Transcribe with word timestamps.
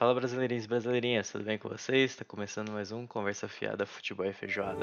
Fala 0.00 0.14
brasileirinhos 0.14 0.64
e 0.64 0.68
brasileirinhas, 0.68 1.30
tudo 1.30 1.44
bem 1.44 1.58
com 1.58 1.68
vocês? 1.68 2.12
Está 2.12 2.24
começando 2.24 2.72
mais 2.72 2.90
um 2.90 3.06
Conversa 3.06 3.46
Fiada 3.46 3.84
Futebol 3.84 4.24
e 4.24 4.32
Feijoada. 4.32 4.82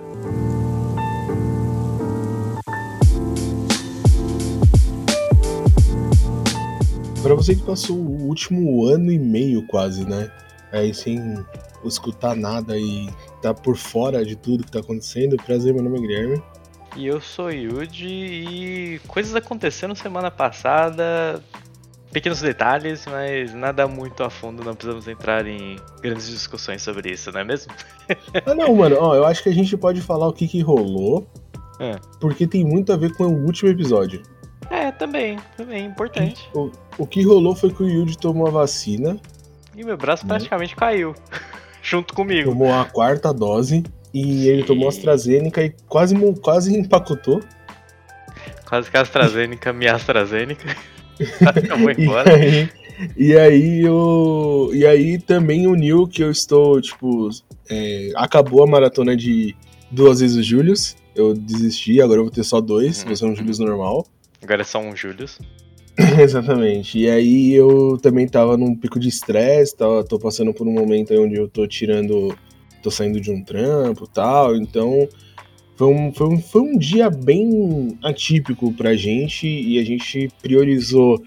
Para 7.24 7.34
você 7.34 7.56
que 7.56 7.64
passou 7.64 7.98
o 7.98 8.28
último 8.28 8.86
ano 8.86 9.12
e 9.12 9.18
meio 9.18 9.66
quase, 9.66 10.08
né? 10.08 10.32
Aí 10.72 10.94
sem 10.94 11.44
escutar 11.84 12.36
nada 12.36 12.78
e 12.78 13.10
tá 13.42 13.56
por 13.56 13.76
fora 13.76 14.24
de 14.24 14.36
tudo 14.36 14.66
que 14.66 14.72
tá 14.72 14.82
acontecendo, 14.82 15.36
prazer, 15.38 15.74
meu 15.74 15.82
nome 15.82 15.98
é 15.98 16.02
Guilherme. 16.02 16.44
E 16.96 17.08
eu 17.08 17.20
sou 17.20 17.52
Yuji 17.52 18.08
e 18.08 19.02
coisas 19.08 19.34
aconteceram 19.34 19.96
semana 19.96 20.30
passada, 20.30 21.44
pequenos 22.12 22.42
detalhes, 22.42 23.06
mas 23.06 23.54
nada 23.54 23.88
muito 23.88 24.24
a 24.24 24.30
fundo, 24.30 24.64
não 24.64 24.74
precisamos 24.74 25.08
entrar 25.08 25.46
em 25.46 25.78
grandes 26.02 26.28
discussões 26.30 26.82
sobre 26.82 27.12
isso, 27.12 27.32
não 27.32 27.42
é 27.42 27.44
mesmo? 27.44 27.72
ah 28.46 28.56
não, 28.56 28.74
mano, 28.76 28.98
ó, 29.00 29.16
eu 29.16 29.26
acho 29.26 29.44
que 29.44 29.50
a 29.50 29.54
gente 29.54 29.76
pode 29.78 30.02
falar 30.02 30.28
o 30.28 30.34
que 30.34 30.48
que 30.48 30.62
rolou, 30.62 31.28
É. 31.80 31.96
porque 32.20 32.48
tem 32.48 32.64
muito 32.64 32.92
a 32.94 32.98
ver 32.98 33.14
com 33.16 33.26
o 33.26 33.46
último 33.46 33.70
episódio. 33.70 34.22
É, 34.70 34.92
também, 34.92 35.38
também, 35.56 35.86
importante. 35.86 36.50
O, 36.54 36.72
o 36.98 37.08
que 37.08 37.22
rolou 37.24 37.56
foi 37.56 37.72
que 37.72 37.84
o 37.84 37.88
Yuji 37.90 38.18
tomou 38.18 38.48
a 38.48 38.52
vacina, 38.52 39.18
E 39.76 39.84
meu 39.84 39.96
braço 39.96 40.24
Né? 40.26 40.30
praticamente 40.30 40.76
caiu, 40.76 41.14
junto 41.82 42.14
comigo. 42.14 42.50
tomou 42.50 42.74
a 42.74 42.84
quarta 42.86 43.34
dose, 43.34 43.84
e 44.14 44.48
ele 44.48 44.62
Sim. 44.62 44.68
tomou 44.68 44.88
AstraZeneca 44.90 45.62
e 45.64 45.70
quase, 45.88 46.16
quase 46.42 46.76
empacotou. 46.78 47.42
Quase 48.68 48.90
que 48.92 48.98
a 48.98 49.02
AstraZeneca, 49.02 49.72
minha 49.72 49.94
AstraZeneca. 49.96 50.76
Eu 51.70 51.78
vou 51.78 51.92
E 51.92 52.02
embora. 52.02 52.36
aí, 52.36 52.70
e 53.16 53.36
aí 53.38 53.82
eu. 53.82 54.72
E 54.74 54.86
aí 54.86 55.20
também 55.20 55.68
uniu 55.68 56.08
que 56.08 56.24
eu 56.24 56.32
estou, 56.32 56.82
tipo, 56.82 57.30
é, 57.70 58.12
acabou 58.16 58.64
a 58.64 58.68
maratona 58.68 59.16
de 59.16 59.56
duas 59.92 60.20
vezes 60.20 60.38
o 60.38 60.44
Julius. 60.44 60.96
Eu 61.16 61.34
desisti, 61.34 62.02
agora 62.02 62.20
eu 62.20 62.26
vou 62.26 62.32
ter 62.32 62.44
só 62.44 62.62
dois, 62.62 63.02
Uhum, 63.02 63.08
vou 63.08 63.16
ser 63.16 63.26
um. 63.26 63.36
Julius 63.36 63.60
normal. 63.60 64.06
Agora 64.42 64.62
é 64.62 64.66
só 64.66 64.80
um 64.80 64.96
Julius. 64.96 65.40
Exatamente. 66.20 67.00
E 67.00 67.10
aí 67.10 67.54
eu 67.54 67.98
também 68.02 68.28
tava 68.28 68.56
num 68.56 68.76
pico 68.76 69.00
de 69.00 69.10
estresse, 69.10 69.76
tô 69.76 70.20
passando 70.20 70.54
por 70.54 70.68
um 70.68 70.72
momento 70.72 71.12
aí 71.12 71.20
onde 71.20 71.36
eu 71.36 71.48
tô 71.48 71.66
tirando. 71.68 72.38
tô 72.84 72.92
saindo 72.92 73.20
de 73.20 73.32
um 73.32 73.44
trampo 73.44 74.06
e 74.06 74.10
tal, 74.14 74.56
então. 74.56 75.08
Foi 75.78 75.88
um, 75.88 76.12
foi, 76.12 76.28
um, 76.28 76.42
foi 76.42 76.62
um 76.62 76.78
dia 76.78 77.10
bem 77.10 77.98
atípico 78.04 78.74
pra 78.74 78.96
gente 78.96 79.48
e 79.48 79.78
a 79.80 79.84
gente 79.86 80.28
priorizou 80.42 81.24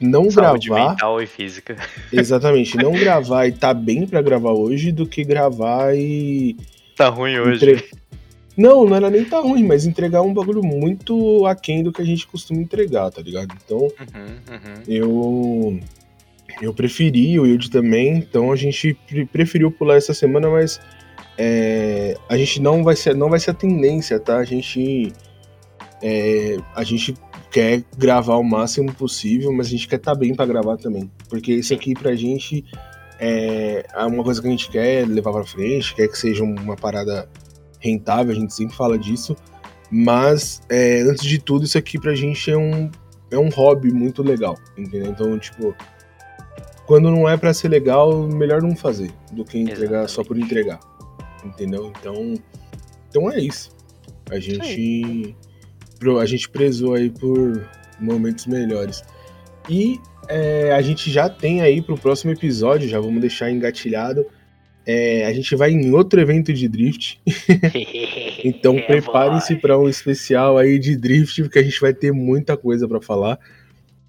não 0.00 0.30
Saúde 0.30 0.68
gravar. 0.68 0.90
mental 0.90 1.22
e 1.22 1.26
física. 1.26 1.76
Exatamente, 2.12 2.76
não 2.76 2.92
gravar 3.00 3.46
e 3.46 3.52
tá 3.52 3.72
bem 3.74 4.06
pra 4.06 4.20
gravar 4.22 4.52
hoje 4.52 4.92
do 4.92 5.06
que 5.06 5.24
gravar 5.24 5.96
e. 5.96 6.54
Tá 6.94 7.08
ruim 7.08 7.38
hoje. 7.38 7.70
entre- 7.70 7.88
Não, 8.56 8.84
não 8.84 8.94
era 8.96 9.08
nem 9.08 9.24
tá 9.24 9.38
ruim, 9.40 9.64
mas 9.64 9.86
entregar 9.86 10.20
um 10.22 10.34
bagulho 10.34 10.62
muito 10.62 11.46
aquém 11.46 11.82
do 11.82 11.90
que 11.92 12.02
a 12.02 12.04
gente 12.04 12.26
costuma 12.26 12.60
entregar, 12.60 13.10
tá 13.10 13.22
ligado? 13.22 13.54
Então 13.64 13.78
Uhum, 13.78 14.36
uhum. 14.50 14.82
eu. 14.86 15.80
Eu 16.60 16.74
preferi, 16.74 17.38
o 17.38 17.46
Yuji 17.46 17.70
também, 17.70 18.16
então 18.18 18.50
a 18.50 18.56
gente 18.56 18.94
pre- 19.08 19.26
preferiu 19.26 19.70
pular 19.70 19.94
essa 19.96 20.12
semana, 20.12 20.50
mas 20.50 20.80
é, 21.38 22.16
a 22.28 22.36
gente 22.36 22.60
não 22.60 22.82
vai 22.82 22.96
ser, 22.96 23.14
não 23.14 23.30
vai 23.30 23.38
ser 23.38 23.52
a 23.52 23.54
tendência, 23.54 24.18
tá? 24.18 24.38
A 24.38 24.44
gente. 24.44 25.12
é, 26.02 26.56
a 26.74 26.82
gente 26.82 27.14
quer 27.50 27.82
gravar 27.96 28.36
o 28.36 28.42
máximo 28.42 28.92
possível, 28.92 29.52
mas 29.52 29.68
a 29.68 29.70
gente 29.70 29.88
quer 29.88 29.96
estar 29.96 30.14
bem 30.14 30.34
pra 30.34 30.44
gravar 30.44 30.76
também. 30.76 31.10
Porque 31.28 31.52
isso 31.52 31.72
aqui 31.72 31.94
pra 31.94 32.14
gente 32.14 32.64
é 33.18 33.86
é 33.94 34.04
uma 34.04 34.22
coisa 34.22 34.40
que 34.40 34.48
a 34.48 34.50
gente 34.50 34.68
quer 34.68 35.06
levar 35.06 35.32
pra 35.32 35.44
frente, 35.44 35.94
quer 35.94 36.08
que 36.08 36.18
seja 36.18 36.42
uma 36.42 36.76
parada 36.76 37.28
rentável, 37.80 38.32
a 38.32 38.34
gente 38.34 38.52
sempre 38.52 38.76
fala 38.76 38.98
disso. 38.98 39.36
Mas, 39.90 40.60
é, 40.68 41.00
antes 41.00 41.24
de 41.24 41.38
tudo, 41.38 41.64
isso 41.64 41.78
aqui 41.78 41.98
pra 41.98 42.14
gente 42.14 42.50
é 42.50 42.56
um, 42.56 42.90
é 43.30 43.38
um 43.38 43.48
hobby 43.48 43.90
muito 43.92 44.22
legal, 44.22 44.58
entendeu? 44.76 45.10
Então, 45.10 45.38
tipo, 45.38 45.74
quando 46.86 47.10
não 47.10 47.28
é 47.28 47.36
pra 47.36 47.54
ser 47.54 47.68
legal, 47.68 48.28
melhor 48.28 48.60
não 48.60 48.76
fazer 48.76 49.10
do 49.32 49.44
que 49.44 49.58
entregar 49.58 50.08
só 50.08 50.22
por 50.22 50.38
entregar, 50.38 50.78
entendeu? 51.44 51.92
Então, 51.98 52.34
então 53.08 53.30
é 53.30 53.40
isso. 53.40 53.70
A 54.30 54.38
gente, 54.38 55.34
a 56.20 56.26
gente 56.26 56.48
prezou 56.48 56.94
aí 56.94 57.10
por 57.10 57.68
momentos 57.98 58.46
melhores. 58.46 59.02
E 59.68 59.98
é, 60.28 60.72
a 60.72 60.82
gente 60.82 61.10
já 61.10 61.28
tem 61.28 61.62
aí 61.62 61.80
pro 61.80 61.96
próximo 61.98 62.30
episódio, 62.32 62.88
já 62.88 63.00
vamos 63.00 63.20
deixar 63.20 63.50
engatilhado. 63.50 64.26
é, 64.86 65.26
a 65.26 65.32
gente 65.32 65.54
vai 65.54 65.70
em 65.70 65.92
outro 65.92 66.18
evento 66.18 66.52
de 66.52 66.66
drift, 66.66 67.20
então 68.42 68.76
É, 68.76 68.82
preparem-se 68.82 69.56
para 69.56 69.78
um 69.78 69.88
especial 69.88 70.56
aí 70.56 70.78
de 70.78 70.96
drift, 70.96 71.42
porque 71.42 71.58
a 71.58 71.62
gente 71.62 71.80
vai 71.80 71.92
ter 71.92 72.12
muita 72.12 72.56
coisa 72.56 72.88
para 72.88 73.00
falar. 73.00 73.38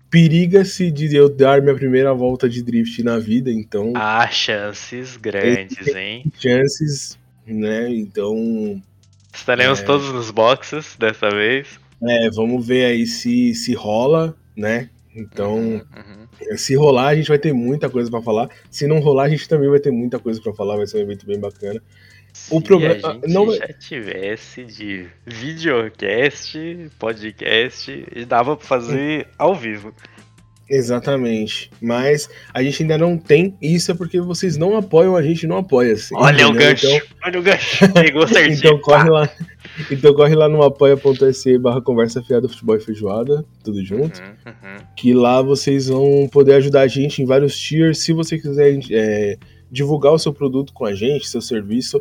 Periga-se 0.10 0.90
de 0.92 1.16
eu 1.16 1.30
dar 1.30 1.62
minha 1.62 1.76
primeira 1.76 2.14
volta 2.14 2.50
de 2.50 2.64
drift 2.64 3.04
na 3.04 3.20
vida, 3.20 3.52
então 3.52 3.94
Há 3.96 4.28
chances 4.30 5.18
grandes, 5.18 5.88
hein? 5.96 6.26
chances, 6.40 7.18
né? 7.46 7.90
Então, 7.94 8.82
Estaremos 9.34 9.80
É. 9.82 9.84
todos 9.84 10.12
nos 10.12 10.32
boxes 10.32 10.96
dessa 10.98 11.30
vez. 11.30 11.80
é, 12.02 12.30
vamos 12.32 12.66
ver 12.66 12.86
aí 12.86 13.06
se 13.06 13.54
se 13.54 13.74
rola, 13.74 14.36
né? 14.58 14.90
Então, 15.16 15.58
Uhum, 15.58 15.74
uhum. 15.76 16.58
se 16.58 16.76
rolar, 16.76 17.08
a 17.10 17.16
gente 17.16 17.28
vai 17.28 17.38
ter 17.40 17.52
muita 17.54 17.90
coisa 17.90 18.10
para 18.10 18.22
falar. 18.22 18.50
Se 18.72 18.88
não 18.88 19.00
rolar, 19.00 19.24
a 19.26 19.30
gente 19.30 19.48
também 19.50 19.70
vai 19.70 19.80
ter 19.80 19.92
muita 19.92 20.18
coisa 20.18 20.42
para 20.42 20.54
falar. 20.54 20.78
Vai 20.78 20.88
ser 20.88 20.98
um 20.98 21.02
evento 21.02 21.26
bem 21.26 21.40
bacana. 21.40 21.82
Se 22.34 22.54
O 22.56 22.62
problema- 22.62 22.96
a 23.10 23.14
gente 23.14 23.34
não- 23.34 23.52
já 23.56 23.68
tivesse 23.74 24.64
de 24.66 25.08
videocast, 25.26 26.56
podcast, 26.98 28.06
e 28.16 28.26
dava 28.26 28.56
pra 28.56 28.66
fazer 28.66 29.28
ao 29.38 29.54
vivo. 29.56 29.94
Exatamente. 30.70 31.72
Mas 31.82 32.30
a 32.54 32.62
gente 32.62 32.84
ainda 32.84 32.96
não 32.98 33.18
tem. 33.18 33.58
Isso 33.60 33.92
é 33.92 33.96
porque 33.96 34.22
vocês 34.22 34.56
não 34.56 34.78
apoiam 34.78 35.16
a 35.16 35.22
gente, 35.24 35.48
não 35.48 35.58
apoia. 35.58 35.94
assim, 35.94 36.16
Olha 36.16 36.48
o 36.48 36.52
entendeu? 36.52 36.70
gancho, 36.70 36.86
Então, 36.88 37.08
olha 37.26 37.40
o 37.40 37.44
gancho. 37.44 37.94
Pegou 37.94 38.28
certinho. 38.30 38.58
Então 38.58 38.80
corre 38.80 39.10
lá. 39.10 39.30
Então 39.90 40.14
corre 40.14 40.36
lá 40.36 40.48
no 40.48 40.62
apoia.se 40.62 41.58
barra 41.58 41.82
conversa 41.82 42.22
fiada 42.22 42.48
futebol 42.48 42.76
e 42.76 42.80
feijoada, 42.80 43.44
tudo 43.64 43.84
junto. 43.84 44.22
Uhum, 44.22 44.28
uhum. 44.46 44.78
Que 44.96 45.12
lá 45.14 45.42
vocês 45.42 45.88
vão 45.88 46.28
poder 46.32 46.54
ajudar 46.56 46.82
a 46.82 46.88
gente 46.88 47.22
em 47.22 47.26
vários 47.26 47.58
tiers. 47.58 47.98
Se 48.04 48.14
você 48.14 48.38
quiser 48.38 48.78
é, 48.92 49.38
divulgar 49.72 50.14
o 50.14 50.20
seu 50.20 50.32
produto 50.34 50.72
com 50.72 50.86
a 50.86 50.94
gente, 50.94 51.28
seu 51.28 51.42
serviço, 51.42 52.00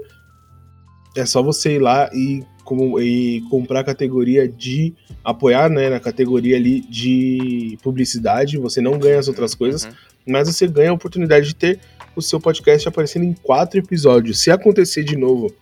é 1.16 1.24
só 1.26 1.42
você 1.42 1.74
ir 1.76 1.78
lá 1.80 2.10
e, 2.14 2.42
como, 2.64 3.00
e 3.00 3.40
comprar 3.50 3.80
a 3.80 3.84
categoria 3.84 4.46
de 4.48 4.94
apoiar, 5.24 5.68
né? 5.70 5.88
Na 5.90 6.00
categoria 6.00 6.56
ali 6.56 6.80
de 6.80 7.78
publicidade. 7.82 8.58
Você 8.58 8.80
não 8.80 8.98
ganha 8.98 9.18
as 9.18 9.28
outras 9.28 9.54
coisas 9.54 9.84
Uhum. 9.84 9.90
mas 10.26 10.48
você 10.48 10.66
ganha 10.66 10.90
a 10.90 10.94
oportunidade 10.94 11.48
de 11.48 11.54
ter 11.54 11.80
o 12.14 12.20
seu 12.22 12.40
podcast 12.40 12.86
aparecendo 12.88 13.24
em 13.24 13.32
quatro 13.32 13.78
episódios. 13.78 14.40
Se 14.40 14.50
acontecer 14.50 15.02
de 15.04 15.16
novo, 15.16 15.54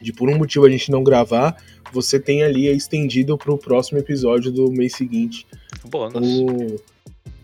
de 0.00 0.12
por 0.12 0.28
um 0.28 0.36
motivo 0.38 0.64
a 0.66 0.70
gente 0.70 0.90
não 0.90 1.02
gravar, 1.02 1.56
você 1.92 2.20
tem 2.20 2.42
ali 2.42 2.66
estendido 2.68 3.36
para 3.38 3.52
o 3.52 3.58
próximo 3.58 3.98
episódio 3.98 4.52
do 4.52 4.70
mês 4.70 4.94
seguinte 4.94 5.46
Bônus. 5.90 6.14
o- 6.26 6.80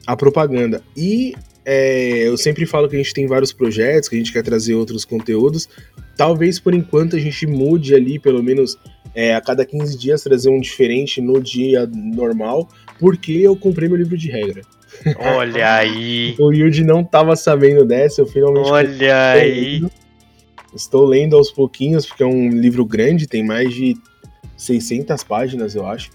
a 0.07 0.15
propaganda. 0.17 0.83
E 0.97 1.35
é, 1.65 2.29
eu 2.29 2.37
sempre 2.37 2.67
falo 2.67 2.89
que 2.89 2.97
a 2.97 2.99
gente 2.99 3.15
tem 3.15 3.27
vários 3.27 3.53
projetos, 3.53 4.09
que 4.09 4.15
a 4.15 4.19
gente 4.19 4.33
quer 4.33 4.43
trazer 4.43 4.75
outros 4.75 5.05
conteúdos. 5.05 5.69
Talvez 6.17 6.61
por 6.61 6.75
enquanto 6.75 7.17
a 7.17 7.19
gente 7.19 7.47
mude 7.47 7.95
ali, 7.95 8.19
pelo 8.19 8.43
menos 8.43 8.79
é, 9.15 9.35
a 9.35 9.41
cada 9.41 9.65
15 9.65 9.97
dias, 9.99 10.23
trazer 10.23 10.51
um 10.51 10.61
diferente 10.61 11.21
no 11.21 11.41
dia 11.41 11.87
normal, 11.87 12.69
porque 12.99 13.33
eu 13.33 13.57
comprei 13.57 13.89
meu 13.89 13.97
livro 13.97 14.17
de 14.17 14.31
regra. 14.31 14.63
Olha 15.19 15.75
aí. 15.77 16.35
O 16.39 16.53
Yuji 16.53 16.85
não 16.85 17.03
tava 17.03 17.35
sabendo 17.35 17.85
dessa, 17.85 18.21
eu 18.21 18.27
finalmente 18.27 18.71
Olha 18.71 19.33
aí. 19.33 19.79
lendo. 19.81 19.91
Estou 20.75 21.07
lendo 21.07 21.37
aos 21.37 21.53
pouquinhos, 21.53 22.05
porque 22.05 22.23
é 22.23 22.27
um 22.27 22.49
livro 22.51 22.85
grande, 22.85 23.29
tem 23.29 23.45
mais 23.45 23.73
de 23.73 23.95
600 24.57 25.23
páginas, 25.23 25.75
eu 25.75 25.87
acho. 25.87 26.11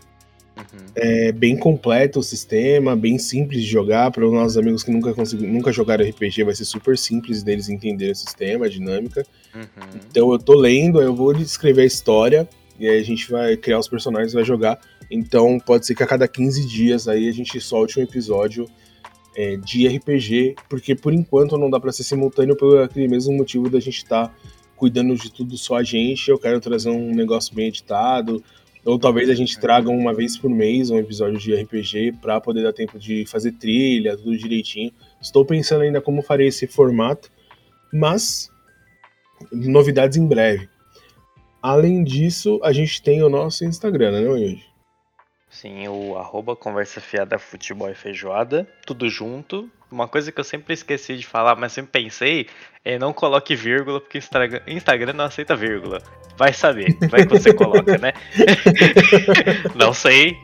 Uhum. 0.59 0.85
É 0.95 1.31
bem 1.31 1.57
completo 1.57 2.19
o 2.19 2.23
sistema, 2.23 2.95
bem 2.95 3.17
simples 3.17 3.63
de 3.63 3.67
jogar. 3.67 4.11
Para 4.11 4.25
os 4.25 4.33
nossos 4.33 4.57
amigos 4.57 4.83
que 4.83 4.91
nunca, 4.91 5.13
nunca 5.39 5.71
jogaram 5.71 6.07
RPG, 6.07 6.43
vai 6.43 6.55
ser 6.55 6.65
super 6.65 6.97
simples 6.97 7.43
deles 7.43 7.69
entenderem 7.69 8.11
o 8.11 8.15
sistema, 8.15 8.65
a 8.65 8.69
dinâmica. 8.69 9.25
Uhum. 9.55 9.99
Então 10.09 10.31
eu 10.31 10.39
tô 10.39 10.55
lendo, 10.55 11.01
eu 11.01 11.15
vou 11.15 11.33
descrever 11.33 11.83
a 11.83 11.85
história, 11.85 12.47
e 12.79 12.87
aí 12.87 12.99
a 12.99 13.03
gente 13.03 13.29
vai 13.31 13.55
criar 13.57 13.79
os 13.79 13.87
personagens 13.87 14.31
e 14.31 14.35
vai 14.35 14.43
jogar. 14.43 14.79
Então 15.09 15.59
pode 15.59 15.85
ser 15.85 15.95
que 15.95 16.03
a 16.03 16.07
cada 16.07 16.27
15 16.27 16.65
dias 16.67 17.07
aí 17.07 17.27
a 17.27 17.31
gente 17.31 17.59
solte 17.59 17.99
um 17.99 18.03
episódio 18.03 18.65
é, 19.35 19.57
de 19.57 19.87
RPG, 19.87 20.55
porque 20.67 20.95
por 20.95 21.13
enquanto 21.13 21.57
não 21.57 21.69
dá 21.69 21.79
para 21.79 21.91
ser 21.91 22.03
simultâneo 22.03 22.55
por 22.55 22.81
aquele 22.81 23.07
mesmo 23.07 23.35
motivo 23.35 23.69
da 23.69 23.79
gente 23.79 23.97
estar 23.97 24.35
cuidando 24.75 25.15
de 25.15 25.31
tudo 25.31 25.57
só 25.57 25.77
a 25.77 25.83
gente. 25.83 26.29
Eu 26.29 26.39
quero 26.39 26.59
trazer 26.59 26.89
um 26.89 27.13
negócio 27.13 27.53
bem 27.53 27.67
editado, 27.67 28.43
ou 28.85 28.97
talvez 28.97 29.29
a 29.29 29.33
gente 29.33 29.59
traga 29.59 29.89
uma 29.89 30.13
vez 30.13 30.37
por 30.37 30.49
mês 30.49 30.89
um 30.89 30.97
episódio 30.97 31.37
de 31.37 31.53
RPG 31.53 32.13
para 32.21 32.39
poder 32.39 32.63
dar 32.63 32.73
tempo 32.73 32.97
de 32.97 33.25
fazer 33.25 33.51
trilha, 33.53 34.17
tudo 34.17 34.37
direitinho. 34.37 34.91
Estou 35.21 35.45
pensando 35.45 35.81
ainda 35.81 36.01
como 36.01 36.21
farei 36.21 36.47
esse 36.47 36.65
formato, 36.65 37.29
mas 37.91 38.49
novidades 39.51 40.17
em 40.17 40.27
breve. 40.27 40.69
Além 41.61 42.03
disso, 42.03 42.59
a 42.63 42.71
gente 42.71 43.01
tem 43.01 43.21
o 43.21 43.29
nosso 43.29 43.65
Instagram, 43.65 44.11
né, 44.11 44.27
hoje? 44.27 44.63
Sim, 45.49 45.87
o 45.87 46.15
arroba 46.15 46.55
conversa 46.55 47.01
fiada 47.01 47.37
futebol 47.37 47.89
e 47.89 47.95
feijoada, 47.95 48.67
tudo 48.85 49.09
junto. 49.09 49.69
Uma 49.91 50.07
coisa 50.07 50.31
que 50.31 50.39
eu 50.39 50.43
sempre 50.43 50.73
esqueci 50.73 51.17
de 51.17 51.25
falar, 51.25 51.55
mas 51.55 51.71
sempre 51.71 51.91
pensei, 51.91 52.47
é 52.85 52.99
não 52.99 53.11
coloque 53.11 53.55
vírgula, 53.55 53.99
porque 53.99 54.19
Instagram, 54.19 54.61
Instagram 54.67 55.13
não 55.13 55.25
aceita 55.25 55.55
vírgula. 55.55 56.01
Vai 56.37 56.53
saber, 56.53 56.95
vai 57.09 57.25
que 57.25 57.37
você 57.37 57.53
coloca, 57.53 57.97
né? 57.97 58.13
não 59.75 59.93
sei. 59.93 60.37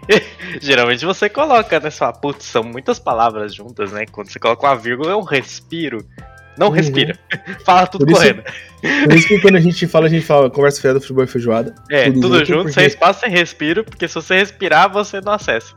Geralmente 0.59 1.06
você 1.06 1.30
coloca, 1.30 1.80
né? 1.80 1.89
Só, 1.89 2.12
putz, 2.12 2.45
são 2.45 2.63
muitas 2.63 3.00
palavras 3.00 3.53
juntas, 3.56 3.92
né? 3.92 4.06
Quando 4.12 4.30
você 4.30 4.39
coloca 4.39 4.68
uma 4.68 4.75
vírgula, 4.75 5.12
é 5.12 5.15
um 5.15 5.24
respiro. 5.24 6.06
Não 6.57 6.68
uhum. 6.68 6.74
respira. 6.74 7.18
Fala 7.65 7.88
tudo 7.88 8.06
por 8.06 8.15
correndo. 8.15 8.44
Isso, 8.83 9.03
por 9.03 9.13
isso 9.13 9.27
que 9.27 9.39
quando 9.39 9.56
a 9.56 9.59
gente 9.59 9.88
fala, 9.88 10.06
a 10.07 10.09
gente 10.09 10.25
fala 10.25 10.50
conversa 10.50 10.81
fiada, 10.81 11.00
futebol 11.00 11.24
e 11.24 11.27
feijoada. 11.27 11.75
É, 11.89 12.06
tudo, 12.06 12.21
tudo 12.21 12.38
junto, 12.39 12.45
junto 12.45 12.57
porque... 12.63 12.74
sem 12.74 12.86
espaço, 12.88 13.19
sem 13.21 13.30
respiro, 13.30 13.83
porque 13.83 14.07
se 14.07 14.15
você 14.15 14.36
respirar, 14.36 14.91
você 14.91 15.21
não 15.21 15.33
acessa. 15.33 15.75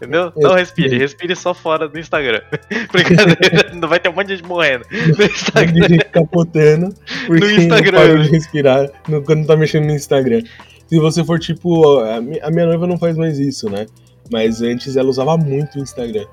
Entendeu? 0.00 0.32
Não 0.34 0.54
respire, 0.54 0.96
respire 0.96 1.36
só 1.36 1.52
fora 1.52 1.86
do 1.86 1.98
Instagram. 1.98 2.40
Brincadeira, 2.90 3.70
não 3.74 3.86
vai 3.86 4.00
ter 4.00 4.08
um 4.08 4.14
monte 4.14 4.28
de 4.28 4.36
gente 4.36 4.48
morrendo. 4.48 4.86
No 4.90 5.24
Instagram. 5.24 5.88
Gente 5.88 6.04
capotando. 6.06 6.94
Porque 7.26 7.44
no 7.44 7.50
Instagram. 7.50 8.14
Não 8.14 8.22
de 8.22 8.30
respirar 8.30 8.90
no, 9.06 9.22
quando 9.22 9.46
tá 9.46 9.54
mexendo 9.58 9.84
no 9.84 9.92
Instagram. 9.92 10.40
Se 10.86 10.98
você 10.98 11.22
for 11.22 11.38
tipo. 11.38 12.00
A 12.00 12.50
minha 12.50 12.66
noiva 12.66 12.86
não 12.86 12.96
faz 12.96 13.14
mais 13.14 13.38
isso, 13.38 13.68
né? 13.68 13.84
Mas 14.32 14.62
antes 14.62 14.96
ela 14.96 15.10
usava 15.10 15.36
muito 15.36 15.78
o 15.78 15.82
Instagram. 15.82 16.24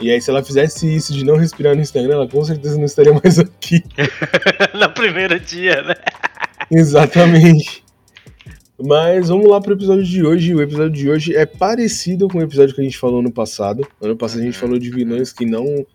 E 0.00 0.10
aí, 0.10 0.20
se 0.20 0.28
ela 0.28 0.44
fizesse 0.44 0.92
isso 0.92 1.14
de 1.14 1.24
não 1.24 1.36
respirar 1.36 1.74
no 1.74 1.80
Instagram, 1.80 2.14
ela 2.14 2.28
com 2.28 2.44
certeza 2.44 2.76
não 2.76 2.84
estaria 2.84 3.12
mais 3.14 3.38
aqui. 3.38 3.82
no 4.74 4.90
primeiro 4.90 5.40
dia, 5.40 5.80
né? 5.82 5.94
Exatamente. 6.70 7.83
Mas 8.82 9.28
vamos 9.28 9.48
lá 9.48 9.60
pro 9.60 9.74
episódio 9.74 10.04
de 10.04 10.24
hoje. 10.24 10.54
O 10.54 10.60
episódio 10.60 10.90
de 10.90 11.08
hoje 11.08 11.34
é 11.34 11.46
parecido 11.46 12.28
com 12.28 12.38
o 12.38 12.42
episódio 12.42 12.74
que 12.74 12.80
a 12.80 12.84
gente 12.84 12.98
falou 12.98 13.22
no 13.22 13.30
passado. 13.30 13.86
Ano 14.00 14.16
passado 14.16 14.40
a 14.40 14.44
gente 14.44 14.58
falou 14.58 14.78
de 14.78 14.90
vilões 14.90 15.32
que 15.32 15.46
não 15.46 15.86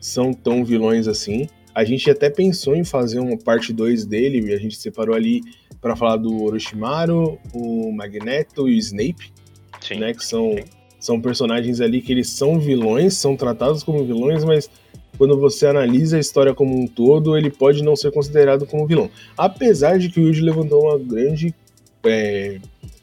são 0.00 0.32
tão 0.32 0.64
vilões 0.64 1.06
assim. 1.06 1.46
A 1.74 1.84
gente 1.84 2.10
até 2.10 2.28
pensou 2.28 2.74
em 2.74 2.84
fazer 2.84 3.18
uma 3.18 3.36
parte 3.36 3.72
2 3.72 4.04
dele, 4.04 4.52
a 4.52 4.58
gente 4.58 4.76
separou 4.76 5.14
ali 5.14 5.40
para 5.80 5.96
falar 5.96 6.16
do 6.16 6.44
Orochimaru, 6.44 7.38
o 7.52 7.92
Magneto 7.92 8.68
e 8.68 8.74
o 8.74 8.78
Snape, 8.78 9.32
sim, 9.80 9.96
né, 9.96 10.14
que 10.14 10.24
são 10.24 10.52
sim 10.52 10.84
são 11.04 11.20
personagens 11.20 11.82
ali 11.82 12.00
que 12.00 12.10
eles 12.10 12.30
são 12.30 12.58
vilões, 12.58 13.12
são 13.12 13.36
tratados 13.36 13.82
como 13.82 14.06
vilões, 14.06 14.42
mas 14.42 14.70
quando 15.18 15.38
você 15.38 15.66
analisa 15.66 16.16
a 16.16 16.20
história 16.20 16.54
como 16.54 16.74
um 16.74 16.86
todo, 16.86 17.36
ele 17.36 17.50
pode 17.50 17.82
não 17.82 17.94
ser 17.94 18.10
considerado 18.10 18.64
como 18.64 18.86
vilão. 18.86 19.10
Apesar 19.36 19.98
de 19.98 20.08
que 20.08 20.18
o 20.18 20.22
Yuji 20.26 20.40
levantou 20.40 20.84
uma 20.84 20.98
grande. 20.98 21.54
É, 22.04 22.58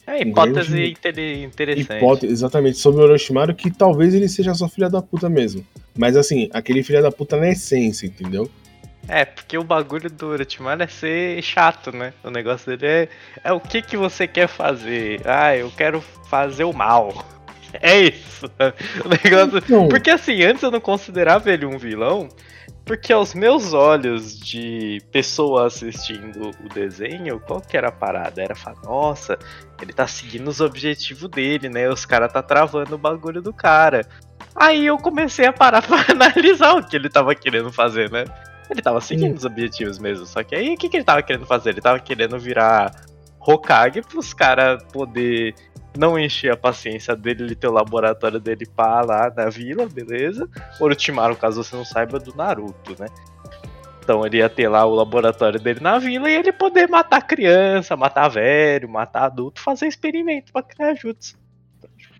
é 0.07 0.21
hipótese 0.21 0.95
grande 1.01 1.43
interessante. 1.43 1.97
Hipótese, 1.97 2.33
exatamente, 2.33 2.77
sobre 2.77 3.01
o 3.01 3.03
Orochimaru, 3.05 3.55
que 3.55 3.71
talvez 3.71 4.13
ele 4.13 4.27
seja 4.27 4.53
só 4.53 4.67
filha 4.67 4.89
da 4.89 5.01
puta 5.01 5.29
mesmo. 5.29 5.65
Mas 5.97 6.17
assim, 6.17 6.49
aquele 6.53 6.83
filha 6.83 7.01
da 7.01 7.11
puta 7.11 7.37
na 7.37 7.49
essência, 7.49 8.05
entendeu? 8.07 8.49
É, 9.07 9.25
porque 9.25 9.57
o 9.57 9.63
bagulho 9.63 10.09
do 10.09 10.27
Orochimaru 10.27 10.83
é 10.83 10.87
ser 10.87 11.41
chato, 11.41 11.95
né? 11.95 12.13
O 12.23 12.29
negócio 12.29 12.75
dele 12.75 12.85
é, 12.85 13.09
é 13.43 13.53
o 13.53 13.59
que 13.59 13.81
que 13.81 13.97
você 13.97 14.27
quer 14.27 14.47
fazer. 14.47 15.21
Ah, 15.25 15.55
eu 15.55 15.71
quero 15.71 16.01
fazer 16.29 16.63
o 16.63 16.73
mal. 16.73 17.25
É 17.81 18.01
isso. 18.01 18.51
O 19.05 19.07
negócio. 19.07 19.59
Então... 19.59 19.87
Porque 19.87 20.09
assim, 20.09 20.43
antes 20.43 20.61
eu 20.61 20.69
não 20.69 20.81
considerava 20.81 21.49
ele 21.49 21.65
um 21.65 21.77
vilão. 21.77 22.27
Porque 22.91 23.13
aos 23.13 23.33
meus 23.33 23.71
olhos 23.71 24.37
de 24.37 25.01
pessoa 25.13 25.67
assistindo 25.67 26.51
o 26.61 26.67
desenho, 26.67 27.39
qual 27.39 27.61
que 27.61 27.77
era 27.77 27.87
a 27.87 27.91
parada? 27.91 28.43
Era 28.43 28.53
falar, 28.53 28.81
nossa, 28.81 29.39
ele 29.81 29.93
tá 29.93 30.05
seguindo 30.05 30.49
os 30.49 30.59
objetivos 30.59 31.29
dele, 31.29 31.69
né? 31.69 31.87
Os 31.87 32.05
caras 32.05 32.33
tá 32.33 32.43
travando 32.43 32.95
o 32.95 32.97
bagulho 32.97 33.41
do 33.41 33.53
cara. 33.53 34.05
Aí 34.53 34.87
eu 34.87 34.97
comecei 34.97 35.45
a 35.45 35.53
parar 35.53 35.81
pra 35.87 36.03
analisar 36.09 36.73
o 36.73 36.85
que 36.85 36.97
ele 36.97 37.07
tava 37.07 37.33
querendo 37.33 37.71
fazer, 37.71 38.11
né? 38.11 38.25
Ele 38.69 38.81
tava 38.81 38.99
seguindo 38.99 39.37
os 39.37 39.45
objetivos 39.45 39.97
mesmo. 39.97 40.25
Só 40.25 40.43
que 40.43 40.53
aí 40.53 40.73
o 40.73 40.77
que, 40.77 40.89
que 40.89 40.97
ele 40.97 41.05
tava 41.05 41.23
querendo 41.23 41.45
fazer? 41.45 41.69
Ele 41.69 41.79
tava 41.79 41.99
querendo 42.01 42.37
virar 42.37 42.93
Hokage 43.39 44.01
pros 44.01 44.33
caras 44.33 44.83
poder 44.91 45.55
não 45.97 46.17
encher 46.17 46.51
a 46.51 46.57
paciência 46.57 47.15
dele, 47.15 47.43
ele 47.43 47.55
ter 47.55 47.67
o 47.67 47.71
laboratório 47.71 48.39
dele 48.39 48.65
pá 48.65 49.01
lá 49.01 49.31
na 49.35 49.49
vila, 49.49 49.87
beleza? 49.87 50.49
Orochimaru, 50.79 51.35
caso 51.35 51.63
você 51.63 51.75
não 51.75 51.85
saiba, 51.85 52.19
do 52.19 52.35
Naruto, 52.35 52.95
né? 52.99 53.07
Então 54.03 54.25
ele 54.25 54.37
ia 54.37 54.49
ter 54.49 54.67
lá 54.67 54.85
o 54.85 54.95
laboratório 54.95 55.59
dele 55.59 55.79
na 55.79 55.99
vila 55.99 56.29
e 56.29 56.35
ele 56.35 56.51
poder 56.51 56.87
matar 56.89 57.21
criança, 57.21 57.95
matar 57.95 58.29
velho, 58.29 58.89
matar 58.89 59.25
adulto, 59.25 59.61
fazer 59.61 59.87
experimento 59.87 60.51
para 60.51 60.63
criar 60.63 60.95
jutsu. 60.95 61.37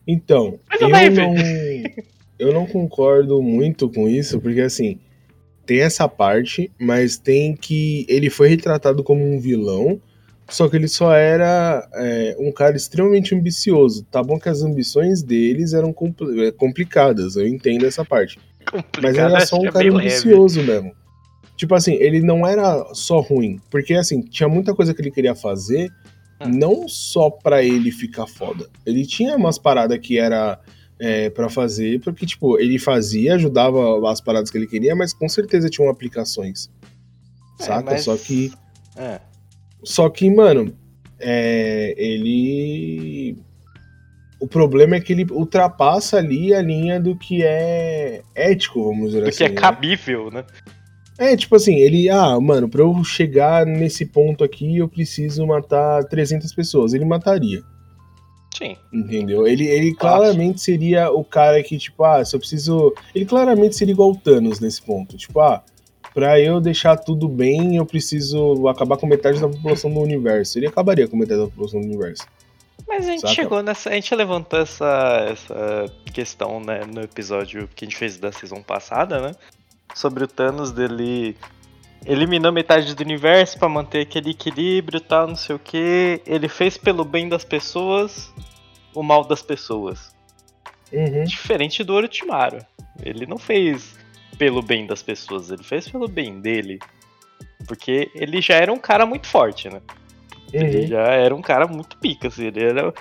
Então, 0.08 0.60
eu 0.80 0.90
não, 0.90 1.36
eu 2.38 2.54
não 2.54 2.66
concordo 2.66 3.42
muito 3.42 3.90
com 3.90 4.08
isso, 4.08 4.40
porque 4.40 4.62
assim, 4.62 5.00
tem 5.66 5.82
essa 5.82 6.08
parte, 6.08 6.72
mas 6.80 7.18
tem 7.18 7.56
que 7.56 8.06
ele 8.10 8.30
foi 8.30 8.50
retratado 8.50 9.04
como 9.04 9.24
um 9.24 9.40
vilão, 9.40 10.02
só 10.52 10.68
que 10.68 10.76
ele 10.76 10.88
só 10.88 11.14
era 11.14 11.88
é, 11.94 12.36
um 12.38 12.52
cara 12.52 12.76
extremamente 12.76 13.34
ambicioso. 13.34 14.04
Tá 14.12 14.22
bom 14.22 14.38
que 14.38 14.50
as 14.50 14.62
ambições 14.62 15.24
deles 15.24 15.74
eram 15.74 15.94
compl 15.94 16.30
é, 16.42 16.52
complicadas, 16.52 17.38
eu 17.38 17.48
entendo 17.48 17.86
essa 17.86 18.04
parte. 18.04 18.38
Mas 19.02 19.18
era 19.18 19.46
só 19.46 19.58
um 19.58 19.68
é 19.68 19.72
cara 19.72 19.90
ambicioso 19.90 20.60
leve. 20.60 20.72
mesmo. 20.72 20.92
Tipo 21.56 21.74
assim, 21.74 21.94
ele 21.94 22.22
não 22.22 22.46
era 22.46 22.94
só 22.94 23.22
ruim. 23.22 23.60
Porque 23.70 23.94
assim, 23.94 24.22
tinha 24.22 24.50
muita 24.50 24.76
coisa 24.76 24.94
que 24.94 25.02
ele 25.02 25.12
queria 25.12 25.34
fazer, 25.34 25.90
hum. 26.42 26.50
não 26.50 26.88
só 26.88 27.30
para 27.30 27.64
ele 27.64 27.92
ficar 27.92 28.28
foda. 28.28 28.68
Ele 28.86 29.06
tinha 29.06 29.38
umas 29.38 29.58
paradas 29.58 29.98
que 30.00 30.20
era 30.20 30.60
é, 31.00 31.30
para 31.30 31.50
fazer, 31.50 32.02
porque, 32.02 32.26
tipo, 32.26 32.60
ele 32.60 32.78
fazia, 32.78 33.36
ajudava 33.36 34.12
as 34.12 34.20
paradas 34.20 34.52
que 34.52 34.58
ele 34.58 34.68
queria, 34.68 34.96
mas 34.96 35.14
com 35.14 35.30
certeza 35.30 35.70
tinham 35.70 35.90
aplicações. 35.90 36.70
É, 37.60 37.64
saca? 37.64 37.92
Mas... 37.92 38.04
Só 38.04 38.18
que. 38.18 38.52
É. 38.98 39.31
Só 39.84 40.10
que, 40.10 40.30
mano, 40.30 40.74
é, 41.20 41.94
ele. 41.98 43.38
O 44.40 44.48
problema 44.48 44.96
é 44.96 45.00
que 45.00 45.14
ele 45.14 45.28
ultrapassa 45.32 46.18
ali 46.18 46.54
a 46.54 46.62
linha 46.62 47.00
do 47.00 47.16
que 47.16 47.44
é 47.44 48.22
ético, 48.34 48.84
vamos 48.84 49.08
dizer 49.08 49.22
do 49.22 49.30
assim. 49.30 49.36
Do 49.36 49.38
que 49.38 49.44
é 49.44 49.50
né? 49.50 49.62
cabível, 49.62 50.32
né? 50.32 50.44
É, 51.18 51.38
tipo 51.38 51.56
assim, 51.56 51.76
ele, 51.76 52.10
ah, 52.10 52.40
mano, 52.40 52.68
pra 52.68 52.82
eu 52.82 53.04
chegar 53.04 53.64
nesse 53.66 54.08
ponto 54.08 54.44
aqui, 54.44 54.78
eu 54.78 54.90
preciso 54.90 55.46
matar 55.46 56.04
300 56.06 56.52
pessoas. 56.56 56.94
Ele 56.94 57.06
mataria. 57.06 57.62
Sim. 58.58 58.76
Entendeu? 58.92 59.48
Ele, 59.48 59.68
ele 59.68 59.94
claramente 59.94 60.62
seria 60.62 61.12
o 61.12 61.24
cara 61.24 61.62
que, 61.64 61.78
tipo, 61.78 62.04
ah, 62.04 62.26
se 62.26 62.36
eu 62.36 62.40
preciso. 62.40 62.94
Ele 63.14 63.26
claramente 63.26 63.76
seria 63.76 63.94
igual 63.94 64.12
o 64.12 64.18
Thanos 64.18 64.60
nesse 64.60 64.82
ponto. 64.82 65.16
Tipo, 65.16 65.40
ah, 65.40 65.64
Pra 66.14 66.40
eu 66.40 66.60
deixar 66.60 66.98
tudo 66.98 67.28
bem, 67.28 67.78
eu 67.78 67.86
preciso 67.86 68.68
acabar 68.68 68.98
com 68.98 69.08
metade 69.08 69.40
da 69.40 69.48
população 69.48 69.94
do 69.94 70.00
universo. 70.02 70.60
Ele 70.60 70.68
acabaria 70.68 71.08
com 71.08 71.16
metade 71.16 71.40
da 71.40 71.48
população 71.48 71.80
do 71.80 71.88
universo. 71.88 72.26
Mas 72.88 73.08
a 73.08 73.12
gente 73.12 73.22
Saca? 73.22 73.34
chegou 73.34 73.64
nessa. 73.64 73.90
A 73.90 73.94
gente 73.94 74.14
levantou 74.14 74.60
essa, 74.60 75.28
essa 75.32 75.86
questão, 76.14 76.60
né, 76.60 76.82
no 76.86 77.02
episódio 77.02 77.70
que 77.74 77.86
a 77.86 77.88
gente 77.88 77.98
fez 77.98 78.18
da 78.18 78.32
season 78.32 78.62
passada, 78.62 79.22
né? 79.22 79.32
Sobre 79.96 80.26
o 80.26 80.28
Thanos 80.28 80.72
dele 80.72 81.38
eliminou 82.06 82.52
metade 82.52 82.94
do 82.94 83.02
universo 83.02 83.58
para 83.58 83.70
manter 83.70 84.02
aquele 84.02 84.32
equilíbrio 84.32 84.98
e 84.98 85.02
tal, 85.02 85.28
não 85.28 85.36
sei 85.36 85.56
o 85.56 85.60
que. 85.60 86.22
Ele 86.26 86.50
fez 86.50 86.78
pelo 86.78 87.06
bem 87.06 87.30
das 87.30 87.46
pessoas 87.46 88.34
o 88.94 89.02
mal 89.02 89.24
das 89.24 89.42
pessoas. 89.42 90.14
Uhum. 90.92 91.24
Diferente 91.24 91.84
do 91.84 91.94
Orochimaru. 91.94 92.60
Ele 93.02 93.26
não 93.26 93.38
fez 93.38 93.96
pelo 94.42 94.64
bem 94.64 94.88
das 94.88 95.04
pessoas, 95.04 95.52
ele 95.52 95.62
fez 95.62 95.88
pelo 95.88 96.08
bem 96.08 96.42
dele. 96.42 96.80
Porque 97.68 98.10
ele 98.16 98.42
já 98.42 98.56
era 98.56 98.74
um 98.74 98.80
cara 98.80 99.06
muito 99.06 99.28
forte, 99.28 99.70
né? 99.70 99.80
Uhum. 100.52 100.62
Ele 100.62 100.88
já 100.88 101.04
era 101.12 101.36
um 101.36 101.44
cara 101.44 101.68
muito 101.68 101.96
pica, 101.98 102.28
assim, 102.28 102.48
ele 102.48 102.64
era. 102.64 102.92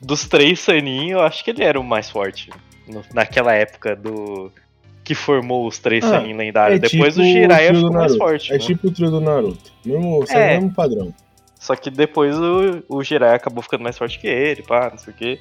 Dos 0.00 0.26
três 0.26 0.60
Sanin, 0.60 1.10
eu 1.10 1.20
acho 1.20 1.44
que 1.44 1.50
ele 1.50 1.62
era 1.62 1.78
o 1.78 1.84
mais 1.84 2.08
forte. 2.08 2.48
No, 2.86 3.02
naquela 3.12 3.52
época 3.52 3.94
do. 3.94 4.50
Que 5.04 5.14
formou 5.14 5.66
os 5.66 5.78
três 5.78 6.02
ah, 6.04 6.08
Sanin 6.08 6.32
lendários. 6.32 6.78
É 6.78 6.88
depois 6.88 7.14
tipo 7.14 7.26
o 7.26 7.30
Jiraiya 7.30 7.74
ficou 7.74 7.92
mais 7.92 8.16
forte. 8.16 8.50
É 8.50 8.54
né? 8.54 8.58
tipo 8.58 8.88
o 8.88 8.90
trio 8.90 9.10
do 9.10 9.20
Naruto. 9.20 9.70
Mesmo, 9.84 10.24
é. 10.30 10.54
mesmo 10.54 10.72
padrão. 10.72 11.14
Só 11.60 11.76
que 11.76 11.90
depois 11.90 12.34
o, 12.38 12.82
o 12.88 13.04
Jiraiya 13.04 13.36
acabou 13.36 13.62
ficando 13.62 13.82
mais 13.82 13.98
forte 13.98 14.18
que 14.18 14.26
ele, 14.26 14.62
pá, 14.62 14.88
não 14.90 14.96
sei 14.96 15.12
o 15.12 15.16
quê 15.16 15.38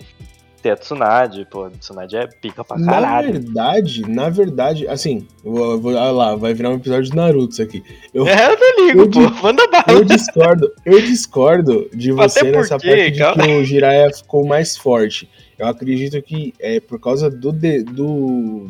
ter 0.62 0.72
a 0.72 0.76
Tsunade, 0.76 1.46
pô, 1.50 1.66
a 1.66 1.70
Tsunade 1.72 2.16
é 2.16 2.28
pica 2.28 2.64
pra 2.64 2.78
caralho. 2.84 3.28
Na 3.34 3.40
verdade, 3.40 4.02
na 4.10 4.30
verdade, 4.30 4.88
assim, 4.88 5.28
vou, 5.44 5.80
vou 5.80 5.92
olha 5.94 6.12
lá, 6.12 6.36
vai 6.36 6.54
virar 6.54 6.70
um 6.72 6.76
episódio 6.76 7.10
de 7.10 7.16
Naruto 7.16 7.54
isso 7.54 7.62
aqui. 7.62 7.84
Eu, 8.14 8.28
é, 8.28 8.52
eu 8.54 8.58
não 8.60 8.86
ligo, 8.88 9.00
eu, 9.02 9.10
pô, 9.10 9.42
manda 9.42 9.68
bala. 9.68 9.86
Eu 9.90 10.04
discordo, 10.04 10.72
eu 10.86 11.02
discordo 11.02 11.90
de 11.94 12.12
você 12.12 12.40
porque, 12.40 12.58
nessa 12.58 12.78
parte 12.80 13.12
de 13.12 13.34
que 13.34 13.52
o 13.60 13.64
Jiraiya 13.64 14.12
ficou 14.14 14.46
mais 14.46 14.76
forte. 14.78 15.30
Eu 15.58 15.68
acredito 15.68 16.22
que 16.22 16.54
é 16.60 16.80
por 16.80 17.00
causa 17.00 17.30
do, 17.30 17.52
de, 17.52 17.84
do 17.84 18.68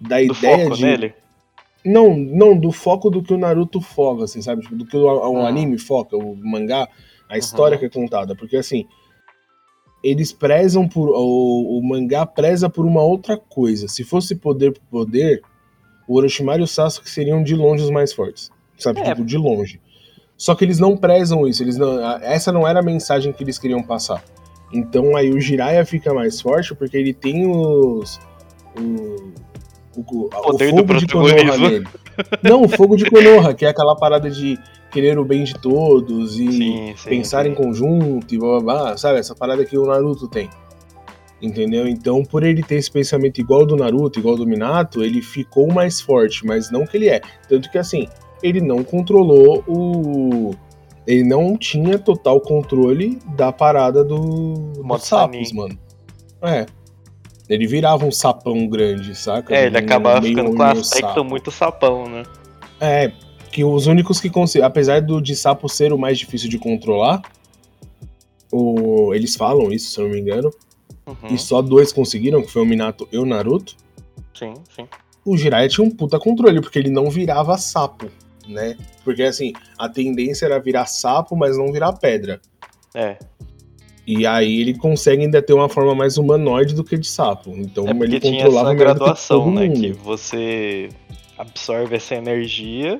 da 0.00 0.16
do 0.18 0.22
ideia 0.24 0.68
de... 0.70 0.82
Nele. 0.82 1.14
Não, 1.84 2.14
não, 2.14 2.54
do 2.58 2.70
foco 2.70 3.08
do 3.08 3.22
que 3.22 3.32
o 3.32 3.38
Naruto 3.38 3.80
foca, 3.80 4.24
assim, 4.24 4.42
sabe? 4.42 4.60
Tipo, 4.62 4.76
do 4.76 4.84
que 4.84 4.96
o, 4.96 5.04
o 5.04 5.38
Ah. 5.38 5.48
anime 5.48 5.78
foca, 5.78 6.14
o 6.16 6.36
mangá, 6.36 6.86
a 7.26 7.38
história 7.38 7.76
Uhum. 7.76 7.80
que 7.80 7.86
é 7.86 7.88
contada. 7.88 8.34
Porque, 8.36 8.58
assim, 8.58 8.86
eles 10.02 10.32
prezam 10.32 10.88
por. 10.88 11.10
O, 11.10 11.78
o 11.78 11.82
mangá 11.82 12.24
preza 12.24 12.68
por 12.68 12.86
uma 12.86 13.02
outra 13.02 13.36
coisa. 13.36 13.88
Se 13.88 14.04
fosse 14.04 14.34
poder 14.34 14.72
por 14.72 14.82
poder, 14.90 15.42
o 16.08 16.16
Orochimaru 16.16 16.60
e 16.60 16.64
o 16.64 16.66
Sasuke 16.66 17.08
seriam 17.08 17.42
de 17.42 17.54
longe 17.54 17.84
os 17.84 17.90
mais 17.90 18.12
fortes. 18.12 18.50
Sabe? 18.78 19.00
É. 19.00 19.04
Tipo, 19.04 19.24
de 19.24 19.36
longe. 19.36 19.80
Só 20.36 20.54
que 20.54 20.64
eles 20.64 20.78
não 20.78 20.96
prezam 20.96 21.46
isso. 21.46 21.62
Eles 21.62 21.76
não, 21.76 22.00
essa 22.22 22.50
não 22.50 22.66
era 22.66 22.80
a 22.80 22.82
mensagem 22.82 23.32
que 23.32 23.44
eles 23.44 23.58
queriam 23.58 23.82
passar. 23.82 24.24
Então 24.72 25.16
aí 25.16 25.30
o 25.30 25.40
Jiraiya 25.40 25.84
fica 25.84 26.14
mais 26.14 26.40
forte 26.40 26.74
porque 26.74 26.96
ele 26.96 27.12
tem 27.12 27.46
os. 27.46 28.18
O, 28.78 29.32
o, 29.96 30.00
o 30.26 30.28
Poder 30.28 30.72
do 30.72 30.78
fogo 30.78 30.94
de 30.98 31.06
Konoha 31.06 31.34
protagonismo. 31.34 31.68
nele. 31.68 31.86
Não, 32.42 32.62
o 32.62 32.68
fogo 32.68 32.96
de 32.96 33.10
Konoha, 33.10 33.54
que 33.54 33.64
é 33.64 33.68
aquela 33.68 33.96
parada 33.96 34.30
de 34.30 34.58
querer 34.90 35.18
o 35.18 35.24
bem 35.24 35.44
de 35.44 35.54
todos 35.54 36.38
e 36.38 36.52
Sim, 36.52 36.94
sim. 36.96 37.08
pensar 37.08 37.44
sim. 37.44 37.50
em 37.50 37.54
conjunto 37.54 38.34
e 38.34 38.38
blá 38.38 38.60
blá 38.60 38.82
blá, 38.84 38.96
sabe? 38.96 39.18
Essa 39.18 39.34
parada 39.34 39.64
que 39.64 39.76
o 39.78 39.86
Naruto 39.86 40.28
tem. 40.28 40.48
Entendeu? 41.42 41.86
Então, 41.88 42.22
por 42.22 42.42
ele 42.42 42.62
ter 42.62 42.74
esse 42.74 42.90
pensamento 42.90 43.40
igual 43.40 43.64
do 43.64 43.74
Naruto, 43.76 44.18
igual 44.18 44.36
do 44.36 44.46
Minato, 44.46 45.02
ele 45.02 45.22
ficou 45.22 45.72
mais 45.72 46.00
forte, 46.00 46.44
mas 46.44 46.70
não 46.70 46.84
que 46.84 46.96
ele 46.98 47.08
é. 47.08 47.20
Tanto 47.48 47.70
que 47.70 47.78
assim, 47.78 48.06
ele 48.42 48.60
não 48.60 48.84
controlou 48.84 49.64
o. 49.66 50.50
Ele 51.06 51.24
não 51.24 51.56
tinha 51.56 51.98
total 51.98 52.40
controle 52.40 53.18
da 53.34 53.50
parada 53.50 54.04
do, 54.04 54.54
dos 54.82 55.02
sapos, 55.02 55.50
mano. 55.52 55.78
É. 56.42 56.66
Ele 57.50 57.66
virava 57.66 58.06
um 58.06 58.12
sapão 58.12 58.68
grande, 58.68 59.12
saca? 59.14 59.52
É, 59.52 59.66
ele 59.66 59.76
Um 59.76 59.80
acabava 59.80 60.22
ficando 60.22 60.54
com 60.54 60.62
aspecto 60.62 61.08
sapo. 61.08 61.24
muito 61.24 61.50
sapão, 61.50 62.08
né? 62.08 62.22
É, 62.80 63.10
que 63.50 63.64
os 63.64 63.88
únicos 63.88 64.20
que 64.20 64.30
conseguem, 64.30 64.64
apesar 64.64 65.02
do 65.02 65.20
de 65.20 65.34
sapo 65.34 65.68
ser 65.68 65.92
o 65.92 65.98
mais 65.98 66.16
difícil 66.16 66.48
de 66.48 66.58
controlar, 66.58 67.20
o, 68.52 69.12
eles 69.12 69.34
falam 69.34 69.72
isso, 69.72 69.90
se 69.90 70.00
eu 70.00 70.04
não 70.04 70.12
me 70.12 70.20
engano, 70.20 70.50
Uhum, 71.06 71.34
e 71.34 71.38
só 71.38 71.60
dois 71.60 71.92
conseguiram, 71.92 72.40
que 72.40 72.52
foi 72.52 72.62
o 72.62 72.66
Minato 72.66 73.08
e 73.10 73.18
o 73.18 73.26
Naruto. 73.26 73.74
Sim, 74.32 74.54
sim. 74.74 74.86
O 75.24 75.36
Jiraiya 75.36 75.68
tinha 75.68 75.84
um 75.84 75.90
puta 75.90 76.20
controle, 76.20 76.60
porque 76.60 76.78
ele 76.78 76.90
não 76.90 77.10
virava 77.10 77.58
sapo, 77.58 78.08
né? 78.46 78.76
Porque 79.04 79.24
assim, 79.24 79.52
a 79.76 79.88
tendência 79.88 80.46
era 80.46 80.60
virar 80.60 80.86
sapo, 80.86 81.36
mas 81.36 81.58
não 81.58 81.72
virar 81.72 81.92
pedra. 81.94 82.40
É. 82.94 83.18
E 84.12 84.26
aí 84.26 84.60
ele 84.60 84.74
consegue 84.74 85.22
ainda 85.22 85.40
ter 85.40 85.52
uma 85.52 85.68
forma 85.68 85.94
mais 85.94 86.18
humanoide 86.18 86.74
do 86.74 86.82
que 86.82 86.98
de 86.98 87.06
sapo. 87.06 87.54
Então 87.56 87.86
É 87.86 87.90
ele 87.92 88.18
tinha 88.18 88.42
controlava 88.42 88.70
essa 88.70 88.74
do 88.74 88.78
que 88.78 88.84
graduação, 88.84 89.54
né? 89.54 89.68
Que 89.68 89.92
você 89.92 90.88
absorve 91.38 91.94
essa 91.94 92.16
energia, 92.16 92.98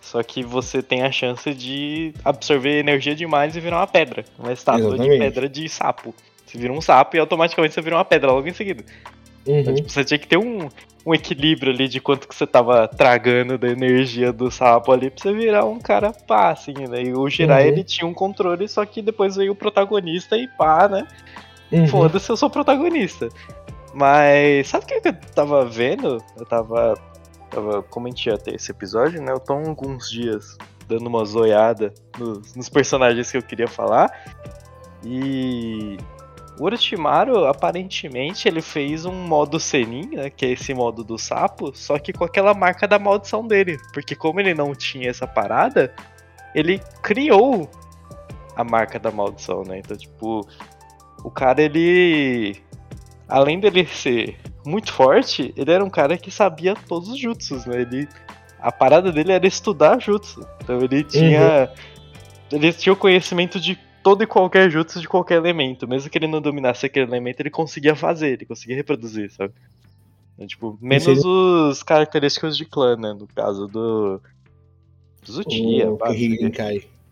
só 0.00 0.22
que 0.22 0.44
você 0.44 0.80
tem 0.80 1.02
a 1.02 1.10
chance 1.10 1.52
de 1.52 2.14
absorver 2.24 2.78
energia 2.78 3.16
demais 3.16 3.56
e 3.56 3.60
virar 3.60 3.78
uma 3.78 3.86
pedra. 3.88 4.24
Uma 4.38 4.52
estátua 4.52 4.90
de 4.90 4.94
Exatamente. 4.94 5.18
pedra 5.18 5.48
de 5.48 5.68
sapo. 5.68 6.14
Você 6.46 6.56
vira 6.56 6.72
um 6.72 6.80
sapo 6.80 7.16
e 7.16 7.18
automaticamente 7.18 7.74
você 7.74 7.82
vira 7.82 7.96
uma 7.96 8.04
pedra 8.04 8.30
logo 8.30 8.46
em 8.46 8.52
seguida. 8.52 8.84
Uhum. 9.46 9.58
Então, 9.60 9.74
tipo, 9.74 9.90
você 9.90 10.04
tinha 10.04 10.18
que 10.18 10.26
ter 10.26 10.38
um, 10.38 10.68
um 11.04 11.14
equilíbrio 11.14 11.72
ali 11.72 11.86
de 11.86 12.00
quanto 12.00 12.26
que 12.26 12.34
você 12.34 12.46
tava 12.46 12.88
tragando 12.88 13.58
da 13.58 13.68
energia 13.68 14.32
do 14.32 14.50
sapo 14.50 14.90
ali 14.92 15.10
pra 15.10 15.22
você 15.22 15.32
virar 15.32 15.64
um 15.64 15.78
cara 15.78 16.12
pá, 16.12 16.50
assim, 16.50 16.74
né? 16.88 17.02
E 17.02 17.12
o 17.12 17.28
Jirai, 17.28 17.64
Uhum. 17.64 17.68
ele 17.68 17.84
tinha 17.84 18.06
um 18.06 18.14
controle, 18.14 18.66
só 18.68 18.84
que 18.86 19.02
depois 19.02 19.36
veio 19.36 19.52
o 19.52 19.56
protagonista 19.56 20.36
e 20.36 20.48
pá, 20.48 20.88
né? 20.88 21.06
Uhum. 21.70 21.86
Foda-se, 21.88 22.30
eu 22.30 22.36
sou 22.36 22.48
protagonista. 22.48 23.28
Mas 23.92 24.68
sabe 24.68 24.84
o 24.84 24.86
que 24.86 25.08
eu 25.08 25.12
tava 25.34 25.64
vendo? 25.64 26.18
Eu 26.36 26.44
tava. 26.46 26.94
tava 27.50 27.82
como 27.84 28.06
a 28.06 28.10
gente 28.10 28.26
ia 28.26 28.36
ter 28.36 28.54
esse 28.54 28.70
episódio, 28.70 29.22
né? 29.22 29.30
Eu 29.32 29.38
tô 29.38 29.52
alguns 29.52 30.10
dias 30.10 30.56
dando 30.88 31.06
uma 31.06 31.24
zoiada 31.24 31.94
nos, 32.18 32.54
nos 32.56 32.68
personagens 32.68 33.30
que 33.30 33.36
eu 33.36 33.42
queria 33.42 33.68
falar. 33.68 34.10
E. 35.04 35.96
O 36.58 36.64
Orochimaru, 36.64 37.46
aparentemente, 37.46 38.46
ele 38.46 38.62
fez 38.62 39.04
um 39.04 39.12
modo 39.12 39.58
Senin, 39.58 40.10
né? 40.14 40.30
Que 40.30 40.46
é 40.46 40.50
esse 40.50 40.72
modo 40.72 41.02
do 41.02 41.18
sapo, 41.18 41.72
só 41.74 41.98
que 41.98 42.12
com 42.12 42.24
aquela 42.24 42.54
marca 42.54 42.86
da 42.86 42.98
maldição 42.98 43.46
dele. 43.46 43.78
Porque 43.92 44.14
como 44.14 44.40
ele 44.40 44.54
não 44.54 44.72
tinha 44.74 45.10
essa 45.10 45.26
parada, 45.26 45.92
ele 46.54 46.80
criou 47.02 47.68
a 48.56 48.62
marca 48.62 48.98
da 48.98 49.10
maldição, 49.10 49.62
né? 49.64 49.78
Então, 49.78 49.96
tipo, 49.96 50.46
o 51.24 51.30
cara, 51.30 51.62
ele. 51.62 52.62
Além 53.28 53.58
dele 53.58 53.86
ser 53.86 54.38
muito 54.64 54.92
forte, 54.92 55.52
ele 55.56 55.72
era 55.72 55.84
um 55.84 55.90
cara 55.90 56.16
que 56.16 56.30
sabia 56.30 56.74
todos 56.88 57.08
os 57.08 57.18
jutsus, 57.18 57.66
né? 57.66 57.80
Ele. 57.80 58.08
A 58.60 58.70
parada 58.70 59.10
dele 59.10 59.32
era 59.32 59.46
estudar 59.46 60.00
jutsu. 60.00 60.46
Então 60.62 60.78
ele 60.80 61.02
tinha. 61.02 61.68
Ele 62.52 62.72
tinha 62.72 62.92
o 62.92 62.96
conhecimento 62.96 63.58
de 63.58 63.78
todo 64.04 64.22
e 64.22 64.26
qualquer 64.26 64.70
jutsu 64.70 65.00
de 65.00 65.08
qualquer 65.08 65.36
elemento. 65.36 65.88
Mesmo 65.88 66.08
que 66.10 66.18
ele 66.18 66.28
não 66.28 66.40
dominasse 66.40 66.86
aquele 66.86 67.06
elemento, 67.06 67.40
ele 67.40 67.50
conseguia 67.50 67.96
fazer, 67.96 68.34
ele 68.34 68.44
conseguia 68.46 68.76
reproduzir, 68.76 69.32
sabe? 69.32 69.52
Então, 70.34 70.46
tipo, 70.46 70.78
menos 70.80 71.04
seria- 71.04 71.22
os 71.26 71.82
característicos 71.82 72.56
de 72.56 72.64
clã, 72.66 72.96
né? 72.96 73.12
No 73.14 73.26
caso 73.26 73.66
do. 73.66 74.20
Zutia, 75.26 75.90
O. 75.90 75.98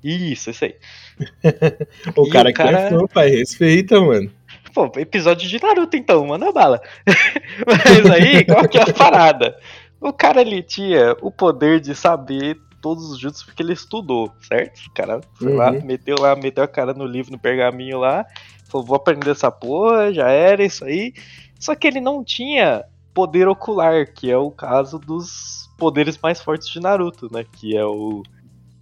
Isso, 0.04 0.50
isso 0.50 0.64
aí. 0.64 0.74
O 2.16 2.26
E 2.26 2.30
cara 2.30 2.50
o 2.50 2.52
que 2.52 2.60
é 2.62 2.64
cara- 2.64 2.90
fã, 2.90 3.06
pai, 3.06 3.30
respeita, 3.30 4.00
mano. 4.00 4.30
Pô, 4.74 4.90
episódio 4.96 5.48
de 5.48 5.62
Naruto 5.62 5.96
então, 5.96 6.26
manda 6.26 6.50
bala. 6.52 6.80
Mas 7.66 8.10
aí, 8.10 8.44
qual 8.44 8.68
que 8.68 8.78
é 8.78 8.82
a 8.82 8.92
parada? 8.92 9.56
O 10.00 10.12
cara 10.12 10.40
ele 10.40 10.62
tinha 10.62 11.16
o 11.22 11.30
poder 11.30 11.78
de 11.80 11.94
saber 11.94 12.58
todos 12.82 13.10
os 13.10 13.18
jutsus 13.18 13.42
porque 13.44 13.62
ele 13.62 13.72
estudou, 13.72 14.30
certo? 14.46 14.78
O 14.88 14.90
cara 14.92 15.20
foi 15.34 15.54
lá, 15.54 15.70
Uhum. 15.70 15.82
meteu 15.84 16.16
lá, 16.20 16.36
meteu 16.36 16.64
a 16.64 16.68
cara 16.68 16.92
no 16.92 17.06
livro, 17.06 17.32
no 17.32 17.38
pergaminho 17.38 17.98
lá, 17.98 18.26
falou, 18.68 18.86
vou 18.86 18.96
aprender 18.96 19.30
essa 19.30 19.50
porra, 19.50 20.12
já 20.12 20.28
era 20.28 20.62
isso 20.62 20.84
aí. 20.84 21.14
Só 21.58 21.74
que 21.74 21.86
ele 21.86 22.00
não 22.00 22.22
tinha 22.24 22.84
poder 23.14 23.46
ocular, 23.48 24.12
que 24.12 24.30
é 24.30 24.36
o 24.36 24.50
caso 24.50 24.98
dos 24.98 25.70
poderes 25.78 26.18
mais 26.22 26.40
fortes 26.40 26.68
de 26.68 26.80
Naruto, 26.80 27.28
né? 27.32 27.44
Que 27.58 27.76
é 27.76 27.84
o 27.84 28.22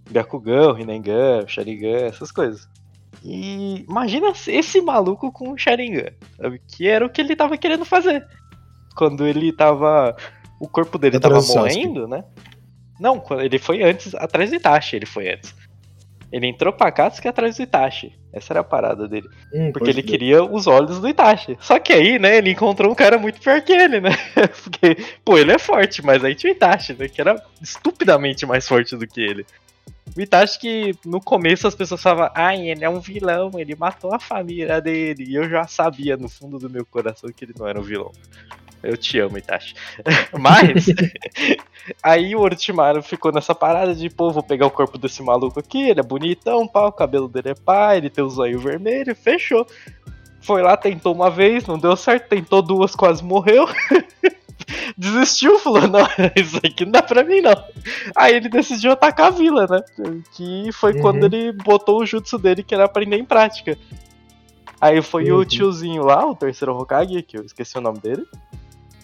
Byakugan, 0.09 0.69
o 0.69 0.73
Rinnegan, 0.73 1.43
o 1.43 1.47
Sharingan, 1.47 2.05
essas 2.07 2.31
coisas. 2.31 2.67
E 3.23 3.85
imagina 3.87 4.33
esse 4.47 4.81
maluco 4.81 5.31
com 5.31 5.51
o 5.51 5.57
Sharingan, 5.57 6.09
sabe? 6.37 6.59
Que 6.67 6.87
era 6.87 7.05
o 7.05 7.09
que 7.09 7.21
ele 7.21 7.35
tava 7.35 7.55
querendo 7.57 7.85
fazer. 7.85 8.25
Quando 8.95 9.27
ele 9.27 9.53
tava. 9.53 10.15
O 10.59 10.67
corpo 10.67 10.97
dele 10.97 11.17
Atrás 11.17 11.47
tava 11.47 11.67
Sasuke. 11.67 11.85
morrendo, 11.85 12.07
né? 12.07 12.23
Não, 13.01 13.23
ele 13.39 13.57
foi 13.57 13.81
antes, 13.81 14.13
atrás 14.13 14.51
do 14.51 14.57
Itachi, 14.57 14.95
ele 14.95 15.07
foi 15.07 15.33
antes. 15.33 15.55
Ele 16.31 16.45
entrou 16.47 16.71
pra 16.71 16.91
Katsuki 16.91 17.27
atrás 17.27 17.57
do 17.57 17.63
Itachi. 17.63 18.13
Essa 18.31 18.53
era 18.53 18.59
a 18.61 18.63
parada 18.63 19.07
dele. 19.07 19.27
Hum, 19.51 19.71
Porque 19.73 19.89
ele 19.89 20.03
crer. 20.03 20.11
queria 20.11 20.43
os 20.43 20.67
olhos 20.67 21.01
do 21.01 21.09
Itachi. 21.09 21.57
Só 21.59 21.79
que 21.79 21.91
aí, 21.91 22.19
né, 22.19 22.37
ele 22.37 22.51
encontrou 22.51 22.91
um 22.91 22.95
cara 22.95 23.17
muito 23.17 23.41
pior 23.41 23.59
que 23.61 23.73
ele, 23.73 23.99
né? 23.99 24.11
Porque, 24.63 24.95
pô, 25.25 25.35
ele 25.37 25.51
é 25.51 25.57
forte, 25.57 26.05
mas 26.05 26.23
aí 26.23 26.35
tinha 26.35 26.53
o 26.53 26.55
Itachi, 26.55 26.93
né? 26.93 27.09
Que 27.09 27.19
era 27.19 27.43
estupidamente 27.59 28.45
mais 28.45 28.67
forte 28.67 28.95
do 28.95 29.07
que 29.07 29.19
ele. 29.19 29.45
O 30.15 30.21
Itachi 30.21 30.59
que 30.59 30.95
no 31.03 31.19
começo 31.19 31.67
as 31.67 31.75
pessoas 31.75 32.01
falavam, 32.01 32.31
ai, 32.35 32.69
ele 32.69 32.85
é 32.85 32.89
um 32.89 32.99
vilão, 32.99 33.51
ele 33.57 33.75
matou 33.75 34.13
a 34.13 34.19
família 34.19 34.79
dele. 34.79 35.25
E 35.27 35.35
eu 35.35 35.49
já 35.49 35.67
sabia 35.67 36.15
no 36.15 36.29
fundo 36.29 36.59
do 36.59 36.69
meu 36.69 36.85
coração 36.85 37.31
que 37.35 37.43
ele 37.45 37.53
não 37.57 37.67
era 37.67 37.79
um 37.79 37.83
vilão. 37.83 38.11
Eu 38.83 38.97
te 38.97 39.19
amo, 39.19 39.37
Itachi. 39.37 39.75
Mas, 40.39 40.85
aí 42.01 42.35
o 42.35 42.39
Orochimaru 42.39 43.01
ficou 43.03 43.31
nessa 43.31 43.53
parada 43.53 43.93
de, 43.93 44.09
pô, 44.09 44.31
vou 44.31 44.43
pegar 44.43 44.65
o 44.65 44.71
corpo 44.71 44.97
desse 44.97 45.21
maluco 45.21 45.59
aqui, 45.59 45.89
ele 45.89 45.99
é 45.99 46.03
bonitão, 46.03 46.67
pá, 46.67 46.87
o 46.87 46.91
cabelo 46.91 47.27
dele 47.27 47.49
é 47.49 47.55
pá, 47.55 47.95
ele 47.95 48.09
tem 48.09 48.23
o 48.23 48.29
zóio 48.29 48.59
vermelho, 48.59 49.15
fechou. 49.15 49.65
Foi 50.41 50.61
lá, 50.63 50.75
tentou 50.75 51.13
uma 51.13 51.29
vez, 51.29 51.67
não 51.67 51.77
deu 51.77 51.95
certo, 51.95 52.27
tentou 52.29 52.61
duas, 52.61 52.95
quase 52.95 53.23
morreu. 53.23 53.67
Desistiu, 54.97 55.59
falou, 55.59 55.87
não, 55.87 56.07
isso 56.35 56.57
aqui 56.57 56.85
não 56.85 56.91
dá 56.91 57.01
pra 57.01 57.23
mim 57.23 57.41
não. 57.41 57.55
Aí 58.15 58.35
ele 58.35 58.49
decidiu 58.49 58.91
atacar 58.91 59.27
a 59.27 59.31
vila, 59.31 59.67
né? 59.67 59.81
Que 60.35 60.71
foi 60.71 60.93
Uhum. 60.93 61.01
quando 61.01 61.23
ele 61.25 61.51
botou 61.51 61.99
o 62.01 62.05
jutsu 62.05 62.37
dele, 62.37 62.63
que 62.63 62.73
era 62.73 62.85
aprender 62.85 63.17
em 63.17 63.25
prática. 63.25 63.77
Aí 64.79 65.01
foi 65.01 65.31
Uhum. 65.31 65.39
o 65.39 65.45
tiozinho 65.45 66.03
lá, 66.03 66.25
o 66.25 66.35
terceiro 66.35 66.75
Hokage, 66.75 67.21
que 67.23 67.37
eu 67.37 67.43
esqueci 67.43 67.77
o 67.77 67.81
nome 67.81 67.99
dele. 67.99 68.25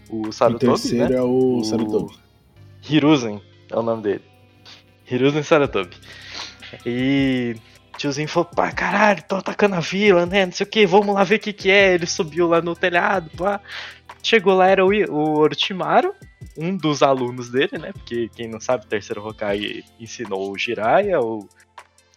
O 0.10 0.28
O 0.28 0.32
Sarutobi, 0.34 0.66
terceiro 0.82 1.10
né? 1.10 1.16
é 1.18 1.22
o 1.22 1.58
O- 1.60 1.64
Sarutobi. 1.64 2.16
Hiruzen 2.90 3.42
é 3.72 3.76
o 3.78 3.82
nome 3.82 4.04
dele. 4.04 4.22
Hiruzen 5.10 5.44
Sarutobi. 5.44 5.96
E 6.86 7.56
o 7.94 7.98
tiozinho 7.98 8.28
falou, 8.28 8.50
pá, 8.54 8.72
caralho, 8.72 9.24
tô 9.28 9.36
atacando 9.38 9.76
a 9.76 9.80
vila, 9.80 10.26
né? 10.26 10.46
Não 10.46 10.54
sei 10.54 10.66
o 10.66 10.70
que, 10.70 10.86
vamos 10.86 11.14
lá 11.16 11.24
ver 11.24 11.36
o 11.36 11.40
que 11.40 11.54
que 11.54 11.70
é. 11.72 11.94
Ele 11.94 12.06
subiu 12.06 12.48
lá 12.48 12.62
no 12.62 12.76
telhado, 12.76 13.30
pá. 13.38 13.60
Chegou 14.24 14.54
lá, 14.56 14.68
era 14.68 14.86
o, 14.86 14.90
o 14.90 15.40
Orochimaru, 15.40 16.14
um 16.58 16.76
dos 16.76 17.02
alunos 17.02 17.50
dele, 17.50 17.78
né? 17.78 17.92
Porque 17.94 18.30
quem 18.36 18.48
não 18.48 18.60
sabe, 18.60 18.86
o 18.86 18.90
terceiro 18.90 19.26
Hokage 19.26 19.84
ensinou 20.00 20.52
o 20.52 20.58
Jiraiya, 20.58 21.20
o 21.22 21.48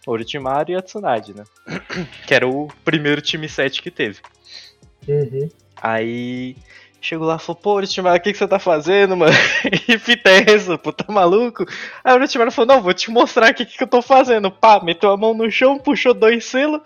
Orochimaru 0.05 0.71
e 0.71 0.75
a 0.75 0.81
Tsunade, 0.81 1.33
né? 1.33 1.43
que 2.27 2.33
era 2.33 2.47
o 2.47 2.67
primeiro 2.83 3.21
time 3.21 3.47
7 3.47 3.81
que 3.81 3.91
teve. 3.91 4.19
Uhum. 5.07 5.49
Aí 5.81 6.55
Chego 7.01 7.25
lá 7.25 7.37
e 7.37 7.39
falo, 7.39 7.57
pô, 7.57 7.71
Orochimaru, 7.73 8.15
o 8.17 8.21
que, 8.21 8.31
que 8.31 8.37
você 8.37 8.47
tá 8.47 8.59
fazendo, 8.59 9.17
mano? 9.17 9.33
E 9.89 9.97
fita 9.97 10.29
é 10.29 10.51
essa, 10.51 10.77
pô, 10.77 10.93
tá 10.93 11.11
maluco? 11.11 11.65
Aí 12.03 12.13
o 12.13 12.15
Orochimaru 12.17 12.51
falou, 12.51 12.75
não, 12.75 12.81
vou 12.83 12.93
te 12.93 13.09
mostrar 13.09 13.47
aqui 13.47 13.63
o 13.63 13.65
que, 13.65 13.75
que 13.77 13.83
eu 13.83 13.87
tô 13.87 14.01
fazendo. 14.03 14.51
Pá, 14.51 14.79
meteu 14.83 15.11
a 15.11 15.17
mão 15.17 15.33
no 15.33 15.49
chão, 15.49 15.79
puxou 15.79 16.13
dois 16.13 16.45
selos. 16.45 16.79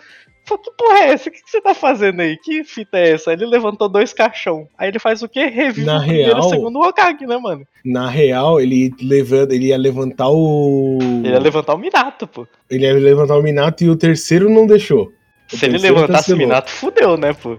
Falei, 0.47 0.63
que 0.63 0.71
porra 0.77 0.99
é 0.99 1.07
essa? 1.13 1.27
O 1.27 1.31
que, 1.31 1.41
que 1.41 1.49
você 1.49 1.59
tá 1.59 1.73
fazendo 1.73 2.21
aí? 2.21 2.37
Que 2.37 2.63
fita 2.63 2.97
é 2.97 3.11
essa? 3.13 3.31
Aí 3.31 3.35
ele 3.35 3.47
levantou 3.47 3.89
dois 3.89 4.13
caixão. 4.13 4.67
Aí 4.77 4.87
ele 4.89 4.99
faz 4.99 5.21
o 5.23 5.27
quê? 5.27 5.47
Revive 5.47 5.85
Na 5.85 5.97
o 5.97 6.01
primeiro 6.01 6.33
real- 6.35 6.45
o 6.45 6.49
segundo 6.49 6.79
Hokage, 6.79 7.25
né, 7.25 7.35
mano? 7.37 7.65
Na 7.83 8.07
real, 8.09 8.61
ele, 8.61 8.93
levanta, 9.01 9.53
ele 9.55 9.65
ia 9.67 9.77
levantar 9.77 10.29
o. 10.29 10.99
Ele 11.01 11.29
ia 11.33 11.39
levantar 11.39 11.73
o 11.73 11.77
Minato, 11.79 12.25
pô. 12.27 12.47
Ele 12.69 12.85
ia 12.85 12.93
levantar 12.93 13.35
o 13.35 13.41
Minato 13.43 13.83
e 13.83 13.89
o 13.89 13.95
terceiro 13.95 14.47
não 14.49 14.65
deixou. 14.67 15.11
O 15.51 15.57
Se 15.57 15.65
ele 15.65 15.77
levantasse 15.79 16.31
o 16.31 16.35
cancelou. 16.35 16.37
Minato, 16.37 16.69
fudeu, 16.71 17.17
né, 17.17 17.33
pô? 17.33 17.57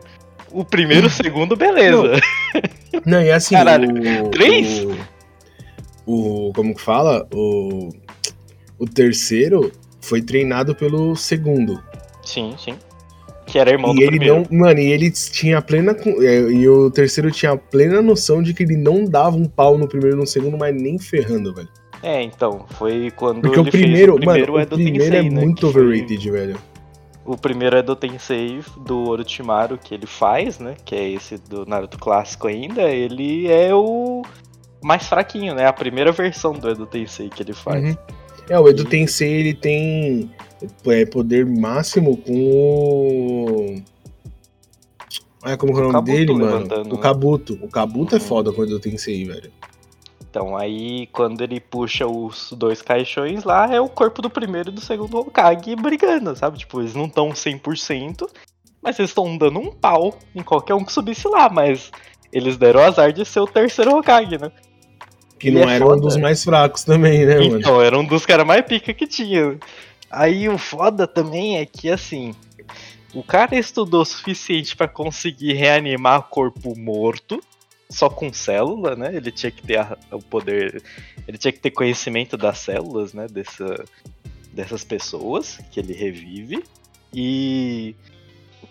O 0.51 0.65
primeiro, 0.65 1.07
o 1.07 1.11
segundo, 1.11 1.57
beleza. 1.57 2.13
Não, 3.05 3.21
e 3.21 3.31
assim, 3.31 3.55
Caralho, 3.55 3.89
o, 4.27 4.31
três? 4.31 4.85
O, 6.07 6.49
o- 6.49 6.53
Como 6.55 6.75
que 6.75 6.81
fala? 6.81 7.27
O. 7.33 7.91
O 8.79 8.85
terceiro 8.87 9.73
foi 10.01 10.21
treinado 10.23 10.75
pelo 10.75 11.17
segundo. 11.17 11.83
Sim, 12.23 12.55
sim. 12.59 12.75
Que 13.47 13.59
era 13.59 13.71
irmão 13.71 13.93
e 13.93 13.97
do 13.97 14.03
ele 14.03 14.11
primeiro. 14.19 14.47
não. 14.51 14.59
Mano, 14.59 14.79
e 14.81 14.93
ele 14.93 15.11
tinha 15.11 15.63
plena. 15.63 15.97
é, 16.21 16.41
E 16.51 16.69
o 16.69 16.91
terceiro 16.91 17.31
tinha 17.31 17.57
plena 17.57 18.03
noção 18.03 18.43
de 18.43 18.53
que 18.53 18.63
ele 18.65 18.77
não 18.77 19.05
dava 19.05 19.37
um 19.37 19.45
pau 19.47 19.79
no 19.79 19.89
primeiro 19.89 20.17
e 20.17 20.21
no 20.21 20.27
segundo, 20.27 20.57
mas 20.59 20.75
nem 20.75 20.99
ferrando, 20.99 21.55
velho. 21.55 21.69
É, 22.03 22.23
então, 22.23 22.67
foi 22.73 23.11
quando 23.17 23.41
Porque 23.41 23.59
o 23.61 23.65
primeiro, 23.65 24.13
fez 24.15 24.25
o 24.25 24.31
primeiro 24.31 24.53
mano, 24.53 24.63
é 24.63 24.65
o 24.65 24.69
primeiro 24.77 24.99
Tensei, 25.05 25.19
é 25.19 25.23
né, 25.23 25.31
muito 25.31 25.73
foi- 25.73 25.83
overrated, 25.87 26.31
velho. 26.31 26.57
O 27.27 27.37
primeiro 27.37 27.77
é 27.77 27.83
do 27.83 27.97
Tensei, 27.97 28.61
do 28.87 29.09
Orochimaru, 29.09 29.77
que 29.79 29.93
ele 29.93 30.07
faz, 30.07 30.59
né? 30.61 30.77
Que 30.85 30.95
é 30.95 31.11
esse 31.11 31.37
do 31.39 31.67
Naruto 31.67 31.99
clássico 31.99 32.47
ainda. 32.47 32.83
Ele 32.83 33.49
é 33.49 33.75
o 33.75 34.23
mais 34.83 35.07
fraquinho, 35.09 35.55
né? 35.55 35.67
A 35.67 35.73
primeira 35.73 36.13
versão 36.13 36.53
do 36.53 36.69
Edo 36.71 36.87
Tensei 36.87 37.29
que 37.29 37.43
ele 37.43 37.53
faz. 37.53 37.83
Uhum. 37.85 37.97
É, 38.49 38.61
o 38.61 38.69
Edo 38.69 38.83
E- 38.83 38.87
Tensei, 38.87 39.33
ele 39.33 39.55
tem 39.55 40.31
é, 40.87 41.05
poder 41.05 41.45
máximo 41.45 42.17
com 42.17 42.33
o. 42.33 43.83
Ah, 45.43 45.57
como 45.57 45.73
é 45.73 45.75
o 45.77 45.79
nome 45.81 45.93
Kabuto 45.93 46.13
dele, 46.17 46.33
mano? 46.35 46.67
O 46.93 46.95
né? 46.97 47.01
Kabuto. 47.03 47.59
O 47.63 47.69
Kabuto 47.69 48.15
é 48.15 48.19
Uhum. 48.19 48.25
foda 48.25 48.53
com 48.53 48.61
o 48.61 48.65
Edo 48.65 48.79
Tensei, 48.79 49.25
velho. 49.25 49.51
Então 50.37 50.55
aí, 50.55 51.07
quando 51.13 51.41
ele 51.41 51.59
puxa 51.59 52.07
os 52.07 52.53
dois 52.53 52.83
caixões 52.83 53.43
lá, 53.43 53.75
é 53.75 53.81
o 53.81 53.89
corpo 53.89 54.21
do 54.21 54.29
primeiro 54.29 54.69
e 54.69 54.73
do 54.73 54.83
segundo 54.83 55.17
Hokage 55.17 55.75
brigando, 55.75 56.37
sabe? 56.37 56.59
Tipo, 56.59 56.83
eles 56.83 56.95
não 56.95 57.07
estão 57.07 57.31
100%, 57.31 58.29
mas 58.83 58.99
eles 58.99 59.13
estão 59.13 59.35
dando 59.39 59.59
um 59.59 59.73
pau 59.73 60.15
em 60.35 60.43
qualquer 60.43 60.75
um 60.75 60.85
que 60.85 60.93
subisse 60.93 61.27
lá, 61.27 61.49
mas 61.49 61.91
eles 62.31 62.59
deram 62.59 62.81
o 62.81 62.83
azar 62.83 63.15
de 63.15 63.25
ser 63.25 63.41
o 63.41 63.47
terceiro 63.47 63.97
Hokage, 63.97 64.37
né? 64.37 64.53
Que 65.39 65.51
não 65.51 65.63
é 65.63 65.77
era 65.77 65.85
um 65.87 65.89
foda. 65.89 66.03
dos 66.03 66.19
mais 66.19 66.45
fracos 66.45 66.85
também, 66.85 67.25
né, 67.25 67.37
mano? 67.37 67.59
Então, 67.59 67.81
era 67.81 67.99
um 67.99 68.05
dos 68.05 68.27
caras 68.27 68.47
mais 68.47 68.61
pica 68.61 68.93
que 68.93 69.07
tinha. 69.07 69.59
Aí 70.11 70.51
o 70.51 70.59
foda 70.59 71.07
também 71.07 71.57
é 71.57 71.65
que, 71.65 71.89
assim, 71.89 72.35
o 73.15 73.23
cara 73.23 73.57
estudou 73.57 74.03
o 74.03 74.05
suficiente 74.05 74.77
pra 74.77 74.87
conseguir 74.87 75.55
reanimar 75.55 76.25
corpo 76.25 76.79
morto, 76.79 77.41
só 77.89 78.09
com 78.11 78.33
célula, 78.33 78.97
né? 78.97 79.15
Ele 79.15 79.31
tinha 79.31 79.51
que 79.51 79.63
ter 79.63 79.79
a- 79.79 79.97
o 80.11 80.21
poder, 80.21 80.83
ele 81.27 81.39
tinha 81.39 81.53
que 81.53 81.61
ter 81.61 81.71
conhecimento 81.71 82.37
das 82.37 82.59
células, 82.59 83.13
né? 83.13 83.27
Dessa, 83.29 83.85
dessas 84.53 84.83
pessoas 84.85 85.59
que 85.71 85.79
ele 85.81 85.93
revive. 85.93 86.65
E 87.15 87.95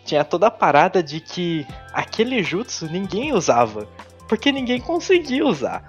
tinha 0.03 0.23
toda 0.23 0.47
a 0.47 0.51
parada 0.51 1.01
de 1.01 1.19
que 1.19 1.65
aquele 1.93 2.43
jutsu 2.43 2.85
ninguém 2.91 3.33
usava, 3.33 3.87
porque 4.27 4.51
ninguém 4.51 4.79
conseguia 4.79 5.45
usar. 5.45 5.83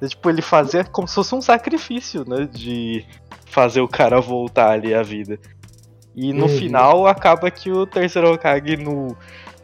E, 0.00 0.08
Tipo, 0.08 0.30
ele 0.30 0.42
fazia 0.42 0.82
como 0.84 1.06
se 1.06 1.14
fosse 1.14 1.34
um 1.34 1.40
sacrifício, 1.40 2.24
né? 2.28 2.48
De 2.50 3.04
fazer 3.46 3.80
o 3.80 3.86
cara 3.88 4.20
voltar 4.20 4.70
ali 4.70 4.94
à 4.94 5.02
vida. 5.02 5.38
E 6.16 6.32
no 6.32 6.46
Uhum. 6.46 6.48
final 6.58 7.06
acaba 7.06 7.50
que 7.50 7.70
o 7.70 7.86
terceiro 7.86 8.32
Hokage 8.32 8.76
no, 8.76 9.16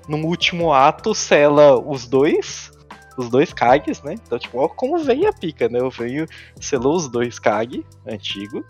no 0.08 0.18
último 0.26 0.72
ato 0.72 1.14
sela 1.14 1.78
os 1.78 2.06
dois. 2.06 2.70
Os 3.16 3.28
dois 3.28 3.52
Kages, 3.52 4.00
né? 4.02 4.14
Então, 4.14 4.38
tipo, 4.38 4.58
ó 4.60 4.68
como 4.68 4.96
veio 4.98 5.28
a 5.28 5.32
pica, 5.32 5.68
né? 5.68 5.82
O 5.82 5.90
veio 5.90 6.26
selou 6.60 6.94
os 6.96 7.08
dois 7.08 7.38
Kage, 7.40 7.84
antigo, 8.06 8.64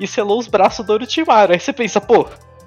e 0.00 0.06
selou 0.08 0.40
os 0.40 0.48
braços 0.48 0.84
do 0.84 0.92
Orochimaru. 0.92 1.52
Aí 1.52 1.60
você 1.60 1.72
pensa, 1.72 2.00
pô, 2.00 2.26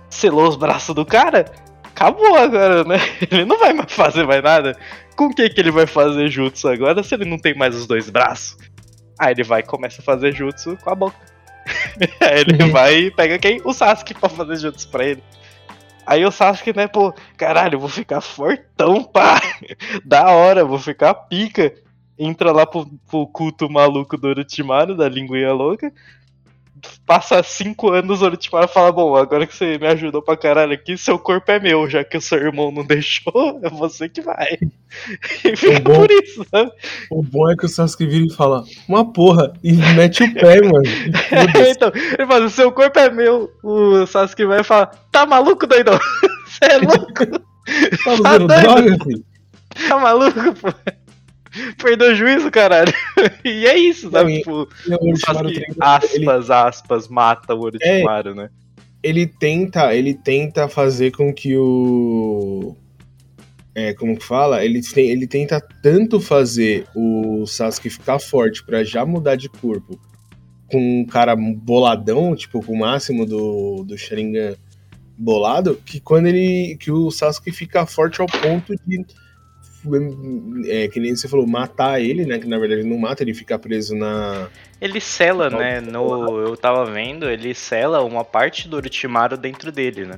selou 0.10 0.48
os 0.48 0.56
braços 0.56 0.96
do 0.96 1.06
cara? 1.06 1.46
Acabou 1.84 2.36
agora, 2.38 2.84
né? 2.86 2.98
Ele 3.30 3.44
não 3.46 3.60
vai 3.60 3.74
mais 3.74 3.92
fazer 3.92 4.26
mais 4.26 4.42
nada. 4.42 4.78
Com 5.18 5.26
o 5.26 5.34
que, 5.34 5.50
que 5.50 5.60
ele 5.62 5.72
vai 5.72 5.86
fazer 5.88 6.28
jutsu 6.30 6.68
agora 6.68 7.02
se 7.04 7.16
ele 7.16 7.24
não 7.24 7.38
tem 7.38 7.54
mais 7.56 7.74
os 7.76 7.86
dois 7.88 8.10
braços? 8.10 8.58
Aí 9.18 9.32
ele 9.34 9.44
vai 9.44 9.62
e 9.62 9.64
começa 9.64 10.02
a 10.02 10.04
fazer 10.04 10.34
jutsu 10.34 10.78
com 10.84 10.90
a 10.90 10.96
boca. 10.96 11.16
Aí 12.20 12.42
ele 12.42 12.64
Uhum. 12.64 12.72
vai 12.72 12.96
e 12.96 13.12
pega 13.12 13.38
quem? 13.40 13.62
O 13.64 13.74
Sasuke 13.74 14.14
pra 14.14 14.28
fazer 14.30 14.58
jutsu 14.58 14.90
pra 14.90 15.06
ele. 15.06 15.24
Aí 16.06 16.26
o 16.26 16.32
Sasuke, 16.32 16.76
né, 16.76 16.88
pô, 16.88 17.14
caralho, 17.38 17.80
vou 17.80 17.90
ficar 17.90 18.22
fortão, 18.22 19.04
pá. 19.04 19.40
Da 20.06 20.30
hora, 20.32 20.64
vou 20.66 20.80
ficar 20.80 21.14
pica. 21.14 21.74
Entra 22.18 22.52
lá 22.52 22.66
pro, 22.66 22.86
pro 23.10 23.28
culto 23.28 23.70
maluco 23.70 24.18
do 24.18 24.28
Orochimaru, 24.28 24.96
da 24.96 25.10
linguinha 25.10 25.52
louca. 25.52 25.92
Passa 27.06 27.42
cinco 27.42 27.92
anos, 27.92 28.22
o 28.22 28.26
Orochimaru 28.26 28.68
fala, 28.68 28.92
bom, 28.92 29.16
agora 29.16 29.48
que 29.48 29.56
você 29.56 29.78
me 29.78 29.88
ajudou 29.88 30.22
pra 30.22 30.36
caralho 30.36 30.74
aqui, 30.74 30.98
seu 30.98 31.18
corpo 31.18 31.50
é 31.52 31.60
meu, 31.60 31.90
já 31.90 32.04
que 32.04 32.18
o 32.18 32.22
seu 32.22 32.38
irmão 32.38 32.72
não 32.72 32.84
deixou, 32.86 33.60
é 33.64 33.70
você 33.70 34.10
que 34.10 34.22
vai. 34.22 34.58
E 35.44 35.56
fica 35.56 35.80
bom. 35.80 36.02
por 36.02 36.12
isso, 36.12 36.46
sabe? 36.50 36.72
O 37.10 37.24
bom 37.24 37.50
é 37.50 37.56
que 37.56 37.66
o 37.66 37.70
Sasuke 37.70 38.06
vira 38.06 38.26
e 38.26 38.34
fala, 38.34 38.64
uma 38.88 39.12
porra, 39.12 39.54
e 39.64 39.72
mete 39.74 40.24
o 40.24 40.34
pé, 40.34 40.62
mano. 40.62 40.84
E 40.86 41.52
foda-se. 41.52 41.72
então, 41.72 41.92
ele 41.96 42.28
fala, 42.28 42.50
seu 42.50 42.72
corpo 42.72 43.00
é 43.00 43.10
meu. 43.10 43.50
O 43.64 44.06
Sasuke 44.06 44.46
vai 44.46 44.64
falar, 44.64 44.88
tá 45.12 45.26
maluco, 45.26 45.66
doidão? 45.68 45.98
Você 46.48 46.66
é 46.66 46.78
louco? 46.78 47.40
tá 48.04 48.14
usando 48.14 48.48
doido? 48.48 48.62
droga, 48.62 49.04
filho? 49.04 49.26
Tá 49.88 49.98
maluco, 49.98 50.54
pô? 50.56 50.74
Perdeu 51.82 52.12
o 52.12 52.16
juízo, 52.16 52.52
caralho. 52.52 52.94
E 53.44 53.66
é 53.66 53.78
isso, 53.78 54.12
sabe? 54.12 54.44
Não, 54.46 54.68
Tipo, 54.68 54.68
ele, 55.48 55.66
aspas, 55.80 56.50
aspas, 56.50 57.08
mata 57.08 57.54
o 57.54 57.62
Orochimaru, 57.62 58.36
né? 58.36 58.50
ele 59.06 59.28
tenta, 59.28 59.94
ele 59.94 60.16
tenta 60.16 60.68
fazer 60.68 61.12
com 61.12 61.32
que 61.32 61.56
o 61.56 62.76
é, 63.76 63.94
como 63.94 64.18
que 64.18 64.26
fala? 64.26 64.64
Ele, 64.64 64.82
tem, 64.82 65.10
ele 65.10 65.28
tenta 65.28 65.62
tanto 65.84 66.20
fazer 66.20 66.88
o 66.96 67.46
Sasuke 67.46 67.90
ficar 67.90 68.18
forte 68.18 68.66
pra 68.66 68.84
já 68.84 69.06
mudar 69.06 69.36
de 69.36 69.50
corpo 69.50 70.00
com 70.72 71.02
um 71.02 71.06
cara 71.06 71.36
boladão, 71.36 72.36
tipo, 72.36 72.64
com 72.64 72.74
o 72.74 72.80
máximo 72.80 73.26
do, 73.26 73.84
do 73.84 73.98
Sharingan 73.98 74.56
bolado, 75.18 75.80
que 75.86 76.00
quando 76.00 76.28
ele. 76.28 76.78
que 76.80 76.90
o 76.90 77.12
Sasuke 77.12 77.52
fica 77.52 77.86
forte 77.86 78.22
ao 78.22 78.28
ponto 78.28 78.74
de. 78.88 79.06
É, 80.68 80.88
que 80.88 81.00
nem 81.00 81.16
você 81.16 81.28
falou, 81.28 81.46
matar 81.48 82.02
ele, 82.02 82.26
né? 82.26 82.40
Que 82.40 82.48
na 82.48 82.58
verdade 82.58 82.82
ele 82.82 82.90
não 82.90 82.98
mata, 82.98 83.24
ele 83.24 83.34
fica 83.34 83.58
preso 83.60 83.96
na. 83.96 84.48
Ele 84.82 85.00
sela, 85.00 85.50
né? 85.50 85.82
No, 85.82 86.40
eu 86.40 86.58
tava 86.58 86.86
vendo, 86.86 87.30
ele 87.30 87.54
sela 87.54 88.04
uma 88.04 88.24
parte 88.24 88.68
do 88.68 88.78
Orochimaru 88.78 89.38
dentro 89.38 89.72
dele, 89.72 90.06
né? 90.06 90.16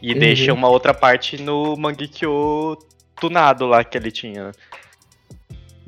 E 0.00 0.12
Uhum. 0.12 0.18
deixa 0.18 0.52
uma 0.52 0.68
outra 0.68 0.94
parte 0.94 1.40
no 1.42 1.76
Mangekyo 1.76 2.76
tunado 3.20 3.66
lá 3.66 3.82
que 3.82 3.98
ele 3.98 4.10
tinha. 4.10 4.46
né? 4.46 4.52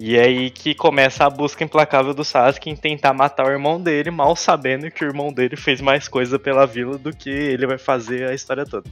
E 0.03 0.17
é 0.17 0.23
aí 0.23 0.49
que 0.49 0.75
começa 0.75 1.27
a 1.27 1.31
busca 1.31 1.63
implacável 1.63 2.15
do 2.15 2.25
Sasuke 2.25 2.71
em 2.71 2.75
tentar 2.75 3.13
matar 3.13 3.47
o 3.47 3.51
irmão 3.51 3.79
dele, 3.79 4.11
mal 4.11 4.35
sabendo 4.35 4.91
que 4.91 5.05
o 5.05 5.09
irmão 5.09 5.31
dele 5.31 5.57
fez 5.57 5.81
mais 5.83 6.09
coisa 6.09 6.39
pela 6.39 6.67
vila 6.67 6.97
do 6.97 7.15
que 7.15 7.29
ele 7.29 7.67
vai 7.67 7.77
fazer 7.77 8.27
a 8.27 8.33
história 8.33 8.65
toda. 8.65 8.89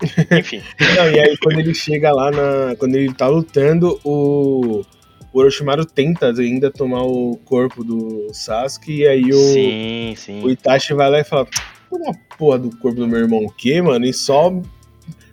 Enfim, 0.38 0.62
Não, 0.96 1.10
e 1.10 1.18
aí 1.20 1.36
quando 1.38 1.58
ele 1.60 1.74
chega 1.74 2.12
lá 2.12 2.30
na. 2.30 2.74
Quando 2.76 2.94
ele 2.96 3.12
tá 3.12 3.28
lutando, 3.28 4.00
o. 4.04 4.82
O 5.32 5.38
Orochimaru 5.38 5.84
tenta 5.84 6.32
ainda 6.32 6.72
tomar 6.72 7.04
o 7.04 7.36
corpo 7.44 7.84
do 7.84 8.30
Sasuke, 8.32 8.92
e 9.02 9.06
aí 9.06 9.32
o, 9.32 9.34
sim, 9.36 10.14
sim. 10.16 10.42
o 10.42 10.50
Itachi 10.50 10.92
vai 10.92 11.08
lá 11.08 11.20
e 11.20 11.24
fala: 11.24 11.46
Uma 11.88 12.12
porra 12.36 12.58
do 12.58 12.76
corpo 12.78 12.98
do 12.98 13.06
meu 13.06 13.20
irmão 13.20 13.44
o 13.44 13.52
quê, 13.52 13.80
mano? 13.80 14.04
E 14.04 14.12
só. 14.12 14.52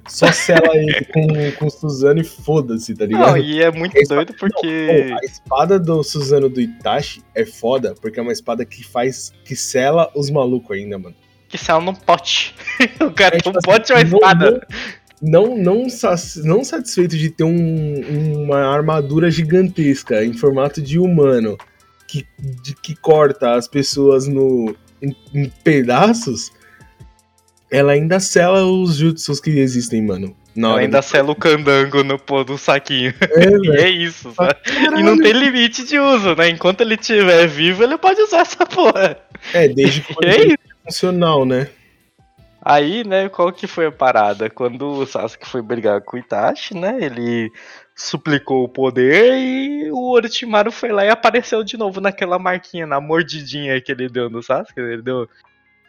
Só 0.07 0.31
sela 0.31 0.69
ele 0.77 1.03
com, 1.11 1.51
com 1.59 1.69
Suzano 1.69 2.21
e 2.21 2.23
foda-se, 2.23 2.95
tá 2.95 3.05
ligado? 3.05 3.31
Não, 3.31 3.37
e 3.37 3.61
é 3.61 3.69
muito 3.71 3.93
Esse- 3.97 4.07
doido 4.13 4.33
porque. 4.39 5.07
Pô, 5.09 5.15
a 5.15 5.25
espada 5.25 5.77
do 5.79 6.01
Suzano 6.03 6.47
do 6.47 6.61
Itachi 6.61 7.21
é 7.35 7.43
foda, 7.43 7.93
porque 7.99 8.19
é 8.19 8.23
uma 8.23 8.31
espada 8.31 8.63
que 8.63 8.83
faz. 8.85 9.33
que 9.43 9.55
sela 9.55 10.09
os 10.15 10.29
malucos 10.29 10.77
ainda, 10.77 10.97
mano. 10.99 11.15
Que 11.49 11.57
saiu 11.57 11.81
num 11.81 11.93
pote. 11.93 12.53
o 13.01 13.11
cara 13.11 13.37
É, 13.37 13.39
tem 13.39 13.51
tipo 13.51 13.57
um 13.57 13.61
pote 13.61 13.91
ou 13.93 13.97
uma 13.97 14.03
espada? 14.03 14.67
Não, 15.21 15.57
não, 15.57 15.87
não 16.43 16.63
satisfeito 16.63 17.17
de 17.17 17.29
ter 17.31 17.43
um- 17.43 18.43
uma 18.43 18.59
armadura 18.59 19.31
gigantesca 19.31 20.23
em 20.23 20.33
formato 20.33 20.81
de 20.81 20.99
humano 20.99 21.57
que, 22.07 22.25
de- 22.63 22.75
que 22.75 22.95
corta 22.95 23.55
as 23.55 23.67
pessoas 23.67 24.27
no, 24.27 24.75
em, 25.01 25.15
em 25.33 25.49
pedaços, 25.63 26.51
ela 27.71 27.93
ainda 27.93 28.19
sela 28.19 28.63
os 28.65 28.95
jutsus 28.95 29.39
que 29.39 29.49
existem, 29.49 30.01
mano. 30.01 30.35
Na 30.55 30.69
Ela 30.69 30.79
ainda 30.79 31.01
sela 31.01 31.31
o 31.31 31.35
candango 31.35 32.03
no, 32.03 32.17
pô, 32.17 32.43
do 32.43 32.57
saquinho. 32.57 33.13
É, 33.21 33.49
e 33.63 33.69
é 33.81 33.89
isso, 33.89 34.31
sabe? 34.33 34.55
E 34.97 35.03
não 35.03 35.17
tem 35.17 35.31
limite 35.33 35.85
de 35.85 35.99
uso, 35.99 36.35
né? 36.35 36.49
Enquanto 36.49 36.81
ele 36.81 36.95
estiver 36.95 37.47
vivo, 37.47 37.83
ele 37.83 37.97
pode 37.97 38.21
usar 38.21 38.39
essa 38.41 38.65
porra. 38.65 39.17
É, 39.53 39.67
desde 39.67 40.01
que 40.01 40.13
é 40.25 40.55
funcional, 40.87 41.45
né? 41.45 41.69
Aí, 42.69 43.03
né, 43.05 43.29
qual 43.29 43.51
que 43.51 43.67
foi 43.67 43.85
a 43.85 43.91
parada? 43.91 44.49
Quando 44.49 44.87
o 44.87 45.05
Sasuke 45.05 45.47
foi 45.47 45.61
brigar 45.61 46.01
com 46.01 46.17
o 46.17 46.19
Itachi, 46.19 46.75
né, 46.75 46.97
ele 46.99 47.49
suplicou 47.95 48.63
o 48.63 48.69
poder 48.69 49.37
e 49.37 49.89
o 49.91 50.11
Orochimaru 50.11 50.71
foi 50.71 50.91
lá 50.91 51.05
e 51.05 51.09
apareceu 51.09 51.63
de 51.63 51.77
novo 51.77 52.01
naquela 52.01 52.37
marquinha, 52.37 52.85
na 52.85 52.99
mordidinha 52.99 53.79
que 53.79 53.91
ele 53.91 54.09
deu 54.09 54.29
no 54.29 54.43
Sasuke, 54.43 54.79
ele 54.79 55.01
deu 55.01 55.29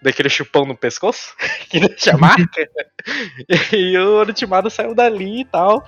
daquele 0.00 0.28
chupão 0.28 0.64
no 0.64 0.76
pescoço, 0.76 1.34
que 1.68 1.80
deixa 1.80 2.14
a 2.14 2.18
marca. 2.18 2.68
e 3.72 3.98
o 3.98 4.14
Orochimaru 4.14 4.70
saiu 4.70 4.94
dali 4.94 5.40
e 5.40 5.44
tal. 5.44 5.84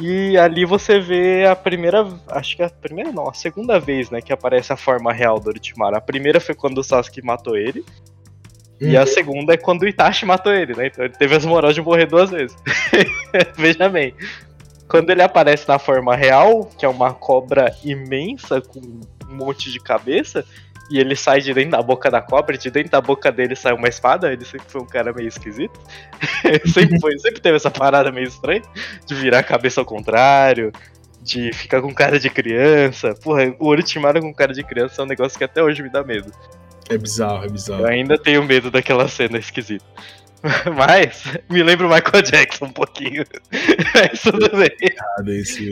E 0.00 0.36
ali 0.36 0.64
você 0.64 0.98
vê 0.98 1.46
a 1.46 1.54
primeira, 1.54 2.06
acho 2.28 2.56
que 2.56 2.62
a 2.62 2.68
primeira 2.68 3.12
não, 3.12 3.28
a 3.28 3.32
segunda 3.32 3.78
vez, 3.78 4.10
né, 4.10 4.20
que 4.20 4.32
aparece 4.32 4.72
a 4.72 4.76
forma 4.76 5.12
real 5.12 5.38
do 5.38 5.48
Orochimaru. 5.48 5.96
A 5.96 6.00
primeira 6.00 6.40
foi 6.40 6.54
quando 6.54 6.78
o 6.78 6.84
Sasuke 6.84 7.22
matou 7.22 7.56
ele. 7.56 7.84
E 8.80 8.96
a 8.96 9.06
segunda 9.06 9.54
é 9.54 9.56
quando 9.56 9.82
o 9.82 9.88
Itachi 9.88 10.26
matou 10.26 10.52
ele, 10.52 10.74
né? 10.74 10.88
Então 10.88 11.04
ele 11.04 11.14
teve 11.14 11.34
as 11.34 11.44
moral 11.44 11.72
de 11.72 11.80
morrer 11.80 12.06
duas 12.06 12.30
vezes. 12.30 12.56
Veja 13.56 13.88
bem. 13.88 14.14
Quando 14.88 15.10
ele 15.10 15.22
aparece 15.22 15.66
na 15.66 15.78
forma 15.78 16.14
real, 16.14 16.66
que 16.78 16.84
é 16.84 16.88
uma 16.88 17.14
cobra 17.14 17.74
imensa 17.82 18.60
com 18.60 18.80
um 18.80 19.34
monte 19.34 19.70
de 19.72 19.80
cabeça, 19.80 20.44
e 20.90 20.98
ele 20.98 21.16
sai 21.16 21.40
de 21.40 21.54
dentro 21.54 21.70
da 21.70 21.82
boca 21.82 22.10
da 22.10 22.20
cobra, 22.20 22.58
de 22.58 22.70
dentro 22.70 22.90
da 22.90 23.00
boca 23.00 23.32
dele 23.32 23.56
sai 23.56 23.72
uma 23.72 23.88
espada, 23.88 24.32
ele 24.32 24.44
sempre 24.44 24.66
foi 24.68 24.82
um 24.82 24.86
cara 24.86 25.12
meio 25.12 25.28
esquisito. 25.28 25.80
sempre, 26.72 27.00
foi, 27.00 27.18
sempre 27.18 27.40
teve 27.40 27.56
essa 27.56 27.70
parada 27.70 28.12
meio 28.12 28.28
estranha, 28.28 28.62
de 29.06 29.14
virar 29.14 29.38
a 29.38 29.42
cabeça 29.42 29.80
ao 29.80 29.86
contrário, 29.86 30.70
de 31.22 31.52
ficar 31.54 31.80
com 31.80 31.92
cara 31.94 32.18
de 32.20 32.28
criança. 32.28 33.14
Porra, 33.14 33.54
o 33.58 33.68
Orochimaru 33.68 34.20
com 34.20 34.34
cara 34.34 34.52
de 34.52 34.62
criança 34.62 35.00
é 35.00 35.04
um 35.04 35.08
negócio 35.08 35.38
que 35.38 35.44
até 35.44 35.62
hoje 35.62 35.82
me 35.82 35.88
dá 35.88 36.04
medo. 36.04 36.30
É 36.90 36.98
bizarro, 36.98 37.44
é 37.44 37.48
bizarro. 37.48 37.82
Eu 37.82 37.86
ainda 37.86 38.18
tenho 38.18 38.44
medo 38.44 38.70
daquela 38.70 39.08
cena 39.08 39.38
esquisita. 39.38 39.84
Mas 40.76 41.24
me 41.50 41.62
lembra 41.62 41.86
o 41.86 41.90
Michael 41.90 42.22
Jackson 42.22 42.66
um 42.66 42.72
pouquinho. 42.72 43.24
Mas 43.94 44.20
tudo 44.20 44.50
bem. 44.50 44.70
Errado 44.80 45.32
isso, 45.32 45.62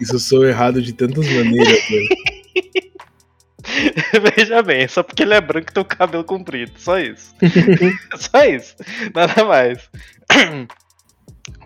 Isso 0.00 0.18
sou 0.20 0.44
errado 0.44 0.80
de 0.80 0.92
tantas 0.92 1.28
maneiras, 1.28 1.88
velho. 1.88 2.08
Veja 4.36 4.62
bem, 4.62 4.86
só 4.88 5.02
porque 5.02 5.22
ele 5.22 5.34
é 5.34 5.40
branco 5.40 5.70
e 5.70 5.74
tem 5.74 5.82
o 5.82 5.86
cabelo 5.86 6.24
comprido. 6.24 6.72
Só 6.76 6.98
isso. 6.98 7.34
só 8.16 8.44
isso. 8.44 8.76
Nada 9.14 9.44
mais. 9.44 9.90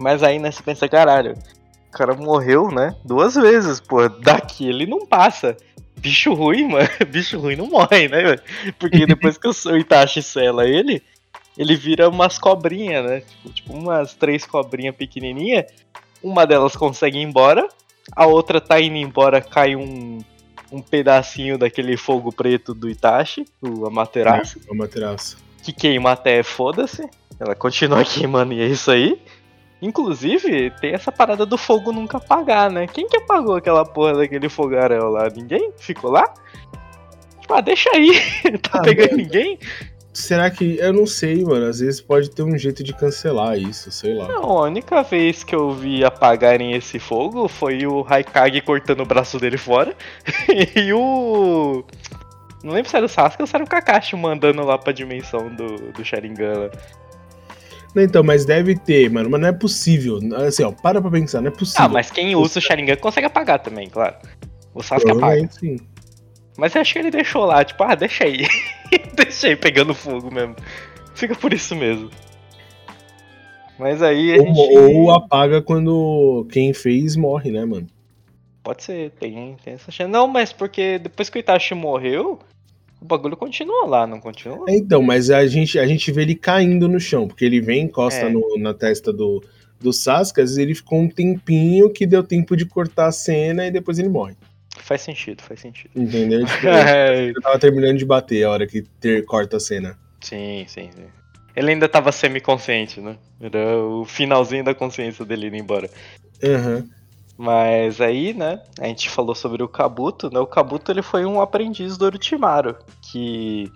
Mas 0.00 0.22
aí, 0.22 0.38
né, 0.38 0.50
você 0.50 0.62
pensa, 0.62 0.88
caralho, 0.88 1.34
o 1.88 1.92
cara 1.92 2.14
morreu, 2.14 2.70
né? 2.70 2.96
Duas 3.04 3.34
vezes, 3.34 3.80
pô. 3.80 4.08
Daqui 4.08 4.68
ele 4.68 4.86
não 4.86 5.06
passa 5.06 5.56
bicho 6.04 6.34
ruim, 6.34 6.68
mano, 6.68 6.88
bicho 7.08 7.40
ruim 7.40 7.56
não 7.56 7.66
morre, 7.66 8.08
né, 8.08 8.36
Porque 8.78 9.06
depois 9.06 9.38
que 9.38 9.48
o 9.48 9.76
Itachi 9.76 10.22
sela 10.22 10.68
ele, 10.68 11.02
ele 11.56 11.74
vira 11.74 12.08
umas 12.08 12.38
cobrinhas, 12.38 13.04
né? 13.04 13.20
Tipo, 13.20 13.54
tipo 13.54 13.72
umas 13.72 14.14
três 14.14 14.44
cobrinhas 14.44 14.94
pequenininhas. 14.94 15.64
Uma 16.22 16.46
delas 16.46 16.76
consegue 16.76 17.18
ir 17.18 17.22
embora, 17.22 17.66
a 18.14 18.26
outra 18.26 18.60
tá 18.60 18.80
indo 18.80 18.96
embora, 18.96 19.40
cai 19.40 19.74
um, 19.74 20.18
um 20.70 20.82
pedacinho 20.82 21.56
daquele 21.56 21.96
fogo 21.96 22.30
preto 22.30 22.74
do 22.74 22.88
Itachi, 22.88 23.46
o 23.60 23.86
Amaterasu. 23.86 24.58
É, 24.58 24.70
o 24.70 24.74
Amaterasu. 24.74 25.38
Que 25.62 25.72
queima 25.72 26.12
até 26.12 26.42
foda-se. 26.42 27.08
Ela 27.40 27.54
continua 27.54 28.04
queimando 28.04 28.52
e 28.52 28.60
é 28.60 28.66
isso 28.66 28.90
aí. 28.90 29.18
Inclusive, 29.84 30.70
tem 30.80 30.94
essa 30.94 31.12
parada 31.12 31.44
do 31.44 31.58
fogo 31.58 31.92
nunca 31.92 32.16
apagar, 32.16 32.70
né? 32.70 32.86
Quem 32.86 33.06
que 33.06 33.18
apagou 33.18 33.54
aquela 33.54 33.84
porra 33.84 34.14
daquele 34.14 34.48
fogaréu 34.48 35.10
lá? 35.10 35.28
Ninguém? 35.28 35.72
Ficou 35.76 36.10
lá? 36.10 36.24
Tipo, 37.38 37.52
ah, 37.52 37.60
deixa 37.60 37.90
aí. 37.90 38.18
tá 38.62 38.78
ah, 38.78 38.82
pegando 38.82 39.10
mano. 39.10 39.22
ninguém? 39.22 39.58
Será 40.10 40.50
que. 40.50 40.78
Eu 40.78 40.94
não 40.94 41.06
sei, 41.06 41.44
mano. 41.44 41.66
Às 41.66 41.80
vezes 41.80 42.00
pode 42.00 42.30
ter 42.30 42.42
um 42.42 42.56
jeito 42.56 42.82
de 42.82 42.94
cancelar 42.94 43.58
isso, 43.58 43.90
sei 43.90 44.14
lá. 44.14 44.26
Não, 44.26 44.58
a 44.58 44.62
única 44.62 45.02
vez 45.02 45.44
que 45.44 45.54
eu 45.54 45.72
vi 45.72 46.02
apagarem 46.02 46.72
esse 46.72 46.98
fogo 46.98 47.46
foi 47.46 47.86
o 47.86 48.06
Haikage 48.08 48.62
cortando 48.62 49.00
o 49.00 49.06
braço 49.06 49.38
dele 49.38 49.58
fora. 49.58 49.94
e 50.74 50.94
o. 50.94 51.84
Não 52.62 52.72
lembro 52.72 52.88
se 52.88 52.96
era 52.96 53.04
o 53.04 53.08
Sasuke 53.08 53.42
ou 53.42 53.46
se 53.46 53.54
era 53.54 53.62
o 53.62 53.68
Kakashi 53.68 54.16
mandando 54.16 54.64
lá 54.64 54.78
pra 54.78 54.94
dimensão 54.94 55.54
do, 55.54 55.92
do 55.92 56.02
Sharingan. 56.02 56.70
Então, 57.96 58.22
mas 58.22 58.44
deve 58.44 58.74
ter, 58.76 59.10
mano. 59.10 59.30
Mas 59.30 59.40
não 59.40 59.48
é 59.48 59.52
possível. 59.52 60.18
Assim, 60.46 60.64
ó, 60.64 60.72
para 60.72 61.00
pra 61.00 61.10
pensar, 61.10 61.40
não 61.40 61.48
é 61.48 61.50
possível. 61.50 61.84
Ah, 61.84 61.88
mas 61.88 62.10
quem 62.10 62.34
usa 62.34 62.58
o 62.58 62.62
Sharingan 62.62 62.96
consegue 62.96 63.26
apagar 63.26 63.60
também, 63.60 63.88
claro. 63.88 64.16
O 64.74 64.82
Sasuke 64.82 65.12
apaga. 65.12 65.48
Sim. 65.52 65.76
Mas 66.56 66.74
eu 66.74 66.80
acho 66.80 66.92
que 66.92 66.98
ele 66.98 67.10
deixou 67.10 67.44
lá, 67.44 67.64
tipo, 67.64 67.82
ah, 67.82 67.94
deixa 67.94 68.24
aí. 68.24 68.46
deixa 69.14 69.48
aí 69.48 69.56
pegando 69.56 69.94
fogo 69.94 70.32
mesmo. 70.32 70.56
Fica 71.14 71.34
por 71.34 71.52
isso 71.52 71.74
mesmo. 71.74 72.10
Mas 73.78 74.02
aí 74.02 74.34
a 74.34 74.42
ou, 74.42 74.46
gente... 74.46 74.78
ou 74.78 75.10
apaga 75.12 75.60
quando 75.60 76.46
quem 76.50 76.72
fez 76.72 77.16
morre, 77.16 77.50
né, 77.50 77.64
mano? 77.64 77.86
Pode 78.62 78.82
ser, 78.82 79.10
tem, 79.12 79.56
tem 79.62 79.74
essa 79.74 79.90
chance. 79.90 80.10
Não, 80.10 80.26
mas 80.26 80.52
porque 80.52 80.98
depois 80.98 81.28
que 81.28 81.38
o 81.38 81.40
Itachi 81.40 81.74
morreu, 81.74 82.38
o 83.04 83.06
bagulho 83.06 83.36
continua 83.36 83.86
lá, 83.86 84.06
não 84.06 84.18
continua? 84.18 84.64
É, 84.66 84.74
então, 84.74 85.02
mas 85.02 85.30
a 85.30 85.46
gente, 85.46 85.78
a 85.78 85.86
gente 85.86 86.10
vê 86.10 86.22
ele 86.22 86.34
caindo 86.34 86.88
no 86.88 86.98
chão, 86.98 87.28
porque 87.28 87.44
ele 87.44 87.60
vem, 87.60 87.82
encosta 87.82 88.22
é. 88.22 88.30
no, 88.30 88.58
na 88.58 88.72
testa 88.72 89.12
do, 89.12 89.44
do 89.78 89.92
Sasuke, 89.92 90.40
às 90.40 90.50
vezes 90.50 90.56
ele 90.56 90.74
ficou 90.74 90.98
um 90.98 91.08
tempinho 91.08 91.90
que 91.90 92.06
deu 92.06 92.22
tempo 92.22 92.56
de 92.56 92.64
cortar 92.64 93.08
a 93.08 93.12
cena 93.12 93.66
e 93.66 93.70
depois 93.70 93.98
ele 93.98 94.08
morre. 94.08 94.34
Faz 94.78 95.02
sentido, 95.02 95.42
faz 95.42 95.60
sentido. 95.60 95.90
Entendeu? 95.94 96.44
Tipo, 96.48 96.66
é. 96.66 97.26
ele 97.26 97.40
tava 97.42 97.58
terminando 97.58 97.98
de 97.98 98.06
bater 98.06 98.42
a 98.44 98.50
hora 98.50 98.66
que 98.66 98.82
ter, 98.98 99.22
corta 99.26 99.58
a 99.58 99.60
cena. 99.60 99.98
Sim, 100.22 100.64
sim, 100.66 100.90
sim. 100.90 101.04
Ele 101.54 101.72
ainda 101.72 101.88
tava 101.88 102.10
semi-consciente, 102.10 103.02
né? 103.02 103.16
Era 103.38 103.78
o 103.78 104.06
finalzinho 104.06 104.64
da 104.64 104.74
consciência 104.74 105.26
dele 105.26 105.48
indo 105.48 105.56
embora. 105.56 105.90
Aham. 106.42 106.76
Uhum. 106.76 106.93
Mas 107.36 108.00
aí, 108.00 108.32
né, 108.32 108.60
a 108.78 108.86
gente 108.86 109.10
falou 109.10 109.34
sobre 109.34 109.62
o 109.62 109.68
Kabuto, 109.68 110.30
né? 110.32 110.38
O 110.38 110.46
Kabuto 110.46 110.92
ele 110.92 111.02
foi 111.02 111.24
um 111.24 111.40
aprendiz 111.40 111.96
do 111.96 112.04
Orochimaru, 112.04 112.76
que 113.02 113.70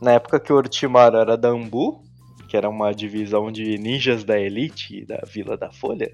na 0.00 0.12
época 0.12 0.38
que 0.38 0.52
o 0.52 0.56
Orochimaru 0.56 1.16
era 1.16 1.36
da 1.36 1.48
Ambu, 1.48 2.02
que 2.48 2.56
era 2.56 2.68
uma 2.68 2.92
divisão 2.92 3.50
de 3.50 3.78
ninjas 3.78 4.22
da 4.22 4.38
elite 4.38 5.04
da 5.06 5.22
Vila 5.26 5.56
da 5.56 5.70
Folha, 5.70 6.12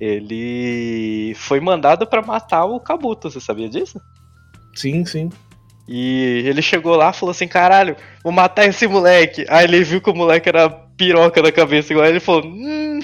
ele 0.00 1.34
foi 1.36 1.60
mandado 1.60 2.06
para 2.06 2.22
matar 2.22 2.64
o 2.64 2.80
Kabuto, 2.80 3.30
você 3.30 3.40
sabia 3.40 3.68
disso? 3.68 4.00
Sim, 4.74 5.04
sim. 5.04 5.30
E 5.86 6.44
ele 6.46 6.62
chegou 6.62 6.96
lá 6.96 7.10
e 7.10 7.12
falou 7.12 7.32
assim: 7.32 7.46
caralho, 7.48 7.96
vou 8.22 8.32
matar 8.32 8.66
esse 8.66 8.86
moleque. 8.86 9.44
Aí 9.48 9.64
ele 9.64 9.84
viu 9.84 10.00
que 10.00 10.10
o 10.10 10.14
moleque 10.14 10.48
era 10.48 10.70
piroca 10.70 11.42
da 11.42 11.52
cabeça 11.52 11.92
igual 11.92 12.06
ele 12.06 12.20
falou: 12.20 12.44
hum, 12.46 13.00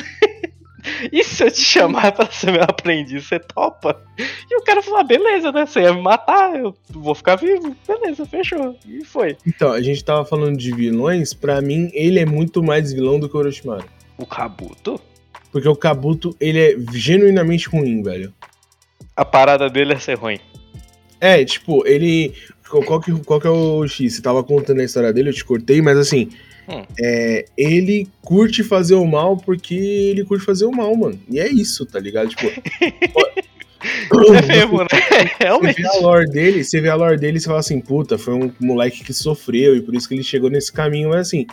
e 1.12 1.24
se 1.24 1.44
eu 1.44 1.50
te 1.50 1.60
chamar 1.60 2.12
pra 2.12 2.30
ser 2.30 2.52
meu 2.52 2.62
aprendiz, 2.62 3.26
você 3.26 3.38
topa? 3.38 4.00
E 4.50 4.56
o 4.56 4.62
cara 4.62 4.82
falou: 4.82 5.00
ah, 5.00 5.04
beleza, 5.04 5.52
né? 5.52 5.66
Você 5.66 5.80
ia 5.80 5.92
me 5.92 6.02
matar, 6.02 6.58
eu 6.58 6.74
vou 6.90 7.14
ficar 7.14 7.36
vivo. 7.36 7.76
Beleza, 7.86 8.24
fechou. 8.26 8.76
E 8.86 9.04
foi. 9.04 9.36
Então, 9.46 9.72
a 9.72 9.80
gente 9.80 10.04
tava 10.04 10.24
falando 10.24 10.56
de 10.56 10.74
vilões, 10.74 11.34
pra 11.34 11.60
mim, 11.60 11.90
ele 11.92 12.18
é 12.18 12.26
muito 12.26 12.62
mais 12.62 12.92
vilão 12.92 13.18
do 13.18 13.28
que 13.28 13.36
o 13.36 13.38
Orochimaru. 13.38 13.84
O 14.16 14.26
Kabuto? 14.26 15.00
Porque 15.52 15.68
o 15.68 15.76
Kabuto, 15.76 16.36
ele 16.40 16.58
é 16.58 16.76
genuinamente 16.92 17.68
ruim, 17.68 18.02
velho. 18.02 18.32
A 19.16 19.24
parada 19.24 19.68
dele 19.70 19.94
é 19.94 19.98
ser 19.98 20.14
ruim. 20.14 20.38
É, 21.20 21.44
tipo, 21.44 21.86
ele. 21.86 22.34
Qual 22.68 23.00
que, 23.00 23.12
qual 23.24 23.40
que 23.40 23.46
é 23.46 23.50
o 23.50 23.86
X? 23.88 24.14
Você 24.14 24.22
tava 24.22 24.44
contando 24.44 24.80
a 24.80 24.84
história 24.84 25.12
dele, 25.12 25.30
eu 25.30 25.34
te 25.34 25.44
cortei, 25.44 25.80
mas 25.80 25.96
assim, 25.96 26.28
Hum. 26.68 26.84
É, 27.00 27.46
ele 27.56 28.06
curte 28.20 28.62
fazer 28.62 28.94
o 28.94 29.06
mal 29.06 29.36
porque 29.36 29.74
ele 29.74 30.24
curte 30.24 30.44
fazer 30.44 30.66
o 30.66 30.70
mal, 30.70 30.94
mano. 30.94 31.18
E 31.30 31.40
é 31.40 31.48
isso, 31.48 31.86
tá 31.86 31.98
ligado? 31.98 32.28
Tipo. 32.28 32.46
é 34.34 34.46
mesmo, 34.46 34.78
né? 34.78 34.88
Realmente. 35.40 35.80
Você 35.80 35.82
vê 35.82 35.88
a 35.88 36.00
lore 36.00 36.30
dele, 36.30 36.64
você 36.64 36.80
vê 36.80 36.88
a 36.88 36.94
lore 36.94 37.16
dele 37.16 37.38
e 37.38 37.40
você 37.40 37.46
fala 37.46 37.60
assim, 37.60 37.80
puta, 37.80 38.18
foi 38.18 38.34
um 38.34 38.52
moleque 38.60 39.02
que 39.02 39.14
sofreu 39.14 39.76
e 39.76 39.80
por 39.80 39.94
isso 39.94 40.08
que 40.08 40.14
ele 40.14 40.22
chegou 40.22 40.50
nesse 40.50 40.72
caminho. 40.72 41.10
Mas 41.10 41.28
assim, 41.28 41.46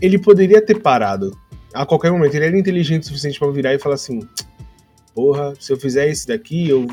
ele 0.00 0.18
poderia 0.18 0.62
ter 0.62 0.80
parado 0.80 1.36
a 1.74 1.84
qualquer 1.84 2.12
momento. 2.12 2.34
Ele 2.34 2.46
era 2.46 2.58
inteligente 2.58 3.02
o 3.02 3.06
suficiente 3.06 3.38
para 3.38 3.50
virar 3.50 3.74
e 3.74 3.78
falar 3.78 3.96
assim: 3.96 4.20
porra, 5.14 5.54
se 5.58 5.72
eu 5.72 5.76
fizer 5.76 6.08
esse 6.08 6.28
daqui, 6.28 6.68
eu 6.68 6.86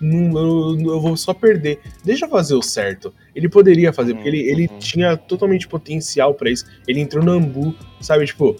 não, 0.00 0.38
eu, 0.38 0.80
eu, 0.80 1.00
vou 1.00 1.16
só 1.16 1.32
perder. 1.32 1.80
Deixa 2.04 2.26
eu 2.26 2.30
fazer 2.30 2.54
o 2.54 2.62
certo. 2.62 3.14
Ele 3.34 3.48
poderia 3.48 3.92
fazer, 3.92 4.14
porque 4.14 4.28
ele, 4.28 4.40
ele 4.40 4.68
uhum. 4.70 4.78
tinha 4.78 5.16
totalmente 5.16 5.66
potencial 5.66 6.34
para 6.34 6.50
isso. 6.50 6.66
Ele 6.86 7.00
entrou 7.00 7.24
no 7.24 7.32
Ambu, 7.32 7.74
sabe? 8.00 8.26
Tipo, 8.26 8.56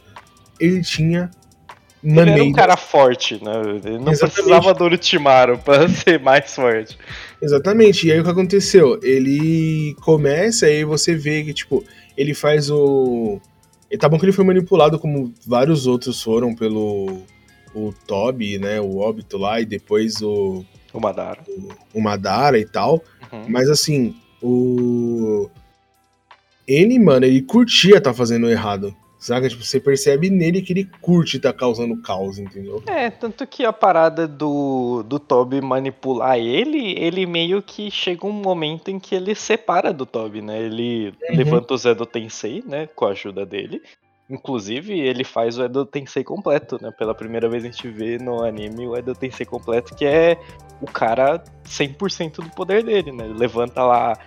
ele 0.59 0.83
tinha 0.83 1.31
maneiras. 2.03 2.33
Ele 2.33 2.41
era 2.41 2.51
um 2.51 2.53
cara 2.53 2.77
forte, 2.77 3.43
né? 3.43 3.53
Ele 3.61 3.99
não 3.99 4.13
Exatamente. 4.13 4.35
precisava 4.35 4.75
do 4.75 4.85
Orochimaru 4.85 5.59
pra 5.59 5.89
ser 5.91 6.19
mais 6.21 6.55
forte. 6.55 6.99
Exatamente. 7.41 8.07
E 8.07 8.13
aí 8.13 8.21
o 8.21 8.25
que 8.25 8.31
aconteceu? 8.31 8.99
Ele 9.03 9.95
começa 10.01 10.69
e 10.71 10.85
você 10.85 11.15
vê 11.15 11.45
que, 11.45 11.53
tipo, 11.53 11.85
ele 12.17 12.35
faz 12.35 12.71
o. 12.71 13.41
Tá 13.99 14.09
bom 14.09 14.19
que 14.19 14.25
ele 14.25 14.33
foi 14.33 14.45
manipulado 14.45 14.99
como 14.99 15.35
vários 15.47 15.87
outros 15.87 16.23
foram 16.23 16.55
pelo 16.55 17.23
o 17.75 17.93
Toby, 18.07 18.59
né? 18.59 18.81
O 18.81 18.99
óbito 18.99 19.37
lá, 19.37 19.61
e 19.61 19.67
depois 19.67 20.21
o. 20.23 20.65
O 20.93 21.01
Madara. 21.01 21.41
O, 21.49 21.99
o 21.99 22.03
Madara 22.03 22.59
e 22.59 22.65
tal. 22.65 23.03
Uhum. 23.33 23.47
Mas 23.49 23.69
assim, 23.69 24.15
o. 24.43 25.49
Ele, 26.67 26.99
mano, 26.99 27.27
ele 27.27 27.43
curtia 27.43 28.01
tá 28.01 28.13
fazendo 28.13 28.49
errado. 28.49 28.95
Saca? 29.23 29.49
Tipo, 29.49 29.63
você 29.63 29.79
percebe 29.79 30.29
nele 30.31 30.61
que 30.61 30.73
ele 30.73 30.91
curte 31.01 31.39
tá 31.39 31.53
causando 31.53 31.97
caos, 32.03 32.41
entendeu? 32.41 32.83
É, 32.89 33.09
tanto 33.09 33.47
que 33.47 33.65
a 33.65 33.73
parada 33.73 34.27
do, 34.27 35.05
do 35.05 35.21
Toby 35.21 35.61
manipular 35.61 36.37
ele, 36.37 36.99
ele 36.99 37.25
meio 37.25 37.63
que 37.63 37.89
chega 37.89 38.27
um 38.27 38.33
momento 38.33 38.91
em 38.91 38.99
que 38.99 39.15
ele 39.15 39.33
separa 39.37 39.93
do 39.93 40.05
Toby, 40.05 40.43
né? 40.43 40.61
Ele 40.61 41.15
uhum. 41.31 41.37
levanta 41.37 41.73
o 41.73 41.77
Zé 41.77 41.95
do 41.95 42.05
Tensei, 42.05 42.65
né? 42.67 42.89
Com 42.97 43.05
a 43.05 43.11
ajuda 43.11 43.47
dele. 43.47 43.81
Inclusive, 44.29 44.99
ele 44.99 45.25
faz 45.25 45.59
o 45.59 45.65
Edo 45.65 45.85
Tensei 45.85 46.25
completo, 46.25 46.79
né? 46.83 46.91
Pela 46.91 47.15
primeira 47.15 47.49
vez 47.49 47.63
a 47.63 47.67
gente 47.67 47.87
vê 47.89 48.19
no 48.19 48.43
anime 48.43 48.89
o 48.89 48.97
Edo 48.97 49.15
Tensei 49.15 49.45
completo, 49.45 49.95
que 49.95 50.05
é 50.05 50.37
o 50.81 50.87
cara 50.87 51.45
100% 51.65 52.37
do 52.37 52.51
poder 52.51 52.83
dele, 52.83 53.13
né? 53.13 53.27
Ele 53.27 53.39
levanta 53.39 53.85
lá 53.85 54.19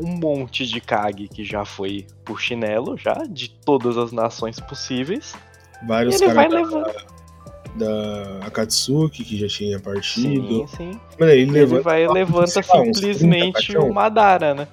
um 0.00 0.16
monte 0.16 0.66
de 0.66 0.80
Kage 0.80 1.28
que 1.28 1.44
já 1.44 1.64
foi 1.64 2.06
por 2.24 2.40
chinelo, 2.40 2.96
já, 2.96 3.24
de 3.28 3.48
todas 3.48 3.96
as 3.96 4.12
nações 4.12 4.60
possíveis. 4.60 5.34
Vários 5.86 6.18
caras 6.18 6.34
vai 6.34 6.48
levando... 6.48 6.92
da 7.74 8.46
Akatsuki, 8.46 9.24
que 9.24 9.36
já 9.36 9.48
tinha 9.48 9.78
partido. 9.78 10.66
Sim, 10.68 10.76
sim. 10.76 11.00
Ele, 11.18 11.58
ele 11.58 11.80
vai 11.80 12.06
levanta 12.08 12.62
simplesmente 12.62 13.76
o 13.76 13.92
Madara, 13.92 14.54
né? 14.54 14.68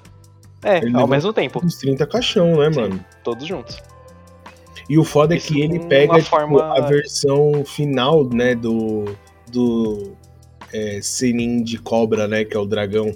É, 0.63 0.77
ele 0.77 0.95
ao 0.95 1.07
mesmo 1.07 1.33
tempo. 1.33 1.63
Uns 1.63 1.75
30 1.75 2.07
caixão, 2.07 2.57
né, 2.57 2.71
sim, 2.71 2.79
mano? 2.79 3.05
Todos 3.23 3.45
juntos. 3.45 3.77
E 4.89 4.97
o 4.97 5.03
foda 5.03 5.35
é 5.35 5.39
que 5.39 5.61
ele 5.61 5.79
pega 5.79 6.15
tipo, 6.15 6.29
forma... 6.29 6.77
a 6.77 6.81
versão 6.81 7.63
final, 7.65 8.23
né, 8.25 8.55
do, 8.55 9.05
do 9.51 10.13
é, 10.73 10.99
Senin 11.01 11.63
de 11.63 11.77
cobra, 11.77 12.27
né, 12.27 12.43
que 12.43 12.55
é 12.55 12.59
o 12.59 12.65
dragão. 12.65 13.13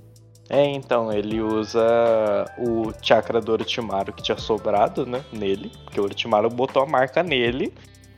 É, 0.49 0.63
então, 0.65 1.11
ele 1.11 1.41
usa 1.41 2.45
o 2.57 2.93
chakra 3.01 3.41
do 3.41 3.51
Orochimaru 3.51 4.13
que 4.13 4.23
tinha 4.23 4.37
sobrado, 4.37 5.05
né, 5.05 5.23
nele, 5.31 5.71
porque 5.83 5.99
o 5.99 6.03
Orochimaru 6.03 6.49
botou 6.49 6.81
a 6.81 6.85
marca 6.85 7.21
nele, 7.21 7.73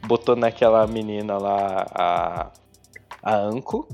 botou 0.05 0.35
naquela 0.35 0.85
menina 0.85 1.37
lá, 1.37 1.87
a, 1.91 2.51
a 3.23 3.35
Anko, 3.35 3.87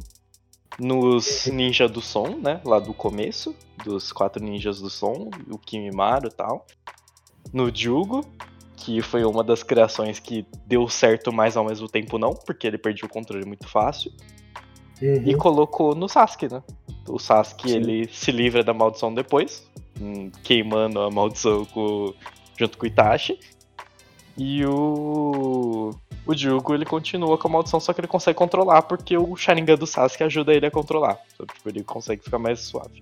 nos 0.78 1.46
ninjas 1.46 1.90
do 1.90 2.02
som, 2.02 2.28
né, 2.36 2.60
lá 2.66 2.80
do 2.80 2.94
começo, 2.94 3.56
dos 3.86 4.12
quatro 4.12 4.44
ninjas 4.44 4.82
do 4.82 4.90
som, 4.90 5.30
o 5.50 5.58
Kimimaru 5.58 6.28
e 6.28 6.32
tal, 6.32 6.66
no 7.54 7.74
Jugo, 7.74 8.26
que 8.76 9.02
foi 9.02 9.24
uma 9.24 9.44
das 9.44 9.64
criações 9.64 10.20
que 10.20 10.46
deu 10.68 10.88
certo, 10.90 11.32
mas 11.32 11.56
ao 11.56 11.64
mesmo 11.64 11.88
tempo 11.88 12.18
não, 12.18 12.34
porque 12.34 12.68
ele 12.68 12.78
perdia 12.78 13.06
o 13.06 13.10
controle 13.10 13.46
muito 13.46 13.68
fácil. 13.68 14.12
Uhum. 15.02 15.24
E 15.26 15.36
colocou 15.36 15.94
no 15.96 16.08
Sasuke, 16.08 16.48
né? 16.48 16.62
O 17.08 17.20
Sasuke 17.20 17.70
Sim. 17.70 17.76
ele 17.76 18.10
se 18.12 18.32
livra 18.32 18.64
da 18.64 18.74
maldição 18.74 19.14
depois, 19.14 19.68
hum, 20.00 20.32
queimando 20.44 21.02
a 21.02 21.12
maldição 21.12 21.66
com, 21.66 22.14
junto 22.58 22.78
com 22.78 22.86
o 22.86 22.88
Itachi. 22.88 23.40
E 24.38 24.66
o. 24.66 25.92
O 26.28 26.36
Jugo 26.36 26.74
ele 26.74 26.86
continua 26.86 27.38
com 27.38 27.48
a 27.48 27.52
maldição, 27.52 27.80
só 27.80 27.94
que 27.94 28.02
ele 28.02 28.08
consegue 28.08 28.36
controlar 28.36 28.82
porque 28.82 29.16
o 29.16 29.36
Sharingan 29.36 29.76
do 29.76 29.86
Sasuke 29.86 30.24
ajuda 30.24 30.54
ele 30.54 30.66
a 30.66 30.72
controlar. 30.72 31.20
Tipo, 31.38 31.70
ele 31.70 31.84
consegue 31.84 32.24
ficar 32.24 32.40
mais 32.40 32.62
suave. 32.62 33.00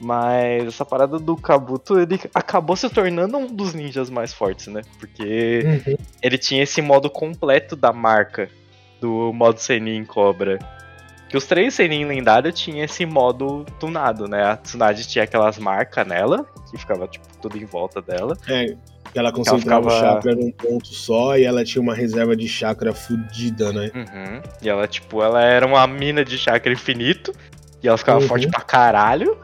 Mas 0.00 0.66
essa 0.66 0.84
parada 0.84 1.18
do 1.18 1.36
Kabuto, 1.36 1.98
ele 1.98 2.20
acabou 2.34 2.76
se 2.76 2.88
tornando 2.88 3.36
um 3.36 3.46
dos 3.46 3.74
ninjas 3.74 4.10
mais 4.10 4.32
fortes, 4.32 4.66
né? 4.68 4.82
Porque 4.98 5.62
uhum. 5.64 5.96
ele 6.22 6.38
tinha 6.38 6.62
esse 6.62 6.80
modo 6.82 7.10
completo 7.10 7.74
da 7.74 7.92
marca 7.92 8.48
do 9.00 9.32
modo 9.32 9.58
Senin 9.58 10.04
Cobra. 10.04 10.58
Que 11.28 11.36
os 11.36 11.44
três 11.44 11.74
Senin 11.74 12.06
lendários 12.06 12.58
tinham 12.58 12.84
esse 12.84 13.04
modo 13.04 13.64
tunado, 13.78 14.26
né? 14.26 14.44
A 14.44 14.56
Tsunade 14.56 15.06
tinha 15.06 15.24
aquelas 15.24 15.58
marcas 15.58 16.06
nela, 16.06 16.46
que 16.70 16.78
ficava, 16.78 17.06
tipo, 17.06 17.26
tudo 17.42 17.58
em 17.58 17.66
volta 17.66 18.00
dela. 18.00 18.36
É, 18.48 18.74
ela 19.14 19.30
concentrava 19.32 19.90
ela 19.90 19.96
ficava... 19.96 20.10
o 20.10 20.14
chakra 20.14 20.34
num 20.34 20.50
ponto 20.50 20.88
só 20.88 21.36
e 21.36 21.44
ela 21.44 21.64
tinha 21.64 21.82
uma 21.82 21.94
reserva 21.94 22.34
de 22.34 22.48
chakra 22.48 22.94
fodida, 22.94 23.72
né? 23.72 23.90
Uhum. 23.94 24.42
E 24.62 24.68
ela, 24.68 24.86
tipo, 24.86 25.22
ela 25.22 25.42
era 25.42 25.66
uma 25.66 25.86
mina 25.86 26.24
de 26.24 26.38
chakra 26.38 26.72
infinito. 26.72 27.32
E 27.82 27.88
ela 27.88 27.96
ficava 27.96 28.20
uhum. 28.20 28.26
forte 28.26 28.48
pra 28.48 28.60
caralho. 28.60 29.38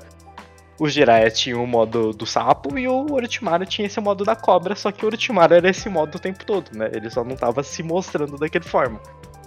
O 0.79 0.89
Jiraiya 0.89 1.31
tinha 1.31 1.57
o 1.57 1.67
modo 1.67 2.13
do 2.13 2.27
sapo 2.27 2.77
e 2.77 2.89
o 2.89 3.13
Orochimaru 3.13 3.65
tinha 3.65 3.87
esse 3.87 4.01
modo 4.01 4.25
da 4.25 4.35
cobra, 4.35 4.75
só 4.75 4.91
que 4.91 5.05
o 5.05 5.07
Orochimaru 5.07 5.55
era 5.55 5.71
esse 5.71 5.89
modo 5.89 6.17
o 6.17 6.19
tempo 6.19 6.45
todo, 6.45 6.77
né? 6.77 6.91
Ele 6.93 7.09
só 7.11 7.23
não 7.23 7.37
tava 7.37 7.63
se 7.63 7.81
mostrando 7.81 8.37
daquele 8.37 8.65
forma, 8.65 9.01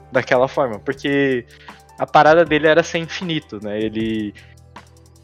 daquela 0.09 0.47
forma, 0.47 0.79
porque 0.79 1.45
a 1.97 2.05
parada 2.05 2.45
dele 2.45 2.67
era 2.67 2.83
ser 2.83 2.99
infinito, 2.99 3.59
né? 3.61 3.79
Ele 3.81 4.33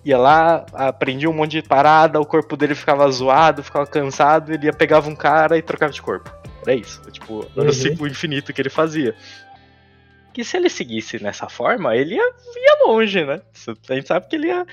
ia 0.03 0.17
lá, 0.17 0.65
aprendia 0.73 1.29
um 1.29 1.33
monte 1.33 1.61
de 1.61 1.67
parada, 1.67 2.19
o 2.19 2.25
corpo 2.25 2.57
dele 2.57 2.75
ficava 2.75 3.09
zoado, 3.09 3.63
ficava 3.63 3.87
cansado, 3.87 4.53
ele 4.53 4.65
ia 4.65 4.73
pegava 4.73 5.09
um 5.09 5.15
cara 5.15 5.57
e 5.57 5.61
trocava 5.61 5.93
de 5.93 6.01
corpo. 6.01 6.29
Era 6.61 6.75
isso, 6.75 7.01
tipo, 7.11 7.45
era 7.55 7.63
uhum. 7.63 7.69
o 7.69 7.73
ciclo 7.73 8.07
infinito 8.07 8.53
que 8.53 8.61
ele 8.61 8.69
fazia. 8.69 9.15
Que 10.33 10.43
se 10.43 10.57
ele 10.57 10.69
seguisse 10.69 11.21
nessa 11.21 11.47
forma, 11.47 11.95
ele 11.95 12.15
ia, 12.15 12.21
ia 12.55 12.87
longe, 12.87 13.23
né? 13.23 13.41
A 13.89 13.93
gente 13.93 14.07
sabe 14.07 14.27
que 14.27 14.35
ele 14.35 14.47
ia 14.47 14.65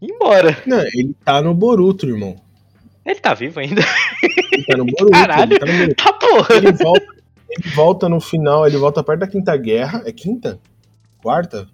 embora. 0.00 0.56
Não, 0.64 0.80
ele 0.80 1.14
tá 1.24 1.42
no 1.42 1.52
Boruto, 1.54 2.06
irmão. 2.06 2.36
Ele 3.04 3.18
tá 3.18 3.34
vivo 3.34 3.58
ainda. 3.60 3.82
Ele 4.52 4.64
tá 4.64 4.76
no 4.76 4.84
Boruto. 4.84 5.10
Caralho, 5.10 5.58
tá, 5.58 5.66
no 5.66 5.72
Boruto. 5.72 5.94
tá 5.96 6.12
porra. 6.12 6.54
Ele 6.54 6.72
volta, 6.72 7.06
ele 7.50 7.68
volta 7.74 8.08
no 8.08 8.20
final, 8.20 8.66
ele 8.66 8.76
volta 8.76 9.02
perto 9.02 9.20
da 9.20 9.26
Quinta 9.26 9.56
Guerra. 9.56 10.02
É 10.06 10.12
quinta? 10.12 10.60
Quarta? 11.22 11.68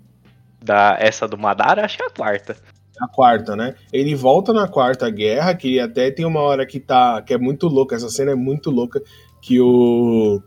Da, 0.62 0.96
essa 0.98 1.28
do 1.28 1.38
Madara, 1.38 1.84
acho 1.84 1.96
que 1.96 2.02
é 2.02 2.06
a 2.06 2.10
quarta. 2.10 2.56
A 3.00 3.08
quarta, 3.08 3.54
né? 3.54 3.74
Ele 3.92 4.14
volta 4.14 4.52
na 4.52 4.66
quarta 4.66 5.08
guerra, 5.10 5.54
que 5.54 5.78
até 5.78 6.10
tem 6.10 6.24
uma 6.24 6.40
hora 6.40 6.66
que 6.66 6.80
tá. 6.80 7.20
que 7.22 7.34
é 7.34 7.38
muito 7.38 7.68
louca, 7.68 7.94
essa 7.94 8.08
cena 8.08 8.32
é 8.32 8.34
muito 8.34 8.70
louca, 8.70 9.00
que 9.42 9.60
o. 9.60 10.40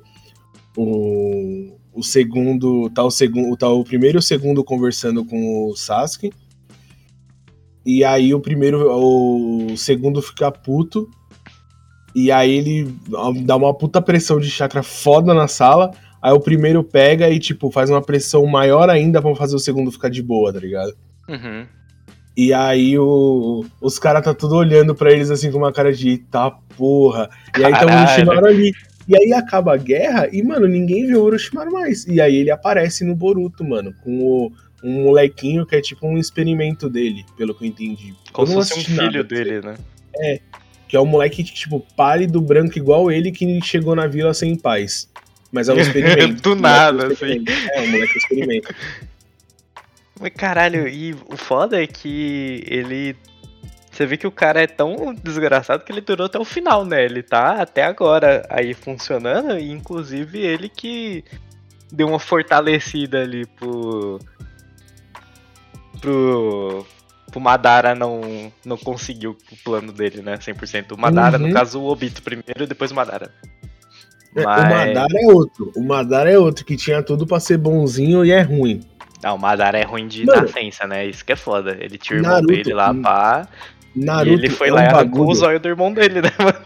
O, 0.75 1.77
o 1.93 2.03
segundo. 2.03 2.89
Tá 2.89 3.03
o 3.03 3.11
segundo. 3.11 3.55
Tá 3.55 3.69
o 3.69 3.83
primeiro 3.83 4.17
e 4.17 4.19
o 4.19 4.23
segundo 4.23 4.63
conversando 4.63 5.23
com 5.23 5.67
o 5.67 5.75
Sasuke. 5.75 6.31
E 7.85 8.03
aí 8.03 8.33
o 8.33 8.39
primeiro, 8.39 8.91
o 8.91 9.77
segundo 9.77 10.21
fica 10.21 10.51
puto. 10.51 11.09
E 12.15 12.31
aí 12.31 12.51
ele 12.51 12.95
dá 13.43 13.55
uma 13.55 13.73
puta 13.73 14.01
pressão 14.01 14.39
de 14.39 14.49
chakra 14.49 14.81
foda 14.81 15.33
na 15.33 15.47
sala. 15.47 15.91
Aí 16.21 16.33
o 16.33 16.39
primeiro 16.39 16.83
pega 16.83 17.29
e, 17.29 17.39
tipo, 17.39 17.71
faz 17.71 17.89
uma 17.89 18.01
pressão 18.01 18.45
maior 18.45 18.89
ainda 18.89 19.21
pra 19.21 19.35
fazer 19.35 19.55
o 19.55 19.59
segundo 19.59 19.91
ficar 19.91 20.09
de 20.09 20.21
boa, 20.21 20.51
tá 20.51 20.59
ligado? 20.59 20.93
Uhum. 21.27 21.65
E 22.35 22.53
aí 22.53 22.97
o, 22.97 23.65
os 23.81 23.99
caras 23.99 24.23
tá 24.23 24.33
tudo 24.33 24.55
olhando 24.55 24.95
para 24.95 25.11
eles 25.11 25.29
assim 25.29 25.51
com 25.51 25.57
uma 25.57 25.73
cara 25.73 25.91
de 25.91 26.17
tá 26.17 26.51
porra. 26.77 27.29
E 27.57 27.63
aí 27.63 27.71
tamo 27.73 27.93
no 27.93 28.01
Orochimaru 28.01 28.45
ali. 28.45 28.71
E 29.07 29.17
aí 29.17 29.33
acaba 29.33 29.73
a 29.73 29.77
guerra 29.77 30.29
e, 30.31 30.41
mano, 30.43 30.67
ninguém 30.67 31.07
vê 31.07 31.15
o 31.15 31.23
Orochimaru 31.23 31.73
mais. 31.73 32.05
E 32.05 32.21
aí 32.21 32.35
ele 32.35 32.51
aparece 32.51 33.03
no 33.03 33.15
Boruto, 33.15 33.63
mano, 33.63 33.93
com 34.03 34.19
o 34.23 34.51
um 34.83 35.03
molequinho 35.03 35.65
que 35.65 35.75
é 35.75 35.81
tipo 35.81 36.07
um 36.07 36.17
experimento 36.17 36.89
dele, 36.89 37.25
pelo 37.37 37.53
que 37.53 37.65
eu 37.65 37.67
entendi. 37.67 38.13
Como 38.31 38.47
se 38.47 38.53
fosse 38.53 38.79
um 38.79 38.83
filho 38.83 39.23
dele, 39.23 39.61
né? 39.61 39.75
É. 40.15 40.39
Que 40.87 40.95
é 40.95 41.01
um 41.01 41.05
moleque, 41.05 41.43
tipo, 41.43 41.85
pálido, 41.95 42.41
branco 42.41 42.77
igual 42.77 43.11
ele, 43.11 43.31
que 43.31 43.59
chegou 43.61 43.95
na 43.95 44.07
vila 44.07 44.33
sem 44.33 44.55
paz. 44.55 45.09
Mas 45.51 45.69
é 45.69 45.73
um 45.73 45.79
experimento. 45.79 46.41
Do 46.41 46.55
nada, 46.55 47.07
assim. 47.07 47.43
É, 47.73 47.81
um 47.81 47.91
moleque 47.91 48.17
experimento. 48.17 48.75
Mas 50.19 50.33
caralho, 50.33 50.87
e 50.87 51.13
o 51.13 51.37
foda 51.37 51.81
é 51.81 51.87
que 51.87 52.63
ele. 52.67 53.15
Você 53.91 54.05
vê 54.05 54.17
que 54.17 54.27
o 54.27 54.31
cara 54.31 54.61
é 54.61 54.67
tão 54.67 55.13
desgraçado 55.13 55.83
que 55.83 55.91
ele 55.91 56.01
durou 56.01 56.27
até 56.27 56.37
o 56.37 56.45
final, 56.45 56.85
né? 56.85 57.03
Ele 57.03 57.23
tá 57.23 57.61
até 57.61 57.83
agora 57.83 58.45
aí 58.49 58.73
funcionando, 58.73 59.57
e 59.57 59.71
inclusive 59.71 60.39
ele 60.39 60.69
que 60.69 61.23
deu 61.91 62.07
uma 62.07 62.19
fortalecida 62.19 63.21
ali 63.21 63.45
pro, 63.45 64.19
pro, 65.99 66.85
pro 67.31 67.41
Madara 67.41 67.95
não, 67.95 68.51
não 68.63 68.77
conseguiu 68.77 69.35
o 69.51 69.57
plano 69.63 69.91
dele, 69.91 70.21
né? 70.21 70.37
100%. 70.37 70.91
O 70.91 70.97
Madara, 70.97 71.37
uhum. 71.37 71.47
no 71.47 71.53
caso, 71.53 71.81
o 71.81 71.89
Obito 71.89 72.21
primeiro 72.21 72.63
e 72.63 72.67
depois 72.67 72.91
o 72.91 72.95
Madara. 72.95 73.33
Mas... 74.33 74.45
É, 74.45 74.47
o 74.47 74.69
Madara 74.69 75.13
é 75.15 75.27
outro. 75.27 75.71
O 75.75 75.83
Madara 75.83 76.31
é 76.31 76.37
outro, 76.37 76.65
que 76.65 76.75
tinha 76.75 77.01
tudo 77.01 77.25
pra 77.25 77.39
ser 77.39 77.57
bonzinho 77.57 78.23
e 78.23 78.31
é 78.31 78.41
ruim. 78.41 78.81
Não, 79.23 79.35
o 79.35 79.39
Madara 79.39 79.77
é 79.77 79.83
ruim 79.83 80.07
de 80.07 80.25
Mano, 80.25 80.43
nascença, 80.43 80.87
né? 80.87 81.05
Isso 81.05 81.25
que 81.25 81.33
é 81.33 81.35
foda. 81.35 81.77
Ele 81.79 81.97
tinha 81.97 82.17
o 82.17 82.19
irmão 82.19 82.33
Naruto, 82.33 82.53
dele 82.53 82.73
lá, 82.73 82.93
pá. 82.93 83.47
Naruto 83.95 84.29
e 84.29 84.33
ele 84.33 84.49
foi 84.49 84.69
é 84.69 84.71
lá 84.71 84.81
um 84.81 84.83
e 84.83 84.87
arrancou 84.87 85.29
o 85.29 85.35
zóio 85.35 85.59
do 85.59 85.67
irmão 85.67 85.93
dele, 85.93 86.21
né, 86.21 86.31
mano? 86.39 86.59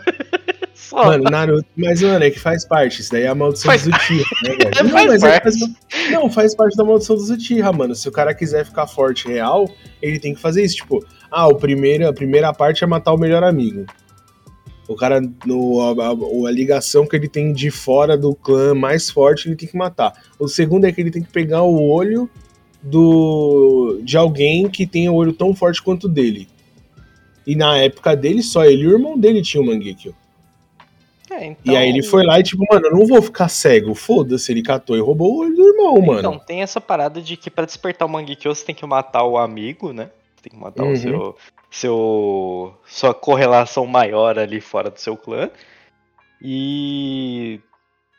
Só. 0.76 1.06
Mano, 1.06 1.23
Naruto, 1.23 1.67
mas, 1.76 2.02
mano, 2.02 2.23
é 2.23 2.30
que 2.30 2.39
faz 2.39 2.65
parte. 2.65 3.02
Isso 3.02 3.12
daí 3.12 3.23
é 3.23 3.28
a 3.28 3.36
maldição 3.36 3.71
faz... 3.71 3.84
do 3.84 3.95
Uchiha, 3.95 4.26
né, 4.43 4.49
velho? 4.60 4.84
Não, 4.84 4.89
faz 4.89 5.08
mas 5.08 5.23
é 5.23 5.39
parte. 5.39 5.58
É, 5.93 6.12
não, 6.12 6.30
faz 6.30 6.56
parte 6.56 6.78
da 6.78 6.84
maldição 6.84 7.15
do 7.15 7.23
Uchiha, 7.23 7.71
mano. 7.71 7.95
Se 7.95 8.08
o 8.08 8.12
cara 8.12 8.36
quiser 8.36 8.65
ficar 8.65 8.86
forte 8.86 9.28
real, 9.28 9.67
ele 10.02 10.19
tem 10.19 10.36
que 10.36 10.41
fazer 10.41 10.63
isso. 10.63 10.76
Tipo, 10.76 11.04
ah, 11.32 11.47
o 11.47 11.56
primeiro, 11.56 12.08
a 12.08 12.13
primeira 12.13 12.54
parte 12.54 12.84
é 12.84 12.88
matar 12.88 13.13
o 13.13 13.17
melhor 13.17 13.43
amigo. 13.43 13.86
O 14.88 14.96
cara, 14.96 15.22
no, 15.46 15.82
a, 15.82 16.08
a, 16.08 16.48
a, 16.48 16.52
ligação 16.52 17.08
que 17.08 17.15
ele 17.15 17.28
tem 17.28 17.54
de 17.54 17.72
fora 17.72 18.17
do 18.17 18.36
clã 18.36 18.74
mais 18.74 19.10
forte, 19.10 19.48
ele 19.48 19.56
tem 19.56 19.67
que 19.67 19.78
matar. 19.78 20.13
O 20.38 20.48
segundo 20.48 20.86
é 20.86 20.91
que 20.91 21.00
ele 21.00 21.12
tem 21.12 21.24
que 21.24 21.32
pegar 21.32 21.63
o 21.63 21.89
olho 21.89 22.30
do 22.82 24.02
de 24.04 24.17
alguém 24.17 24.67
que 24.69 24.86
tem 24.86 25.08
o 25.08 25.13
olho 25.13 25.32
tão 25.32 25.56
forte 25.56 25.82
quanto 25.82 26.06
o 26.06 26.10
dele. 26.10 26.50
E 27.48 27.56
na 27.56 27.78
época 27.78 28.15
dele, 28.15 28.41
só 28.41 28.65
ele 28.65 28.84
e 28.84 28.88
o 28.88 28.91
irmão 28.91 29.17
dele 29.17 29.41
tinham 29.41 29.63
o 29.63 29.67
Mangekyo. 29.67 30.13
É, 31.32 31.46
então... 31.46 31.74
E 31.74 31.76
aí 31.76 31.89
ele 31.89 32.04
foi 32.04 32.24
lá 32.26 32.39
e 32.39 32.43
tipo, 32.43 32.63
mano, 32.69 32.88
eu 32.88 32.93
não 32.93 33.06
vou 33.06 33.22
ficar 33.22 33.50
cego. 33.50 33.96
Foda-se, 33.96 34.52
ele 34.52 34.62
catou 34.62 34.96
e 34.96 35.00
roubou 35.00 35.34
o 35.34 35.39
olho 35.39 35.56
do 35.56 35.67
irmão, 35.67 35.93
então, 35.93 36.06
mano. 36.06 36.19
Então, 36.19 36.39
tem 36.39 36.62
essa 36.62 36.80
parada 36.80 37.22
de 37.22 37.36
que 37.38 37.50
para 37.50 37.65
despertar 37.65 38.06
o 38.06 38.10
Mangekyo 38.10 38.54
você 38.54 38.65
tem 38.65 38.76
que 38.76 38.86
matar 38.86 39.24
o 39.24 39.38
amigo, 39.38 39.91
né? 39.91 40.10
Você 40.36 40.50
tem 40.50 40.58
que 40.58 40.63
matar 40.63 40.84
uhum. 40.84 40.91
o 40.91 40.98
seu, 40.98 41.38
seu. 41.73 42.73
sua 42.86 43.13
correlação 43.13 43.86
maior 43.86 44.38
ali 44.38 44.62
fora 44.62 44.89
do 44.89 44.99
seu 44.99 45.17
clã. 45.17 45.49
E 46.41 47.59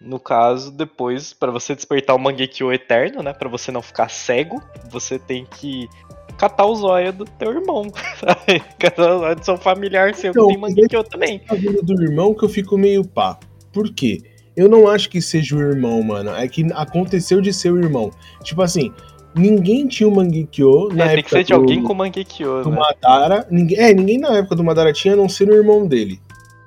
no 0.00 0.18
caso, 0.18 0.70
depois, 0.70 1.32
para 1.32 1.50
você 1.50 1.74
despertar 1.74 2.14
o 2.14 2.18
Mangekyo 2.18 2.72
Eterno, 2.72 3.22
né? 3.22 3.32
Para 3.32 3.48
você 3.48 3.70
não 3.70 3.80
ficar 3.80 4.10
cego, 4.10 4.62
você 4.90 5.18
tem 5.18 5.46
que 5.46 5.88
catar 6.36 6.66
o 6.66 6.74
zóio 6.74 7.12
do 7.12 7.24
teu 7.24 7.52
irmão, 7.52 7.84
sabe? 8.18 8.60
Catar 8.78 9.14
o 9.14 9.18
zóio 9.20 9.36
do 9.36 9.44
seu 9.44 9.56
familiar 9.56 10.14
seu 10.14 10.30
então, 10.30 10.48
que 10.48 10.52
tem 10.52 10.60
Mangekyo 10.60 11.04
também. 11.04 11.40
A 11.48 11.54
vida 11.54 11.80
do 11.82 12.02
irmão 12.02 12.34
que 12.34 12.44
eu 12.44 12.48
fico 12.48 12.76
meio 12.76 13.06
pá. 13.06 13.38
Por 13.72 13.92
quê? 13.94 14.20
Eu 14.56 14.68
não 14.68 14.88
acho 14.88 15.08
que 15.10 15.20
seja 15.20 15.56
o 15.56 15.60
irmão, 15.60 16.02
mano. 16.02 16.30
É 16.34 16.46
que 16.46 16.64
aconteceu 16.74 17.40
de 17.40 17.52
ser 17.52 17.72
o 17.72 17.78
irmão. 17.78 18.10
Tipo 18.42 18.62
assim, 18.62 18.92
ninguém 19.34 19.86
tinha 19.86 20.08
o 20.08 20.14
Mangekyo 20.14 20.88
na 20.92 21.04
é, 21.04 21.06
época. 21.06 21.14
Tem 21.14 21.22
que 21.22 21.30
ser 21.30 21.44
de 21.44 21.52
do, 21.52 21.60
alguém 21.60 21.82
com 21.82 21.94
Mangekyo, 21.94 22.62
do 22.62 22.70
né? 22.70 22.78
Madara. 22.78 23.46
Ninguém, 23.50 23.78
é, 23.78 23.92
ninguém 23.92 24.18
na 24.18 24.36
época 24.36 24.56
do 24.56 24.64
Madara 24.64 24.92
tinha, 24.92 25.14
a 25.14 25.16
não 25.16 25.28
ser 25.28 25.48
o 25.48 25.54
irmão 25.54 25.86
dele. 25.86 26.20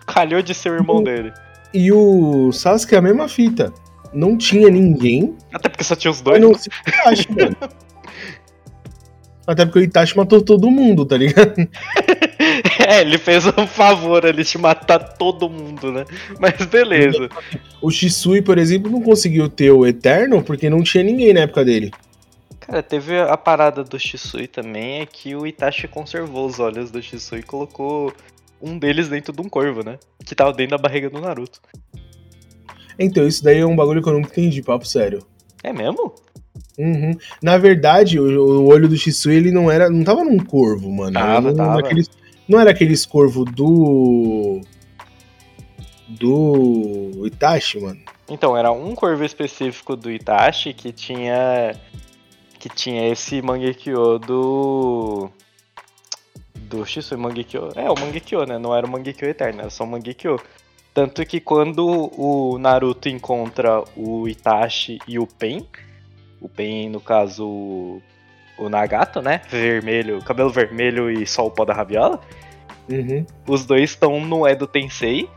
Calhou 0.06 0.42
de 0.42 0.54
ser 0.54 0.72
o 0.72 0.76
irmão 0.76 1.04
dele. 1.04 1.34
E 1.74 1.92
o 1.92 2.52
Sasuke 2.52 2.96
é 2.96 2.98
a 2.98 3.02
mesma 3.02 3.28
fita. 3.28 3.74
Não 4.14 4.38
tinha 4.38 4.70
ninguém. 4.70 5.36
Até 5.54 5.70
porque 5.70 5.84
só 5.84 5.96
tinha 5.96 6.12
os 6.12 6.22
dois. 6.22 6.42
Não 6.42 6.54
se 6.54 6.70
Itachi, 6.88 7.28
mano. 7.32 7.56
Até 9.46 9.66
porque 9.66 9.80
o 9.80 9.84
Itachi 9.84 10.18
matou 10.18 10.42
todo 10.42 10.70
mundo, 10.70 11.06
tá 11.06 11.16
ligado? 11.18 11.54
é, 12.86 13.02
ele 13.02 13.18
fez 13.18 13.46
um 13.46 13.66
favor 13.66 14.26
ali 14.26 14.44
de 14.44 14.58
matar 14.58 15.00
todo 15.00 15.50
mundo, 15.50 15.92
né? 15.92 16.06
Mas 16.40 16.66
beleza. 16.66 17.30
O 17.82 17.90
Shisui, 17.90 18.42
por 18.42 18.58
exemplo, 18.58 18.92
não 18.92 19.02
conseguiu 19.02 19.48
ter 19.48 19.72
o 19.72 19.86
Eterno 19.86 20.44
porque 20.44 20.70
não 20.70 20.84
tinha 20.84 21.04
ninguém 21.04 21.34
na 21.34 21.42
época 21.42 21.64
dele. 21.64 21.92
Cara, 22.68 22.84
teve 22.84 23.18
a 23.18 23.38
parada 23.38 23.82
do 23.82 23.98
Shisui 23.98 24.46
também, 24.46 25.00
é 25.00 25.06
que 25.06 25.34
o 25.34 25.48
Itachi 25.48 25.88
conservou 25.88 26.46
os 26.46 26.60
olhos 26.60 26.92
do 26.92 27.02
Shisui 27.02 27.40
e 27.40 27.44
colocou 27.44 28.14
um 28.62 28.78
deles 28.78 29.08
dentro 29.08 29.32
de 29.32 29.42
um 29.42 29.48
corvo, 29.48 29.86
né? 29.86 29.98
Que 30.26 30.36
tava 30.36 30.52
dentro 30.52 30.76
da 30.76 30.82
barriga 30.82 31.10
do 31.10 31.22
Naruto. 31.22 31.62
Então, 33.00 33.26
isso 33.26 33.42
daí 33.42 33.60
é 33.60 33.66
um 33.66 33.76
bagulho 33.76 34.04
que 34.04 34.10
eu 34.10 34.14
não 34.14 34.20
entendi, 34.20 34.62
papo 34.62 34.86
sério. 34.86 35.26
É 35.64 35.72
mesmo? 35.72 36.14
Uhum. 36.78 37.18
Na 37.42 37.58
verdade, 37.58 38.20
o, 38.20 38.26
o, 38.26 38.68
olho 38.68 38.90
do 38.90 38.98
Shisui, 38.98 39.36
ele 39.36 39.52
não 39.52 39.72
era. 39.72 39.90
Não 39.90 40.04
tava 40.04 40.26
num 40.26 40.38
corvo, 40.38 40.92
mano. 40.92 41.14
Tava, 41.14 41.50
não, 41.50 41.56
tava. 41.56 41.82
Naqueles, 41.82 42.10
não 42.50 42.60
era 42.60 42.72
aqueles 42.72 43.06
corvo 43.06 43.46
do. 43.46 44.60
Do 46.10 47.24
Itachi, 47.26 47.80
mano. 47.80 48.00
Então, 48.30 48.58
era 48.58 48.72
um 48.72 48.94
corvo 48.94 49.24
específico 49.24 49.96
do 49.96 50.12
Itachi 50.12 50.74
que 50.74 50.92
tinha. 50.92 51.76
Que 52.68 52.76
tinha 52.76 53.08
esse 53.08 53.42
Mangekyo 53.42 54.20
do 54.20 55.30
do 56.56 56.86
Shisui 56.86 57.18
Mangekyo. 57.18 57.70
É, 57.76 57.90
o 57.90 57.98
Mangekyo, 57.98 58.46
né? 58.46 58.58
Não 58.58 58.76
era 58.76 58.86
o 58.86 58.90
Mangekyo 58.90 59.30
Eterno, 59.30 59.62
era 59.62 59.70
só 59.70 59.86
o 59.86 59.88
Mangekyo. 59.88 60.38
Tanto 60.94 61.26
que 61.26 61.40
quando 61.40 62.12
o 62.18 62.58
Naruto 62.58 63.08
encontra 63.08 63.84
o 63.96 64.28
Itachi 64.28 65.00
e 65.08 65.18
o 65.18 65.26
Pen, 65.26 65.66
o 66.42 66.50
Pen, 66.50 66.90
no 66.90 67.00
caso, 67.00 68.02
o 68.58 68.70
Nagato, 68.70 69.22
né? 69.22 69.42
Vermelho, 69.48 70.22
cabelo 70.24 70.50
vermelho 70.50 71.10
e 71.10 71.26
só 71.26 71.46
o 71.46 71.52
pó 71.52 71.64
da 71.64 71.74
rabiola. 71.74 72.20
Uhum. 72.90 73.26
Os 73.48 73.66
dois 73.66 73.92
estão 73.92 74.20
no 74.20 74.46
Edo 74.46 74.68
Tensei. 74.68 75.30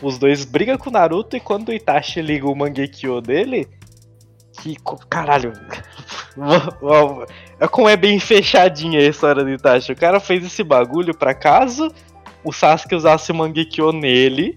Os 0.00 0.18
dois 0.18 0.44
brigam 0.44 0.78
com 0.78 0.90
o 0.90 0.92
Naruto 0.92 1.36
e 1.36 1.40
quando 1.40 1.70
o 1.70 1.74
Itachi 1.74 2.20
liga 2.20 2.46
o 2.46 2.54
Mangekyo 2.54 3.20
dele, 3.20 3.66
que. 4.62 4.76
Caralho. 5.10 5.52
É 7.58 7.66
como 7.66 7.88
é 7.88 7.96
bem 7.96 8.20
fechadinha 8.20 9.00
a 9.00 9.04
história 9.04 9.42
do 9.42 9.50
Itachi. 9.50 9.92
O 9.92 9.96
cara 9.96 10.20
fez 10.20 10.44
esse 10.44 10.62
bagulho 10.62 11.16
pra 11.16 11.32
caso 11.32 11.90
o 12.46 12.52
Sasuke 12.52 12.94
usasse 12.94 13.32
o 13.32 13.34
Mangekyo 13.34 13.90
nele 13.92 14.54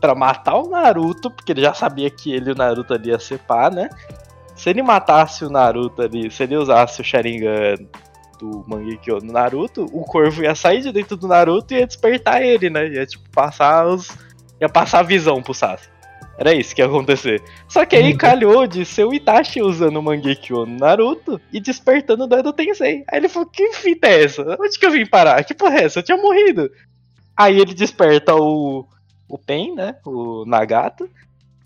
pra 0.00 0.14
matar 0.14 0.56
o 0.56 0.70
Naruto, 0.70 1.30
porque 1.30 1.52
ele 1.52 1.60
já 1.60 1.74
sabia 1.74 2.08
que 2.08 2.32
ele 2.32 2.50
e 2.50 2.52
o 2.52 2.56
Naruto 2.56 2.94
ali 2.94 3.10
ia 3.10 3.18
pá, 3.46 3.68
né? 3.70 3.90
Se 4.54 4.70
ele 4.70 4.82
matasse 4.82 5.44
o 5.44 5.50
Naruto 5.50 6.00
ali, 6.00 6.30
se 6.30 6.44
ele 6.44 6.56
usasse 6.56 7.00
o 7.00 7.04
Sharingan 7.04 7.74
do 8.38 8.64
Mangekyo 8.66 9.18
no 9.22 9.32
Naruto, 9.32 9.84
o 9.92 10.02
Corvo 10.04 10.42
ia 10.42 10.54
sair 10.54 10.80
de 10.80 10.92
dentro 10.92 11.16
do 11.16 11.28
Naruto 11.28 11.74
e 11.74 11.78
ia 11.78 11.86
despertar 11.86 12.42
ele, 12.42 12.70
né? 12.70 12.88
Ia 12.88 13.06
tipo 13.06 13.28
passar 13.30 13.86
os. 13.86 14.08
ia 14.58 14.68
passar 14.68 15.00
a 15.00 15.02
visão 15.02 15.42
pro 15.42 15.52
Sasuke. 15.52 15.95
Era 16.38 16.54
isso 16.54 16.74
que 16.74 16.82
ia 16.82 16.86
acontecer. 16.86 17.42
Só 17.68 17.84
que 17.86 17.96
aí 17.96 18.12
uhum. 18.12 18.18
calhou 18.18 18.66
de 18.66 18.84
ser 18.84 19.04
o 19.04 19.14
Itachi 19.14 19.62
usando 19.62 19.96
o 19.96 20.02
Mangekyo 20.02 20.66
no 20.66 20.78
Naruto 20.78 21.40
e 21.52 21.58
despertando 21.58 22.26
o 22.26 22.38
Edo 22.38 22.52
Tensei. 22.52 23.04
Aí 23.08 23.18
ele 23.18 23.28
falou, 23.28 23.48
que 23.48 23.72
fita 23.72 24.06
é 24.06 24.24
essa? 24.24 24.56
Onde 24.60 24.78
que 24.78 24.84
eu 24.84 24.90
vim 24.90 25.06
parar? 25.06 25.42
Que 25.44 25.54
porra 25.54 25.78
é 25.78 25.84
essa? 25.84 26.00
Eu 26.00 26.02
tinha 26.02 26.18
morrido. 26.18 26.70
Aí 27.36 27.58
ele 27.58 27.74
desperta 27.74 28.34
o, 28.34 28.86
o 29.28 29.38
Pen, 29.38 29.74
né? 29.74 29.96
O 30.04 30.44
Nagato. 30.46 31.08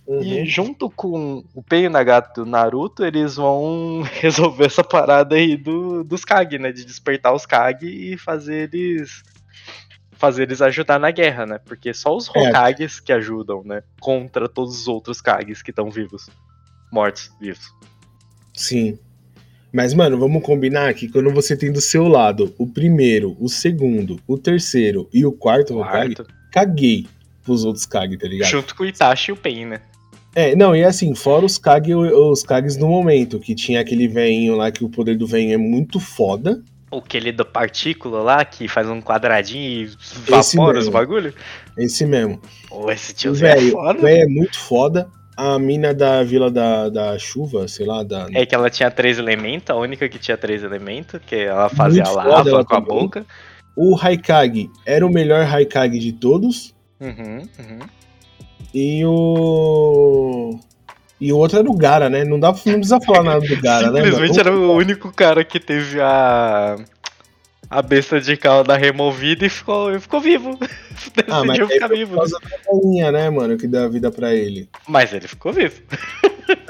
Uhum. 0.06 0.22
E 0.22 0.44
junto 0.44 0.88
com 0.90 1.44
o 1.54 1.62
Pen 1.62 1.85
e 1.85 1.87
o 1.87 1.90
Nagato 1.90 2.44
do 2.44 2.50
Naruto, 2.50 3.04
eles 3.04 3.37
vão 3.37 4.02
resolver 4.20 4.66
essa 4.66 4.85
parada 4.85 5.35
aí 5.35 5.56
do, 5.56 6.04
dos 6.04 6.24
Kage, 6.24 6.59
né? 6.59 6.70
De 6.70 6.85
despertar 6.85 7.35
os 7.35 7.44
Kage 7.46 7.87
e 7.87 8.16
fazer 8.16 8.72
eles 8.72 9.22
fazer 10.20 10.42
eles 10.42 10.61
ajudar 10.61 11.00
na 11.00 11.11
guerra, 11.11 11.46
né? 11.46 11.59
Porque 11.64 11.94
só 11.94 12.14
os 12.14 12.30
é. 12.37 12.38
Hokages 12.38 12.98
é. 12.98 13.06
que 13.06 13.12
ajudam, 13.12 13.64
né? 13.64 13.83
Contra 13.98 14.46
todos 14.46 14.83
os 14.83 14.87
outros 14.87 15.20
Kages 15.22 15.62
que 15.62 15.70
estão 15.70 15.90
vivos. 15.90 16.28
Mortos, 16.92 17.33
vivos. 17.40 17.74
Sim. 18.52 18.98
Mas, 19.72 19.94
mano, 19.94 20.18
vamos 20.18 20.42
combinar 20.42 20.92
que 20.92 21.09
quando 21.09 21.30
você 21.30 21.56
tem 21.56 21.72
do 21.72 21.80
seu 21.80 22.06
lado 22.06 22.54
o 22.59 22.66
primeiro, 22.66 23.35
o 23.40 23.48
segundo, 23.48 24.20
o 24.26 24.37
terceiro 24.37 25.09
e 25.12 25.24
o 25.24 25.33
quarto, 25.33 25.74
quarto. 25.74 26.22
Hokage, 26.22 26.35
caguei 26.52 27.06
pros 27.42 27.64
outros 27.64 27.87
Kage, 27.87 28.18
tá 28.18 28.28
ligado? 28.28 28.50
Junto 28.50 28.74
com 28.74 28.83
o 28.83 28.87
Itachi 28.87 29.30
e 29.30 29.33
o 29.33 29.37
Pen, 29.37 29.64
né? 29.64 29.80
É, 30.35 30.54
não, 30.54 30.76
e 30.76 30.85
assim, 30.85 31.14
fora 31.14 31.46
os 31.46 31.56
Kage, 31.56 31.94
os 31.94 32.42
Kages 32.42 32.76
no 32.76 32.88
momento, 32.88 33.40
que 33.40 33.54
tinha 33.54 33.80
aquele 33.80 34.06
veinho 34.06 34.54
lá 34.54 34.70
que 34.70 34.85
o 34.85 34.88
poder 34.88 35.16
do 35.16 35.26
veinho 35.26 35.54
é 35.54 35.56
muito 35.56 35.98
foda, 35.98 36.62
aquele 36.92 37.33
da 37.33 37.44
partícula 37.44 38.20
lá, 38.20 38.44
que 38.44 38.66
faz 38.66 38.88
um 38.88 39.00
quadradinho 39.00 39.85
e 39.85 39.90
vapora 40.29 40.79
os 40.79 40.88
bagulho? 40.88 41.33
Esse 41.76 42.05
mesmo. 42.05 42.40
Pô, 42.68 42.90
esse 42.90 43.14
tiozinho 43.14 43.48
é 43.48 43.61
foda. 43.70 44.11
é 44.11 44.26
muito 44.26 44.59
foda. 44.59 45.09
A 45.37 45.59
mina 45.59 45.94
da 45.94 46.22
Vila 46.22 46.50
da, 46.50 46.88
da 46.90 47.18
Chuva, 47.18 47.66
sei 47.66 47.87
lá, 47.87 48.03
da... 48.03 48.26
É 48.35 48.44
que 48.44 48.55
ela 48.55 48.68
tinha 48.68 48.90
três 48.90 49.18
elementos, 49.18 49.70
a 49.70 49.76
única 49.76 50.07
que 50.09 50.18
tinha 50.18 50.37
três 50.37 50.62
elementos, 50.62 51.18
que 51.26 51.37
ela 51.37 51.68
fazia 51.70 52.05
muito 52.05 52.16
lava 52.16 52.64
com 52.64 52.74
a 52.74 52.81
boca. 52.81 53.26
O 53.74 53.96
Haikage 53.98 54.68
era 54.85 55.07
o 55.07 55.11
melhor 55.11 55.46
Haikage 55.46 55.98
de 55.98 56.12
todos. 56.12 56.74
Uhum, 57.00 57.48
uhum. 57.59 57.79
E 58.74 59.03
o... 59.07 60.61
E 61.20 61.33
o 61.33 61.37
outro 61.37 61.59
era 61.59 61.70
o 61.70 61.76
Gara, 61.76 62.09
né? 62.09 62.24
Não, 62.24 62.40
dá, 62.40 62.48
não 62.48 62.54
precisa 62.54 63.00
falar 63.00 63.22
nada 63.22 63.46
do 63.46 63.61
Gara, 63.61 63.90
né? 63.90 64.02
Simplesmente 64.04 64.40
era 64.40 64.56
o 64.56 64.72
único 64.72 65.12
cara 65.12 65.44
que 65.44 65.61
teve 65.61 66.00
a. 66.00 66.76
A 67.68 67.83
besta 67.83 68.20
de 68.20 68.37
cauda 68.37 68.76
removida 68.76 69.46
e 69.46 69.48
ficou, 69.48 70.00
ficou 70.00 70.18
vivo. 70.18 70.59
ah, 71.28 71.44
mas 71.44 71.56
ficar 71.68 71.87
vivo. 71.87 72.14
Por 72.14 72.16
causa 72.16 72.37
da 72.40 72.72
galinha, 72.72 73.12
né, 73.12 73.30
mano, 73.30 73.56
que 73.56 73.68
dá 73.68 73.87
vida 73.87 74.11
pra 74.11 74.35
ele. 74.35 74.68
Mas 74.88 75.12
ele 75.12 75.28
ficou 75.28 75.52
vivo. 75.52 75.80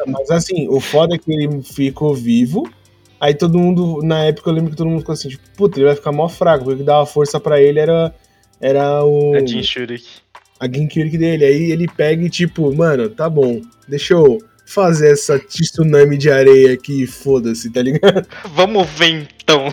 mas 0.07 0.31
assim, 0.31 0.69
o 0.69 0.79
foda 0.79 1.15
é 1.15 1.19
que 1.19 1.33
ele 1.33 1.63
ficou 1.63 2.15
vivo. 2.15 2.71
Aí 3.19 3.33
todo 3.33 3.59
mundo, 3.59 4.01
na 4.03 4.25
época 4.25 4.51
eu 4.51 4.55
lembro 4.55 4.73
que 4.73 4.77
todo 4.77 4.91
mundo 4.91 5.01
ficou 5.01 5.15
assim, 5.15 5.31
tipo, 5.31 5.43
puta, 5.57 5.79
ele 5.79 5.87
vai 5.87 5.97
ficar 5.97 6.13
mó 6.13 6.29
fraco, 6.29 6.65
porque 6.65 6.75
o 6.75 6.79
que 6.79 6.85
dava 6.85 7.07
força 7.07 7.41
pra 7.41 7.59
ele 7.63 7.79
era, 7.79 8.15
era 8.61 9.03
o. 9.03 9.35
A 9.35 9.47
Jin 9.47 9.63
Shurik 9.63 10.21
a 10.61 10.67
Genkyurik 10.67 11.17
dele. 11.17 11.45
Aí 11.45 11.73
ele 11.73 11.89
pega 11.89 12.23
e 12.23 12.29
tipo, 12.29 12.73
mano, 12.77 13.09
tá 13.09 13.29
bom, 13.29 13.63
deixa 13.89 14.13
eu 14.13 14.39
fazer 14.71 15.13
essa 15.13 15.39
tsunami 15.39 16.17
de 16.17 16.31
areia 16.31 16.75
aqui, 16.75 17.07
foda-se, 17.07 17.71
tá 17.71 17.83
ligado? 17.83 18.27
Vamos 18.55 18.89
ver 18.91 19.29
então. 19.43 19.73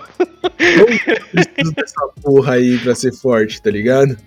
Eu 0.58 0.86
preciso 0.86 1.72
dessa 1.76 2.08
porra 2.22 2.54
aí 2.56 2.80
pra 2.80 2.95
ser 2.95 3.14
forte, 3.14 3.62
tá 3.62 3.70
ligado? 3.70 4.18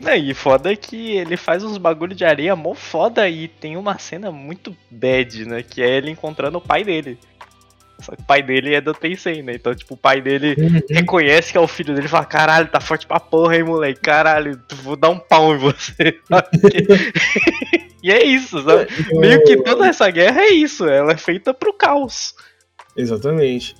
Não, 0.00 0.14
e 0.14 0.34
foda 0.34 0.72
é 0.72 0.76
que 0.76 1.16
ele 1.16 1.36
faz 1.36 1.62
uns 1.62 1.78
bagulho 1.78 2.14
de 2.14 2.24
areia 2.24 2.56
mó 2.56 2.74
foda 2.74 3.28
e 3.28 3.46
tem 3.46 3.76
uma 3.76 3.98
cena 3.98 4.32
muito 4.32 4.76
bad, 4.90 5.44
né? 5.44 5.62
Que 5.62 5.82
é 5.82 5.96
ele 5.96 6.10
encontrando 6.10 6.58
o 6.58 6.60
pai 6.60 6.82
dele. 6.82 7.18
Só 8.02 8.14
que 8.16 8.22
o 8.22 8.26
pai 8.26 8.42
dele 8.42 8.74
é 8.74 8.80
do 8.80 8.92
Tencent, 8.92 9.42
né? 9.44 9.54
Então, 9.54 9.74
tipo, 9.74 9.94
o 9.94 9.96
pai 9.96 10.20
dele 10.20 10.54
Uhum. 10.58 10.80
reconhece 10.90 11.52
que 11.52 11.58
é 11.58 11.60
o 11.60 11.68
filho 11.68 11.94
dele 11.94 12.06
e 12.06 12.10
fala: 12.10 12.24
caralho, 12.24 12.68
tá 12.68 12.80
forte 12.80 13.06
pra 13.06 13.20
porra, 13.20 13.56
hein, 13.56 13.62
moleque? 13.64 14.00
Caralho, 14.00 14.60
vou 14.82 14.96
dar 14.96 15.10
um 15.10 15.18
pau 15.18 15.54
em 15.54 15.58
você. 15.58 16.18
e 18.02 18.10
é 18.10 18.24
isso, 18.24 18.62
sabe? 18.62 18.86
Meio 19.18 19.42
que 19.44 19.56
toda 19.62 19.86
essa 19.86 20.10
guerra 20.10 20.42
é 20.42 20.50
isso, 20.50 20.86
ela 20.86 21.12
é 21.12 21.16
feita 21.16 21.54
pro 21.54 21.72
caos. 21.72 22.34
Exatamente. 22.96 23.74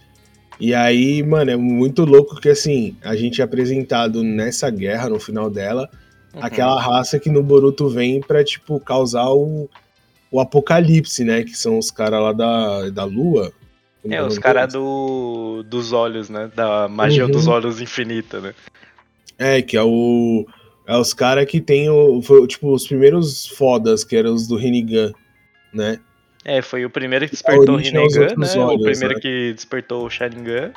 E 0.61 0.75
aí, 0.75 1.23
mano, 1.23 1.51
é 1.51 1.57
muito 1.57 2.05
louco 2.05 2.41
que 2.41 2.49
assim, 2.49 2.97
a 3.03 3.17
gente 3.17 3.41
é 3.41 3.45
apresentado 3.45 4.23
nessa 4.23 4.71
guerra, 4.71 5.09
no 5.09 5.19
final 5.19 5.51
dela, 5.51 5.89
Uhum. 6.35 6.41
aquela 6.45 6.81
raça 6.81 7.19
que 7.19 7.29
no 7.29 7.43
Boruto 7.43 7.91
vem 7.91 8.19
pra, 8.21 8.43
tipo, 8.43 8.81
causar 8.81 9.29
o, 9.29 9.69
o 10.31 10.41
apocalipse, 10.41 11.25
né? 11.25 11.43
Que 11.43 11.55
são 11.55 11.77
os 11.79 11.91
caras 11.91 12.23
lá 12.23 12.33
da, 12.33 12.89
da 12.91 13.05
lua. 13.05 13.53
É, 14.09 14.23
os 14.23 14.39
caras 14.39 14.73
do, 14.73 15.63
dos 15.65 15.93
olhos, 15.93 16.29
né? 16.29 16.51
Da 16.55 16.89
magia 16.89 17.25
Uhum. 17.25 17.31
dos 17.31 17.47
olhos 17.47 17.81
infinita, 17.81 18.41
né? 18.41 18.55
É, 19.39 19.63
que 19.63 19.77
é 19.77 19.83
o. 19.83 20.47
É 20.87 20.97
os 20.97 21.15
caras 21.15 21.47
que 21.47 21.61
tem 21.61 21.89
o. 21.89 22.21
Foi, 22.23 22.47
tipo, 22.47 22.73
os 22.73 22.87
primeiros 22.87 23.47
fodas, 23.47 24.03
que 24.03 24.17
eram 24.17 24.35
os 24.35 24.49
do 24.49 24.57
Rinnegan, 24.57 25.13
né? 25.73 26.01
É, 26.45 26.61
foi 26.61 26.85
o 26.85 26.91
primeiro 26.91 27.27
que 27.27 27.33
despertou 27.33 27.77
o 27.77 27.79
aos 27.79 27.87
Rinnegan, 27.87 28.21
né? 28.21 28.27
outros 28.31 28.55
o 28.57 28.61
olhos, 28.61 28.83
primeiro 28.83 29.15
né? 29.15 29.21
que 29.21 29.53
despertou 29.55 30.05
o 30.05 30.11
Sharingan. 30.11 30.73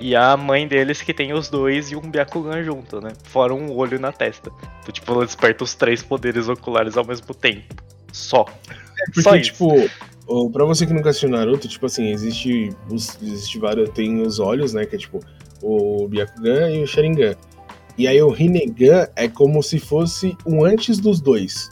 E 0.00 0.16
a 0.16 0.34
mãe 0.36 0.66
deles 0.66 1.02
que 1.02 1.12
tem 1.12 1.32
os 1.34 1.48
dois 1.50 1.92
e 1.92 1.96
um 1.96 2.00
Byakugan 2.00 2.64
junto, 2.64 3.00
né? 3.02 3.12
Fora 3.24 3.54
um 3.54 3.70
olho 3.76 4.00
na 4.00 4.10
testa. 4.10 4.50
Então, 4.80 4.92
tipo, 4.92 5.12
ela 5.12 5.26
desperta 5.26 5.62
os 5.62 5.74
três 5.74 6.02
poderes 6.02 6.48
oculares 6.48 6.96
ao 6.96 7.04
mesmo 7.04 7.34
tempo. 7.34 7.74
Só. 8.10 8.44
Porque, 9.04 9.22
Só 9.22 9.36
isso. 9.36 9.52
tipo, 9.52 9.90
o- 10.30 10.50
pra 10.50 10.64
você 10.64 10.86
que 10.86 10.92
nunca 10.92 11.10
assistiu 11.10 11.28
Naruto, 11.28 11.66
tipo 11.68 11.86
assim, 11.86 12.10
existe, 12.10 12.70
os, 12.90 13.18
existe 13.22 13.58
vários. 13.58 13.90
Tem 13.90 14.20
os 14.22 14.38
olhos, 14.38 14.72
né? 14.72 14.84
Que 14.86 14.96
é 14.96 14.98
tipo 14.98 15.20
o 15.62 16.06
Byakugan 16.08 16.70
e 16.70 16.82
o 16.82 16.86
Sharingan. 16.86 17.34
E 17.98 18.08
aí 18.08 18.20
o 18.22 18.30
Rinnegan 18.30 19.08
é 19.14 19.28
como 19.28 19.62
se 19.62 19.78
fosse 19.78 20.34
um 20.46 20.64
antes 20.64 20.98
dos 20.98 21.20
dois. 21.20 21.68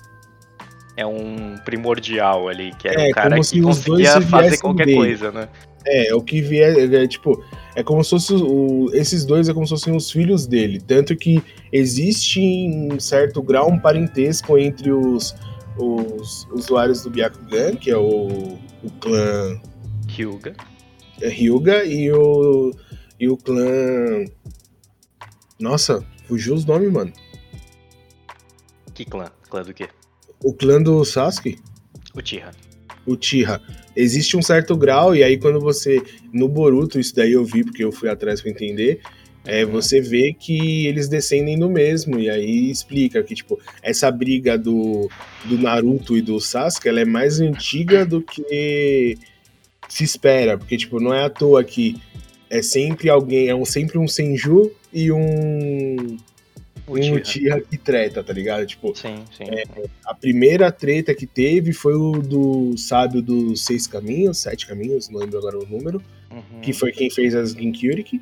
É 0.96 1.06
um 1.06 1.54
primordial 1.64 2.48
ali, 2.48 2.72
que 2.76 2.88
era 2.88 3.00
É, 3.06 3.10
o 3.10 3.14
cara 3.14 3.30
como 3.30 3.40
que 3.42 3.46
se 3.46 3.60
os 3.60 3.82
dois 3.84 4.06
conseguia 4.08 4.20
fazer 4.20 4.58
qualquer 4.58 4.84
dele. 4.86 4.96
coisa, 4.98 5.30
né? 5.32 5.48
É, 5.86 6.08
é 6.10 6.14
o 6.14 6.20
que 6.20 6.42
vier. 6.42 6.92
É, 6.92 7.06
tipo, 7.06 7.42
é 7.76 7.82
como 7.84 8.02
se 8.02 8.10
fosse. 8.10 8.34
O, 8.34 8.90
esses 8.92 9.24
dois 9.24 9.48
é 9.48 9.54
como 9.54 9.64
se 9.64 9.70
fossem 9.70 9.94
os 9.96 10.10
filhos 10.10 10.44
dele. 10.46 10.80
Tanto 10.80 11.16
que 11.16 11.40
existe 11.72 12.40
em 12.42 12.98
certo 12.98 13.40
grau 13.40 13.70
um 13.70 13.78
parentesco 13.78 14.58
entre 14.58 14.90
os, 14.90 15.34
os 15.78 16.46
usuários 16.52 17.02
do 17.02 17.10
Byakugan, 17.10 17.76
que 17.76 17.90
é 17.90 17.96
o, 17.96 18.58
o 18.82 18.90
clã 19.00 19.60
Hyuga. 20.08 20.54
é 21.20 21.28
Hyuga 21.28 21.84
e 21.84 22.10
o, 22.12 22.72
e 23.20 23.28
o 23.28 23.36
clã. 23.36 24.24
Nossa, 25.60 26.04
fugiu 26.26 26.54
os 26.54 26.64
nomes, 26.64 26.90
mano. 26.92 27.12
Que 28.94 29.04
clã? 29.04 29.30
Clã 29.48 29.62
do 29.62 29.72
quê? 29.74 29.88
O 30.42 30.52
clã 30.52 30.80
do 30.82 31.04
Sasuke, 31.04 31.58
O 32.14 32.22
Tira. 32.22 32.50
o 33.06 33.16
Tira. 33.16 33.60
Existe 33.96 34.36
um 34.36 34.42
certo 34.42 34.76
grau, 34.76 35.14
e 35.14 35.22
aí 35.24 35.36
quando 35.38 35.60
você. 35.60 36.00
No 36.32 36.48
Boruto, 36.48 37.00
isso 37.00 37.14
daí 37.14 37.32
eu 37.32 37.44
vi 37.44 37.64
porque 37.64 37.82
eu 37.84 37.90
fui 37.90 38.08
atrás 38.08 38.40
pra 38.40 38.50
entender. 38.50 39.00
É, 39.48 39.64
Uhum. 39.64 39.72
você 39.72 40.00
vê 40.00 40.32
que 40.38 40.86
eles 40.86 41.08
descendem 41.08 41.58
do 41.58 41.68
mesmo, 41.70 42.18
e 42.20 42.28
aí 42.28 42.70
explica 42.70 43.22
que, 43.22 43.34
tipo, 43.34 43.58
essa 43.82 44.10
briga 44.10 44.58
do, 44.58 45.08
do 45.46 45.56
Naruto 45.58 46.16
e 46.16 46.22
do 46.22 46.38
Sasuke, 46.38 46.88
ela 46.88 47.00
é 47.00 47.04
mais 47.04 47.40
antiga 47.40 48.04
do 48.04 48.20
que 48.22 49.16
se 49.88 50.04
espera, 50.04 50.58
porque, 50.58 50.76
tipo, 50.76 51.00
não 51.00 51.14
é 51.14 51.24
à 51.24 51.30
toa 51.30 51.64
que 51.64 51.96
é 52.50 52.60
sempre 52.62 53.08
alguém, 53.08 53.48
é 53.48 53.54
um, 53.54 53.64
sempre 53.64 53.98
um 53.98 54.06
Senju 54.06 54.70
e 54.92 55.10
um, 55.10 56.18
um. 56.86 57.14
Uchiha 57.14 57.60
que 57.60 57.76
treta, 57.78 58.22
tá 58.22 58.32
ligado? 58.32 58.66
Tipo, 58.66 58.94
Sim, 58.96 59.24
sim. 59.36 59.44
a 60.04 60.14
primeira 60.14 60.70
treta 60.72 61.14
que 61.14 61.26
teve 61.26 61.72
foi 61.72 61.94
o 61.94 62.12
do 62.20 62.76
sábio 62.76 63.20
dos 63.22 63.64
seis 63.64 63.86
caminhos, 63.86 64.38
sete 64.38 64.66
caminhos, 64.66 65.08
não 65.08 65.20
lembro 65.20 65.38
agora 65.38 65.58
o 65.58 65.66
número, 65.66 66.02
Uhum. 66.30 66.60
que 66.60 66.72
foi 66.74 66.92
quem 66.92 67.10
fez 67.10 67.34
as 67.34 67.52
Ginkyuriki. 67.52 68.20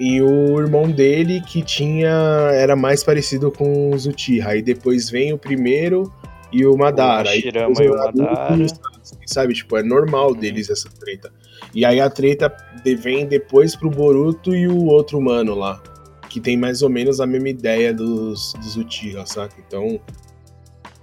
E 0.00 0.22
o 0.22 0.58
irmão 0.58 0.90
dele 0.90 1.42
que 1.42 1.62
tinha. 1.62 2.08
era 2.54 2.74
mais 2.74 3.04
parecido 3.04 3.52
com 3.52 3.90
os 3.90 4.06
Uchiha. 4.06 4.48
Aí 4.48 4.62
depois 4.62 5.10
vem 5.10 5.34
o 5.34 5.36
primeiro 5.38 6.10
e 6.50 6.64
o 6.64 6.74
Madara. 6.74 7.28
O 7.28 7.52
depois 7.52 7.78
e 7.78 7.88
o 7.88 7.96
Madara. 7.96 8.56
e 8.56 8.66
Sasuke, 8.66 9.26
Sabe, 9.26 9.52
tipo, 9.52 9.76
é 9.76 9.82
normal 9.82 10.34
deles 10.34 10.70
essa 10.70 10.88
treta. 10.88 11.30
E 11.74 11.84
aí 11.84 12.00
a 12.00 12.08
treta 12.08 12.50
vem 12.82 13.26
depois 13.26 13.76
pro 13.76 13.90
Boruto 13.90 14.54
e 14.54 14.66
o 14.66 14.86
outro 14.86 15.20
mano 15.20 15.54
lá. 15.54 15.82
Que 16.30 16.40
tem 16.40 16.56
mais 16.56 16.80
ou 16.80 16.88
menos 16.88 17.20
a 17.20 17.26
mesma 17.26 17.50
ideia 17.50 17.92
dos, 17.92 18.54
dos 18.54 18.76
Uchiha, 18.78 19.26
saca? 19.26 19.54
Então. 19.66 20.00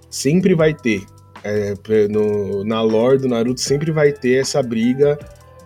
Sempre 0.10 0.56
vai 0.56 0.74
ter. 0.74 1.04
é, 1.44 1.76
no, 2.08 2.64
na 2.64 2.82
lore 2.82 3.20
do 3.20 3.28
Naruto 3.28 3.62
sempre 3.62 3.92
vai 3.92 4.12
ter 4.12 4.42
essa 4.42 4.64
briga 4.64 5.20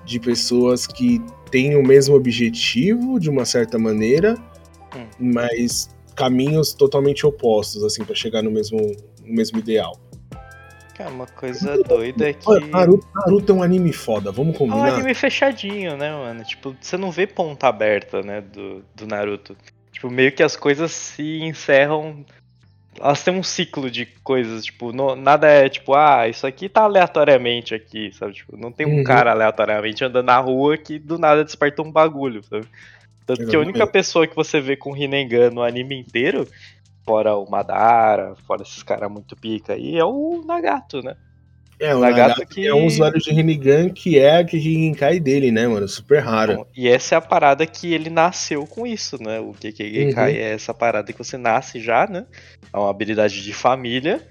de 0.03 0.19
pessoas 0.19 0.85
que 0.85 1.21
têm 1.51 1.75
o 1.75 1.83
mesmo 1.85 2.15
objetivo, 2.15 3.19
de 3.19 3.29
uma 3.29 3.45
certa 3.45 3.77
maneira, 3.77 4.35
Hum. 4.95 5.05
mas 5.19 5.89
caminhos 6.15 6.73
totalmente 6.73 7.25
opostos, 7.25 7.83
assim, 7.83 8.03
pra 8.03 8.15
chegar 8.15 8.41
no 8.41 8.49
mesmo, 8.51 8.79
no 8.79 9.33
mesmo 9.35 9.59
ideal. 9.59 9.97
Cara, 10.95 11.09
uma 11.09 11.25
coisa 11.27 11.81
doida 11.83 12.29
é 12.29 12.33
que. 12.33 12.47
Naruto, 12.67 13.07
Naruto 13.15 13.51
é 13.51 13.55
um 13.55 13.63
anime 13.63 13.93
foda, 13.93 14.31
vamos 14.31 14.53
É 14.53 14.55
um 14.55 14.57
combinar? 14.67 14.93
anime 14.93 15.13
fechadinho, 15.13 15.95
né, 15.97 16.11
mano? 16.11 16.43
Tipo, 16.43 16.75
você 16.79 16.97
não 16.97 17.09
vê 17.11 17.25
ponta 17.25 17.67
aberta, 17.67 18.21
né, 18.21 18.41
do, 18.41 18.83
do 18.95 19.07
Naruto. 19.07 19.55
Tipo, 19.91 20.09
meio 20.09 20.31
que 20.31 20.43
as 20.43 20.55
coisas 20.55 20.91
se 20.91 21.39
encerram. 21.41 22.25
Elas 23.03 23.23
têm 23.23 23.33
um 23.33 23.43
ciclo 23.43 23.89
de 23.91 24.05
coisas, 24.23 24.65
tipo, 24.65 24.91
no- 24.93 25.15
nada 25.15 25.47
é 25.47 25.69
tipo, 25.69 25.93
ah, 25.95 26.27
isso 26.27 26.45
aqui 26.47 26.69
tá 26.69 26.83
aleatoriamente 26.83 27.73
aqui, 27.75 28.11
sabe? 28.13 28.33
Tipo, 28.33 28.57
não 28.57 28.71
tem 28.71 28.85
um 28.85 28.97
Uhum. 28.97 29.03
cara 29.03 29.31
aleatoriamente 29.31 30.03
andando 30.03 30.25
na 30.27 30.39
rua 30.39 30.77
que 30.77 30.99
do 30.99 31.17
nada 31.17 31.43
desperta 31.43 31.81
um 31.81 31.91
bagulho, 31.91 32.43
sabe? 32.43 32.67
Tanto 33.25 33.47
que 33.47 33.55
a 33.55 33.59
única 33.59 33.87
pessoa 33.87 34.27
que 34.27 34.35
você 34.35 34.61
vê 34.61 34.77
com 34.77 34.93
Rinnegan 34.93 35.51
no 35.51 35.63
anime 35.63 35.99
inteiro, 35.99 36.47
fora 37.05 37.35
o 37.37 37.49
Madara, 37.49 38.35
fora 38.47 38.63
esses 38.63 38.83
caras 38.83 39.11
muito 39.11 39.35
pica 39.37 39.73
aí, 39.73 39.97
é 39.97 40.05
o 40.05 40.43
Nagato, 40.45 41.01
né? 41.03 41.15
É, 41.81 41.95
o 41.95 41.99
Nagato 41.99 42.39
Nagato 42.39 42.45
que- 42.47 42.67
é 42.67 42.73
um 42.75 42.85
usuário 42.85 43.19
de 43.19 43.31
Rinnegan 43.31 43.89
que 43.89 44.19
é 44.19 44.37
a 44.37 44.45
cai 44.97 45.19
dele, 45.19 45.51
né, 45.51 45.67
mano? 45.67 45.87
Super 45.87 46.19
raro. 46.19 46.57
Bom, 46.57 46.67
e 46.77 46.87
essa 46.87 47.15
é 47.15 47.17
a 47.17 47.21
parada 47.21 47.65
que 47.65 47.91
ele 47.91 48.09
nasceu 48.11 48.67
com 48.67 48.85
isso, 48.85 49.17
né? 49.21 49.39
O 49.39 49.51
Kekkei 49.53 49.91
Genkai 49.91 50.33
Uhum. 50.33 50.37
é 50.37 50.51
essa 50.51 50.73
parada 50.75 51.11
que 51.11 51.17
você 51.17 51.37
nasce 51.37 51.79
já, 51.79 52.05
né? 52.07 52.25
É 52.71 52.77
uma 52.77 52.89
habilidade 52.89 53.41
de 53.43 53.51
família. 53.51 54.21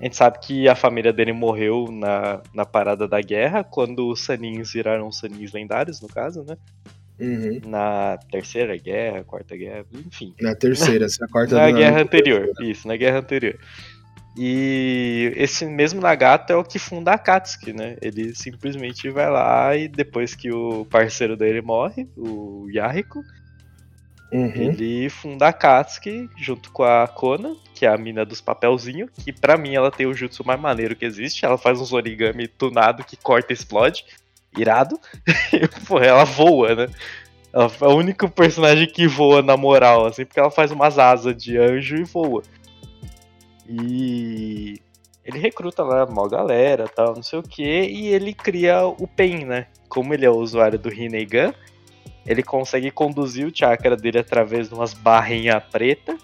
A 0.00 0.04
gente 0.04 0.16
sabe 0.16 0.40
que 0.40 0.68
a 0.68 0.74
família 0.74 1.12
dele 1.12 1.32
morreu 1.32 1.86
na, 1.88 2.40
na 2.52 2.66
parada 2.66 3.06
da 3.06 3.20
guerra, 3.20 3.62
quando 3.62 4.08
os 4.08 4.20
Sanins 4.24 4.72
viraram 4.72 5.12
Sanins 5.12 5.52
lendários, 5.52 6.00
no 6.00 6.08
caso, 6.08 6.42
né? 6.42 6.56
Uhum. 7.20 7.60
Na 7.66 8.18
terceira 8.32 8.76
guerra, 8.76 9.22
quarta 9.22 9.56
guerra, 9.56 9.84
enfim. 9.94 10.34
Na 10.40 10.56
terceira, 10.56 11.04
essa 11.04 11.24
é 11.24 11.28
quarta 11.28 11.54
Na 11.54 11.70
guerra 11.70 12.00
anterior, 12.02 12.48
isso, 12.62 12.88
na 12.88 12.96
guerra 12.96 13.18
anterior. 13.20 13.56
E 14.36 15.32
esse 15.36 15.66
mesmo 15.66 16.00
Nagato 16.00 16.52
é 16.52 16.56
o 16.56 16.64
que 16.64 16.78
funda 16.78 17.10
a 17.10 17.14
Akatsuki, 17.14 17.72
né? 17.72 17.96
Ele 18.00 18.34
simplesmente 18.34 19.10
vai 19.10 19.30
lá 19.30 19.76
e 19.76 19.88
depois 19.88 20.34
que 20.34 20.50
o 20.50 20.86
parceiro 20.86 21.36
dele 21.36 21.60
morre, 21.60 22.08
o 22.16 22.66
Yahiko, 22.70 23.22
Uhum. 24.32 24.50
ele 24.54 25.10
funda 25.10 25.44
a 25.44 25.48
Akatsuki 25.50 26.30
junto 26.38 26.72
com 26.72 26.82
a 26.82 27.06
Kona, 27.06 27.54
que 27.74 27.84
é 27.84 27.90
a 27.90 27.98
mina 27.98 28.24
dos 28.24 28.40
papelzinhos, 28.40 29.10
que 29.22 29.30
pra 29.30 29.58
mim 29.58 29.74
ela 29.74 29.90
tem 29.90 30.06
o 30.06 30.14
jutsu 30.14 30.42
mais 30.46 30.58
maneiro 30.58 30.96
que 30.96 31.04
existe. 31.04 31.44
Ela 31.44 31.58
faz 31.58 31.78
uns 31.78 31.92
origami 31.92 32.48
tunado 32.48 33.04
que 33.04 33.14
corta 33.14 33.52
e 33.52 33.54
explode. 33.54 34.06
Irado. 34.56 34.98
Porra, 35.86 36.06
ela 36.06 36.24
voa, 36.24 36.74
né? 36.74 36.86
Ela 37.52 37.70
é 37.82 37.84
o 37.84 37.96
único 37.96 38.30
personagem 38.30 38.86
que 38.86 39.06
voa 39.06 39.42
na 39.42 39.58
moral, 39.58 40.06
assim, 40.06 40.24
porque 40.24 40.40
ela 40.40 40.50
faz 40.50 40.70
umas 40.70 40.98
asas 40.98 41.36
de 41.36 41.58
anjo 41.58 41.96
e 41.96 42.04
voa. 42.04 42.42
E 43.72 44.80
ele 45.24 45.38
recruta 45.38 45.82
lá 45.82 46.04
uma 46.04 46.28
galera, 46.28 46.86
tal, 46.88 47.14
não 47.14 47.22
sei 47.22 47.38
o 47.38 47.42
que, 47.42 47.62
e 47.62 48.08
ele 48.08 48.34
cria 48.34 48.84
o 48.86 49.06
Pen, 49.06 49.46
né? 49.46 49.66
Como 49.88 50.12
ele 50.12 50.26
é 50.26 50.30
o 50.30 50.36
usuário 50.36 50.78
do 50.78 50.88
Rinnegan, 50.88 51.54
ele 52.26 52.42
consegue 52.42 52.90
conduzir 52.90 53.46
o 53.46 53.56
chakra 53.56 53.96
dele 53.96 54.18
através 54.18 54.68
de 54.68 54.74
umas 54.74 54.92
barrinhas 54.92 55.62
preta. 55.70 56.16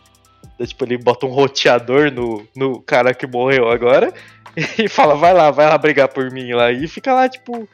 Então, 0.55 0.67
tipo, 0.67 0.85
ele 0.85 0.99
bota 0.99 1.27
um 1.27 1.31
roteador 1.31 2.13
no, 2.13 2.47
no 2.55 2.81
cara 2.83 3.15
que 3.15 3.27
morreu 3.27 3.69
agora 3.71 4.13
e 4.79 4.89
fala, 4.89 5.15
vai 5.15 5.33
lá, 5.33 5.51
vai 5.51 5.67
lá 5.67 5.79
brigar 5.79 6.09
por 6.09 6.31
mim 6.31 6.53
lá. 6.53 6.71
E 6.71 6.87
fica 6.87 7.15
lá, 7.15 7.29
tipo, 7.29 7.69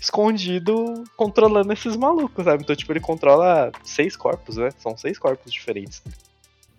escondido, 0.00 1.04
controlando 1.16 1.72
esses 1.72 1.96
malucos, 1.96 2.44
sabe? 2.44 2.62
Então, 2.62 2.74
tipo, 2.74 2.92
ele 2.92 3.00
controla 3.00 3.70
seis 3.84 4.16
corpos, 4.16 4.56
né? 4.56 4.70
São 4.78 4.96
seis 4.96 5.18
corpos 5.18 5.52
diferentes. 5.52 6.02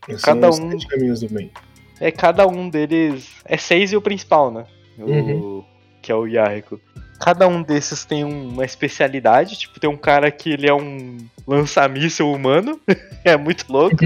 São 0.08 0.18
cada 0.20 0.50
os 0.50 0.60
um- 0.60 0.72
sete 0.72 0.88
caminhos 0.88 1.22
do 1.22 1.30
bem. 1.30 1.52
É, 2.00 2.12
cada 2.12 2.48
um 2.48 2.70
deles. 2.70 3.30
É 3.46 3.58
seis 3.58 3.92
e 3.92 3.98
o 3.98 4.02
principal, 4.02 4.52
né? 4.52 4.66
O, 4.98 5.04
Uhum. 5.04 5.66
Que 6.02 6.12
é 6.12 6.16
o 6.16 6.26
Yahiko. 6.26 6.80
cada 7.20 7.48
um 7.48 7.62
desses 7.62 8.06
tem 8.06 8.24
uma 8.24 8.64
especialidade. 8.64 9.58
Tipo, 9.58 9.80
tem 9.80 9.90
um 9.90 9.98
cara 9.98 10.32
que 10.32 10.52
ele 10.52 10.68
é 10.68 10.74
um 10.74 11.18
lança-míssel 11.46 12.32
humano. 12.32 12.80
é 13.26 13.36
muito 13.36 13.66
louco. 13.72 13.98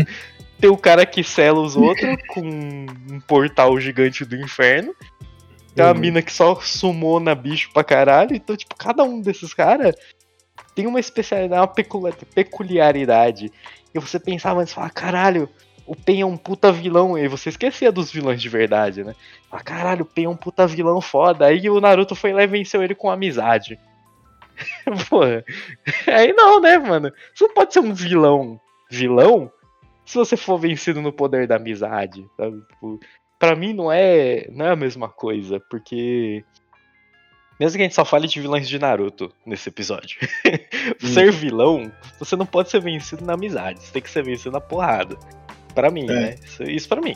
Tem 0.60 0.70
o 0.70 0.78
cara 0.78 1.06
que 1.06 1.24
sela 1.24 1.60
os 1.60 1.76
outros 1.76 2.16
com 2.30 2.42
um 2.42 3.20
portal 3.28 3.80
gigante 3.80 4.24
do 4.24 4.36
inferno. 4.36 4.94
Tem 5.74 5.86
uma 5.86 5.94
uhum. 5.94 6.00
mina 6.00 6.22
que 6.22 6.32
só 6.32 6.56
sumona 6.56 7.34
bicho 7.34 7.72
pra 7.74 7.84
caralho. 7.84 8.36
Então, 8.36 8.56
tipo, 8.56 8.76
cada 8.76 9.04
um 9.04 9.22
desses 9.22 9.54
caras 9.54 9.96
tem 10.76 10.88
uma 10.88 11.00
especialidade, 11.00 11.62
uma 11.94 12.12
peculiaridade. 12.34 13.52
E 13.94 14.00
você 14.00 14.20
pensava 14.20 14.62
antes, 14.62 14.74
fala, 14.74 14.90
caralho, 14.90 15.50
o 15.86 15.96
Pen 15.96 16.22
é 16.22 16.26
um 16.26 16.38
puta 16.38 16.72
vilão. 16.72 17.18
E 17.18 17.28
você 17.28 17.50
esquecia 17.50 17.92
dos 17.92 18.12
vilões 18.12 18.42
de 18.42 18.50
verdade, 18.50 19.04
né? 19.04 19.16
Fala, 19.50 19.64
caralho, 19.64 20.04
o 20.04 20.06
Pen 20.06 20.26
é 20.26 20.30
um 20.30 20.36
puta 20.36 20.68
vilão 20.68 21.02
foda. 21.02 21.46
Aí 21.46 21.70
o 21.70 21.82
Naruto 21.82 22.16
foi 22.16 22.34
lá 22.34 22.44
e 22.44 22.48
venceu 22.48 22.84
ele 22.84 22.96
com 22.96 23.10
amizade. 23.10 23.80
Porra. 25.10 25.44
Aí 26.08 26.34
não, 26.34 26.60
né, 26.60 26.78
mano? 26.78 27.12
Você 27.34 27.48
não 27.48 27.54
pode 27.54 27.74
ser 27.74 27.80
um 27.80 27.94
vilão. 27.94 28.60
Vilão? 28.90 29.52
Se 30.06 30.18
você 30.18 30.36
for 30.36 30.58
vencido 30.58 31.02
no 31.02 31.14
poder 31.14 31.48
da 31.48 31.56
amizade, 31.56 32.28
sabe? 32.36 32.62
Tipo, 32.72 33.00
pra 33.40 33.56
mim 33.56 33.74
não 33.74 33.92
é, 33.92 34.48
não 34.52 34.66
é 34.66 34.72
a 34.72 34.76
mesma 34.76 35.08
coisa, 35.08 35.60
porque 35.70 36.44
mesmo 37.62 37.78
que 37.78 37.84
a 37.84 37.86
gente 37.86 37.94
só 37.94 38.04
fale 38.04 38.28
de 38.28 38.42
vilões 38.42 38.68
de 38.68 38.80
Naruto 38.80 39.32
nesse 39.46 39.70
episódio. 39.70 40.18
ser 41.00 41.30
hum. 41.30 41.32
vilão, 41.32 41.92
você 42.18 42.36
não 42.36 42.46
pode 42.46 42.72
ser 42.72 42.82
vencido 42.82 43.24
na 43.24 43.34
amizade, 43.34 43.80
você 43.80 43.94
tem 43.94 44.02
que 44.02 44.10
ser 44.10 44.24
vencido 44.24 44.52
na 44.52 44.60
porrada. 44.60 45.16
Para 45.74 45.90
mim, 45.90 46.04
é. 46.04 46.14
né? 46.14 46.36
Isso, 46.44 46.64
isso 46.64 46.90
para 46.90 47.02
mim. 47.02 47.16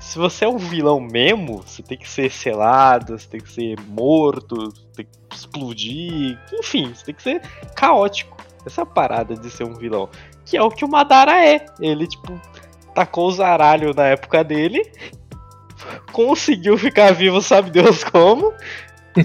Se 0.00 0.18
você 0.18 0.44
é 0.44 0.48
um 0.48 0.58
vilão 0.58 1.00
mesmo, 1.00 1.62
você 1.62 1.82
tem 1.82 1.96
que 1.96 2.08
ser 2.08 2.30
selado, 2.30 3.18
você 3.18 3.28
tem 3.28 3.40
que 3.40 3.50
ser 3.50 3.80
morto, 3.88 4.72
tem 4.94 5.06
que 5.06 5.36
explodir, 5.36 6.38
enfim, 6.52 6.92
você 6.94 7.06
tem 7.06 7.14
que 7.14 7.22
ser 7.22 7.40
caótico. 7.74 8.36
Essa 8.66 8.82
é 8.82 8.84
parada 8.84 9.34
de 9.34 9.50
ser 9.50 9.64
um 9.64 9.74
vilão. 9.74 10.08
Que 10.44 10.56
é 10.56 10.62
o 10.62 10.70
que 10.70 10.84
o 10.84 10.88
Madara 10.88 11.44
é. 11.44 11.64
Ele, 11.80 12.06
tipo, 12.06 12.40
tacou 12.94 13.28
o 13.28 13.32
zaralho 13.32 13.92
na 13.94 14.04
época 14.04 14.44
dele, 14.44 14.82
conseguiu 16.12 16.78
ficar 16.78 17.12
vivo, 17.12 17.40
sabe 17.40 17.70
Deus 17.70 18.04
como, 18.04 18.52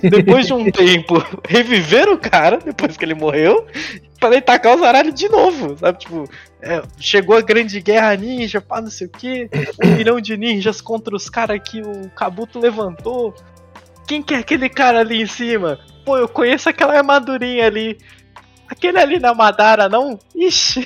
depois 0.02 0.46
de 0.46 0.54
um 0.54 0.70
tempo, 0.70 1.24
reviver 1.48 2.10
o 2.10 2.18
cara, 2.18 2.58
depois 2.58 2.96
que 2.96 3.06
ele 3.06 3.16
morreu, 3.16 3.66
para 4.20 4.34
ele 4.34 4.42
tacar 4.42 4.76
os 4.76 4.84
aralhos 4.84 5.14
de 5.14 5.30
novo, 5.30 5.78
sabe? 5.78 6.00
Tipo, 6.00 6.30
é, 6.62 6.82
chegou 7.00 7.36
a 7.36 7.42
grande 7.42 7.80
guerra 7.80 8.16
ninja, 8.16 8.62
pá, 8.62 8.82
não 8.82 8.92
sei 8.92 9.08
o 9.08 9.10
que, 9.10 9.50
um 9.84 9.96
milhão 9.96 10.20
de 10.20 10.36
ninjas 10.38 10.82
contra 10.82 11.16
os 11.16 11.30
caras 11.30 11.60
que 11.64 11.82
o 11.82 12.10
Kabuto 12.16 12.60
levantou. 12.60 13.34
Quem 14.08 14.22
que 14.22 14.34
é 14.34 14.38
aquele 14.38 14.70
cara 14.70 15.00
ali 15.00 15.22
em 15.22 15.28
cima? 15.28 15.80
Pô, 16.06 16.18
eu 16.18 16.28
conheço 16.28 16.68
aquela 16.68 16.98
armadurinha 16.98 17.66
ali. 17.66 17.98
Aquele 18.68 19.00
ali 19.00 19.20
na 19.20 19.34
Madara, 19.34 19.90
não? 19.90 20.20
Ixi! 20.36 20.86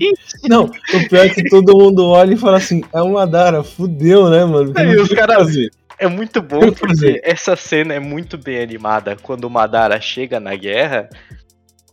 Ixi. 0.00 0.48
Não, 0.48 0.64
o 0.64 1.08
pior 1.08 1.24
é 1.24 1.28
que 1.30 1.48
todo 1.48 1.76
mundo 1.76 2.06
olha 2.06 2.34
e 2.34 2.36
fala 2.36 2.58
assim, 2.58 2.82
é 2.92 3.00
o 3.00 3.14
Madara, 3.14 3.62
fudeu, 3.62 4.28
né, 4.28 4.44
mano? 4.44 4.72
Aí, 4.76 4.96
os 4.96 5.08
caras 5.08 5.48
é 6.00 6.08
muito 6.08 6.40
bom 6.40 6.72
porque 6.72 7.20
essa 7.22 7.54
cena 7.54 7.92
é 7.92 8.00
muito 8.00 8.38
bem 8.38 8.62
animada 8.62 9.16
quando 9.22 9.44
o 9.44 9.50
Madara 9.50 10.00
chega 10.00 10.40
na 10.40 10.56
guerra, 10.56 11.10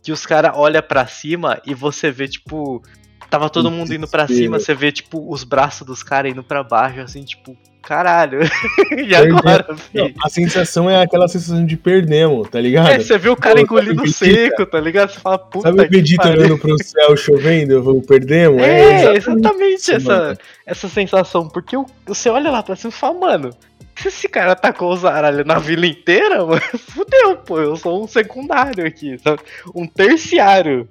que 0.02 0.10
os 0.10 0.24
caras 0.24 0.52
olham 0.54 0.82
para 0.82 1.06
cima 1.06 1.60
e 1.66 1.74
você 1.74 2.10
vê, 2.10 2.26
tipo, 2.26 2.82
tava 3.28 3.50
todo 3.50 3.70
mundo 3.70 3.92
indo 3.92 4.08
para 4.08 4.26
cima, 4.26 4.58
você 4.58 4.74
vê, 4.74 4.90
tipo, 4.90 5.30
os 5.30 5.44
braços 5.44 5.86
dos 5.86 6.02
caras 6.02 6.32
indo 6.32 6.42
para 6.42 6.64
baixo, 6.64 7.00
assim, 7.00 7.22
tipo, 7.22 7.54
caralho. 7.82 8.40
e 8.96 9.14
agora, 9.14 9.76
filho? 9.76 10.14
A 10.24 10.30
sensação 10.30 10.88
é 10.88 11.02
aquela 11.02 11.28
sensação 11.28 11.66
de 11.66 11.76
perdemos, 11.76 12.48
tá 12.48 12.58
ligado? 12.58 12.88
É, 12.88 12.98
você 12.98 13.18
vê 13.18 13.28
o 13.28 13.36
cara 13.36 13.60
engolindo 13.60 14.08
seco, 14.08 14.64
tá 14.64 14.80
ligado? 14.80 15.10
Você 15.10 15.20
fala, 15.20 15.38
puta 15.38 15.68
Sabe 15.68 15.82
o 15.82 15.90
Vegeta 15.90 16.30
olhando 16.30 16.56
pro 16.56 16.82
céu 16.82 17.14
chovendo, 17.14 17.78
o 17.90 18.02
perdemos? 18.02 18.62
É, 18.62 18.80
é 18.80 19.16
exatamente, 19.18 19.18
exatamente 19.18 19.92
essa, 19.92 20.38
essa 20.64 20.88
sensação, 20.88 21.46
porque 21.46 21.76
você 22.06 22.30
olha 22.30 22.50
lá 22.50 22.62
pra 22.62 22.74
cima 22.74 22.88
e 22.88 22.92
fala, 22.92 23.18
mano, 23.18 23.50
se 23.98 24.08
esse 24.08 24.28
cara 24.28 24.52
atacou 24.52 24.92
os 24.92 25.04
aralhos 25.04 25.44
na 25.44 25.58
vila 25.58 25.86
inteira, 25.86 26.44
mano, 26.44 26.60
fudeu, 26.78 27.36
pô. 27.36 27.60
Eu 27.60 27.76
sou 27.76 28.02
um 28.02 28.06
secundário 28.06 28.86
aqui, 28.86 29.18
sabe? 29.18 29.40
Um 29.74 29.86
terciário. 29.86 30.88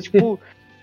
tipo, 0.00 0.38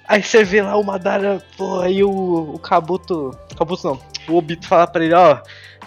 aí 0.07 0.23
você 0.23 0.43
vê 0.43 0.61
lá 0.61 0.77
o 0.77 0.83
Madara, 0.83 1.43
pô, 1.57 1.81
aí 1.81 2.03
o, 2.03 2.53
o 2.55 2.59
Kabuto. 2.59 3.37
Kabuto 3.57 3.87
não. 3.87 3.99
O 4.27 4.37
Obito 4.37 4.67
fala 4.67 4.87
pra 4.87 5.03
ele, 5.03 5.13
ó. 5.13 5.39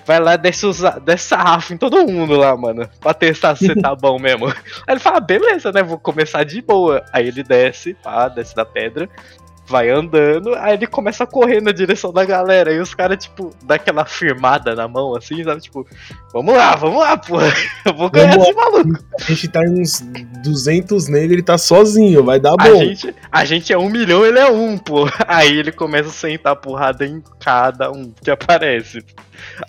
Vai 0.05 0.19
lá, 0.19 0.35
desce, 0.35 0.67
os, 0.67 0.83
desce 1.05 1.29
sarrafo 1.29 1.73
em 1.73 1.77
todo 1.77 2.05
mundo 2.07 2.37
lá, 2.37 2.57
mano. 2.57 2.89
Pra 3.01 3.15
testar 3.15 3.57
se 3.57 3.67
você 3.67 3.81
tá 3.81 3.95
bom 3.97 4.19
mesmo. 4.19 4.49
Aí 4.49 4.55
ele 4.89 5.01
fala, 5.01 5.21
beleza, 5.21 5.71
né? 5.71 5.83
Vou 5.83 5.99
começar 5.99 6.45
de 6.45 6.61
boa. 6.61 7.05
Aí 7.13 7.29
ele 7.29 7.45
desce, 7.45 7.95
pá, 7.95 8.29
desce 8.29 8.55
da 8.55 8.65
pedra 8.65 9.09
vai 9.73 9.89
andando, 9.89 10.55
aí 10.57 10.75
ele 10.75 10.87
começa 10.87 11.25
a 11.25 11.27
correr 11.27 11.63
na 11.63 11.73
direção 11.73 12.13
da 12.13 12.27
galera, 12.27 12.71
e 12.71 12.79
os 12.79 12.95
caras, 12.95 13.25
tipo, 13.25 13.51
dá 13.65 13.77
aquela 13.77 14.05
firmada 14.05 14.75
na 14.75 14.87
mão, 14.87 15.17
assim, 15.17 15.43
sabe? 15.43 15.63
Tipo, 15.63 15.87
vamos 16.31 16.55
lá, 16.55 16.77
vamos 16.77 17.01
lá, 17.01 17.17
pô, 17.17 17.39
eu 17.87 17.95
vou 17.95 18.11
ganhar 18.11 18.33
vamos 18.33 18.49
esse 18.49 18.55
maluco. 18.55 19.05
A 19.19 19.23
gente 19.23 19.49
tá 19.49 19.65
em 19.65 19.81
uns 19.81 20.05
200 20.45 21.09
negros, 21.09 21.33
ele 21.33 21.43
tá 21.43 21.57
sozinho, 21.57 22.23
vai 22.23 22.39
dar 22.39 22.55
bom. 22.55 22.81
A 22.81 22.85
gente, 22.85 23.15
a 23.33 23.45
gente 23.47 23.73
é 23.73 23.79
um 23.79 23.89
milhão, 23.89 24.27
ele 24.27 24.39
é 24.39 24.51
um, 24.51 24.77
pô. 24.77 25.09
Aí 25.27 25.59
ele 25.59 25.73
começa 25.73 26.11
a 26.11 26.13
sentar 26.13 26.57
porrada 26.57 27.07
em 27.07 27.23
cada 27.41 27.91
um 27.91 28.13
que 28.23 28.31
aparece. 28.31 29.03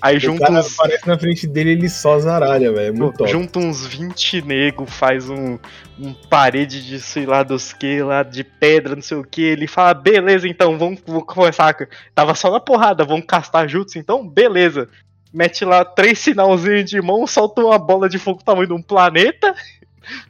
Aí 0.01 0.19
junta 0.19 0.51
uns. 0.51 0.79
aparece 0.79 1.07
na 1.07 1.17
frente 1.17 1.47
dele 1.47 1.71
ele 1.71 1.89
só 1.89 2.19
zaralha, 2.19 2.71
velho. 2.71 3.13
É 3.21 3.27
junta 3.27 3.59
uns 3.59 3.85
20 3.85 4.41
nego, 4.41 4.85
faz 4.85 5.29
um, 5.29 5.57
um 5.99 6.13
parede 6.29 6.85
de 6.85 6.99
sei 6.99 7.25
lá 7.25 7.43
dos 7.43 7.73
que, 7.73 8.01
lá 8.01 8.23
de 8.23 8.43
pedra, 8.43 8.95
não 8.95 9.01
sei 9.01 9.17
o 9.17 9.23
que. 9.23 9.41
Ele 9.41 9.67
fala, 9.67 9.93
beleza, 9.93 10.47
então, 10.47 10.77
vamos, 10.77 10.99
vamos 11.05 11.25
começar. 11.25 11.75
Tava 12.13 12.35
só 12.35 12.51
na 12.51 12.59
porrada, 12.59 13.03
vamos 13.03 13.25
castar 13.25 13.67
juntos, 13.67 13.95
então, 13.95 14.27
beleza. 14.27 14.89
Mete 15.33 15.65
lá 15.65 15.83
três 15.83 16.19
sinalzinhos 16.19 16.89
de 16.89 17.01
mão, 17.01 17.25
solta 17.25 17.61
uma 17.61 17.79
bola 17.79 18.07
de 18.07 18.19
fogo 18.19 18.43
tamanho 18.43 18.67
de 18.67 18.73
um 18.73 18.81
planeta. 18.81 19.55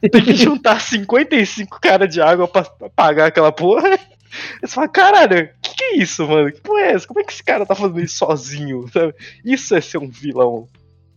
Tem 0.00 0.22
que 0.22 0.34
juntar 0.34 0.80
55 0.80 1.80
caras 1.80 2.08
de 2.08 2.20
água 2.20 2.48
pra 2.48 2.66
apagar 2.80 3.28
aquela 3.28 3.52
porra. 3.52 3.98
Você 4.60 4.74
fala, 4.74 4.88
caralho, 4.88 5.48
que 5.62 5.74
que 5.76 5.84
é 5.84 5.96
isso, 5.96 6.26
mano? 6.26 6.52
Que 6.52 6.60
porra 6.60 6.80
é 6.80 6.92
essa? 6.92 7.06
Como 7.06 7.20
é 7.20 7.24
que 7.24 7.32
esse 7.32 7.42
cara 7.42 7.66
tá 7.66 7.74
fazendo 7.74 8.00
isso 8.00 8.16
sozinho? 8.16 8.86
Sabe? 8.92 9.14
Isso 9.44 9.74
é 9.74 9.80
ser 9.80 9.98
um 9.98 10.08
vilão. 10.08 10.68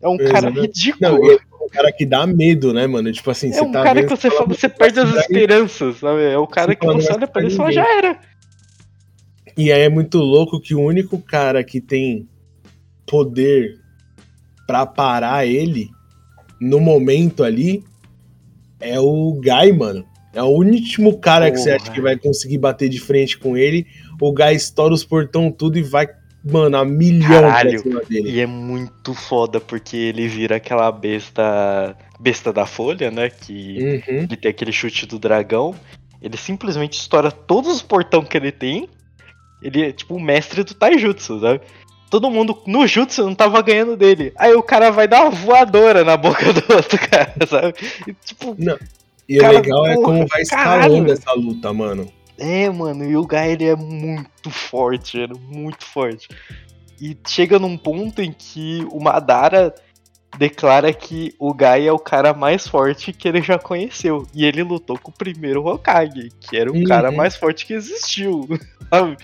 É 0.01 0.07
um 0.07 0.17
cara 0.17 0.49
ridículo. 0.49 1.01
Não, 1.01 1.31
é 1.31 1.37
um 1.61 1.69
cara 1.69 1.91
que 1.91 2.05
dá 2.05 2.25
medo, 2.27 2.73
né, 2.73 2.85
mano? 2.85 3.11
Tipo 3.11 3.31
assim, 3.31 3.51
é 3.51 3.61
um 3.61 3.71
tá 3.71 3.83
cara 3.83 4.03
que 4.03 4.09
você 4.09 4.29
fala, 4.29 4.45
você 4.45 4.69
perde 4.69 4.99
as 4.99 5.13
esperanças, 5.15 5.97
sabe? 5.97 6.23
É 6.23 6.37
o 6.37 6.47
cara 6.47 6.75
que 6.75 6.85
você 6.85 7.11
olha 7.11 7.27
pra 7.27 7.41
ele 7.41 7.51
e 7.51 7.55
fala, 7.55 7.71
já 7.71 7.97
era. 7.97 8.19
E 9.57 9.71
aí 9.71 9.81
é 9.81 9.89
muito 9.89 10.19
louco 10.19 10.61
que 10.61 10.75
o 10.75 10.81
único 10.81 11.19
cara 11.19 11.63
que 11.63 11.81
tem 11.81 12.29
poder 13.07 13.79
para 14.67 14.85
parar 14.85 15.47
ele 15.47 15.89
no 16.59 16.79
momento 16.79 17.43
ali 17.43 17.83
é 18.79 18.99
o 18.99 19.33
Guy, 19.41 19.73
mano. 19.73 20.05
É 20.37 20.43
o 20.43 20.49
último 20.49 21.17
cara 21.17 21.49
que 21.49 21.57
você 21.57 21.71
acha 21.71 21.91
que 21.91 21.99
vai 21.99 22.15
conseguir 22.15 22.59
bater 22.59 22.87
de 22.89 22.99
frente 22.99 23.39
com 23.39 23.57
ele. 23.57 23.87
O 24.21 24.31
Guy 24.31 24.53
estoura 24.53 24.93
os 24.93 25.03
portão 25.03 25.51
tudo 25.51 25.79
e 25.79 25.81
vai, 25.81 26.07
mano, 26.45 26.77
a 26.77 26.85
milhão 26.85 27.41
Caralho, 27.41 27.71
pra 27.71 27.79
cima 27.79 28.01
dele. 28.07 28.29
E 28.29 28.39
é 28.39 28.45
muito 28.45 29.15
foda 29.15 29.59
porque 29.59 29.97
ele 29.97 30.27
vira 30.27 30.57
aquela 30.57 30.91
besta. 30.91 31.97
Besta 32.19 32.53
da 32.53 32.67
folha, 32.67 33.09
né? 33.09 33.31
Que, 33.31 34.03
uhum. 34.07 34.27
que 34.27 34.37
tem 34.37 34.51
aquele 34.51 34.71
chute 34.71 35.07
do 35.07 35.17
dragão. 35.17 35.73
Ele 36.21 36.37
simplesmente 36.37 36.99
estoura 36.99 37.31
todos 37.31 37.73
os 37.73 37.81
portão 37.81 38.23
que 38.23 38.37
ele 38.37 38.51
tem. 38.51 38.87
Ele 39.59 39.85
é 39.85 39.91
tipo 39.91 40.13
o 40.13 40.21
mestre 40.21 40.63
do 40.63 40.75
Taijutsu, 40.75 41.39
sabe? 41.39 41.61
Todo 42.11 42.29
mundo 42.29 42.61
no 42.67 42.85
Jutsu 42.85 43.23
não 43.23 43.33
tava 43.33 43.59
ganhando 43.63 43.97
dele. 43.97 44.31
Aí 44.37 44.53
o 44.53 44.61
cara 44.61 44.91
vai 44.91 45.07
dar 45.07 45.23
uma 45.23 45.31
voadora 45.31 46.03
na 46.03 46.15
boca 46.15 46.53
do 46.53 46.75
outro 46.75 46.99
cara, 47.09 47.33
sabe? 47.47 47.73
E, 48.07 48.13
tipo, 48.13 48.55
não. 48.57 48.77
E 49.27 49.37
cara, 49.37 49.53
o 49.53 49.55
legal 49.57 49.79
porra, 49.79 49.91
é 49.91 49.95
como 49.95 50.27
vai 50.27 50.41
escalando 50.41 51.11
essa 51.11 51.33
luta, 51.33 51.73
mano. 51.73 52.11
É, 52.37 52.69
mano, 52.69 53.03
e 53.03 53.17
o 53.17 53.25
Guy 53.25 53.51
ele 53.51 53.65
é 53.65 53.75
muito 53.75 54.49
forte, 54.49 55.19
é 55.19 55.27
muito 55.27 55.83
forte. 55.85 56.27
E 57.01 57.17
chega 57.27 57.59
num 57.59 57.77
ponto 57.77 58.21
em 58.21 58.31
que 58.31 58.87
o 58.91 58.99
Madara 58.99 59.73
declara 60.37 60.91
que 60.93 61.33
o 61.39 61.53
Guy 61.53 61.87
é 61.87 61.91
o 61.91 61.99
cara 61.99 62.33
mais 62.33 62.67
forte 62.67 63.13
que 63.13 63.27
ele 63.27 63.41
já 63.41 63.57
conheceu. 63.57 64.25
E 64.33 64.45
ele 64.45 64.63
lutou 64.63 64.97
com 64.97 65.11
o 65.11 65.13
primeiro 65.13 65.65
Hokage, 65.65 66.29
que 66.39 66.57
era 66.57 66.71
o 66.71 66.75
uhum. 66.75 66.83
cara 66.83 67.11
mais 67.11 67.35
forte 67.35 67.65
que 67.65 67.73
existiu. 67.73 68.47
Sabe? 68.89 69.17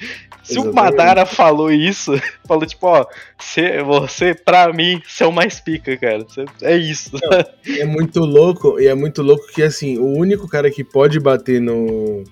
Se 0.44 0.54
Exatamente. 0.54 0.72
o 0.72 0.74
Madara 0.74 1.26
falou 1.26 1.72
isso, 1.72 2.12
falou 2.46 2.66
tipo, 2.66 2.86
ó, 2.86 3.06
você, 3.40 3.82
você 3.82 4.34
pra 4.34 4.74
mim, 4.74 5.02
você 5.08 5.24
é 5.24 5.28
o 5.28 5.32
mais 5.32 5.60
pica, 5.62 5.96
cara. 5.96 6.26
Cê, 6.28 6.46
é 6.62 6.76
isso. 6.76 7.12
Não, 7.14 7.76
é 7.80 7.86
muito 7.86 8.20
louco, 8.20 8.78
e 8.80 8.88
é 8.88 8.94
muito 8.94 9.22
louco 9.22 9.48
que 9.54 9.64
assim, 9.64 9.98
o 9.98 10.06
único 10.06 10.48
cara 10.50 10.70
que 10.70 10.84
pode 10.84 11.20
bater 11.20 11.62
no 11.62 12.24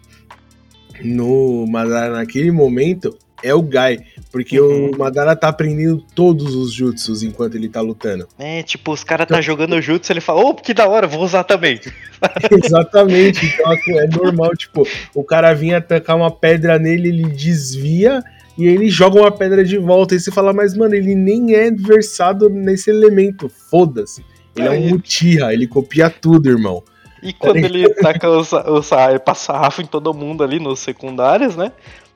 no 1.04 1.66
Madara 1.68 2.14
naquele 2.14 2.52
momento 2.52 3.18
é 3.44 3.54
o 3.54 3.62
Gai. 3.62 4.00
Porque 4.32 4.60
uhum. 4.60 4.92
o 4.92 4.98
Madara 4.98 5.36
tá 5.36 5.50
aprendendo 5.50 6.04
todos 6.16 6.56
os 6.56 6.72
jutsus 6.72 7.22
enquanto 7.22 7.56
ele 7.56 7.68
tá 7.68 7.82
lutando. 7.82 8.28
É, 8.40 8.64
tipo, 8.64 8.92
os 8.94 9.04
caras 9.04 9.28
tá 9.28 9.36
então, 9.36 9.42
jogando 9.42 9.82
jutsu, 9.82 10.12
ele 10.12 10.22
fala, 10.22 10.42
ô, 10.42 10.50
oh, 10.50 10.56
que 10.56 10.74
da 10.74 10.88
hora, 10.88 11.06
vou 11.06 11.22
usar 11.22 11.44
também. 11.44 11.80
Exatamente, 12.64 13.46
então 13.46 14.00
é 14.00 14.08
normal, 14.08 14.56
tipo, 14.56 14.88
o 15.14 15.24
cara 15.24 15.54
vinha 15.54 15.78
atacar 15.78 16.16
uma 16.16 16.32
pedra 16.32 16.80
nele, 16.80 17.10
ele 17.10 17.30
desvia 17.30 18.24
e 18.58 18.66
ele 18.66 18.90
joga 18.90 19.20
uma 19.20 19.32
pedra 19.32 19.66
de 19.66 19.78
volta. 19.78 20.16
E 20.16 20.20
você 20.20 20.32
fala, 20.32 20.54
mas 20.54 20.76
mano, 20.78 20.96
ele 20.96 21.16
nem 21.16 21.54
é 21.54 21.70
versado 21.72 22.50
nesse 22.50 22.90
elemento, 22.90 23.50
foda-se. 23.70 24.24
Ele 24.56 24.68
é, 24.68 24.76
é 24.76 24.80
um 24.80 24.96
Uchiha, 24.96 25.54
ele 25.54 25.68
copia 25.68 26.10
tudo, 26.10 26.50
irmão. 26.50 26.84
E 27.22 27.34
quando 27.34 27.58
ele 27.58 27.88
taca 27.96 28.30
o, 28.30 28.42
o, 28.42 28.80
o, 28.80 29.20
passa 29.20 29.46
sarrafo 29.46 29.82
em 29.82 29.86
todo 29.86 30.14
mundo 30.14 30.44
ali 30.44 30.60
nos 30.60 30.80
secundários, 30.80 31.56
né? 31.56 31.72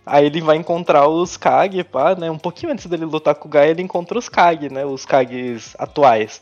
Aí 0.05 0.25
ele 0.25 0.41
vai 0.41 0.57
encontrar 0.57 1.07
os 1.07 1.35
Kage, 1.35 1.83
pá, 1.83 2.15
né? 2.15 2.29
Um 2.29 2.37
pouquinho 2.37 2.71
antes 2.71 2.85
dele 2.85 3.05
lutar 3.05 3.35
com 3.35 3.47
o 3.47 3.51
Gai, 3.51 3.69
ele 3.69 3.81
encontra 3.81 4.17
os 4.17 4.29
Kage, 4.29 4.69
né? 4.69 4.85
Os 4.85 5.05
Kages 5.05 5.75
atuais. 5.79 6.41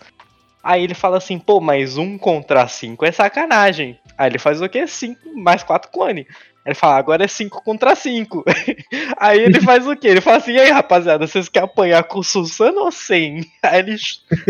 Aí 0.61 0.83
ele 0.83 0.93
fala 0.93 1.17
assim, 1.17 1.39
pô, 1.39 1.59
mas 1.59 1.97
um 1.97 2.17
contra 2.17 2.67
cinco 2.67 3.05
é 3.05 3.11
sacanagem. 3.11 3.97
Aí 4.17 4.29
ele 4.29 4.39
faz 4.39 4.61
o 4.61 4.69
quê? 4.69 4.87
Cinco 4.87 5.35
mais 5.35 5.63
quatro 5.63 5.91
clone. 5.91 6.25
Ele 6.65 6.75
fala, 6.75 6.97
agora 6.97 7.25
é 7.25 7.27
5 7.27 7.61
contra 7.61 7.93
5. 7.93 8.45
aí 9.17 9.39
ele 9.41 9.59
faz 9.59 9.85
o 9.85 9.95
quê? 9.95 10.07
Ele 10.07 10.21
fala 10.21 10.37
assim, 10.37 10.53
e 10.53 10.59
aí, 10.59 10.71
rapaziada, 10.71 11.27
vocês 11.27 11.49
querem 11.49 11.67
apanhar 11.67 12.03
com 12.05 12.23
Susano 12.23 12.81
ou 12.81 12.91
sem? 12.91 13.45
Aí 13.61 13.79
ele 13.79 13.97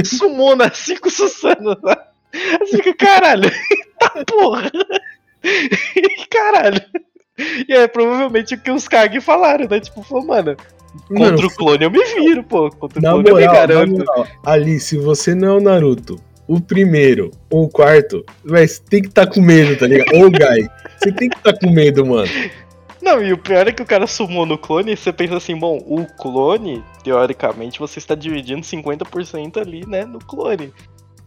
sumona 0.06 0.72
5 0.72 1.10
Susanos. 1.10 1.78
Assim 2.62 2.94
caralho, 2.94 3.50
tá 4.00 4.26
porra. 4.26 4.72
caralho. 6.32 6.82
E 7.68 7.74
é 7.74 7.88
provavelmente 7.88 8.56
o 8.56 8.60
que 8.60 8.72
os 8.72 8.88
Kag 8.88 9.20
falaram, 9.22 9.68
né? 9.68 9.80
Tipo, 9.80 10.04
falou, 10.04 10.26
mano, 10.26 10.56
contra 11.08 11.48
o 11.48 11.50
clone 11.50 11.84
eu 11.84 11.92
me 11.92 12.04
viro, 12.06 12.44
pô. 12.44 12.70
Contra 12.70 13.00
o 13.00 13.02
clone 13.02 13.30
moral, 13.30 13.40
eu 13.40 13.48
me 13.48 13.54
garanto. 13.54 14.06
Ali, 14.46 14.80
se 14.80 14.98
você 14.98 15.34
não 15.34 15.48
é 15.48 15.58
o 15.58 15.62
Naruto, 15.62 16.20
o 16.48 16.60
primeiro 16.60 17.32
ou 17.50 17.66
o 17.66 17.70
quarto, 17.70 18.24
mas 18.44 18.80
tem 18.80 19.02
que 19.02 19.08
estar 19.08 19.26
tá 19.26 19.32
com 19.32 19.42
medo, 19.42 19.78
tá 19.78 19.88
ligado? 19.88 20.16
Ou 20.16 20.28
o 20.28 20.32
Gai. 20.32 20.70
Você 20.98 21.12
tem 21.12 21.30
que 21.30 21.38
estar 21.38 21.54
tá 21.54 21.60
com 21.60 21.72
medo, 21.72 22.06
mano. 22.06 22.30
Não, 23.02 23.22
e 23.22 23.34
o 23.34 23.38
pior 23.38 23.68
é 23.68 23.72
que 23.74 23.82
o 23.82 23.86
cara 23.86 24.08
sumou 24.08 24.46
no 24.46 24.58
clone 24.58 24.94
e 24.94 24.98
você 24.98 25.12
pensa 25.12 25.36
assim, 25.36 25.58
bom, 25.58 25.78
o 25.86 26.06
clone, 26.06 26.82
teoricamente, 27.04 27.78
você 27.78 28.00
está 28.00 28.16
dividindo 28.16 28.62
50% 28.62 29.58
ali, 29.58 29.86
né, 29.86 30.06
no 30.06 30.20
clone. 30.20 30.72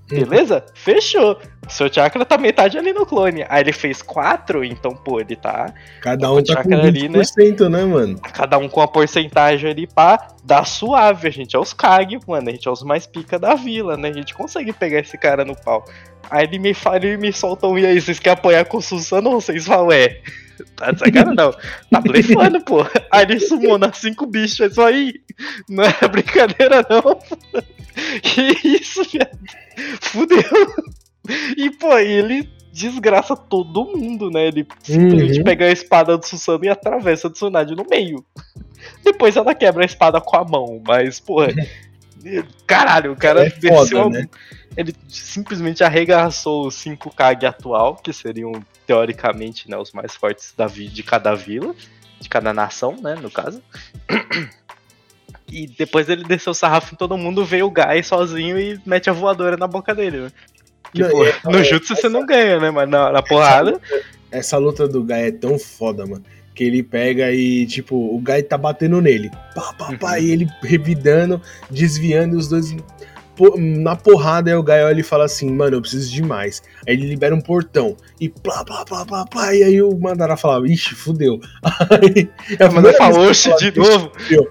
Beleza? 0.09 0.65
Fechou. 0.75 1.39
O 1.67 1.71
seu 1.71 1.93
chakra 1.93 2.25
tá 2.25 2.39
metade 2.39 2.79
ali 2.79 2.93
no 2.93 3.05
clone. 3.05 3.45
Aí 3.49 3.63
ele 3.63 3.73
fez 3.73 4.01
quatro, 4.01 4.63
então, 4.65 4.93
pô, 4.93 5.21
ele 5.21 5.35
tá. 5.35 5.75
Cada 6.01 6.33
um 6.33 6.41
tá 6.43 6.63
com 6.63 6.69
20%, 6.69 6.85
ali, 6.85 7.09
né? 7.09 7.69
né, 7.69 7.85
mano? 7.85 8.21
Cada 8.21 8.57
um 8.57 8.69
com 8.69 8.81
a 8.81 8.87
porcentagem 8.87 9.71
ali, 9.71 9.87
pá, 9.87 10.29
dá 10.45 10.65
suave. 10.65 11.27
A 11.27 11.31
gente 11.31 11.57
é 11.57 11.59
os 11.59 11.73
Kag, 11.73 12.21
mano. 12.27 12.49
A 12.49 12.53
gente 12.53 12.69
é 12.69 12.71
os 12.71 12.85
mais 12.85 13.07
pica 13.07 13.39
da 13.39 13.55
vila, 13.55 13.97
né? 13.97 14.11
A 14.11 14.13
gente 14.13 14.33
consegue 14.33 14.73
pegar 14.73 15.01
esse 15.01 15.19
cara 15.19 15.45
no 15.45 15.57
pau. 15.57 15.85
Aí 16.31 16.45
ele 16.45 16.59
me 16.59 16.73
fala 16.73 17.05
e 17.05 17.17
me 17.17 17.33
solta 17.33 17.67
um, 17.67 17.79
e 17.79 17.87
aí, 17.87 18.01
vocês 18.01 18.19
querem 18.19 18.39
apoiar 18.39 18.65
com 18.65 18.79
o 18.79 18.83
Susano 18.83 19.31
ou 19.31 19.41
vocês 19.41 19.67
falam, 19.67 19.93
é? 19.93 20.21
Tá 20.77 20.91
de 20.91 20.99
sacanagem, 20.99 21.35
não. 21.35 21.53
Tá 21.91 22.01
blefando, 22.01 22.61
pô. 22.63 22.87
Aí 23.11 23.25
ele 23.25 23.41
sumona 23.41 23.93
cinco 23.93 24.27
bichos, 24.27 24.61
é 24.61 24.67
isso 24.67 24.83
aí. 24.83 25.15
Não 25.69 25.85
é 25.85 26.09
brincadeira, 26.09 26.87
não. 26.89 27.19
Que 28.23 28.57
isso, 28.67 29.03
viado. 29.05 29.39
Fudeu. 30.01 30.43
E, 31.57 31.71
pô, 31.71 31.97
ele 31.99 32.49
desgraça 32.73 33.35
todo 33.35 33.97
mundo, 33.97 34.31
né? 34.31 34.49
Ele 34.49 34.67
simplesmente 34.83 35.39
uhum. 35.39 35.45
pega 35.45 35.65
a 35.65 35.73
espada 35.73 36.17
do 36.17 36.27
Susano 36.27 36.65
e 36.65 36.69
atravessa 36.69 37.29
a 37.29 37.31
Tsunade 37.31 37.75
no 37.75 37.87
meio. 37.89 38.25
Depois 39.03 39.37
ela 39.37 39.55
quebra 39.55 39.83
a 39.83 39.87
espada 39.87 40.21
com 40.21 40.37
a 40.37 40.45
mão, 40.45 40.83
mas, 40.87 41.19
porra. 41.19 41.49
Caralho, 42.67 43.13
o 43.13 43.17
cara 43.17 43.47
é 43.47 43.51
desceu. 43.51 44.05
Foda, 44.05 44.21
né? 44.21 44.29
Ele 44.77 44.95
simplesmente 45.09 45.83
arregaçou 45.83 46.67
o 46.67 46.71
5 46.71 47.15
Kag 47.15 47.47
atual, 47.47 47.97
que 47.97 48.13
seriam, 48.13 48.53
teoricamente, 48.87 49.71
né, 49.71 49.77
os 49.77 49.93
mais 49.93 50.15
fortes 50.15 50.53
da, 50.57 50.67
de 50.67 51.03
cada 51.03 51.35
vila, 51.35 51.75
de 52.21 52.29
cada 52.29 52.53
nação, 52.53 52.97
né, 53.01 53.15
no 53.15 53.31
caso. 53.31 53.63
E 55.49 55.67
depois 55.67 56.09
ele 56.09 56.25
desceu 56.25 56.51
o 56.51 56.55
sarrafo 56.55 56.93
em 56.93 56.97
todo 56.97 57.17
mundo, 57.17 57.45
veio 57.45 57.67
o 57.67 57.71
Gai 57.71 58.03
sozinho 58.03 58.59
e 58.59 58.81
mete 58.85 59.09
a 59.09 59.13
voadora 59.13 59.57
na 59.57 59.69
boca 59.69 59.95
dele, 59.95 60.23
né? 60.23 60.33
Tipo, 60.93 61.25
é, 61.25 61.35
no 61.45 61.63
Jutsu 61.63 61.93
essa, 61.93 62.03
você 62.03 62.09
não 62.09 62.27
ganha, 62.27 62.59
né? 62.59 62.71
Mas 62.71 62.89
na, 62.89 63.13
na 63.13 63.23
porrada. 63.23 63.81
Essa, 63.85 64.05
essa 64.31 64.59
luta 64.59 64.89
do 64.89 65.05
Gai 65.05 65.29
é 65.29 65.33
tão 65.33 65.57
foda, 65.59 66.05
mano. 66.05 66.25
Que 66.57 66.65
ele 66.65 66.83
pega 66.83 67.31
e, 67.31 67.67
tipo, 67.67 67.95
o 67.95 68.19
Gai 68.19 68.43
tá 68.43 68.59
batendo 68.59 69.01
nele. 69.01 69.31
Pá, 69.55 69.73
pá, 69.75 69.97
pá, 69.97 70.13
uhum. 70.13 70.19
e 70.19 70.31
ele 70.31 70.49
revidando, 70.63 71.41
desviando, 71.71 72.35
e 72.35 72.39
os 72.39 72.49
dois 72.49 72.75
na 73.59 73.95
porrada, 73.95 74.51
aí 74.51 74.57
o 74.57 74.63
Gai 74.63 74.83
olha 74.83 75.01
e 75.01 75.05
fala 75.05 75.25
assim, 75.25 75.51
mano, 75.51 75.77
eu 75.77 75.81
preciso 75.81 76.11
de 76.11 76.23
mais. 76.23 76.63
Aí 76.89 76.95
ele 76.95 77.07
libera 77.07 77.35
um 77.35 77.41
portão. 77.41 77.97
E 78.19 78.29
plá, 78.29 78.65
plá, 78.65 78.85
plá, 78.85 79.05
plá, 79.05 79.27
plá. 79.27 79.55
E 79.55 79.63
aí 79.63 79.83
o 79.83 79.95
Mandara 79.99 80.37
fala, 80.37 80.67
ixi, 80.67 80.95
fudeu. 80.95 81.39
Aí, 81.91 82.31
a 82.59 82.73
Mandara 82.73 82.97
falou, 82.97 83.29
oxe, 83.29 83.55
de 83.57 83.79
novo. 83.79 84.11
Fudeu. 84.17 84.49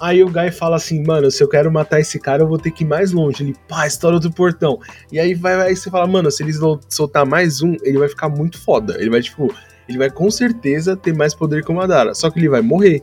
Aí 0.00 0.22
o 0.22 0.28
Guy 0.28 0.50
fala 0.50 0.76
assim, 0.76 1.02
mano, 1.02 1.30
se 1.30 1.42
eu 1.42 1.48
quero 1.48 1.72
matar 1.72 2.00
esse 2.00 2.18
cara, 2.18 2.42
eu 2.42 2.48
vou 2.48 2.58
ter 2.58 2.70
que 2.70 2.84
ir 2.84 2.86
mais 2.86 3.12
longe. 3.12 3.42
Ele, 3.42 3.54
pá, 3.68 3.86
estoura 3.86 4.16
outro 4.16 4.30
portão. 4.30 4.78
E 5.10 5.18
aí 5.18 5.34
vai, 5.34 5.54
aí 5.68 5.76
você 5.76 5.90
fala, 5.90 6.06
mano, 6.06 6.30
se 6.30 6.42
eles 6.42 6.58
soltar 6.88 7.24
mais 7.24 7.62
um, 7.62 7.76
ele 7.82 7.98
vai 7.98 8.08
ficar 8.08 8.28
muito 8.28 8.58
foda. 8.58 8.96
Ele 8.98 9.10
vai, 9.10 9.22
tipo, 9.22 9.54
ele 9.88 9.98
vai 9.98 10.10
com 10.10 10.30
certeza 10.30 10.96
ter 10.96 11.14
mais 11.14 11.34
poder 11.34 11.64
que 11.64 11.70
o 11.70 11.74
Madara. 11.74 12.14
Só 12.14 12.30
que 12.30 12.38
ele 12.38 12.48
vai 12.48 12.60
morrer. 12.60 13.02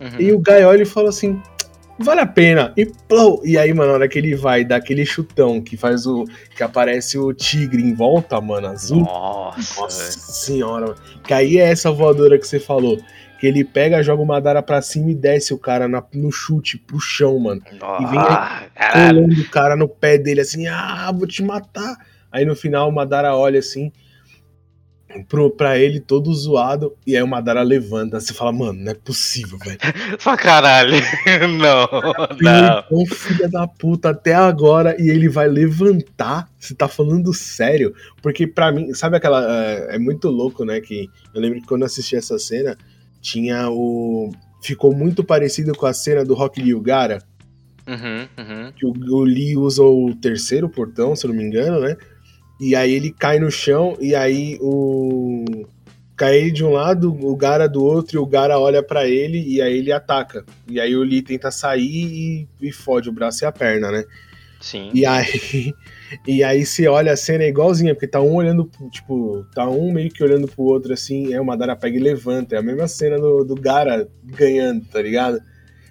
Uhum. 0.00 0.20
E 0.20 0.32
o 0.32 0.38
Guy 0.38 0.64
olha 0.64 0.82
e 0.82 0.86
fala 0.86 1.08
assim, 1.08 1.40
vale 1.98 2.20
a 2.20 2.26
pena. 2.26 2.72
E 2.76 2.86
plou! 2.86 3.40
E 3.44 3.56
aí, 3.56 3.72
mano, 3.72 3.90
na 3.90 3.94
hora 3.94 4.08
que 4.08 4.18
ele 4.18 4.34
vai 4.34 4.64
dar 4.64 4.76
aquele 4.76 5.04
chutão 5.04 5.60
que 5.60 5.76
faz 5.76 6.06
o. 6.06 6.24
que 6.56 6.62
aparece 6.62 7.18
o 7.18 7.32
tigre 7.32 7.82
em 7.82 7.94
volta, 7.94 8.40
mano, 8.40 8.68
azul. 8.68 9.00
Nossa, 9.00 9.80
Nossa 9.80 10.32
senhora. 10.32 10.94
Que 11.24 11.34
aí 11.34 11.58
é 11.58 11.70
essa 11.70 11.90
voadora 11.90 12.38
que 12.38 12.46
você 12.46 12.58
falou 12.58 12.98
que 13.38 13.46
ele 13.48 13.64
pega, 13.64 14.04
joga 14.04 14.22
o 14.22 14.26
Madara 14.26 14.62
pra 14.62 14.80
cima 14.80 15.10
e 15.10 15.16
desce 15.16 15.52
o 15.52 15.58
cara 15.58 15.88
na, 15.88 16.00
no 16.14 16.30
chute 16.30 16.78
pro 16.78 17.00
chão, 17.00 17.40
mano. 17.40 17.60
Oh, 17.72 18.00
e 18.00 18.06
vem 18.06 18.20
colando 18.92 19.40
o 19.40 19.50
cara 19.50 19.74
no 19.74 19.88
pé 19.88 20.16
dele 20.16 20.42
assim, 20.42 20.68
ah, 20.68 21.10
vou 21.12 21.26
te 21.26 21.42
matar. 21.42 21.96
Aí 22.30 22.44
no 22.44 22.54
final 22.54 22.88
o 22.88 22.92
Madara 22.92 23.34
olha 23.36 23.58
assim 23.58 23.90
pro, 25.28 25.50
pra 25.50 25.78
ele 25.78 26.00
todo 26.00 26.32
zoado, 26.34 26.96
e 27.06 27.16
aí 27.16 27.22
o 27.22 27.26
Madara 27.26 27.62
levanta. 27.62 28.20
Você 28.20 28.32
fala, 28.32 28.52
mano, 28.52 28.84
não 28.84 28.92
é 28.92 28.94
possível, 28.94 29.58
velho. 29.58 29.78
Só 30.18 30.36
caralho. 30.36 30.94
não, 31.58 31.88
não. 32.40 32.78
Então, 32.80 33.06
filha 33.06 33.48
da 33.48 33.66
puta, 33.66 34.10
até 34.10 34.34
agora, 34.34 34.96
e 34.98 35.08
ele 35.08 35.28
vai 35.28 35.48
levantar. 35.48 36.48
Você 36.58 36.74
tá 36.74 36.88
falando 36.88 37.32
sério? 37.34 37.94
Porque 38.22 38.46
pra 38.46 38.72
mim, 38.72 38.94
sabe 38.94 39.16
aquela. 39.16 39.44
É, 39.66 39.96
é 39.96 39.98
muito 39.98 40.28
louco, 40.28 40.64
né? 40.64 40.80
Que 40.80 41.08
eu 41.34 41.40
lembro 41.40 41.60
que 41.60 41.66
quando 41.66 41.82
eu 41.82 41.86
assisti 41.86 42.16
essa 42.16 42.38
cena 42.38 42.76
tinha 43.20 43.70
o. 43.70 44.30
Ficou 44.62 44.94
muito 44.94 45.24
parecido 45.24 45.72
com 45.74 45.86
a 45.86 45.92
cena 45.92 46.24
do 46.24 46.34
Rock 46.34 46.62
Lee 46.62 46.78
Gara. 46.80 47.18
Uhum, 47.86 48.28
uhum. 48.38 48.72
Que 48.72 48.86
o, 48.86 48.92
o 48.92 49.24
Lee 49.24 49.56
usa 49.56 49.82
o 49.82 50.14
terceiro 50.14 50.68
portão, 50.68 51.16
se 51.16 51.26
eu 51.26 51.30
não 51.30 51.36
me 51.36 51.42
engano, 51.42 51.80
né? 51.80 51.96
E 52.62 52.76
aí 52.76 52.92
ele 52.92 53.10
cai 53.10 53.40
no 53.40 53.50
chão 53.50 53.96
e 54.00 54.14
aí 54.14 54.56
o. 54.60 55.66
Cai 56.14 56.36
ele 56.36 56.52
de 56.52 56.64
um 56.64 56.70
lado, 56.70 57.12
o 57.12 57.34
Gara 57.34 57.68
do 57.68 57.82
outro, 57.82 58.16
e 58.16 58.18
o 58.20 58.24
Gara 58.24 58.56
olha 58.56 58.80
para 58.80 59.08
ele 59.08 59.42
e 59.42 59.60
aí 59.60 59.78
ele 59.78 59.90
ataca. 59.90 60.44
E 60.68 60.78
aí 60.78 60.94
o 60.94 61.02
Lee 61.02 61.22
tenta 61.22 61.50
sair 61.50 61.82
e, 61.82 62.48
e 62.60 62.70
fode 62.70 63.08
o 63.08 63.12
braço 63.12 63.42
e 63.42 63.46
a 63.46 63.50
perna, 63.50 63.90
né? 63.90 64.04
Sim. 64.60 64.92
E 64.94 65.04
aí, 65.04 65.74
e 66.24 66.44
aí 66.44 66.64
você 66.64 66.86
olha 66.86 67.12
a 67.12 67.16
cena 67.16 67.42
é 67.42 67.48
igualzinha, 67.48 67.96
porque 67.96 68.06
tá 68.06 68.20
um 68.20 68.36
olhando, 68.36 68.70
tipo, 68.92 69.44
tá 69.52 69.68
um 69.68 69.92
meio 69.92 70.08
que 70.08 70.22
olhando 70.22 70.46
pro 70.46 70.62
outro 70.62 70.92
assim, 70.92 71.34
é 71.34 71.40
o 71.40 71.44
Madara 71.44 71.74
pega 71.74 71.96
e 71.96 72.00
levanta. 72.00 72.54
É 72.54 72.58
a 72.60 72.62
mesma 72.62 72.86
cena 72.86 73.18
do, 73.18 73.42
do 73.42 73.56
Gara 73.56 74.08
ganhando, 74.22 74.84
tá 74.84 75.02
ligado? 75.02 75.40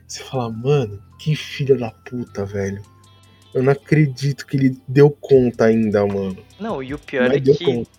Você 0.07 0.23
fala, 0.23 0.49
mano, 0.49 1.03
que 1.19 1.35
filha 1.35 1.77
da 1.77 1.91
puta, 1.91 2.45
velho. 2.45 2.81
Eu 3.53 3.63
não 3.63 3.73
acredito 3.73 4.45
que 4.45 4.55
ele 4.55 4.77
deu 4.87 5.09
conta 5.09 5.65
ainda, 5.65 6.05
mano. 6.05 6.37
Não, 6.59 6.81
e 6.81 6.93
o 6.93 6.99
pior 6.99 7.27
Mas 7.27 7.37
é 7.37 7.39
que 7.53 7.65
conta. 7.65 7.89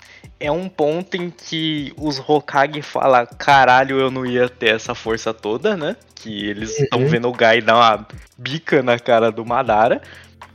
é 0.41 0.51
um 0.51 0.69
ponto 0.69 1.17
em 1.17 1.31
que 1.31 1.93
os 1.97 2.19
Hokage 2.19 2.81
falam, 2.81 3.27
caralho, 3.39 3.99
eu 3.99 4.11
não 4.11 4.25
ia 4.25 4.49
ter 4.49 4.75
essa 4.75 4.95
força 4.95 5.35
toda, 5.35 5.77
né? 5.77 5.97
Que 6.15 6.47
eles 6.47 6.79
estão 6.79 7.01
uhum. 7.01 7.09
vendo 7.09 7.29
o 7.29 7.33
Gai 7.33 7.61
dar 7.61 7.77
uma 7.77 8.07
bica 8.39 8.83
na 8.83 8.99
cara 8.99 9.31
do 9.31 9.45
Madara. 9.45 10.01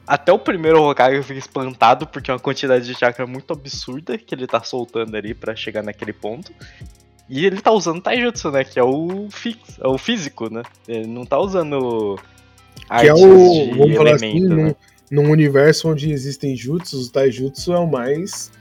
Até 0.06 0.32
o 0.32 0.40
primeiro 0.40 0.82
Hokage 0.82 1.18
eu 1.18 1.24
fiquei 1.24 1.40
espantado, 1.40 2.08
porque 2.08 2.32
é 2.32 2.34
uma 2.34 2.40
quantidade 2.40 2.86
de 2.86 2.96
chakra 2.96 3.28
muito 3.28 3.54
absurda 3.54 4.18
que 4.18 4.34
ele 4.34 4.48
tá 4.48 4.64
soltando 4.64 5.16
ali 5.16 5.34
para 5.34 5.56
chegar 5.56 5.84
naquele 5.84 6.14
ponto. 6.14 6.52
E 7.30 7.46
ele 7.46 7.62
tá 7.62 7.72
usando 7.72 8.02
Taijutsu, 8.02 8.50
né? 8.52 8.64
Que 8.64 8.80
é 8.80 8.84
o, 8.84 9.28
fix, 9.30 9.78
é 9.80 9.88
o 9.88 9.98
físico, 9.98 10.52
né? 10.52 10.64
Ele 10.88 11.08
não 11.08 11.26
tá 11.26 11.38
usando 11.38 12.18
que 13.00 13.08
é 13.08 13.14
o, 13.14 13.76
vamos 13.76 13.96
falar 13.96 14.16
assim, 14.16 14.40
né? 14.40 14.76
num, 15.12 15.24
num, 15.24 15.32
universo 15.32 15.90
onde 15.90 16.12
existem 16.12 16.56
jutsus, 16.56 17.08
o 17.08 17.12
taijutsu 17.12 17.74
é 17.74 17.80
o 17.80 17.88
mais 17.88 18.52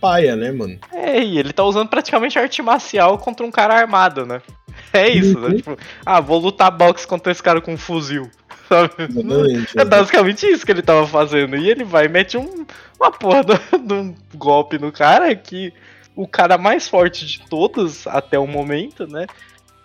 paia, 0.00 0.34
né, 0.34 0.50
mano? 0.50 0.76
É, 0.92 1.22
e 1.22 1.38
ele 1.38 1.52
tá 1.52 1.62
usando 1.62 1.88
praticamente 1.88 2.36
arte 2.36 2.60
marcial 2.60 3.16
contra 3.18 3.46
um 3.46 3.50
cara 3.52 3.74
armado, 3.74 4.26
né? 4.26 4.42
É 4.92 5.08
isso, 5.08 5.38
né? 5.38 5.54
Tipo, 5.54 5.78
ah, 6.04 6.20
vou 6.20 6.38
lutar 6.38 6.70
boxe 6.70 7.06
contra 7.06 7.32
esse 7.32 7.42
cara 7.42 7.60
com 7.62 7.74
um 7.74 7.78
fuzil. 7.78 8.30
Sabe? 8.68 8.92
Exatamente. 8.98 9.78
É 9.78 9.84
basicamente 9.84 10.46
isso 10.46 10.66
que 10.66 10.72
ele 10.72 10.82
tava 10.82 11.06
fazendo. 11.06 11.56
E 11.56 11.70
ele 11.70 11.84
vai 11.84 12.06
e 12.06 12.08
mete 12.08 12.36
um, 12.36 12.66
uma 12.98 13.10
porra 13.10 13.42
de 13.78 13.92
um 13.94 14.14
golpe 14.34 14.78
no 14.78 14.92
cara 14.92 15.34
que 15.34 15.72
o 16.14 16.26
cara 16.26 16.58
mais 16.58 16.88
forte 16.88 17.26
de 17.26 17.40
todos 17.48 18.06
até 18.06 18.38
o 18.38 18.46
momento, 18.46 19.06
né? 19.06 19.26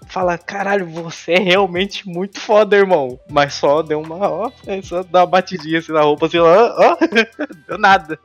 Fala, 0.10 0.38
caralho, 0.38 0.86
você 0.86 1.34
é 1.34 1.40
realmente 1.40 2.08
muito 2.08 2.40
foda, 2.40 2.76
irmão. 2.78 3.20
Mas 3.30 3.54
só 3.56 3.82
deu 3.82 4.00
uma, 4.00 4.16
ó, 4.30 4.52
é 4.66 4.82
só 4.82 5.04
dá 5.04 5.22
uma 5.22 5.26
batidinha 5.28 5.80
assim 5.80 5.92
na 5.92 6.02
roupa, 6.02 6.28
assim, 6.28 6.38
ó, 6.38 6.46
ó, 6.48 6.98
deu 7.68 7.78
nada. 7.78 8.18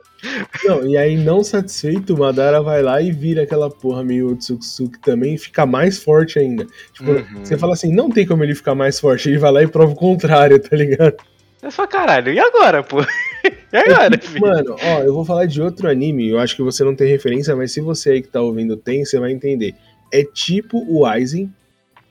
Não, 0.63 0.87
e 0.87 0.95
aí, 0.97 1.17
não 1.17 1.43
satisfeito, 1.43 2.13
o 2.15 2.19
Madara 2.19 2.61
vai 2.61 2.81
lá 2.81 3.01
e 3.01 3.11
vira 3.11 3.43
aquela 3.43 3.69
porra 3.69 4.03
meio 4.03 4.31
Otsutsuki 4.31 4.97
também 5.01 5.35
e 5.35 5.37
fica 5.37 5.65
mais 5.65 5.97
forte 6.01 6.39
ainda. 6.39 6.65
Tipo, 6.93 7.11
Uhum. 7.11 7.43
você 7.43 7.57
fala 7.57 7.73
assim, 7.73 7.93
não 7.93 8.09
tem 8.09 8.25
como 8.25 8.43
ele 8.43 8.55
ficar 8.55 8.73
mais 8.73 8.99
forte. 8.99 9.27
Ele 9.29 9.37
vai 9.37 9.51
lá 9.51 9.61
e 9.63 9.67
prova 9.67 9.91
o 9.91 9.95
contrário, 9.95 10.57
tá 10.59 10.75
ligado? 10.77 11.17
É 11.61 11.69
só 11.69 11.85
caralho, 11.85 12.31
e 12.33 12.39
agora, 12.39 12.81
pô? 12.83 12.97
E 13.73 13.77
agora, 13.77 14.17
filho? 14.19 14.39
Mano, 14.41 14.75
ó, 14.81 14.99
eu 14.99 15.13
vou 15.13 15.25
falar 15.25 15.47
de 15.47 15.59
outro 15.61 15.89
anime, 15.89 16.29
eu 16.29 16.37
acho 16.39 16.55
que 16.55 16.61
você 16.61 16.83
não 16.83 16.95
tem 16.95 17.07
referência, 17.09 17.55
mas 17.55 17.71
se 17.73 17.81
você 17.81 18.11
aí 18.11 18.21
que 18.21 18.27
tá 18.27 18.39
ouvindo 18.39 18.77
tem, 18.77 19.03
você 19.03 19.19
vai 19.19 19.31
entender. 19.31 19.73
É 20.13 20.23
tipo 20.23 20.85
o 20.87 21.05
Aizen 21.07 21.51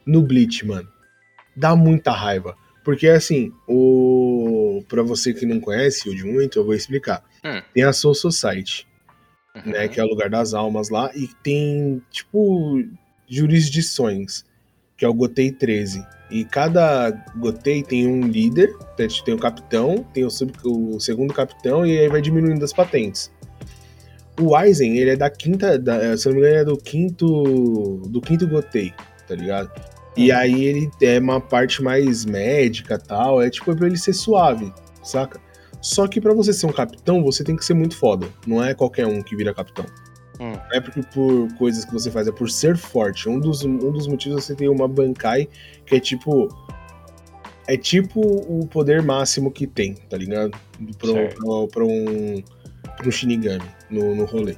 no 0.07 0.23
Bleach, 0.23 0.67
mano. 0.67 0.89
Dá 1.57 1.75
muita 1.77 2.11
raiva. 2.13 2.57
Porque 2.85 3.09
assim, 3.09 3.53
o. 3.69 4.83
Pra 4.89 5.03
você 5.03 5.33
que 5.33 5.47
não 5.47 5.61
conhece 5.61 6.09
o 6.09 6.15
de 6.17 6.25
muito, 6.25 6.59
eu 6.59 6.65
vou 6.65 6.75
explicar. 6.75 7.23
Hum. 7.45 7.63
Tem 7.73 7.85
a 7.85 7.93
Soul 7.93 8.15
Society, 8.15 8.87
né? 9.67 9.85
Uhum. 9.85 9.89
Que 9.89 10.01
é 10.01 10.05
o 10.05 10.09
lugar 10.09 10.29
das 10.29 10.53
almas 10.55 10.89
lá, 10.91 11.11
e 11.15 11.29
tem, 11.43 12.03
tipo, 12.11 12.83
jurisdições, 13.29 14.45
que 14.97 15.05
é 15.05 15.09
o 15.09 15.15
Gotei 15.15 15.53
13. 15.53 16.05
E 16.31 16.45
cada 16.45 17.11
Gotei 17.37 17.83
tem 17.83 18.09
um 18.09 18.27
líder, 18.27 18.75
tem 19.25 19.35
o 19.35 19.39
capitão, 19.39 20.05
tem 20.15 20.25
o, 20.25 20.31
sub- 20.31 20.57
o 20.65 20.99
segundo 20.99 21.35
capitão, 21.35 21.87
e 21.87 21.99
aí 21.99 22.09
vai 22.09 22.23
diminuindo 22.23 22.65
as 22.65 22.73
patentes. 22.73 23.31
O 24.41 24.57
Aizen, 24.57 24.97
ele 24.97 25.11
é 25.11 25.17
da 25.17 25.29
quinta, 25.29 25.79
da, 25.79 26.17
se 26.17 26.27
não 26.27 26.35
me 26.35 26.41
engano, 26.41 26.55
ele 26.55 26.63
é 26.63 26.65
do 26.65 26.77
quinto, 26.79 28.03
do 28.09 28.21
quinto 28.21 28.49
Gotei, 28.49 28.95
tá 29.29 29.35
ligado? 29.35 29.71
E 30.17 30.31
Uhum. 30.31 30.37
aí 30.39 30.65
ele 30.65 30.91
é 31.01 31.19
uma 31.19 31.41
parte 31.41 31.83
mais 31.83 32.25
médica 32.25 32.99
tal, 32.99 33.41
é 33.41 33.49
tipo 33.49 33.75
pra 33.75 33.87
ele 33.87 33.97
ser 33.97 34.13
suave, 34.13 34.73
saca? 35.03 35.41
Só 35.81 36.07
que 36.07 36.21
pra 36.21 36.33
você 36.35 36.53
ser 36.53 36.67
um 36.67 36.73
capitão, 36.73 37.23
você 37.25 37.43
tem 37.43 37.57
que 37.57 37.65
ser 37.65 37.75
muito 37.75 37.97
foda. 37.97 38.27
Não 38.47 38.63
é 38.63 38.73
qualquer 38.75 39.07
um 39.07 39.21
que 39.23 39.35
vira 39.35 39.53
capitão. 39.55 39.85
Hum. 40.39 40.53
Não 40.53 40.73
é 40.73 40.81
porque 40.81 41.03
por 41.13 41.53
coisas 41.57 41.85
que 41.85 41.93
você 41.93 42.11
faz, 42.11 42.29
é 42.29 42.33
por 42.33 42.49
ser 42.51 42.77
forte. 42.77 43.29
Um 43.29 43.39
dos, 43.41 43.65
um 43.65 43.77
dos 43.91 44.07
motivos 44.07 44.39
é 44.39 44.41
você 44.43 44.55
tem 44.55 44.69
uma 44.69 44.87
Bankai 44.87 45.49
que 45.87 45.97
é 45.97 46.01
tipo. 46.01 46.49
É 47.67 47.77
tipo 47.77 48.21
o 48.21 48.67
poder 48.67 49.03
máximo 49.03 49.51
que 49.51 49.67
tem, 49.67 49.95
tá 49.95 50.17
ligado? 50.17 50.51
Pra, 50.99 51.13
pra- 51.13 51.67
pra 51.73 51.85
um, 51.85 52.43
pra 52.97 53.09
um 53.09 53.11
Shinigami 53.11 53.63
no, 53.89 54.15
no 54.17 54.25
rolê. 54.25 54.57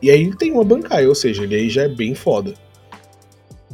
E 0.00 0.10
aí 0.10 0.22
ele 0.22 0.34
tem 0.36 0.50
uma 0.50 0.64
Bankai, 0.64 1.06
ou 1.06 1.14
seja, 1.14 1.44
ele 1.44 1.54
aí 1.54 1.68
já 1.70 1.82
é 1.82 1.88
bem 1.88 2.14
foda. 2.14 2.54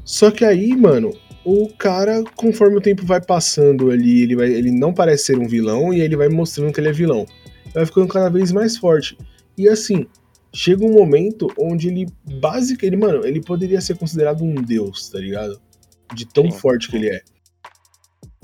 Só 0.09 0.31
que 0.31 0.43
aí, 0.43 0.75
mano, 0.75 1.15
o 1.45 1.69
cara, 1.69 2.25
conforme 2.35 2.79
o 2.79 2.81
tempo 2.81 3.05
vai 3.05 3.21
passando 3.21 3.91
ali, 3.91 4.23
ele, 4.23 4.35
vai, 4.35 4.51
ele 4.51 4.71
não 4.71 4.91
parece 4.91 5.27
ser 5.27 5.39
um 5.39 5.47
vilão 5.47 5.93
e 5.93 6.01
ele 6.01 6.17
vai 6.17 6.31
mostrando 6.31 6.73
que 6.73 6.81
ele 6.81 6.89
é 6.89 6.93
vilão. 6.93 7.27
Vai 7.75 7.85
ficando 7.85 8.09
cada 8.09 8.31
vez 8.31 8.51
mais 8.51 8.75
forte. 8.79 9.19
E 9.55 9.69
assim, 9.69 10.07
chega 10.51 10.83
um 10.83 10.95
momento 10.95 11.47
onde 11.59 11.89
ele, 11.89 12.07
basicamente, 12.41 12.87
ele, 12.87 12.97
mano, 12.97 13.27
ele 13.27 13.43
poderia 13.43 13.83
ser 13.83 13.99
considerado 13.99 14.43
um 14.43 14.55
deus, 14.55 15.11
tá 15.11 15.19
ligado? 15.19 15.61
De 16.15 16.25
tão 16.25 16.51
Sim. 16.51 16.59
forte 16.59 16.89
que 16.89 16.97
ele 16.97 17.11
é. 17.11 17.21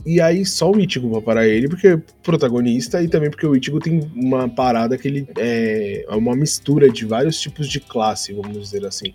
E 0.05 0.21
aí 0.21 0.45
só 0.45 0.71
o 0.71 0.79
Ichigo 0.79 1.11
pra 1.13 1.23
parar 1.23 1.49
ele, 1.49 1.67
porque 1.67 1.89
é 1.89 1.97
protagonista, 2.23 3.03
e 3.03 3.09
também 3.09 3.31
porque 3.31 3.47
o 3.47 3.57
Ichigo 3.57 3.81
tem 3.81 4.01
uma 4.15 4.51
parada 4.51 4.99
que 4.99 5.09
ele 5.09 5.27
é 5.39 6.05
é 6.07 6.15
uma 6.15 6.37
mistura 6.37 6.91
de 6.91 7.07
vários 7.07 7.41
tipos 7.41 7.67
de 7.67 7.81
classe, 7.81 8.35
vamos 8.35 8.61
dizer 8.61 8.85
assim. 8.85 9.15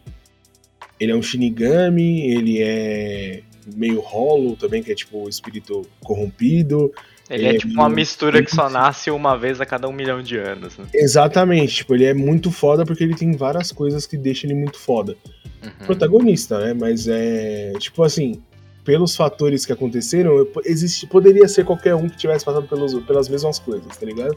Ele 0.99 1.11
é 1.11 1.15
um 1.15 1.21
Shinigami, 1.21 2.29
ele 2.31 2.61
é 2.61 3.41
meio 3.75 3.99
Hollow 3.99 4.55
também, 4.55 4.81
que 4.83 4.91
é 4.91 4.95
tipo 4.95 5.25
o 5.25 5.29
espírito 5.29 5.83
corrompido. 6.03 6.91
Ele 7.29 7.45
é 7.45 7.49
É, 7.55 7.57
tipo 7.59 7.73
uma 7.73 7.87
mistura 7.89 8.43
que 8.43 8.49
só 8.53 8.69
nasce 8.69 9.11
uma 9.11 9.37
vez 9.37 9.61
a 9.61 9.65
cada 9.65 9.87
um 9.87 9.91
milhão 9.93 10.21
de 10.21 10.35
anos, 10.37 10.77
né? 10.77 10.85
Exatamente, 10.93 11.75
tipo, 11.75 11.93
ele 11.93 12.05
é 12.05 12.13
muito 12.13 12.49
foda 12.51 12.83
porque 12.85 13.03
ele 13.03 13.15
tem 13.15 13.31
várias 13.33 13.71
coisas 13.71 14.07
que 14.07 14.17
deixam 14.17 14.49
ele 14.49 14.59
muito 14.59 14.77
foda. 14.79 15.15
Uhum. 15.61 15.85
protagonista, 15.85 16.57
né? 16.59 16.73
Mas 16.73 17.05
é. 17.07 17.73
Tipo 17.79 18.01
assim, 18.03 18.41
pelos 18.83 19.13
fatores 19.15 19.65
que 19.65 19.73
aconteceram, 19.73 20.35
eu- 20.37 20.49
existe, 20.65 21.05
poderia 21.05 21.47
ser 21.49 21.65
qualquer 21.65 21.93
um 21.95 22.07
que 22.09 22.17
tivesse 22.17 22.45
passado 22.45 22.65
pelos, 22.67 22.93
pelas 23.03 23.27
mesmas 23.29 23.59
coisas, 23.59 23.95
tá 23.95 24.05
ligado? 24.05 24.35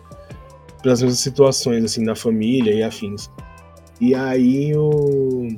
Pelas 0.82 1.00
mesmas 1.00 1.20
situações, 1.20 1.84
assim, 1.84 2.04
na 2.04 2.14
família 2.16 2.72
e 2.74 2.82
afins. 2.82 3.30
E 4.00 4.14
aí 4.16 4.76
o. 4.76 5.48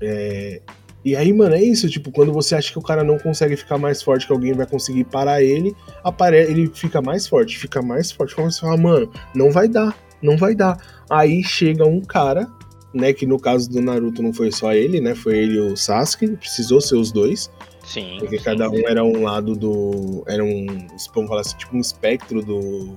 É, 0.00 0.60
e 1.04 1.16
aí, 1.16 1.32
mano, 1.32 1.54
é 1.54 1.62
isso, 1.62 1.88
tipo, 1.88 2.10
quando 2.10 2.32
você 2.32 2.54
acha 2.54 2.72
que 2.72 2.78
o 2.78 2.82
cara 2.82 3.04
não 3.04 3.18
consegue 3.18 3.56
ficar 3.56 3.78
mais 3.78 4.02
forte, 4.02 4.26
que 4.26 4.32
alguém 4.32 4.52
vai 4.52 4.66
conseguir 4.66 5.04
parar 5.04 5.42
ele, 5.42 5.74
apare 6.02 6.36
ele 6.36 6.70
fica 6.74 7.00
mais 7.00 7.26
forte, 7.26 7.56
fica 7.58 7.80
mais 7.80 8.10
forte. 8.10 8.34
Como 8.34 8.50
você 8.50 8.60
fala, 8.60 8.76
mano, 8.76 9.10
não 9.34 9.50
vai 9.50 9.68
dar, 9.68 9.96
não 10.20 10.36
vai 10.36 10.54
dar. 10.54 10.76
Aí 11.08 11.42
chega 11.42 11.86
um 11.86 12.00
cara, 12.00 12.48
né, 12.92 13.12
que 13.12 13.26
no 13.26 13.38
caso 13.38 13.70
do 13.70 13.80
Naruto 13.80 14.22
não 14.22 14.32
foi 14.32 14.50
só 14.50 14.72
ele, 14.74 15.00
né, 15.00 15.14
foi 15.14 15.38
ele 15.38 15.54
e 15.54 15.60
o 15.60 15.76
Sasuke, 15.76 16.36
precisou 16.36 16.80
ser 16.80 16.96
os 16.96 17.12
dois, 17.12 17.50
Sim. 17.84 18.16
porque 18.18 18.38
sim. 18.38 18.44
cada 18.44 18.68
um 18.68 18.88
era 18.88 19.04
um 19.04 19.22
lado 19.22 19.54
do, 19.54 20.24
era 20.26 20.44
um, 20.44 20.66
vamos 21.14 21.28
falar 21.28 21.42
assim, 21.42 21.56
tipo 21.56 21.76
um 21.76 21.80
espectro 21.80 22.42
do, 22.42 22.96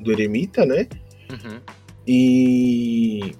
do 0.00 0.12
eremita, 0.12 0.64
né, 0.64 0.88
Uhum. 1.30 1.60
e, 2.06 3.34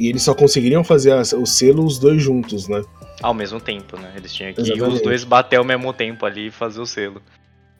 e 0.00 0.08
eles 0.08 0.22
só 0.22 0.34
conseguiriam 0.34 0.82
fazer 0.82 1.14
o 1.36 1.44
selo 1.44 1.84
os 1.84 1.98
dois 1.98 2.22
juntos, 2.22 2.66
né. 2.66 2.82
Ao 3.20 3.34
mesmo 3.34 3.60
tempo, 3.60 3.98
né? 3.98 4.14
Eles 4.16 4.32
tinham 4.32 4.50
que 4.54 4.62
Exatamente. 4.62 4.94
os 4.94 5.02
dois 5.02 5.24
bater 5.24 5.56
ao 5.56 5.64
mesmo 5.64 5.92
tempo 5.92 6.24
ali 6.24 6.46
e 6.46 6.50
fazer 6.50 6.80
o 6.80 6.86
selo. 6.86 7.20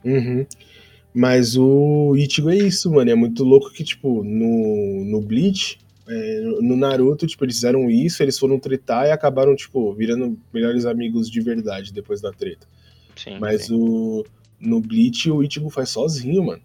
Uhum. 0.04 0.44
Mas 1.14 1.56
o 1.56 2.14
Ichigo 2.14 2.50
é 2.50 2.56
isso, 2.56 2.92
mano. 2.92 3.10
É 3.10 3.14
muito 3.14 3.42
louco 3.42 3.72
que, 3.72 3.82
tipo, 3.82 4.22
no, 4.22 5.02
no 5.06 5.22
Bleach, 5.22 5.78
é, 6.06 6.40
no 6.60 6.76
Naruto, 6.76 7.26
tipo, 7.26 7.42
eles 7.42 7.54
fizeram 7.54 7.90
isso, 7.90 8.22
eles 8.22 8.38
foram 8.38 8.58
tretar 8.58 9.06
e 9.06 9.10
acabaram, 9.10 9.56
tipo, 9.56 9.94
virando 9.94 10.38
melhores 10.52 10.84
amigos 10.84 11.30
de 11.30 11.40
verdade 11.40 11.90
depois 11.90 12.20
da 12.20 12.30
treta. 12.30 12.66
Sim. 13.16 13.38
Mas 13.40 13.64
sim. 13.64 13.74
o 13.74 14.26
no 14.60 14.78
Bleach 14.78 15.30
o 15.30 15.42
Ichigo 15.42 15.70
faz 15.70 15.88
sozinho, 15.88 16.44
mano. 16.44 16.60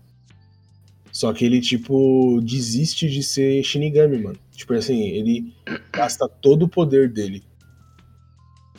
Só 1.15 1.31
que 1.31 1.45
ele, 1.45 1.61
tipo, 1.61 2.41
desiste 2.43 3.09
de 3.09 3.23
ser 3.23 3.63
Shinigami, 3.63 4.17
mano. 4.21 4.37
Tipo 4.51 4.73
assim, 4.73 4.99
ele 5.01 5.53
gasta 5.89 6.27
todo 6.27 6.63
o 6.63 6.67
poder 6.67 7.09
dele 7.09 7.41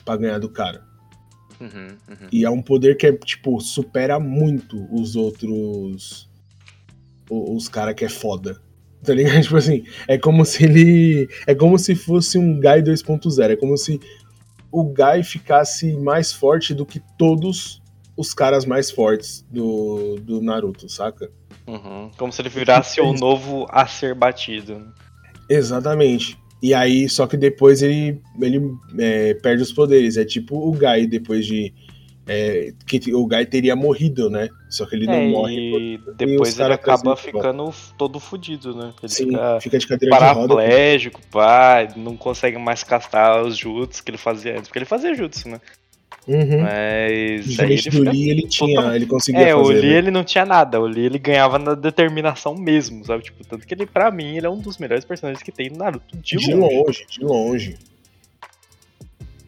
pra 0.04 0.18
ganhar 0.18 0.38
do 0.38 0.50
cara. 0.50 0.84
Uhum, 1.58 1.96
uhum. 2.10 2.28
E 2.30 2.44
é 2.44 2.50
um 2.50 2.60
poder 2.60 2.98
que 2.98 3.06
é, 3.06 3.12
tipo, 3.14 3.58
supera 3.62 4.20
muito 4.20 4.86
os 4.94 5.16
outros. 5.16 6.28
o- 7.30 7.56
Os 7.56 7.68
caras 7.70 7.94
que 7.94 8.04
é 8.04 8.08
foda. 8.10 8.60
Tá 9.02 9.14
ligado? 9.14 9.40
Tipo 9.42 9.56
assim, 9.56 9.84
é 10.06 10.18
como 10.18 10.44
se 10.44 10.62
ele. 10.64 11.28
É 11.46 11.54
como 11.54 11.78
se 11.78 11.94
fosse 11.94 12.36
um 12.36 12.60
Guy 12.60 12.82
2.0. 12.82 13.50
É 13.50 13.56
como 13.56 13.78
se 13.78 13.98
o 14.70 14.84
Guy 14.84 15.24
ficasse 15.24 15.94
mais 15.94 16.34
forte 16.34 16.74
do 16.74 16.84
que 16.84 17.00
todos 17.16 17.80
os 18.16 18.32
caras 18.32 18.64
mais 18.64 18.90
fortes 18.90 19.44
do, 19.50 20.16
do 20.20 20.40
Naruto, 20.40 20.88
saca? 20.88 21.30
Uhum. 21.66 22.10
Como 22.16 22.32
se 22.32 22.40
ele 22.42 22.48
virasse 22.48 23.00
o 23.00 23.12
novo 23.12 23.66
a 23.70 23.86
ser 23.86 24.14
batido. 24.14 24.92
Exatamente. 25.48 26.38
E 26.62 26.72
aí, 26.74 27.08
só 27.08 27.26
que 27.26 27.36
depois 27.36 27.82
ele, 27.82 28.20
ele 28.40 28.60
é, 28.98 29.34
perde 29.34 29.62
os 29.62 29.72
poderes. 29.72 30.16
É 30.16 30.24
tipo 30.24 30.56
o 30.56 30.72
Guy 30.72 31.06
depois 31.06 31.44
de. 31.46 31.72
é, 32.26 32.72
que 32.86 33.14
o 33.14 33.26
Guy 33.26 33.44
teria 33.46 33.76
morrido, 33.76 34.30
né? 34.30 34.48
Só 34.70 34.86
que 34.86 34.96
ele 34.96 35.06
não 35.06 35.12
É, 35.14 35.28
morre. 35.28 35.54
e 35.54 35.98
depois 36.16 36.58
ele 36.58 36.72
acaba 36.72 37.14
ficando 37.16 37.72
todo 37.98 38.18
fudido, 38.18 38.74
né? 38.74 38.92
Ele 39.02 39.12
Sim, 39.12 39.26
fica 39.26 39.60
fica 39.60 39.78
de 39.78 39.86
cadeira 39.86 40.16
de 40.18 40.24
roda. 40.24 40.54
paraplégico, 40.54 41.20
pá, 41.30 41.86
não 41.96 42.16
consegue 42.16 42.58
mais 42.58 42.82
castar 42.82 43.42
os 43.44 43.56
jutsu 43.56 44.02
que 44.02 44.10
ele 44.10 44.18
fazia 44.18 44.52
antes. 44.54 44.64
Porque 44.68 44.78
ele 44.78 44.86
fazia 44.86 45.14
jutsu, 45.14 45.48
né? 45.48 45.60
Uhum. 46.28 46.60
Mas 46.62 47.60
aí 47.60 47.72
ele 47.74 47.90
do 47.90 48.02
Lee 48.10 48.30
ele 48.30 48.48
tinha, 48.48 48.74
total- 48.74 48.94
ele 48.96 49.06
conseguia 49.06 49.48
É, 49.48 49.54
o 49.54 49.64
fazer. 49.66 49.80
Lee 49.80 49.90
né? 49.92 49.98
ele 49.98 50.10
não 50.10 50.24
tinha 50.24 50.44
nada, 50.44 50.80
o 50.80 50.86
Lee 50.86 51.04
ele 51.06 51.18
ganhava 51.20 51.56
na 51.58 51.74
determinação 51.74 52.54
mesmo, 52.56 53.04
sabe? 53.04 53.22
Tipo, 53.22 53.44
tanto 53.46 53.64
que 53.66 53.72
ele, 53.72 53.86
pra 53.86 54.10
mim, 54.10 54.36
ele 54.36 54.46
é 54.46 54.50
um 54.50 54.58
dos 54.58 54.76
melhores 54.78 55.04
personagens 55.04 55.40
que 55.42 55.52
tem 55.52 55.70
no 55.70 55.76
Naruto, 55.78 56.16
de, 56.18 56.36
De 56.36 56.52
longe. 56.54 56.74
longe, 56.76 57.06
de 57.08 57.24
longe. 57.24 57.76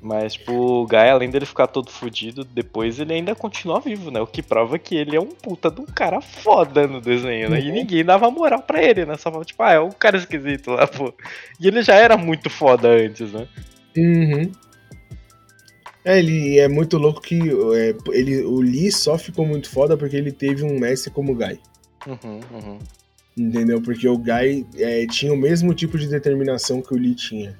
Mas, 0.01 0.35
tipo, 0.35 0.53
o 0.53 0.87
Guy, 0.87 0.97
além 1.11 1.29
dele 1.29 1.45
ficar 1.45 1.67
todo 1.67 1.91
fudido, 1.91 2.45
depois 2.45 3.01
ele 3.01 3.13
ainda 3.13 3.35
continua 3.35 3.81
vivo, 3.81 4.13
né? 4.13 4.21
O 4.21 4.27
que 4.29 4.41
prova 4.41 4.79
que 4.79 4.95
ele 4.95 5.17
é 5.17 5.21
um 5.21 5.27
puta 5.27 5.69
de 5.73 5.81
um 5.81 5.85
cara 5.87 6.21
foda 6.21 6.87
no 6.87 7.01
desenho, 7.01 7.51
né? 7.51 7.61
E 7.61 7.67
Uhum. 7.69 7.75
ninguém 7.75 8.05
dava 8.05 8.31
moral 8.31 8.63
pra 8.63 8.81
ele, 8.81 9.05
né? 9.05 9.17
Só 9.17 9.25
falava, 9.25 9.45
tipo, 9.45 9.61
ah, 9.61 9.73
é 9.73 9.81
um 9.81 9.91
cara 9.91 10.17
esquisito 10.17 10.71
lá, 10.71 10.87
pô. 10.87 11.13
E 11.61 11.67
ele 11.67 11.83
já 11.83 11.95
era 11.97 12.17
muito 12.17 12.49
foda 12.49 12.89
antes, 12.89 13.33
né? 13.33 13.49
Uhum. 13.97 14.53
É, 16.09 16.19
ele 16.21 16.59
é 16.59 16.67
muito 16.69 16.97
louco 16.97 17.21
que 17.21 17.39
é, 17.77 17.95
ele, 18.15 18.43
o 18.43 18.63
Lee 18.63 18.91
só 18.91 19.19
ficou 19.19 19.45
muito 19.45 19.69
foda 19.69 19.95
porque 19.95 20.17
ele 20.17 20.33
teve 20.33 20.65
um 20.65 20.79
mestre 20.79 21.11
como 21.11 21.33
o 21.33 21.35
Guy. 21.35 21.61
Uhum, 22.07 22.41
uhum. 22.51 22.79
Entendeu? 23.37 23.83
Porque 23.83 24.09
o 24.09 24.17
Guy 24.17 24.67
é, 24.79 25.07
tinha 25.07 25.31
o 25.35 25.37
mesmo 25.37 25.75
tipo 25.75 25.99
de 25.99 26.09
determinação 26.09 26.81
que 26.81 26.95
o 26.95 26.97
Lee 26.97 27.15
tinha. 27.15 27.59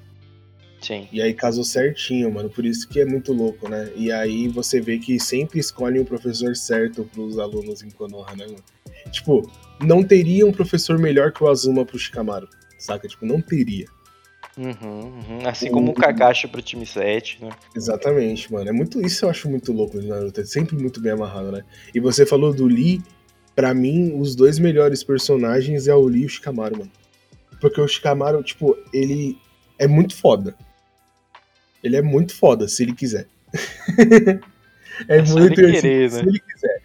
Sim. 0.81 1.07
E 1.11 1.21
aí 1.21 1.31
casou 1.31 1.63
certinho, 1.63 2.31
mano. 2.31 2.49
Por 2.49 2.65
isso 2.65 2.89
que 2.89 2.99
é 2.99 3.05
muito 3.05 3.33
louco, 3.33 3.69
né? 3.69 3.91
E 3.95 4.11
aí 4.11 4.47
você 4.47 4.81
vê 4.81 4.97
que 4.97 5.19
sempre 5.19 5.59
escolhem 5.59 6.01
o 6.01 6.05
professor 6.05 6.55
certo 6.55 7.03
pros 7.03 7.37
alunos 7.37 7.83
em 7.83 7.91
Konoha, 7.91 8.35
né, 8.35 8.47
mano? 8.47 8.63
Tipo, 9.11 9.47
não 9.79 10.01
teria 10.03 10.47
um 10.47 10.51
professor 10.51 10.97
melhor 10.97 11.31
que 11.31 11.43
o 11.43 11.47
Azuma 11.47 11.85
pro 11.85 11.99
Shikamaru, 11.99 12.49
saca? 12.79 13.07
Tipo, 13.07 13.27
não 13.27 13.39
teria. 13.41 13.85
Uhum, 14.59 14.73
uhum. 15.03 15.47
Assim 15.47 15.71
como 15.71 15.91
o 15.91 15.93
Kakashi 15.93 16.45
pro 16.49 16.61
time 16.61 16.85
7, 16.85 17.45
né? 17.45 17.49
Exatamente, 17.73 18.51
mano. 18.51 18.67
É 18.67 18.73
muito 18.73 19.01
isso 19.01 19.23
eu 19.23 19.29
acho 19.29 19.49
muito 19.49 19.71
louco 19.71 19.97
no 19.97 20.05
Naruto. 20.05 20.41
É 20.41 20.43
sempre 20.43 20.75
muito 20.75 20.99
bem 20.99 21.13
amarrado, 21.13 21.49
né? 21.49 21.63
E 21.95 21.99
você 21.99 22.25
falou 22.25 22.53
do 22.53 22.65
Lee. 22.65 23.01
Pra 23.55 23.73
mim, 23.73 24.17
os 24.19 24.35
dois 24.35 24.57
melhores 24.59 25.03
personagens 25.03 25.87
é 25.87 25.95
o 25.95 26.05
Lee 26.05 26.23
e 26.23 26.25
o 26.25 26.29
Shikamaru, 26.29 26.79
mano. 26.79 26.91
Porque 27.59 27.79
o 27.79 27.87
Shikamaru, 27.87 28.43
tipo, 28.43 28.77
ele 28.93 29.37
é 29.77 29.87
muito 29.87 30.15
foda. 30.15 30.55
Ele 31.83 31.95
é 31.95 32.01
muito 32.01 32.33
foda, 32.35 32.67
se 32.67 32.83
ele 32.83 32.93
quiser. 32.93 33.27
é, 35.07 35.17
É 35.17 35.21
muito 35.21 35.61
assim, 35.61 35.71
querer, 35.71 36.09
se 36.09 36.17
né? 36.17 36.23
ele 36.27 36.39
quiser. 36.39 36.81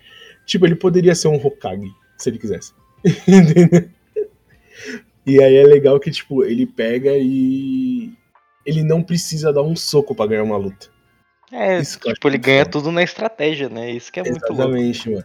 Tipo, 0.46 0.66
ele 0.66 0.74
poderia 0.76 1.14
ser 1.14 1.28
um 1.28 1.36
Hokage, 1.36 1.90
se 2.18 2.30
ele 2.30 2.38
quisesse. 2.38 2.72
Entendeu? 3.26 3.88
E 5.26 5.42
aí 5.42 5.56
é 5.56 5.64
legal 5.64 5.98
que, 5.98 6.10
tipo, 6.10 6.44
ele 6.44 6.66
pega 6.66 7.12
e. 7.16 8.12
Ele 8.66 8.82
não 8.82 9.02
precisa 9.02 9.52
dar 9.52 9.62
um 9.62 9.76
soco 9.76 10.14
pra 10.14 10.26
ganhar 10.26 10.42
uma 10.42 10.56
luta. 10.56 10.88
É, 11.52 11.80
Isso 11.80 11.98
tipo, 12.00 12.28
ele 12.28 12.38
ganha 12.38 12.64
foda. 12.64 12.70
tudo 12.70 12.90
na 12.90 13.02
estratégia, 13.02 13.68
né? 13.68 13.90
Isso 13.90 14.10
que 14.10 14.20
é 14.20 14.22
muito 14.22 14.40
louco. 14.40 14.54
Exatamente, 14.54 15.10
mano. 15.10 15.24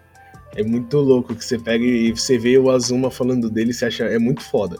É 0.56 0.64
muito 0.64 0.97
louco 0.97 1.36
que 1.36 1.43
você 1.45 1.58
pega 1.58 1.84
e 1.84 2.12
você 2.12 2.38
vê 2.38 2.58
o 2.58 2.70
Azuma 2.70 3.10
falando 3.10 3.50
dele, 3.50 3.74
você 3.74 3.86
acha. 3.86 4.06
É 4.06 4.20
muito 4.20 4.41
foda. 4.43 4.78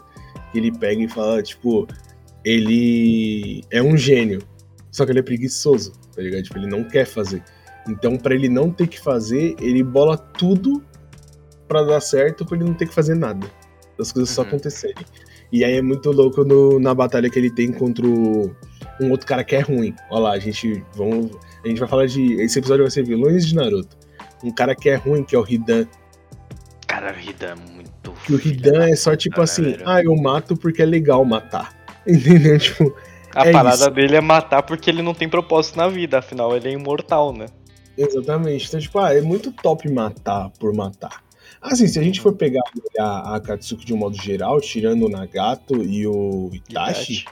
Ele 0.54 0.70
pega 0.76 1.02
e 1.02 1.08
fala, 1.08 1.42
tipo, 1.42 1.86
ele 2.44 3.62
é 3.70 3.82
um 3.82 3.96
gênio. 3.96 4.42
Só 4.90 5.04
que 5.04 5.12
ele 5.12 5.20
é 5.20 5.22
preguiçoso, 5.22 5.92
tá 6.14 6.20
ligado? 6.20 6.42
Tipo, 6.42 6.58
ele 6.58 6.66
não 6.66 6.84
quer 6.84 7.06
fazer. 7.06 7.42
Então, 7.88 8.16
pra 8.16 8.34
ele 8.34 8.48
não 8.48 8.70
ter 8.70 8.86
que 8.86 9.00
fazer, 9.00 9.54
ele 9.60 9.82
bola 9.82 10.16
tudo 10.16 10.84
pra 11.68 11.82
dar 11.82 12.00
certo, 12.00 12.44
pra 12.44 12.56
ele 12.56 12.64
não 12.66 12.74
ter 12.74 12.86
que 12.88 12.94
fazer 12.94 13.14
nada. 13.14 13.46
Das 14.00 14.12
coisas 14.12 14.30
só 14.30 14.42
Uhum. 14.42 14.48
acontecerem. 14.48 15.04
E 15.52 15.64
aí 15.64 15.74
é 15.76 15.82
muito 15.82 16.10
louco 16.10 16.42
no- 16.44 16.78
na 16.80 16.94
batalha 16.94 17.28
que 17.28 17.38
ele 17.38 17.50
tem 17.50 17.70
contra 17.72 18.06
o- 18.06 18.54
um 19.00 19.10
outro 19.10 19.26
cara 19.26 19.44
que 19.44 19.54
é 19.56 19.60
ruim. 19.60 19.94
Olha 20.10 20.20
lá, 20.22 20.32
a 20.32 20.38
gente, 20.38 20.82
vamos, 20.94 21.30
a 21.64 21.68
gente 21.68 21.78
vai 21.80 21.88
falar 21.88 22.06
de. 22.06 22.34
Esse 22.40 22.58
episódio 22.58 22.84
vai 22.84 22.90
ser 22.90 23.04
vilões 23.04 23.46
de 23.46 23.54
Naruto. 23.54 23.96
Um 24.42 24.50
cara 24.50 24.74
que 24.74 24.88
é 24.88 24.94
ruim, 24.94 25.22
que 25.24 25.34
é 25.36 25.38
o 25.38 25.44
Hidan. 25.46 25.86
Cara, 26.86 27.14
o 27.14 27.20
Hidan 27.20 27.48
é 27.48 27.54
muito. 27.72 28.12
Que 28.24 28.32
o 28.34 28.40
Hidan 28.48 28.72
da 28.72 28.90
é 28.90 28.96
só 28.96 29.14
tipo 29.16 29.36
né, 29.38 29.44
assim, 29.44 29.76
ah, 29.84 30.02
eu 30.02 30.14
mato 30.16 30.56
porque 30.56 30.82
é 30.82 30.86
legal 30.86 31.24
matar. 31.24 31.74
Entendeu? 32.06 32.58
Tipo, 32.58 32.94
A 33.34 33.46
é 33.46 33.52
parada 33.52 33.76
isso. 33.76 33.90
dele 33.90 34.16
é 34.16 34.20
matar 34.20 34.62
porque 34.62 34.88
ele 34.90 35.02
não 35.02 35.14
tem 35.14 35.28
propósito 35.28 35.76
na 35.76 35.88
vida, 35.88 36.18
afinal 36.18 36.56
ele 36.56 36.68
é 36.68 36.72
imortal, 36.72 37.32
né? 37.32 37.46
exatamente. 37.98 38.66
Então, 38.68 38.80
tipo, 38.80 38.98
ah, 38.98 39.14
é 39.14 39.20
muito 39.20 39.52
top 39.52 39.86
matar 39.90 40.48
por 40.58 40.72
matar. 40.72 41.22
Assim, 41.60 41.86
se 41.86 41.98
a 41.98 42.02
gente 42.02 42.20
for 42.20 42.34
pegar 42.34 42.62
a, 42.98 43.36
a 43.36 43.40
Katsuki 43.40 43.84
de 43.84 43.92
um 43.92 43.96
modo 43.98 44.16
geral, 44.16 44.60
tirando 44.60 45.04
o 45.06 45.08
Nagato 45.10 45.82
e 45.82 46.06
o 46.06 46.50
Itachi, 46.52 47.24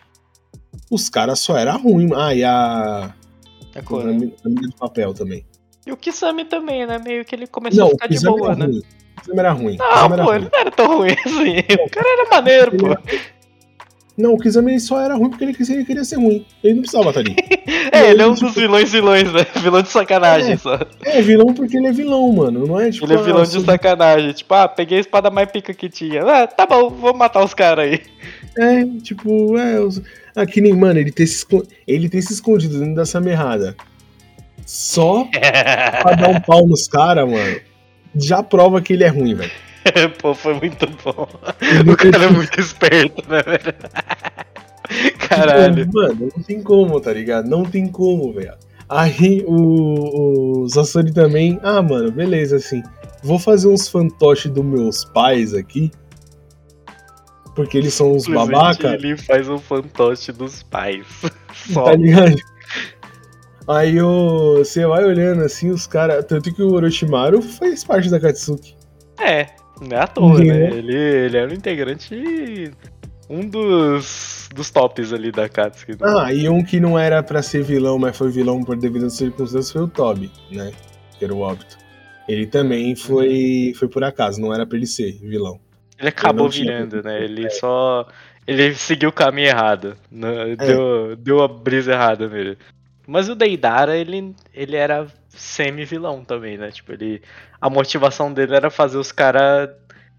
os 0.91 1.09
caras 1.09 1.39
só 1.41 1.57
eram 1.57 1.81
ruins. 1.81 2.13
Ah, 2.13 2.35
e 2.35 2.45
a. 2.45 3.15
É 3.75 3.81
A 3.81 4.15
mina 4.15 4.33
de 4.69 4.75
papel 4.79 5.15
também. 5.15 5.47
E 5.87 5.93
o 5.93 5.97
Kisame 5.97 6.45
também, 6.45 6.87
né? 6.87 6.99
Meio 6.99 7.25
que 7.25 7.35
ele 7.35 7.47
começou 7.47 7.81
Não, 7.81 7.87
a 7.89 7.91
ficar 7.91 8.07
de 8.09 8.21
boa, 8.21 8.49
era 8.53 8.57
né? 8.57 8.67
ruim. 8.67 8.79
O 8.79 9.21
Kisame 9.21 9.39
era 9.41 9.53
ruim. 9.53 9.77
Não, 9.77 9.89
Kisame 9.89 10.13
era 10.13 10.23
pô, 10.25 10.29
ruim. 10.31 10.37
ele 10.37 10.49
não 10.53 10.61
era 10.61 10.71
tão 10.71 10.99
ruim 10.99 11.11
assim. 11.25 11.59
O 11.85 11.91
cara 11.91 12.09
era 12.09 12.29
maneiro, 12.31 12.75
Ele 12.75 12.79
pô. 12.79 12.89
Não, 14.19 14.35
o 14.35 14.39
ele 14.43 14.81
só 14.81 15.01
era 15.01 15.15
ruim 15.15 15.31
porque 15.31 15.45
ele 15.45 15.55
queria, 15.55 15.85
ele 15.89 16.05
ser 16.05 16.17
ruim. 16.17 16.45
Ele 16.65 16.75
não 16.75 16.81
precisava 16.83 17.11
estar 17.11 17.21
ali. 17.21 17.37
É, 17.91 18.11
ele 18.11 18.23
é 18.23 18.27
um 18.27 18.35
tipo- 18.35 18.47
dos 18.47 18.55
vilões 18.55 18.93
vilões, 18.93 19.33
né? 19.33 19.47
Vilão 19.63 19.81
de 19.83 19.89
sacanagem 19.89 20.53
É. 20.53 20.57
só. 20.57 20.79
É 21.05 21.23
vilão 21.23 21.55
porque 21.55 21.77
ele 21.77 21.87
é 21.87 21.93
vilão, 21.93 22.31
mano. 22.33 22.67
Não 22.67 22.79
é 22.81 22.91
tipo. 22.91 23.07
Ele 23.07 23.15
é 23.15 23.17
ah, 23.17 23.23
vilão 23.23 23.43
de 23.43 23.49
sou- 23.51 23.65
sacanagem. 23.65 24.33
Tipo, 24.33 24.55
ah, 24.55 24.69
peguei 24.69 24.99
a 24.99 25.01
espada 25.01 25.31
mais 25.31 25.51
pica 25.51 25.73
que 25.73 25.89
tinha. 25.89 26.23
Ah, 26.23 26.47
tá 26.47 26.67
bom, 26.67 26.91
vou 26.91 27.15
matar 27.15 27.43
os 27.45 27.55
caras 27.55 27.87
aí. 27.87 28.01
É, 28.59 28.85
tipo, 29.03 29.57
é. 29.59 29.81
Os... 29.81 30.03
Ah, 30.37 30.45
que 30.47 30.61
nem, 30.61 30.75
mano, 30.75 30.99
ele 31.01 31.11
ter, 31.11 31.27
se 31.27 31.45
ele 31.87 32.09
ter 32.09 32.21
se 32.23 32.33
escondido 32.35 32.79
dentro 32.79 32.95
dessa 32.97 33.21
merrada. 33.21 33.75
Só 34.67 35.25
pra 36.03 36.13
dar 36.15 36.29
um 36.29 36.41
pau 36.41 36.67
nos 36.67 36.87
caras, 36.89 37.29
mano. 37.29 37.61
Já 38.15 38.43
prova 38.43 38.81
que 38.83 38.93
ele 38.93 39.05
é 39.05 39.09
ruim, 39.09 39.35
velho. 39.35 39.51
Pô, 40.21 40.35
foi 40.35 40.55
muito 40.55 40.87
bom. 41.05 41.29
O 41.91 41.97
cara 41.97 42.25
é 42.25 42.31
muito 42.31 42.61
esperto, 42.61 43.29
né, 43.29 43.43
velho? 43.43 43.75
Caralho. 45.29 45.85
Tipo, 45.85 45.99
mano, 45.99 46.33
não 46.37 46.43
tem 46.43 46.63
como, 46.63 47.01
tá 47.01 47.13
ligado? 47.13 47.49
Não 47.49 47.65
tem 47.65 47.87
como, 47.89 48.33
velho. 48.33 48.55
Aí 48.89 49.45
o, 49.47 50.63
o 50.63 50.69
Sasori 50.69 51.13
também. 51.13 51.59
Ah, 51.63 51.83
mano, 51.83 52.11
beleza, 52.11 52.57
assim. 52.57 52.83
Vou 53.23 53.39
fazer 53.39 53.69
uns 53.69 53.89
fantoches 53.89 54.51
dos 54.51 54.65
meus 54.65 55.05
pais 55.05 55.53
aqui. 55.53 55.91
Porque 57.55 57.77
eles 57.77 57.93
são 57.93 58.13
uns 58.13 58.27
babaca. 58.27 58.95
Ele 58.95 59.17
faz 59.17 59.49
um 59.49 59.59
fantoche 59.59 60.33
dos 60.33 60.63
pais. 60.63 61.07
Só. 61.73 61.85
Tá 61.91 61.97
ligado? 61.97 62.37
Aí 63.67 64.01
o, 64.01 64.59
você 64.59 64.87
vai 64.87 65.05
olhando 65.05 65.43
assim, 65.43 65.71
os 65.71 65.87
caras. 65.87 66.25
Tanto 66.25 66.55
que 66.55 66.63
o 66.63 66.73
Orochimaru 66.73 67.43
faz 67.43 67.85
parte 67.85 68.09
da 68.09 68.19
Katsuki. 68.19 68.75
É, 69.21 69.49
não 69.81 69.97
é 69.97 70.01
à 70.01 70.07
toa, 70.07 70.39
né? 70.39 70.45
Né? 70.45 70.71
Ele, 70.77 70.97
ele 70.97 71.37
era 71.37 71.51
um 71.51 71.55
integrante. 71.55 72.73
Um 73.31 73.47
dos, 73.47 74.49
dos 74.55 74.71
tops 74.71 75.13
ali 75.13 75.31
da 75.31 75.49
Katsuki. 75.49 75.93
né? 75.93 75.99
Ah, 76.03 76.33
e 76.33 76.49
um 76.49 76.65
que 76.65 76.81
não 76.81 76.99
era 76.99 77.23
pra 77.23 77.43
ser 77.43 77.63
vilão, 77.63 77.99
mas 77.99 78.17
foi 78.17 78.31
vilão 78.31 78.65
por 78.65 78.77
devido 78.77 79.07
às 79.07 79.15
circunstâncias 79.15 79.71
foi 79.71 79.83
o 79.83 79.89
Toby, 79.89 80.31
né? 80.51 80.73
Que 81.19 81.25
era 81.25 81.35
o 81.35 81.41
óbito. 81.41 81.77
Ele 82.27 82.47
também 82.47 82.95
foi, 82.97 83.73
foi 83.77 83.89
por 83.89 84.03
acaso, 84.05 84.41
não 84.41 84.53
era 84.53 84.67
pra 84.67 84.77
ele 84.77 84.87
ser 84.87 85.13
vilão. 85.21 85.61
Ele 85.99 86.09
acabou 86.09 86.49
virando, 86.49 87.03
né? 87.03 87.23
Ele 87.23 87.51
só. 87.51 88.07
Ele 88.47 88.75
seguiu 88.75 89.11
o 89.11 89.13
caminho 89.13 89.49
errado. 89.49 89.97
É. 90.11 90.57
Deu, 90.57 91.17
deu 91.17 91.43
a 91.43 91.49
brisa 91.49 91.93
errada 91.93 92.29
nele. 92.29 92.57
Mas 93.09 93.27
o 93.31 93.35
Deidara, 93.35 93.97
ele, 93.97 94.37
ele 94.53 94.77
era 94.77 95.07
semi-vilão 95.31 96.23
também, 96.23 96.59
né? 96.59 96.71
Tipo, 96.71 96.93
ele. 96.93 97.23
A 97.59 97.71
motivação 97.71 98.31
dele 98.31 98.55
era 98.55 98.69
fazer 98.69 98.99
os 98.99 99.11
caras 99.11 99.71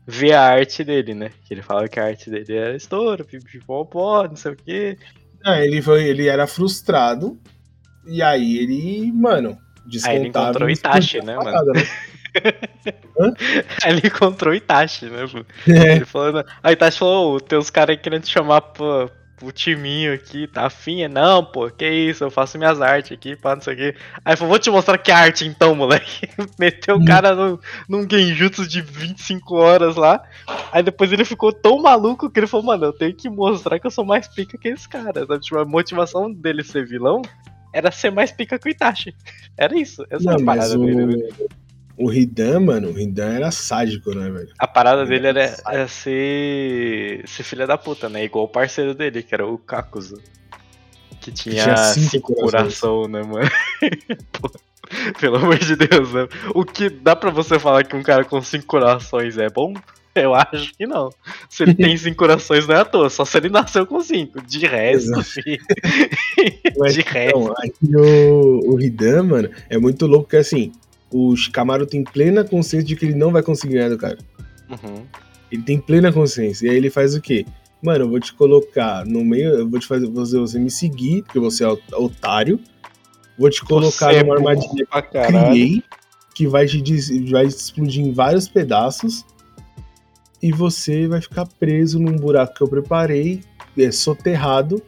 ver 0.08 0.34
a 0.34 0.42
arte 0.42 0.84
dele, 0.84 1.14
né? 1.14 1.30
Que 1.46 1.54
ele 1.54 1.62
falava 1.62 1.88
que 1.88 2.00
a 2.00 2.06
arte 2.06 2.32
dele 2.32 2.52
era 2.52 2.76
estouro, 2.76 3.24
pipipopó, 3.24 4.28
não 4.28 4.36
sei 4.36 4.54
o 4.54 4.56
quê. 4.56 4.98
Ah, 5.46 5.64
ele, 5.64 5.84
foi, 5.84 6.04
ele 6.06 6.28
era 6.28 6.48
frustrado, 6.48 7.40
e 8.08 8.24
aí 8.24 8.58
ele, 8.58 9.12
mano, 9.12 9.56
descontava. 9.86 10.10
Aí 10.10 10.18
ele 10.18 10.28
encontrou 10.30 10.68
o 10.68 10.72
Itachi, 10.72 11.22
né, 11.22 11.36
parada, 11.36 11.72
né? 11.72 11.82
Aí 13.84 13.92
ele 13.94 14.08
encontrou 14.08 14.54
o 14.54 14.58
Itachi, 14.58 15.06
né? 15.06 15.28
pô? 15.28 15.46
É, 15.72 15.96
Ele 15.98 16.06
falou, 16.06 16.34
né? 16.34 16.44
aí 16.64 16.74
Itachi 16.74 16.98
falou, 16.98 17.36
"Ô, 17.36 17.40
tem 17.40 17.58
uns 17.58 17.70
caras 17.70 18.00
querendo 18.02 18.24
te 18.24 18.32
chamar 18.32 18.62
pro, 18.62 19.10
pro 19.40 19.52
timinho 19.52 20.14
aqui, 20.14 20.46
tá 20.48 20.66
afim? 20.66 21.02
É, 21.02 21.08
Não, 21.08 21.44
pô, 21.44 21.70
que 21.70 21.90
isso, 21.90 22.24
eu 22.24 22.30
faço 22.30 22.58
minhas 22.58 22.82
artes 22.82 23.12
aqui, 23.14 23.36
pá, 23.36 23.56
não 23.56 23.62
sei 23.62 23.74
o 23.74 23.78
quê. 23.78 23.96
Aí 24.24 24.36
falou, 24.36 24.50
vou 24.52 24.60
te 24.60 24.70
mostrar 24.70 24.98
que 24.98 25.12
é 25.12 25.16
arte 25.16 25.46
então, 25.48 25.74
moleque. 25.74 26.28
Meteu 26.60 26.98
o 26.98 27.00
Hum. 27.00 27.06
cara 27.06 27.34
num, 27.34 27.58
num 27.88 28.08
genjutsu 28.10 28.68
de 28.68 28.82
25 28.82 29.56
horas 29.56 29.96
lá. 29.96 30.22
Aí 30.72 30.84
depois 30.84 31.12
ele 31.12 31.24
ficou 31.26 31.54
tão 31.54 31.82
maluco 31.82 32.30
que 32.30 32.40
ele 32.40 32.48
falou, 32.48 32.66
mano, 32.66 32.86
eu 32.86 32.94
tenho 32.94 33.16
que 33.16 33.30
mostrar 33.30 33.80
que 33.80 33.88
eu 33.88 33.92
sou 33.92 34.06
mais 34.06 34.28
pica 34.28 34.58
que 34.58 34.68
esse 34.68 34.88
cara. 34.88 35.26
Sabe? 35.26 35.40
Tipo, 35.40 35.58
a 35.60 35.66
motivação 35.66 36.32
dele 36.32 36.64
ser 36.64 36.86
vilão 36.86 37.22
era 37.74 37.92
ser 37.92 38.12
mais 38.12 38.32
pica 38.32 38.60
que 38.60 38.68
o 38.68 38.72
Itachi. 38.72 39.16
Era 39.58 39.78
isso, 39.78 40.06
essa 40.10 40.24
não, 40.24 40.34
era 40.34 40.42
a 40.42 40.46
parada 40.46 40.80
o, 40.80 40.86
dele, 40.86 41.06
né? 41.18 41.28
O 42.00 42.12
Hidan, 42.14 42.62
mano, 42.62 42.92
o 42.92 43.00
Hidan 43.00 43.34
era 43.34 43.52
sádico, 43.52 44.16
né, 44.16 44.30
velho? 44.30 44.50
A 44.58 44.68
parada 44.68 45.02
Ele 45.02 45.10
dele 45.10 45.28
era 45.28 45.42
era, 45.42 45.58
era 45.68 45.88
ser, 45.88 47.28
ser 47.28 47.44
filha 47.44 47.68
da 47.68 47.78
puta, 47.78 48.08
né? 48.08 48.24
Igual 48.24 48.46
o 48.46 48.50
parceiro 48.50 48.96
dele, 48.96 49.22
que 49.22 49.34
era 49.36 49.46
o 49.46 49.58
Kakuzu. 49.58 50.22
Que 51.20 51.32
tinha, 51.32 51.64
tinha 51.64 51.78
cinco 51.78 52.10
cinco, 52.10 52.34
corações. 52.36 52.80
coração, 52.80 53.08
né, 53.10 53.22
mano? 53.22 53.50
Pô, 54.32 54.50
pelo 55.20 55.36
amor 55.36 55.58
de 55.58 55.76
Deus, 55.76 56.14
né? 56.14 56.28
O 56.56 56.64
que 56.64 56.90
dá 56.90 57.16
pra 57.16 57.30
você 57.30 57.60
falar 57.60 57.84
que 57.84 57.96
um 57.96 58.04
cara 58.04 58.24
com 58.24 58.42
cinco 58.42 58.66
corações 58.66 59.38
é 59.38 59.50
bom? 59.50 59.74
Eu 60.16 60.34
acho 60.34 60.74
que 60.76 60.88
não. 60.88 61.10
Se 61.50 61.64
ele 61.64 61.76
tem 61.76 61.96
cinco 61.98 62.18
corações 62.18 62.68
não 62.68 62.76
é 62.76 62.80
à 62.80 62.86
toa, 62.86 63.10
só 63.10 63.26
se 63.26 63.38
ele 63.38 63.50
nasceu 63.50 63.86
com 63.86 64.02
cinco. 64.02 64.42
De 64.42 64.66
resto, 64.66 65.22
filho. 65.24 65.60
De 66.92 67.02
resto. 67.02 67.54
Então, 67.84 68.02
o, 68.02 68.76
o 68.76 68.82
Hidan, 68.82 69.24
mano, 69.24 69.50
é 69.70 69.78
muito 69.78 70.08
louco 70.08 70.30
que 70.30 70.38
assim, 70.38 70.72
o 71.12 71.36
Shikamaru 71.36 71.86
tem 71.86 72.04
plena 72.04 72.44
consciência 72.44 72.88
de 72.88 72.96
que 72.96 73.06
ele 73.06 73.16
não 73.16 73.32
vai 73.32 73.42
conseguir 73.42 73.76
ganhar 73.76 73.90
do 73.90 73.98
cara. 73.98 74.18
Uhum. 74.70 75.04
Ele 75.52 75.64
tem 75.64 75.80
plena 75.80 76.12
consciência. 76.12 76.68
E 76.68 76.70
aí 76.70 76.76
ele 76.78 76.90
faz 76.90 77.16
o 77.16 77.22
quê? 77.22 77.46
Mano, 77.82 78.06
eu 78.06 78.10
vou 78.10 78.20
te 78.20 78.34
colocar 78.34 79.06
no 79.06 79.24
meio, 79.24 79.52
eu 79.52 79.70
vou 79.70 79.80
te 79.80 79.88
fazer, 79.88 80.08
você 80.08 80.60
me 80.60 80.70
seguir, 80.70 81.24
porque 81.24 81.40
você 81.40 81.64
é 81.64 81.68
otário. 81.96 82.60
Vou 83.38 83.50
te 83.50 83.64
colocar 83.64 84.12
Você 84.12 84.18
é 84.18 84.24
numa 84.24 84.36
armadilha 84.36 84.86
que 84.86 85.02
caralho. 85.02 85.52
criei, 85.52 85.84
que 86.36 86.46
vai 86.46 86.66
te, 86.66 86.78
vai 87.32 87.48
te 87.48 87.56
explodir 87.56 88.06
em 88.06 88.12
vários 88.12 88.50
pedaços. 88.50 89.26
E 90.42 90.52
você 90.52 91.08
vai 91.08 91.22
ficar 91.22 91.46
preso 91.46 92.00
num 92.00 92.18
buraco 92.18 92.54
que 92.54 92.62
eu 92.62 92.68
preparei, 92.68 93.42
é, 93.78 93.92
soterrado, 93.92 94.82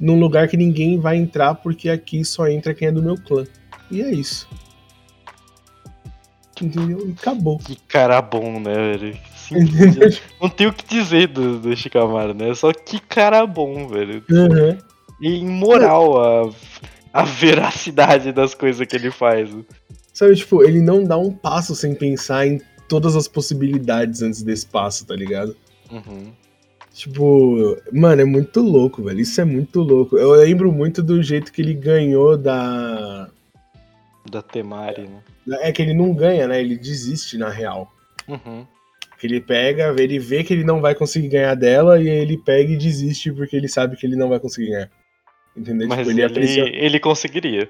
num 0.00 0.18
lugar 0.18 0.48
que 0.48 0.56
ninguém 0.56 0.98
vai 0.98 1.16
entrar, 1.16 1.54
porque 1.56 1.90
aqui 1.90 2.24
só 2.24 2.48
entra 2.48 2.74
quem 2.74 2.88
é 2.88 2.92
do 2.92 3.02
meu 3.02 3.16
clã. 3.16 3.46
E 3.90 4.00
é 4.00 4.10
isso. 4.10 4.48
Entendeu? 6.60 7.08
E 7.08 7.12
acabou. 7.12 7.58
Que 7.58 7.76
cara 7.88 8.20
bom, 8.22 8.58
né, 8.60 8.74
velho? 8.74 9.18
Não 10.40 10.48
tem 10.48 10.66
o 10.66 10.72
que 10.72 10.86
dizer 10.86 11.28
do, 11.28 11.58
do 11.58 11.76
Shikamaru, 11.76 12.34
né? 12.34 12.54
Só 12.54 12.72
que 12.72 12.98
cara 12.98 13.46
bom, 13.46 13.86
velho. 13.88 14.24
Uhum. 14.30 14.78
E 15.20 15.38
imoral 15.38 16.20
a, 16.20 16.50
a 17.12 17.22
veracidade 17.24 18.32
das 18.32 18.54
coisas 18.54 18.86
que 18.86 18.96
ele 18.96 19.10
faz. 19.10 19.50
Sabe, 20.12 20.34
tipo, 20.34 20.62
ele 20.64 20.80
não 20.80 21.04
dá 21.04 21.16
um 21.18 21.30
passo 21.30 21.74
sem 21.74 21.94
pensar 21.94 22.46
em 22.46 22.60
todas 22.88 23.14
as 23.14 23.28
possibilidades 23.28 24.22
antes 24.22 24.42
desse 24.42 24.66
passo, 24.66 25.06
tá 25.06 25.14
ligado? 25.14 25.54
Uhum. 25.90 26.32
Tipo, 26.92 27.76
mano, 27.92 28.22
é 28.22 28.24
muito 28.24 28.60
louco, 28.60 29.02
velho. 29.02 29.20
Isso 29.20 29.38
é 29.38 29.44
muito 29.44 29.80
louco. 29.80 30.16
Eu 30.16 30.32
lembro 30.32 30.72
muito 30.72 31.02
do 31.02 31.22
jeito 31.22 31.52
que 31.52 31.60
ele 31.60 31.74
ganhou 31.74 32.38
da. 32.38 33.28
Da 34.30 34.42
Temari, 34.42 35.08
né? 35.08 35.22
É 35.60 35.72
que 35.72 35.82
ele 35.82 35.94
não 35.94 36.14
ganha, 36.14 36.46
né? 36.48 36.60
Ele 36.60 36.76
desiste 36.76 37.38
na 37.38 37.48
real. 37.48 37.92
Uhum. 38.28 38.66
Que 39.18 39.26
ele 39.26 39.40
pega, 39.40 39.94
ele 39.98 40.18
vê 40.18 40.44
que 40.44 40.52
ele 40.52 40.64
não 40.64 40.80
vai 40.80 40.94
conseguir 40.94 41.28
ganhar 41.28 41.54
dela 41.54 42.00
e 42.00 42.08
aí 42.08 42.18
ele 42.18 42.36
pega 42.36 42.72
e 42.72 42.76
desiste 42.76 43.32
porque 43.32 43.56
ele 43.56 43.68
sabe 43.68 43.96
que 43.96 44.06
ele 44.06 44.16
não 44.16 44.28
vai 44.28 44.38
conseguir 44.38 44.70
ganhar. 44.70 44.90
Entendeu? 45.56 45.88
Mas 45.88 46.06
tipo, 46.06 46.10
ele, 46.10 46.22
ele, 46.22 46.76
ele 46.76 47.00
conseguiria. 47.00 47.68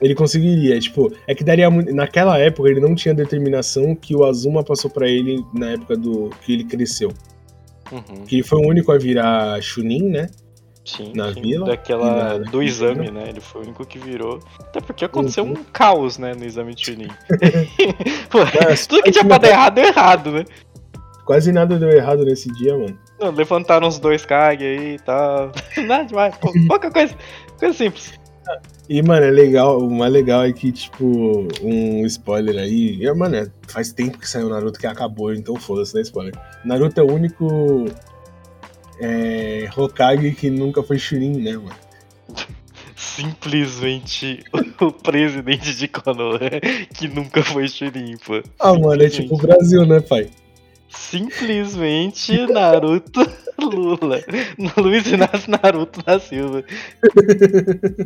ele 0.00 0.14
conseguiria. 0.14 0.78
Tipo, 0.78 1.12
é 1.26 1.34
que 1.34 1.42
daria 1.42 1.70
muito. 1.70 1.94
Naquela 1.94 2.38
época 2.38 2.68
ele 2.68 2.80
não 2.80 2.94
tinha 2.94 3.12
a 3.12 3.16
determinação 3.16 3.94
que 3.94 4.14
o 4.14 4.24
Azuma 4.24 4.62
passou 4.62 4.90
pra 4.90 5.08
ele 5.08 5.42
na 5.54 5.70
época 5.70 5.96
do 5.96 6.30
que 6.42 6.52
ele 6.52 6.64
cresceu. 6.64 7.12
Uhum. 7.90 8.24
Que 8.26 8.36
ele 8.36 8.42
foi 8.42 8.58
o 8.58 8.68
único 8.68 8.92
a 8.92 8.98
virar 8.98 9.60
Chunin, 9.62 10.10
né? 10.10 10.26
Sim, 10.84 11.12
Na 11.14 11.32
sim, 11.32 11.40
vila 11.40 11.66
daquela 11.66 12.06
e 12.36 12.38
na- 12.40 12.50
do 12.50 12.62
exame, 12.62 13.10
né? 13.10 13.24
Ele 13.28 13.40
foi 13.40 13.62
o 13.62 13.64
único 13.64 13.86
que 13.86 13.98
virou. 13.98 14.38
Até 14.60 14.80
porque 14.80 15.04
aconteceu 15.06 15.42
um 15.44 15.54
caos, 15.72 16.18
né, 16.18 16.34
no 16.34 16.44
exame 16.44 16.74
de 16.74 16.84
Chunin. 16.84 17.08
Tudo 18.88 19.02
que 19.02 19.10
tinha 19.10 19.24
pra 19.24 19.38
dar 19.38 19.48
errado 19.48 19.74
deu 19.74 19.84
errado, 19.84 20.30
né? 20.32 20.44
Quase 21.24 21.52
nada 21.52 21.78
deu 21.78 21.88
errado 21.88 22.22
nesse 22.24 22.52
dia, 22.52 22.76
mano. 22.76 22.98
Não, 23.18 23.30
levantaram 23.30 23.88
uns 23.88 23.98
dois 23.98 24.26
Kag 24.26 24.62
aí 24.62 24.96
e 24.96 24.98
tal. 24.98 25.52
Nada 25.86 26.04
demais, 26.04 26.36
pô, 26.36 26.52
pouca 26.68 26.90
coisa. 26.90 27.14
Coisa 27.58 27.74
simples. 27.74 28.12
E, 28.90 29.00
mano, 29.02 29.24
é 29.24 29.30
legal. 29.30 29.78
O 29.78 29.90
mais 29.90 30.12
legal 30.12 30.44
é 30.44 30.52
que, 30.52 30.70
tipo, 30.70 31.48
um 31.62 32.04
spoiler 32.04 32.58
aí. 32.62 33.02
É, 33.06 33.14
mano, 33.14 33.36
é- 33.36 33.46
faz 33.68 33.90
tempo 33.90 34.18
que 34.18 34.28
saiu 34.28 34.48
o 34.48 34.50
Naruto 34.50 34.78
que 34.78 34.86
acabou, 34.86 35.32
então 35.32 35.56
foda-se, 35.56 35.94
né? 35.94 36.02
Spoiler. 36.02 36.34
Naruto 36.62 37.00
é 37.00 37.02
o 37.02 37.10
único. 37.10 37.86
É, 39.00 39.68
Hokage 39.76 40.32
que 40.32 40.50
nunca 40.50 40.82
foi 40.82 40.98
Chunin, 40.98 41.40
né, 41.40 41.52
mano? 41.52 41.74
Simplesmente 42.96 44.44
o 44.80 44.92
presidente 44.92 45.74
de 45.74 45.88
Konoha 45.88 46.60
que 46.94 47.08
nunca 47.08 47.42
foi 47.42 47.68
Chunin, 47.68 48.16
pô. 48.18 48.42
Ah, 48.60 48.74
mano, 48.74 49.02
é 49.02 49.08
tipo 49.08 49.34
o 49.34 49.38
Brasil, 49.38 49.84
né, 49.84 50.00
pai? 50.00 50.30
Simplesmente 50.88 52.46
Naruto 52.46 53.20
Lula. 53.58 54.20
Luiz 54.76 55.06
Inácio 55.06 55.50
Naruto 55.50 56.02
da 56.04 56.20
Silva. 56.20 56.62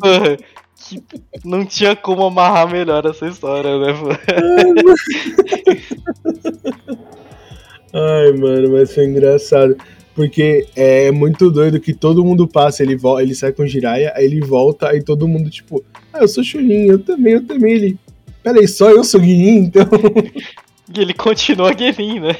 Porra, 0.00 0.38
que 0.76 1.02
não 1.44 1.64
tinha 1.66 1.94
como 1.94 2.24
amarrar 2.24 2.70
melhor 2.70 3.04
essa 3.06 3.26
história, 3.26 3.78
né? 3.78 3.92
pô? 3.92 4.08
Ai, 7.92 8.32
mano, 8.32 8.72
mas 8.72 8.94
foi 8.94 9.04
engraçado. 9.04 9.76
Porque 10.18 10.66
é 10.74 11.12
muito 11.12 11.48
doido 11.48 11.78
que 11.78 11.94
todo 11.94 12.24
mundo 12.24 12.48
passa, 12.48 12.82
ele, 12.82 12.98
ele 13.20 13.34
sai 13.36 13.52
com 13.52 13.62
o 13.62 13.66
Jiraiya, 13.68 14.12
aí 14.16 14.24
ele 14.24 14.40
volta, 14.40 14.88
aí 14.88 15.00
todo 15.00 15.28
mundo, 15.28 15.48
tipo, 15.48 15.84
ah, 16.12 16.18
eu 16.22 16.26
sou 16.26 16.42
Chunin, 16.42 16.86
eu 16.88 16.98
também, 16.98 17.34
eu 17.34 17.46
também. 17.46 17.72
Ele, 17.74 17.96
peraí, 18.42 18.66
só 18.66 18.90
eu 18.90 19.04
sou 19.04 19.20
Guinin, 19.20 19.58
então. 19.66 19.86
E 20.92 21.00
ele 21.02 21.12
continua 21.14 21.72
Guerin, 21.74 22.18
né? 22.18 22.34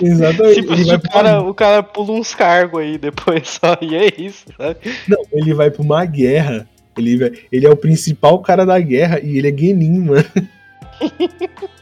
Exatamente. 0.00 0.60
Tipo, 0.60 0.74
ele 0.74 0.84
vai 0.84 0.96
o, 0.96 1.00
cara, 1.00 1.40
o 1.42 1.54
cara 1.54 1.82
pula 1.82 2.12
uns 2.12 2.34
cargos 2.34 2.82
aí 2.82 2.98
depois 2.98 3.48
só, 3.48 3.76
e 3.82 3.96
é 3.96 4.12
isso, 4.16 4.44
sabe? 4.58 4.76
Não, 5.08 5.18
ele 5.32 5.52
vai 5.54 5.70
pra 5.72 5.82
uma 5.82 6.04
guerra. 6.04 6.68
Ele, 6.98 7.16
vai- 7.16 7.32
ele 7.50 7.66
é 7.66 7.70
o 7.70 7.76
principal 7.76 8.38
cara 8.40 8.64
da 8.66 8.78
guerra 8.78 9.18
e 9.20 9.38
ele 9.38 9.48
é 9.48 9.56
Genin, 9.56 9.98
mano. 10.00 10.22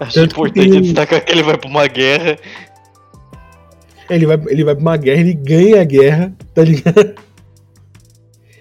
Acho 0.00 0.14
Tanto 0.14 0.32
importante 0.36 0.70
tem- 0.70 0.80
destacar 0.82 1.24
que 1.24 1.32
ele 1.32 1.42
vai 1.42 1.56
pra 1.58 1.68
uma 1.68 1.86
guerra. 1.86 2.38
Ele 4.10 4.26
vai, 4.26 4.40
ele 4.48 4.64
vai 4.64 4.74
pra 4.74 4.82
uma 4.82 4.96
guerra, 4.96 5.20
ele 5.20 5.34
ganha 5.34 5.80
a 5.80 5.84
guerra, 5.84 6.34
tá 6.52 6.62
ligado? 6.62 7.14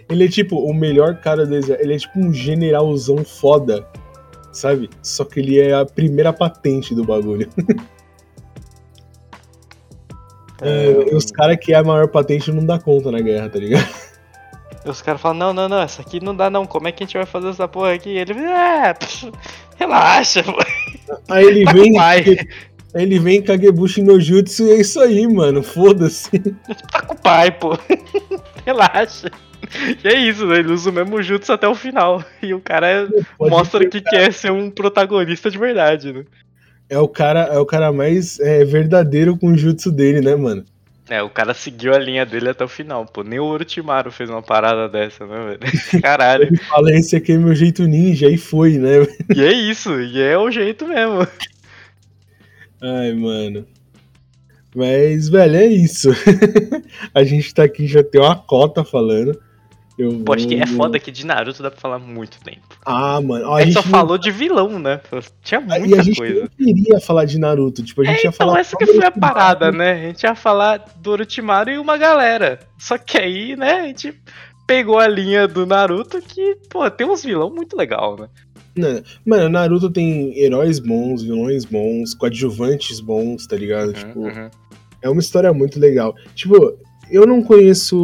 Ele 0.08 0.26
é 0.26 0.28
tipo 0.28 0.58
o 0.58 0.74
melhor 0.74 1.20
cara 1.22 1.46
do 1.46 1.56
exército. 1.56 1.84
Ele 1.84 1.94
é 1.96 1.98
tipo 1.98 2.20
um 2.20 2.34
generalzão 2.34 3.24
foda, 3.26 3.86
sabe? 4.52 4.90
Só 5.02 5.26
que 5.26 5.40
ele 5.40 5.60
é 5.60 5.74
a 5.74 5.86
primeira 5.86 6.32
patente 6.32 6.96
do 6.96 7.04
bagulho. 7.04 7.50
É, 10.62 11.16
os 11.16 11.32
caras 11.32 11.58
que 11.58 11.74
é 11.74 11.78
a 11.78 11.84
maior 11.86 12.10
patente 12.10 12.52
não 12.52 12.66
dá 12.66 12.78
conta 12.78 13.10
na 13.10 13.22
guerra, 13.22 13.48
tá 13.48 13.58
ligado? 13.58 13.88
Os 14.86 15.02
caras 15.02 15.22
falam, 15.22 15.38
não, 15.38 15.54
não, 15.54 15.70
não, 15.70 15.82
essa 15.82 16.02
aqui 16.02 16.22
não 16.22 16.36
dá 16.36 16.50
não, 16.50 16.66
como 16.66 16.90
é 16.90 16.92
que 16.92 17.02
a 17.02 17.06
gente 17.06 17.16
vai 17.16 17.26
fazer 17.26 17.48
essa 17.48 17.66
porra 17.66 17.94
aqui? 17.94 18.10
E 18.10 18.18
ele, 18.18 18.34
é, 18.34 18.94
pff, 18.94 19.32
relaxa, 19.78 20.44
pô, 20.44 20.58
Aí 21.30 21.46
ele 21.46 21.66
vem. 21.72 21.94
Aí 22.94 23.04
ele 23.04 23.20
vem 23.20 23.42
Kagebushi 23.42 24.02
no 24.02 24.20
Jutsu 24.20 24.68
e 24.68 24.72
é 24.72 24.82
isso 24.82 25.00
aí, 25.00 25.28
mano. 25.28 25.62
Foda-se. 25.62 26.40
tá 26.92 27.02
com 27.02 27.14
o 27.14 27.18
pai, 27.18 27.52
pô, 27.52 27.78
relaxa. 28.66 29.30
E 30.04 30.08
é 30.08 30.18
isso, 30.18 30.46
né? 30.48 30.60
ele 30.60 30.72
usa 30.72 30.90
o 30.90 30.94
mesmo 30.94 31.22
jutsu 31.22 31.54
até 31.54 31.68
o 31.68 31.76
final. 31.76 32.24
E 32.42 32.54
o 32.54 32.60
cara 32.60 33.08
Pode 33.38 33.52
mostra 33.52 33.88
que 33.88 34.02
quer 34.02 34.34
ser 34.34 34.52
um 34.52 34.72
protagonista 34.72 35.52
de 35.52 35.58
verdade, 35.58 36.12
né? 36.12 36.24
É 36.90 36.98
o 36.98 37.08
cara, 37.08 37.42
é 37.42 37.60
o 37.60 37.66
cara 37.66 37.92
mais 37.92 38.40
é, 38.40 38.66
verdadeiro 38.66 39.38
com 39.38 39.52
o 39.52 39.58
jutsu 39.58 39.92
dele, 39.92 40.22
né, 40.22 40.36
mano? 40.36 40.66
É, 41.08 41.22
o 41.22 41.30
cara 41.30 41.54
seguiu 41.54 41.94
a 41.94 42.00
linha 42.00 42.26
dele 42.26 42.50
até 42.50 42.64
o 42.64 42.68
final, 42.68 43.06
pô. 43.06 43.24
Nem 43.24 43.40
o 43.40 43.46
Orochimaru 43.46 44.12
fez 44.12 44.30
uma 44.30 44.42
parada 44.42 44.88
dessa, 44.88 45.26
né, 45.26 45.58
velho? 45.60 45.60
Caralho. 46.02 46.44
Ele 46.46 46.58
fala, 46.58 46.92
esse 46.92 47.16
aqui 47.16 47.34
é 47.34 47.38
meu 47.38 47.54
jeito 47.54 47.84
ninja, 47.84 48.28
e 48.28 48.38
foi, 48.38 48.78
né? 48.78 49.06
E 49.36 49.44
é 49.44 49.52
isso, 49.52 50.00
e 50.00 50.22
é 50.22 50.38
o 50.38 50.50
jeito 50.50 50.88
mesmo. 50.88 51.28
Ai, 52.82 53.14
mano. 53.14 53.66
Mas, 54.76 55.28
velho, 55.30 55.56
é 55.56 55.66
isso. 55.66 56.10
a 57.14 57.24
gente 57.24 57.54
tá 57.54 57.64
aqui, 57.64 57.88
já 57.88 58.04
tem 58.04 58.22
uma 58.22 58.36
cota 58.36 58.84
falando. 58.84 59.38
Eu 59.98 60.12
vou... 60.12 60.24
Pô, 60.26 60.34
acho 60.34 60.48
que 60.48 60.56
é 60.56 60.66
foda 60.66 60.98
que 60.98 61.12
de 61.12 61.26
Naruto 61.26 61.62
dá 61.62 61.70
pra 61.70 61.80
falar 61.82 62.00
muito 62.00 62.40
tempo. 62.42 62.62
Ah, 62.86 63.20
mano. 63.20 63.48
ó, 63.50 63.56
A 63.58 63.64
gente 63.64 63.74
só 63.74 63.82
não- 63.82 63.90
falou 63.90 64.18
de 64.18 64.32
vilão, 64.32 64.80
né? 64.80 65.02
Tinha 65.44 65.60
E 65.60 65.74
a 65.74 65.80
muita 65.80 66.04
gente 66.04 66.18
coisa. 66.18 66.42
não 66.42 66.48
queria 66.48 67.00
falar 67.02 67.26
de 67.26 67.38
Naruto. 67.38 67.84
Tipo, 67.84 68.02
a 68.04 68.06
gente 68.06 68.20
É, 68.20 68.24
ia 68.24 68.30
então, 68.30 68.32
falar. 68.48 68.60
essa 68.62 68.78
que 68.78 68.86
foi 68.86 69.04
a 69.06 69.12
parada, 69.12 69.72
né? 69.74 69.92
A 69.92 70.08
gente 70.08 70.24
ia 70.24 70.36
falar 70.36 70.86
do 70.98 71.12
Orochimaru 71.12 71.72
e 71.72 71.78
uma 71.78 71.98
galera. 71.98 72.60
Só 72.78 72.98
que 72.98 73.18
aí, 73.18 73.58
né, 73.58 73.74
a 73.82 73.88
gente 73.88 74.14
pegou 74.66 75.00
a 75.00 75.08
linha 75.08 75.48
do 75.50 75.66
Naruto 75.66 76.22
que, 76.22 76.56
pô, 76.70 76.90
tem 76.90 77.06
uns 77.06 77.24
vilão 77.26 77.50
muito 77.54 77.76
legal, 77.76 78.16
né? 78.18 78.30
Não, 78.80 79.02
Mano, 79.26 79.50
Naruto 79.50 79.90
tem 79.90 80.38
heróis 80.40 80.80
bons, 80.80 81.22
vilões 81.22 81.66
bons, 81.66 82.14
coadjuvantes 82.14 83.00
bons, 83.00 83.46
tá 83.46 83.56
ligado? 83.56 83.94
tipo, 83.94 84.20
uhum. 84.22 84.50
é 85.02 85.10
uma 85.10 85.20
história 85.20 85.52
muito 85.54 85.80
legal. 85.80 86.16
Tipo, 86.34 86.78
eu 87.12 87.26
não 87.26 87.44
conheço 87.44 87.98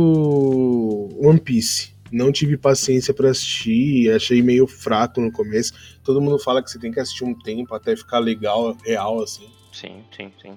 One 1.21 1.39
Piece. 1.39 1.93
Não 2.11 2.31
tive 2.31 2.55
paciência 2.55 3.13
pra 3.13 3.29
assistir, 3.31 4.09
achei 4.11 4.41
meio 4.41 4.67
fraco 4.67 5.19
no 5.19 5.31
começo. 5.31 5.73
Todo 6.03 6.21
mundo 6.21 6.37
fala 6.39 6.61
que 6.63 6.69
você 6.69 6.79
tem 6.79 6.91
que 6.91 6.99
assistir 6.99 7.23
um 7.25 7.33
tempo 7.33 7.73
até 7.73 7.95
ficar 7.95 8.19
legal, 8.19 8.75
real, 8.85 9.21
assim. 9.21 9.47
Sim, 9.73 9.97
sim, 10.15 10.31
sim. 10.41 10.51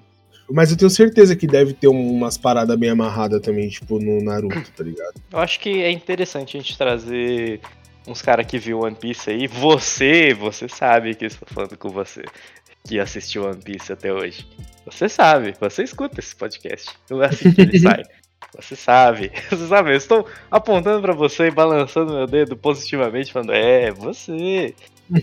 Mas 0.51 0.71
eu 0.71 0.77
tenho 0.77 0.89
certeza 0.89 1.35
que 1.35 1.45
deve 1.45 1.73
ter 1.73 1.87
um- 1.87 2.11
umas 2.13 2.37
paradas 2.37 2.77
bem 2.77 2.89
amarradas 2.89 3.41
também, 3.41 3.67
tipo, 3.69 3.99
no 3.99 4.23
Naruto, 4.23 4.71
tá 4.75 4.83
ligado? 4.83 5.13
Eu 5.31 5.39
acho 5.39 5.59
que 5.59 5.81
é 5.81 5.91
interessante 5.91 6.55
a 6.55 6.59
gente 6.61 6.77
trazer 6.77 7.59
uns 8.07 8.21
caras 8.21 8.45
que 8.45 8.57
viu 8.57 8.81
One 8.81 8.95
Piece 8.95 9.29
aí. 9.29 9.47
Você, 9.47 10.33
você 10.33 10.67
sabe 10.67 11.15
que 11.15 11.25
eu 11.25 11.27
estou 11.27 11.47
falando 11.47 11.77
com 11.77 11.89
você, 11.89 12.23
que 12.87 12.99
assistiu 12.99 13.45
One 13.45 13.61
Piece 13.61 13.91
até 13.91 14.11
hoje. 14.11 14.47
Você 14.85 15.07
sabe, 15.07 15.53
você 15.59 15.83
escuta 15.83 16.19
esse 16.19 16.35
podcast. 16.35 16.89
É 17.09 17.25
assim 17.25 17.53
que 17.53 17.61
ele 17.61 17.77
sai. 17.79 18.03
Você 18.55 18.75
sabe, 18.75 19.31
você 19.49 19.67
sabe, 19.67 19.91
eu 19.91 19.97
estou 19.97 20.27
apontando 20.49 21.01
pra 21.01 21.13
você 21.13 21.47
e 21.47 21.51
balançando 21.51 22.13
meu 22.13 22.25
dedo 22.25 22.57
positivamente, 22.57 23.31
falando, 23.31 23.53
é, 23.53 23.91
você. 23.91 24.73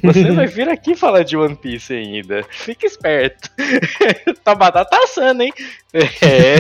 Você 0.03 0.33
vai 0.33 0.47
vir 0.47 0.69
aqui 0.69 0.97
falar 0.97 1.23
de 1.23 1.37
One 1.37 1.55
Piece 1.55 1.93
ainda. 1.93 2.43
Fica 2.51 2.87
esperto. 2.87 3.51
Tua 4.43 4.55
batata 4.57 4.91
tá 4.91 5.05
assando, 5.05 5.43
hein? 5.43 5.53
É. 5.95 6.59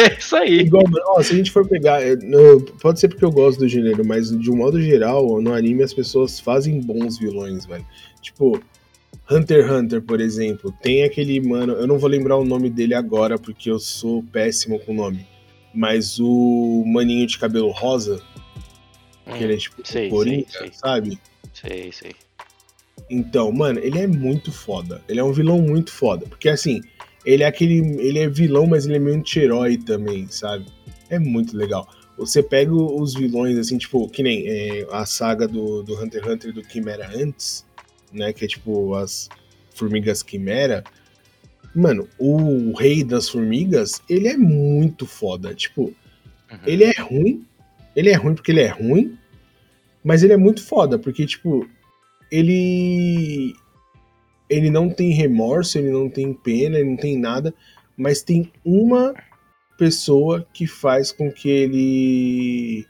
é 0.00 0.18
isso 0.18 0.36
aí. 0.36 0.60
Igual, 0.60 0.84
ó, 1.08 1.22
se 1.22 1.32
a 1.32 1.36
gente 1.36 1.50
for 1.50 1.66
pegar. 1.66 2.00
Pode 2.80 3.00
ser 3.00 3.08
porque 3.08 3.24
eu 3.24 3.32
gosto 3.32 3.58
do 3.58 3.68
gênero, 3.68 4.04
mas 4.06 4.30
de 4.30 4.50
um 4.50 4.56
modo 4.56 4.80
geral, 4.80 5.40
no 5.40 5.52
anime 5.52 5.82
as 5.82 5.92
pessoas 5.92 6.38
fazem 6.38 6.80
bons 6.80 7.18
vilões, 7.18 7.66
velho. 7.66 7.86
Tipo, 8.22 8.60
Hunter 9.30 9.64
x 9.64 9.70
Hunter, 9.70 10.02
por 10.02 10.20
exemplo, 10.20 10.72
tem 10.82 11.02
aquele 11.02 11.40
mano. 11.40 11.72
Eu 11.74 11.86
não 11.86 11.98
vou 11.98 12.08
lembrar 12.08 12.36
o 12.36 12.44
nome 12.44 12.70
dele 12.70 12.94
agora 12.94 13.38
porque 13.38 13.70
eu 13.70 13.78
sou 13.78 14.22
péssimo 14.22 14.78
com 14.78 14.92
o 14.92 14.96
nome. 14.96 15.26
Mas 15.74 16.20
o 16.20 16.84
maninho 16.86 17.26
de 17.26 17.38
cabelo 17.38 17.70
rosa, 17.70 18.22
hum, 19.26 19.32
que 19.32 19.42
ele 19.42 19.54
é 19.54 19.56
tipo 19.56 19.82
sei, 19.84 20.08
coringa, 20.08 20.46
sei, 20.48 20.60
sei. 20.60 20.72
sabe? 20.72 21.18
Sei, 21.66 21.92
sei. 21.92 22.14
Então, 23.08 23.50
mano, 23.52 23.80
ele 23.80 23.98
é 23.98 24.06
muito 24.06 24.52
foda. 24.52 25.02
Ele 25.08 25.20
é 25.20 25.24
um 25.24 25.32
vilão 25.32 25.60
muito 25.60 25.92
foda. 25.92 26.26
Porque 26.26 26.48
assim, 26.48 26.80
ele 27.24 27.42
é 27.42 27.46
aquele. 27.46 27.78
Ele 28.00 28.18
é 28.18 28.28
vilão, 28.28 28.66
mas 28.66 28.86
ele 28.86 28.96
é 28.96 28.98
meio 28.98 29.16
anti-herói 29.16 29.78
também, 29.78 30.28
sabe? 30.28 30.66
É 31.08 31.18
muito 31.18 31.56
legal. 31.56 31.88
Você 32.16 32.42
pega 32.42 32.72
os 32.72 33.14
vilões, 33.14 33.58
assim, 33.58 33.76
tipo, 33.76 34.08
que 34.08 34.22
nem 34.22 34.46
é, 34.46 34.86
a 34.92 35.04
saga 35.04 35.48
do, 35.48 35.82
do 35.82 36.00
Hunter 36.00 36.22
x 36.22 36.32
Hunter 36.32 36.52
do 36.52 36.62
Quimera 36.62 37.10
antes, 37.14 37.64
né? 38.12 38.32
Que 38.32 38.44
é 38.44 38.48
tipo 38.48 38.94
as 38.94 39.28
formigas 39.74 40.22
Quimera. 40.22 40.84
Mano, 41.74 42.08
o 42.18 42.72
rei 42.72 43.02
das 43.02 43.28
formigas, 43.28 44.00
ele 44.08 44.28
é 44.28 44.36
muito 44.36 45.06
foda. 45.06 45.52
Tipo, 45.54 45.82
uhum. 45.82 46.58
ele 46.64 46.84
é 46.84 47.00
ruim. 47.00 47.44
Ele 47.96 48.10
é 48.10 48.14
ruim 48.14 48.34
porque 48.34 48.52
ele 48.52 48.60
é 48.60 48.68
ruim. 48.68 49.18
Mas 50.04 50.22
ele 50.22 50.34
é 50.34 50.36
muito 50.36 50.62
foda, 50.62 50.98
porque, 50.98 51.24
tipo, 51.24 51.66
ele. 52.30 53.54
Ele 54.50 54.68
não 54.68 54.90
tem 54.90 55.10
remorso, 55.10 55.78
ele 55.78 55.90
não 55.90 56.10
tem 56.10 56.34
pena, 56.34 56.78
ele 56.78 56.90
não 56.90 56.96
tem 56.98 57.18
nada, 57.18 57.54
mas 57.96 58.22
tem 58.22 58.52
uma 58.62 59.14
pessoa 59.78 60.46
que 60.52 60.66
faz 60.66 61.10
com 61.10 61.32
que 61.32 61.48
ele 61.48 62.86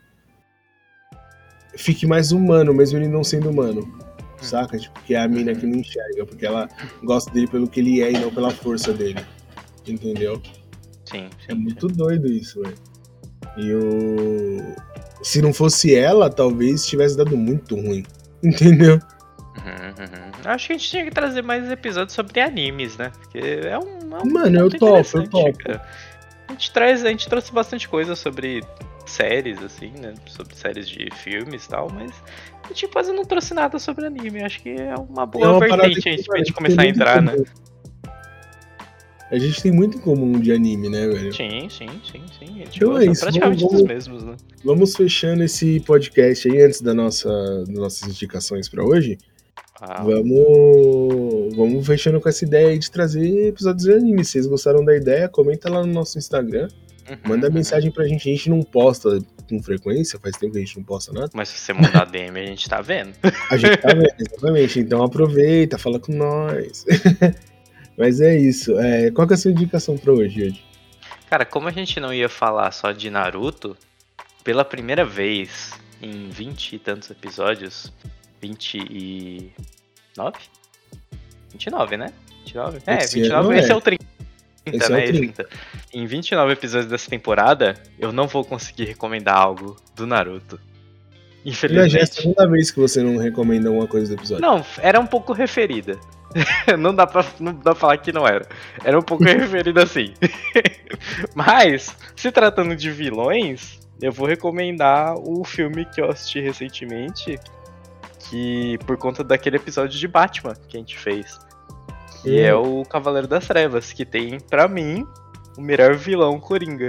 fique 1.76 2.06
mais 2.06 2.32
humano, 2.32 2.74
mesmo 2.74 2.98
ele 2.98 3.08
não 3.08 3.22
sendo 3.22 3.50
humano. 3.50 3.82
Hum. 3.82 4.42
Saca? 4.42 4.76
Tipo, 4.76 5.00
que 5.02 5.14
é 5.14 5.20
a 5.20 5.28
mina 5.28 5.54
que 5.54 5.64
não 5.64 5.78
enxerga, 5.78 6.26
porque 6.26 6.44
ela 6.44 6.68
gosta 7.04 7.30
dele 7.30 7.46
pelo 7.46 7.68
que 7.68 7.80
ele 7.80 8.02
é 8.02 8.10
e 8.10 8.18
não 8.18 8.34
pela 8.34 8.50
força 8.50 8.92
dele. 8.92 9.24
Entendeu? 9.86 10.42
Sim. 11.04 11.28
sim 11.38 11.46
é 11.48 11.54
muito 11.54 11.88
sim. 11.88 11.96
doido 11.96 12.26
isso, 12.26 12.60
velho. 12.60 12.76
E 13.56 13.72
o 13.72 14.74
se 15.24 15.40
não 15.40 15.54
fosse 15.54 15.94
ela, 15.94 16.28
talvez 16.28 16.86
tivesse 16.86 17.16
dado 17.16 17.36
muito 17.36 17.74
ruim. 17.74 18.04
Entendeu? 18.44 19.00
Uhum, 19.56 20.04
uhum. 20.04 20.32
Acho 20.44 20.66
que 20.66 20.72
a 20.74 20.76
gente 20.76 20.90
tinha 20.90 21.04
que 21.04 21.10
trazer 21.10 21.42
mais 21.42 21.70
episódios 21.70 22.12
sobre 22.12 22.40
animes, 22.40 22.98
né? 22.98 23.10
Porque 23.20 23.38
é 23.38 23.78
um. 23.78 24.14
É 24.14 24.22
um 24.22 24.30
Mano, 24.30 24.60
eu 24.60 24.70
topo, 24.70 25.18
eu 25.18 25.28
topo. 25.28 25.58
A 26.46 26.52
gente, 26.52 26.70
traz, 26.72 27.04
a 27.04 27.08
gente 27.08 27.26
trouxe 27.26 27.50
bastante 27.52 27.88
coisa 27.88 28.14
sobre 28.14 28.62
séries, 29.06 29.62
assim, 29.62 29.92
né? 29.98 30.12
Sobre 30.26 30.54
séries 30.54 30.86
de 30.86 31.08
filmes 31.14 31.64
e 31.64 31.68
tal, 31.70 31.88
mas 31.90 32.12
a 32.62 32.68
gente 32.68 32.86
quase 32.88 33.10
não 33.10 33.24
trouxe 33.24 33.54
nada 33.54 33.78
sobre 33.78 34.04
anime. 34.06 34.44
Acho 34.44 34.60
que 34.60 34.70
é 34.70 34.94
uma 34.94 35.24
boa 35.24 35.46
é 35.46 35.48
uma 35.48 35.58
vertente 35.60 36.08
a 36.08 36.12
gente, 36.12 36.24
pra 36.24 36.38
gente 36.38 36.52
começar 36.52 36.82
a 36.82 36.86
entrar, 36.86 37.22
né? 37.22 37.32
A 39.30 39.38
gente 39.38 39.62
tem 39.62 39.72
muito 39.72 39.96
em 39.96 40.00
comum 40.00 40.38
de 40.38 40.52
anime, 40.52 40.88
né, 40.88 41.08
velho? 41.08 41.32
Sim, 41.32 41.68
sim, 41.68 41.88
sim, 42.10 42.22
sim. 42.38 42.62
A 42.62 42.64
gente 42.64 42.76
então 42.76 42.98
é 42.98 43.06
isso, 43.06 43.22
praticamente 43.22 43.64
vamos, 43.64 43.82
mesmos, 43.82 44.22
né? 44.22 44.36
Vamos 44.62 44.94
fechando 44.94 45.42
esse 45.42 45.80
podcast 45.80 46.48
aí 46.48 46.60
antes 46.60 46.80
da 46.80 46.94
nossa, 46.94 47.28
das 47.66 47.76
nossas 47.76 48.08
indicações 48.08 48.68
para 48.68 48.84
hoje. 48.84 49.18
Ah. 49.80 50.02
Vamos, 50.02 51.54
vamos 51.56 51.86
fechando 51.86 52.20
com 52.20 52.28
essa 52.28 52.44
ideia 52.44 52.68
aí 52.68 52.78
de 52.78 52.90
trazer 52.90 53.48
episódios 53.48 53.84
de 53.84 53.92
anime. 53.92 54.24
Se 54.24 54.32
vocês 54.32 54.46
gostaram 54.46 54.84
da 54.84 54.96
ideia, 54.96 55.28
comenta 55.28 55.70
lá 55.70 55.84
no 55.84 55.92
nosso 55.92 56.18
Instagram. 56.18 56.68
Uhum, 57.08 57.16
Manda 57.26 57.48
uhum. 57.48 57.54
mensagem 57.54 57.90
pra 57.90 58.06
gente. 58.06 58.28
A 58.28 58.32
gente 58.32 58.48
não 58.48 58.62
posta 58.62 59.18
com 59.48 59.62
frequência, 59.62 60.18
faz 60.18 60.36
tempo 60.36 60.52
que 60.52 60.58
a 60.58 60.60
gente 60.62 60.76
não 60.76 60.84
posta 60.84 61.12
nada. 61.12 61.30
Mas 61.34 61.48
se 61.48 61.58
você 61.58 61.72
mandar 61.72 62.06
DM, 62.06 62.38
a 62.38 62.46
gente 62.46 62.68
tá 62.68 62.80
vendo. 62.80 63.12
A 63.50 63.56
gente 63.56 63.76
tá 63.78 63.88
vendo, 63.88 64.14
exatamente. 64.18 64.80
Então 64.80 65.02
aproveita, 65.02 65.76
fala 65.76 65.98
com 65.98 66.12
nós. 66.12 66.84
Mas 67.96 68.20
é 68.20 68.36
isso. 68.36 68.78
É, 68.78 69.10
qual 69.10 69.28
é 69.30 69.34
a 69.34 69.36
sua 69.36 69.50
indicação 69.50 69.96
pra 69.96 70.12
hoje, 70.12 70.44
hoje? 70.44 70.64
Cara, 71.28 71.44
como 71.44 71.68
a 71.68 71.72
gente 71.72 71.98
não 72.00 72.12
ia 72.12 72.28
falar 72.28 72.70
só 72.70 72.92
de 72.92 73.10
Naruto, 73.10 73.76
pela 74.42 74.64
primeira 74.64 75.04
vez 75.04 75.72
em 76.02 76.28
20 76.28 76.74
e 76.74 76.78
tantos 76.78 77.10
episódios, 77.10 77.92
29? 78.40 79.52
29, 81.50 81.96
né? 81.96 82.12
29? 82.44 82.78
É, 82.86 82.98
esse 82.98 83.20
29, 83.20 83.58
esse 83.58 83.70
é. 83.70 83.72
é 83.72 83.76
o 83.76 83.80
30. 83.80 84.04
Esse 84.66 84.92
né? 84.92 85.06
É 85.06 85.08
o 85.08 85.12
30. 85.12 85.42
É 85.42 85.46
em 85.94 86.06
29 86.06 86.52
episódios 86.52 86.90
dessa 86.90 87.08
temporada, 87.08 87.74
eu 87.98 88.12
não 88.12 88.26
vou 88.26 88.44
conseguir 88.44 88.84
recomendar 88.84 89.36
algo 89.36 89.76
do 89.94 90.06
Naruto. 90.06 90.60
Infelizmente. 91.44 91.92
Já 91.92 91.98
é 92.00 92.02
a 92.02 92.06
segunda 92.06 92.48
vez 92.48 92.70
que 92.70 92.80
você 92.80 93.02
não 93.02 93.16
recomenda 93.16 93.68
alguma 93.68 93.86
coisa 93.86 94.08
do 94.08 94.20
episódio. 94.20 94.42
Não, 94.42 94.64
era 94.78 94.98
um 94.98 95.06
pouco 95.06 95.32
referida. 95.32 95.98
não, 96.78 96.94
dá 96.94 97.06
pra, 97.06 97.24
não 97.38 97.52
dá 97.52 97.62
pra 97.62 97.74
falar 97.74 97.98
que 97.98 98.12
não 98.12 98.26
era. 98.26 98.46
Era 98.84 98.98
um 98.98 99.02
pouco 99.02 99.24
referido 99.24 99.80
assim. 99.80 100.14
Mas, 101.34 101.94
se 102.16 102.30
tratando 102.32 102.74
de 102.74 102.90
vilões, 102.90 103.80
eu 104.00 104.12
vou 104.12 104.26
recomendar 104.26 105.14
o 105.16 105.44
filme 105.44 105.84
que 105.84 106.00
eu 106.00 106.10
assisti 106.10 106.40
recentemente. 106.40 107.38
Que 108.30 108.78
por 108.86 108.96
conta 108.96 109.22
daquele 109.22 109.56
episódio 109.56 109.98
de 109.98 110.08
Batman 110.08 110.54
que 110.68 110.76
a 110.76 110.80
gente 110.80 110.98
fez. 110.98 111.38
Que 112.22 112.30
hum. 112.30 112.44
é 112.44 112.54
o 112.54 112.82
Cavaleiro 112.84 113.28
das 113.28 113.46
Trevas, 113.46 113.92
que 113.92 114.04
tem, 114.04 114.40
para 114.40 114.66
mim, 114.66 115.06
o 115.56 115.60
melhor 115.60 115.94
vilão 115.94 116.40
Coringa. 116.40 116.88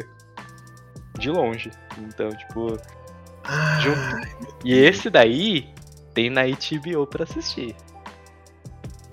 De 1.20 1.30
longe. 1.30 1.72
Então, 1.98 2.30
tipo. 2.30 2.78
Junto... 3.80 4.28
E 4.64 4.74
esse 4.74 5.10
daí 5.10 5.70
tem 6.14 6.30
na 6.30 6.43
HBO 6.43 7.06
pra 7.06 7.24
assistir. 7.24 7.76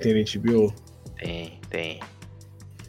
Tem 0.03 0.15
na 0.15 0.21
HBO? 0.21 0.75
Tem, 1.17 1.59
tem. 1.71 2.01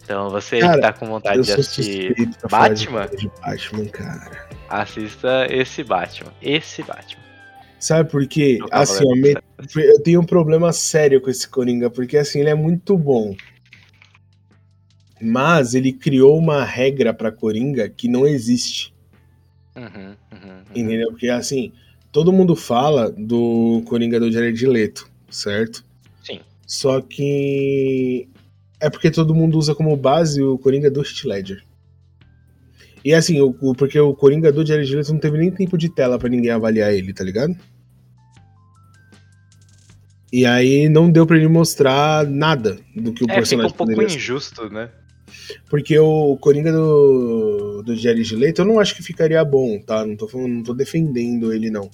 Então 0.04 0.30
você 0.30 0.60
cara, 0.60 0.82
tá 0.82 0.94
com 0.94 1.06
vontade 1.06 1.42
de 1.42 1.52
assistir 1.52 2.14
Batman, 2.50 3.08
de 3.08 3.30
Batman, 3.42 3.86
cara. 3.86 4.48
Assista 4.70 5.48
esse 5.50 5.84
Batman. 5.84 6.34
Esse 6.42 6.84
Batman. 6.84 7.24
Sabe 7.80 8.10
por 8.10 8.26
quê? 8.28 8.60
Assim, 8.72 9.06
ó, 9.06 9.16
me... 9.16 9.36
eu 9.76 10.02
tenho 10.02 10.22
um 10.22 10.26
problema 10.26 10.72
sério 10.74 11.22
com 11.22 11.30
esse 11.30 11.48
Coringa, 11.48 11.90
porque 11.90 12.18
assim, 12.18 12.40
ele 12.40 12.50
é 12.50 12.56
muito 12.56 12.98
bom. 12.98 13.36
Mas 15.22 15.74
ele 15.74 15.94
criou 15.94 16.38
uma 16.38 16.66
regra 16.66 17.14
para 17.14 17.32
Coringa 17.32 17.88
que 17.88 18.08
não 18.08 18.28
existe. 18.28 18.94
Uhum, 19.76 19.86
uhum, 19.86 20.16
uhum. 20.32 20.64
Entendeu? 20.76 21.10
Porque 21.10 21.30
assim, 21.30 21.72
todo 22.12 22.32
mundo 22.32 22.56
fala 22.56 23.10
do 23.12 23.82
Coringa 23.86 24.20
do 24.20 24.32
Jared 24.32 24.66
Leto, 24.66 25.10
certo? 25.30 25.86
Só 26.66 27.02
que 27.02 28.28
é 28.80 28.90
porque 28.90 29.12
todo 29.12 29.36
mundo 29.36 29.58
usa 29.58 29.74
como 29.76 29.96
base 29.96 30.42
o 30.42 30.58
Coringa 30.58 30.90
do 30.90 31.02
Heath 31.02 31.24
Ledger. 31.26 31.64
E 33.04 33.14
assim, 33.14 33.42
o, 33.42 33.56
o, 33.62 33.76
porque 33.76 34.00
o 34.00 34.14
Coringa 34.14 34.52
do 34.52 34.66
Jared 34.66 34.96
Leto 34.96 35.12
não 35.12 35.20
teve 35.20 35.38
nem 35.38 35.52
tempo 35.52 35.78
de 35.78 35.90
tela 35.90 36.18
para 36.18 36.30
ninguém 36.30 36.52
avaliar 36.52 36.94
ele, 36.94 37.14
tá 37.14 37.24
ligado? 37.24 37.56
E 40.32 40.46
aí 40.46 40.90
não 40.90 41.12
deu 41.12 41.28
para 41.28 41.38
ele 41.38 41.48
mostrar 41.48 42.26
nada 42.26 42.80
do 42.96 43.14
que 43.14 43.24
o 43.24 43.30
é, 43.30 43.36
personagem 43.36 43.72
fica 43.72 43.84
um 43.84 43.88
pouco 43.88 44.04
injusto, 44.04 44.70
né? 44.70 44.90
Porque 45.70 45.98
o 46.00 46.38
Coringa 46.38 46.72
do, 46.72 47.84
do 47.84 47.96
Jared 47.96 48.36
Leto 48.36 48.62
eu 48.62 48.66
não 48.66 48.80
acho 48.80 48.96
que 48.96 49.04
ficaria 49.04 49.44
bom, 49.44 49.80
tá? 49.80 50.06
Não 50.06 50.16
tô, 50.16 50.28
falando, 50.28 50.50
não 50.50 50.64
tô 50.64 50.74
defendendo 50.74 51.54
ele, 51.54 51.70
não. 51.70 51.90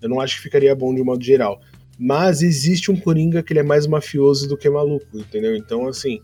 Eu 0.00 0.08
não 0.08 0.20
acho 0.20 0.36
que 0.36 0.42
ficaria 0.42 0.74
bom 0.74 0.94
de 0.94 1.02
modo 1.02 1.22
geral. 1.22 1.60
Mas 1.98 2.42
existe 2.42 2.90
um 2.90 2.96
Coringa 2.96 3.42
que 3.42 3.52
ele 3.52 3.60
é 3.60 3.64
mais 3.64 3.86
mafioso 3.86 4.48
do 4.48 4.56
que 4.56 4.68
maluco, 4.68 5.18
entendeu? 5.18 5.54
Então, 5.54 5.86
assim, 5.86 6.20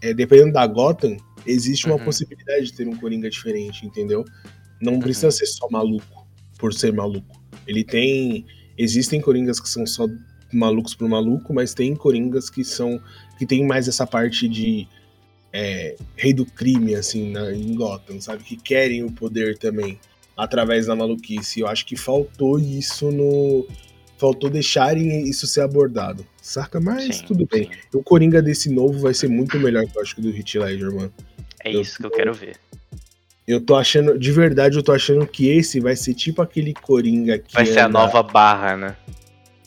é, 0.00 0.14
dependendo 0.14 0.52
da 0.52 0.66
Gotham, 0.66 1.16
existe 1.46 1.86
uma 1.86 1.96
uhum. 1.96 2.04
possibilidade 2.04 2.66
de 2.66 2.74
ter 2.74 2.88
um 2.88 2.96
Coringa 2.96 3.28
diferente, 3.28 3.86
entendeu? 3.86 4.24
Não 4.80 4.98
precisa 4.98 5.26
uhum. 5.26 5.32
ser 5.32 5.46
só 5.46 5.68
maluco 5.70 6.26
por 6.58 6.72
ser 6.72 6.92
maluco. 6.92 7.42
Ele 7.66 7.84
tem. 7.84 8.46
Existem 8.76 9.20
Coringas 9.20 9.60
que 9.60 9.68
são 9.68 9.86
só 9.86 10.06
malucos 10.52 10.94
por 10.94 11.08
maluco, 11.08 11.52
mas 11.52 11.74
tem 11.74 11.94
Coringas 11.94 12.48
que 12.48 12.64
são. 12.64 13.00
que 13.38 13.46
tem 13.46 13.66
mais 13.66 13.88
essa 13.88 14.06
parte 14.06 14.48
de. 14.48 14.88
É, 15.56 15.94
rei 16.16 16.32
do 16.32 16.44
crime, 16.44 16.96
assim, 16.96 17.30
na, 17.30 17.52
em 17.52 17.74
Gotham, 17.74 18.20
sabe? 18.20 18.42
Que 18.42 18.56
querem 18.56 19.04
o 19.04 19.12
poder 19.12 19.56
também, 19.56 20.00
através 20.36 20.86
da 20.86 20.96
maluquice. 20.96 21.60
Eu 21.60 21.68
acho 21.68 21.86
que 21.86 21.96
faltou 21.96 22.58
isso 22.58 23.12
no, 23.12 23.64
faltou 24.24 24.48
deixarem 24.48 25.28
isso 25.28 25.46
ser 25.46 25.60
abordado, 25.60 26.24
saca? 26.40 26.80
Mas 26.80 27.16
sim, 27.16 27.26
tudo 27.26 27.46
bem. 27.46 27.64
Sim. 27.64 27.70
O 27.92 28.02
Coringa 28.02 28.40
desse 28.40 28.70
novo 28.70 28.98
vai 28.98 29.12
ser 29.12 29.28
muito 29.28 29.58
melhor 29.58 29.84
que 29.84 29.98
eu 29.98 30.00
acho 30.00 30.14
que 30.14 30.22
do 30.22 30.30
Hit 30.30 30.58
Ledger, 30.58 30.90
mano. 30.94 31.12
É 31.62 31.74
eu 31.74 31.82
isso 31.82 31.98
que 31.98 32.06
eu 32.06 32.10
quero 32.10 32.32
ver. 32.32 32.56
Eu 33.46 33.60
tô 33.60 33.74
achando, 33.74 34.18
de 34.18 34.32
verdade, 34.32 34.78
eu 34.78 34.82
tô 34.82 34.92
achando 34.92 35.26
que 35.26 35.50
esse 35.50 35.78
vai 35.78 35.94
ser 35.94 36.14
tipo 36.14 36.40
aquele 36.40 36.72
Coringa 36.72 37.38
que. 37.38 37.52
Vai 37.52 37.66
ser 37.66 37.80
a 37.80 37.88
nova 37.88 38.22
barra, 38.22 38.74
né? 38.78 38.96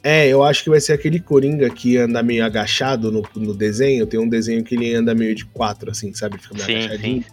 É, 0.03 0.27
eu 0.27 0.41
acho 0.41 0.63
que 0.63 0.71
vai 0.71 0.81
ser 0.81 0.93
aquele 0.93 1.19
Coringa 1.19 1.69
que 1.69 1.95
anda 1.97 2.23
meio 2.23 2.43
agachado 2.43 3.11
no, 3.11 3.21
no 3.35 3.53
desenho. 3.53 4.07
Tem 4.07 4.19
um 4.19 4.27
desenho 4.27 4.63
que 4.63 4.73
ele 4.73 4.95
anda 4.95 5.13
meio 5.13 5.35
de 5.35 5.45
quatro, 5.45 5.91
assim, 5.91 6.11
sabe? 6.15 6.39
Fica 6.39 6.55
meio 6.55 6.65
Sim, 6.65 6.77
agachadinho. 6.77 7.25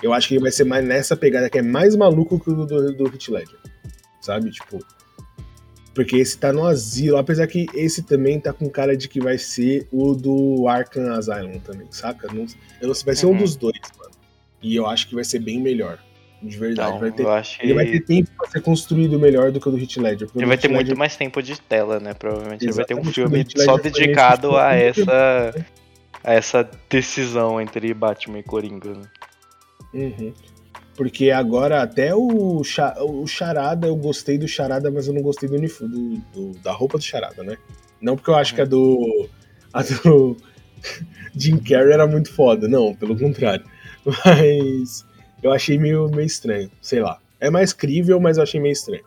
Eu 0.00 0.12
acho 0.12 0.28
que 0.28 0.34
ele 0.34 0.42
vai 0.42 0.52
ser 0.52 0.62
mais 0.62 0.84
nessa 0.84 1.16
pegada 1.16 1.50
que 1.50 1.58
é 1.58 1.62
mais 1.62 1.96
maluco 1.96 2.38
que 2.38 2.50
o 2.50 2.64
do, 2.64 2.92
do 2.94 3.08
Hit 3.08 3.28
Ledger. 3.28 3.58
Sabe? 4.20 4.52
Tipo. 4.52 4.78
Porque 5.94 6.16
esse 6.16 6.38
tá 6.38 6.52
no 6.52 6.64
asilo, 6.66 7.16
apesar 7.16 7.46
que 7.46 7.66
esse 7.74 8.02
também 8.02 8.38
tá 8.38 8.52
com 8.52 8.68
cara 8.70 8.96
de 8.96 9.08
que 9.08 9.20
vai 9.20 9.36
ser 9.38 9.88
o 9.92 10.14
do 10.14 10.68
Arkham 10.68 11.12
Asylum 11.14 11.58
também, 11.58 11.86
saca? 11.90 12.28
Não, 12.32 12.46
eu 12.80 12.88
não 12.88 12.94
sei, 12.94 13.04
vai 13.04 13.16
ser 13.16 13.26
um 13.26 13.30
Uhum. 13.30 13.38
dos 13.38 13.56
dois, 13.56 13.78
mano. 13.98 14.10
E 14.62 14.76
eu 14.76 14.86
acho 14.86 15.08
que 15.08 15.14
vai 15.14 15.24
ser 15.24 15.40
bem 15.40 15.60
melhor. 15.60 15.98
De 16.42 16.56
verdade. 16.56 16.88
Então, 16.90 17.00
vai 17.00 17.10
ter, 17.42 17.58
que 17.58 17.66
Ele 17.66 17.74
vai 17.74 17.86
ter 17.86 18.00
tempo 18.00 18.30
pra 18.38 18.48
ser 18.48 18.62
construído 18.62 19.18
melhor 19.18 19.50
do 19.52 19.60
que 19.60 19.68
o 19.68 19.70
do 19.72 19.76
Hit 19.76 20.00
Ledger. 20.00 20.28
ele 20.34 20.46
vai 20.46 20.56
ter 20.56 20.68
muito 20.68 20.96
mais 20.96 21.14
tempo 21.14 21.42
de 21.42 21.60
tela, 21.60 22.00
né? 22.00 22.14
Provavelmente 22.14 22.64
ele 22.64 22.72
vai 22.72 22.84
ter 22.86 22.94
um 22.94 23.00
Exatamente, 23.00 23.52
filme 23.52 23.66
só 23.66 23.76
dedicado 23.76 24.56
a 24.56 24.72
essa 24.74 25.54
a 26.24 26.32
essa 26.32 26.70
decisão 26.88 27.60
entre 27.60 27.92
Batman 27.92 28.38
e 28.38 28.42
Coringa. 28.42 28.90
Né? 28.94 29.02
Uhum. 29.92 30.32
Porque 31.00 31.30
agora 31.30 31.80
até 31.82 32.14
o, 32.14 32.60
o 32.60 33.26
Charada, 33.26 33.86
eu 33.86 33.96
gostei 33.96 34.36
do 34.36 34.46
Charada, 34.46 34.90
mas 34.90 35.06
eu 35.06 35.14
não 35.14 35.22
gostei 35.22 35.48
do, 35.48 35.56
do- 35.58 36.16
do- 36.34 36.58
da 36.58 36.72
roupa 36.72 36.98
do 36.98 37.02
Charada, 37.02 37.42
né? 37.42 37.56
Não 38.02 38.16
porque 38.16 38.28
eu 38.28 38.34
acho 38.34 38.54
que 38.54 38.60
a 38.60 38.66
do. 38.66 39.26
A 39.72 39.82
do 39.82 40.36
Jim 41.34 41.56
Carrey 41.56 41.94
era 41.94 42.06
muito 42.06 42.30
foda, 42.30 42.68
não, 42.68 42.94
pelo 42.94 43.18
contrário. 43.18 43.64
Mas 44.04 45.06
eu 45.42 45.50
achei 45.50 45.78
meio, 45.78 46.06
meio 46.10 46.26
estranho, 46.26 46.70
sei 46.82 47.00
lá. 47.00 47.18
É 47.40 47.48
mais 47.48 47.72
crível, 47.72 48.20
mas 48.20 48.36
eu 48.36 48.42
achei 48.42 48.60
meio 48.60 48.72
estranho. 48.74 49.04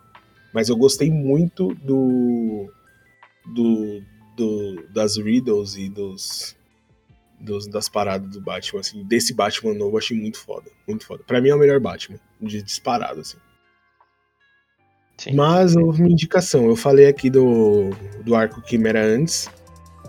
Mas 0.52 0.68
eu 0.68 0.76
gostei 0.76 1.12
muito 1.12 1.74
do. 1.76 2.68
do, 3.54 4.02
do 4.36 4.84
das 4.92 5.16
riddles 5.16 5.76
e 5.76 5.88
dos, 5.88 6.56
dos- 7.44 7.66
das 7.68 7.88
paradas 7.88 8.28
do 8.30 8.40
Batman, 8.40 8.80
assim, 8.80 9.04
desse 9.04 9.32
Batman 9.34 9.74
novo, 9.74 9.94
eu 9.94 9.98
achei 9.98 10.16
muito 10.18 10.38
foda, 10.38 10.70
muito 10.88 11.04
foda. 11.06 11.22
Pra 11.26 11.40
mim 11.40 11.50
é 11.50 11.54
o 11.54 11.58
melhor 11.58 11.78
Batman, 11.80 12.18
de 12.40 12.62
disparado, 12.62 13.20
assim. 13.20 13.36
Sim. 15.18 15.34
Mas 15.34 15.76
houve 15.76 16.02
uma 16.02 16.10
indicação, 16.10 16.66
eu 16.66 16.74
falei 16.76 17.06
aqui 17.06 17.30
do, 17.30 17.90
do 18.24 18.34
arco 18.34 18.60
Quimera 18.62 19.04
antes, 19.04 19.48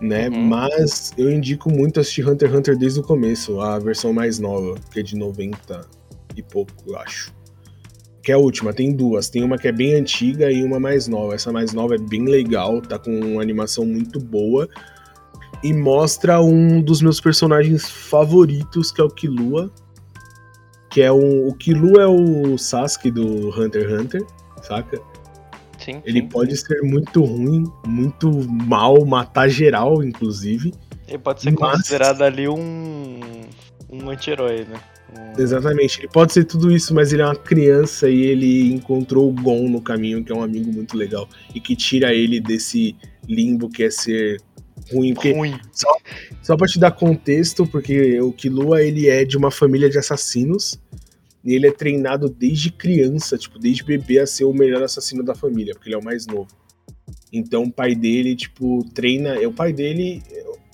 né, 0.02 0.30
Uhum. 0.30 0.42
mas 0.48 1.14
eu 1.18 1.32
indico 1.32 1.72
muito 1.72 2.00
assistir 2.00 2.28
Hunter 2.28 2.50
x 2.50 2.58
Hunter 2.58 2.78
desde 2.78 3.00
o 3.00 3.04
começo, 3.04 3.60
a 3.62 3.78
versão 3.80 4.12
mais 4.12 4.40
nova, 4.40 4.76
que 4.92 5.00
é 5.00 5.04
de 5.04 5.16
90 5.16 5.88
e 6.36 6.42
pouco, 6.42 6.74
eu 6.88 6.98
acho. 6.98 7.34
Que 8.24 8.32
é 8.32 8.36
a 8.36 8.40
última, 8.40 8.74
tem 8.74 8.92
duas, 8.92 9.30
tem 9.30 9.44
uma 9.44 9.58
que 9.58 9.68
é 9.68 9.72
bem 9.72 9.94
antiga 9.94 10.52
e 10.52 10.64
uma 10.64 10.80
mais 10.80 11.08
nova. 11.08 11.36
Essa 11.36 11.52
mais 11.52 11.72
nova 11.74 11.94
é 11.94 12.00
bem 12.00 12.26
legal, 12.26 12.82
tá 12.82 12.98
com 12.98 13.12
uma 13.20 13.42
animação 13.42 13.86
muito 13.86 14.20
boa 14.20 14.68
e 15.68 15.74
mostra 15.74 16.42
um 16.42 16.82
dos 16.82 17.02
meus 17.02 17.20
personagens 17.20 17.90
favoritos, 17.90 18.92
que 18.92 19.02
é 19.02 19.04
o 19.04 19.10
Killua. 19.10 19.72
Que 20.90 21.02
é 21.02 21.12
um. 21.12 21.48
O 21.48 21.54
Killua 21.54 22.04
é 22.04 22.08
o 22.08 22.58
Sasuke 22.58 23.10
do 23.12 23.50
Hunter 23.50 23.90
x 23.90 24.00
Hunter, 24.00 24.26
saca? 24.62 25.02
Sim, 25.80 26.02
Ele 26.06 26.22
sim. 26.22 26.28
pode 26.30 26.56
ser 26.56 26.82
muito 26.84 27.24
ruim, 27.24 27.64
muito 27.86 28.32
mal, 28.50 29.06
matar 29.06 29.50
geral, 29.50 30.02
inclusive. 30.04 30.74
Ele 31.08 31.18
pode 31.20 31.42
ser 31.42 31.52
Mas- 31.52 31.78
considerado 31.78 32.22
ali 32.22 32.48
um 32.48 33.20
um 33.92 34.10
anti-herói, 34.10 34.66
né? 34.70 34.80
Um- 35.38 35.42
Exatamente, 35.42 36.00
ele 36.00 36.08
pode 36.10 36.34
ser 36.34 36.44
tudo 36.46 36.72
isso, 36.72 36.94
mas 36.94 37.14
ele 37.14 37.22
é 37.22 37.26
uma 37.26 37.36
criança 37.36 38.10
e 38.10 38.22
ele 38.22 38.74
encontrou 38.74 39.30
o 39.30 39.34
Gon 39.34 39.70
no 39.70 39.82
caminho, 39.82 40.24
que 40.24 40.32
é 40.32 40.36
um 40.36 40.42
amigo 40.44 40.72
muito 40.74 40.98
legal, 40.98 41.28
e 41.54 41.60
que 41.60 41.76
tira 41.76 42.14
ele 42.14 42.40
desse 42.42 42.96
limbo 43.28 43.70
que 43.70 43.84
é 43.84 43.90
ser 43.90 44.42
ruim. 44.92 45.14
Porque 45.14 45.32
ruim. 45.32 45.60
Só 46.42 46.56
pra 46.56 46.68
te 46.68 46.80
dar 46.80 46.92
contexto, 46.92 47.66
porque 47.66 48.20
o 48.22 48.32
Killua 48.32 48.82
ele 48.82 49.10
é 49.10 49.26
de 49.26 49.38
uma 49.38 49.52
família 49.52 49.90
de 49.90 49.98
assassinos 49.98 50.80
e 51.44 51.54
ele 51.54 51.68
é 51.68 51.72
treinado 51.72 52.30
desde 52.30 52.72
criança, 52.72 53.38
tipo, 53.38 53.60
desde 53.60 53.84
bebê 53.84 54.20
a 54.20 54.28
ser 54.28 54.46
o 54.46 54.54
melhor 54.54 54.82
assassino 54.84 55.24
da 55.24 55.36
família, 55.36 55.74
porque 55.74 55.90
ele 55.90 55.96
é 55.96 56.00
o 56.00 56.04
mais 56.04 56.26
novo. 56.26 56.48
Então 57.32 57.64
o 57.64 57.72
pai 57.72 57.94
dele, 57.96 58.36
tipo, 58.36 58.84
treina, 58.94 59.36
é 59.36 59.48
o 59.48 59.52
pai 59.54 59.74
dele, 59.74 60.24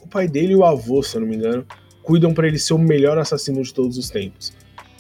o 0.02 0.08
pai 0.08 0.28
dele 0.28 0.54
e 0.54 0.56
o 0.56 0.64
avô, 0.64 1.02
se 1.04 1.16
eu 1.16 1.22
não 1.22 1.28
me 1.28 1.36
engano, 1.36 1.66
cuidam 2.04 2.34
pra 2.34 2.48
ele 2.48 2.60
ser 2.60 2.74
o 2.74 2.78
melhor 2.78 3.18
assassino 3.18 3.62
de 3.62 3.74
todos 3.74 3.98
os 3.98 4.10
tempos. 4.10 4.54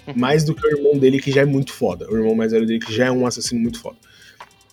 Uhum. 0.08 0.14
Mais 0.16 0.44
do 0.44 0.56
que 0.56 0.66
o 0.66 0.70
irmão 0.70 0.98
dele 0.98 1.20
que 1.20 1.32
já 1.32 1.42
é 1.42 1.46
muito 1.46 1.72
foda, 1.72 2.10
o 2.10 2.18
irmão 2.18 2.36
mais 2.36 2.52
velho 2.52 2.66
dele 2.66 2.80
que 2.80 2.94
já 2.94 3.06
é 3.06 3.12
um 3.12 3.26
assassino 3.26 3.62
muito 3.62 3.80
foda. 3.80 3.98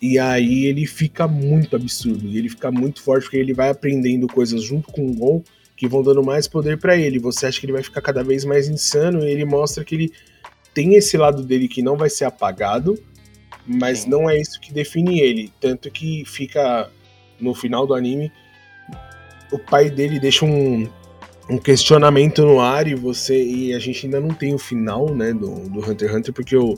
E 0.01 0.17
aí 0.17 0.65
ele 0.65 0.85
fica 0.85 1.27
muito 1.27 1.75
absurdo, 1.75 2.25
e 2.25 2.37
ele 2.37 2.49
fica 2.49 2.71
muito 2.71 3.01
forte 3.01 3.23
porque 3.23 3.37
ele 3.37 3.53
vai 3.53 3.69
aprendendo 3.69 4.27
coisas 4.27 4.63
junto 4.63 4.91
com 4.91 5.09
o 5.09 5.13
Gon 5.13 5.43
que 5.75 5.87
vão 5.87 6.03
dando 6.03 6.23
mais 6.23 6.47
poder 6.47 6.77
pra 6.77 6.97
ele. 6.97 7.19
Você 7.19 7.45
acha 7.45 7.59
que 7.59 7.65
ele 7.65 7.73
vai 7.73 7.83
ficar 7.83 8.01
cada 8.01 8.23
vez 8.23 8.43
mais 8.43 8.67
insano 8.67 9.25
e 9.25 9.31
ele 9.31 9.45
mostra 9.45 9.83
que 9.83 9.95
ele 9.95 10.13
tem 10.73 10.95
esse 10.95 11.17
lado 11.17 11.43
dele 11.43 11.67
que 11.67 11.81
não 11.81 11.95
vai 11.95 12.09
ser 12.09 12.25
apagado, 12.25 12.97
mas 13.65 13.99
Sim. 13.99 14.09
não 14.09 14.29
é 14.29 14.39
isso 14.39 14.59
que 14.59 14.73
define 14.73 15.19
ele. 15.21 15.51
Tanto 15.59 15.89
que 15.89 16.23
fica 16.25 16.89
no 17.39 17.53
final 17.53 17.87
do 17.87 17.93
anime, 17.93 18.31
o 19.51 19.57
pai 19.57 19.89
dele 19.89 20.19
deixa 20.19 20.45
um, 20.45 20.87
um 21.49 21.57
questionamento 21.57 22.41
no 22.41 22.59
ar 22.59 22.87
e 22.87 22.95
você 22.95 23.41
e 23.41 23.73
a 23.73 23.79
gente 23.79 24.05
ainda 24.05 24.19
não 24.19 24.29
tem 24.29 24.53
o 24.53 24.59
final, 24.59 25.13
né, 25.13 25.33
do, 25.33 25.69
do 25.69 25.79
Hunter 25.79 26.09
x 26.09 26.17
Hunter 26.17 26.33
porque 26.33 26.55
o 26.55 26.77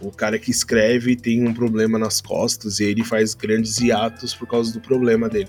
o 0.00 0.10
cara 0.10 0.38
que 0.38 0.50
escreve 0.50 1.16
tem 1.16 1.46
um 1.46 1.54
problema 1.54 1.98
nas 1.98 2.20
costas 2.20 2.80
e 2.80 2.84
ele 2.84 3.04
faz 3.04 3.34
grandes 3.34 3.78
hiatos 3.78 4.34
por 4.34 4.46
causa 4.48 4.72
do 4.72 4.80
problema 4.80 5.28
dele. 5.28 5.48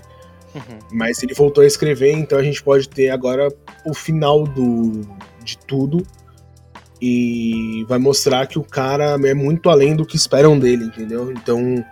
Uhum. 0.54 0.78
Mas 0.92 1.22
ele 1.22 1.34
voltou 1.34 1.62
a 1.62 1.66
escrever, 1.66 2.12
então 2.12 2.38
a 2.38 2.42
gente 2.42 2.62
pode 2.62 2.88
ter 2.88 3.10
agora 3.10 3.48
o 3.84 3.92
final 3.92 4.44
do, 4.44 5.02
de 5.44 5.58
tudo. 5.58 6.06
E 7.00 7.84
vai 7.88 7.98
mostrar 7.98 8.46
que 8.46 8.58
o 8.58 8.62
cara 8.62 9.18
é 9.22 9.34
muito 9.34 9.68
além 9.68 9.94
do 9.94 10.06
que 10.06 10.16
esperam 10.16 10.58
dele, 10.58 10.84
entendeu? 10.84 11.30
Então. 11.30 11.84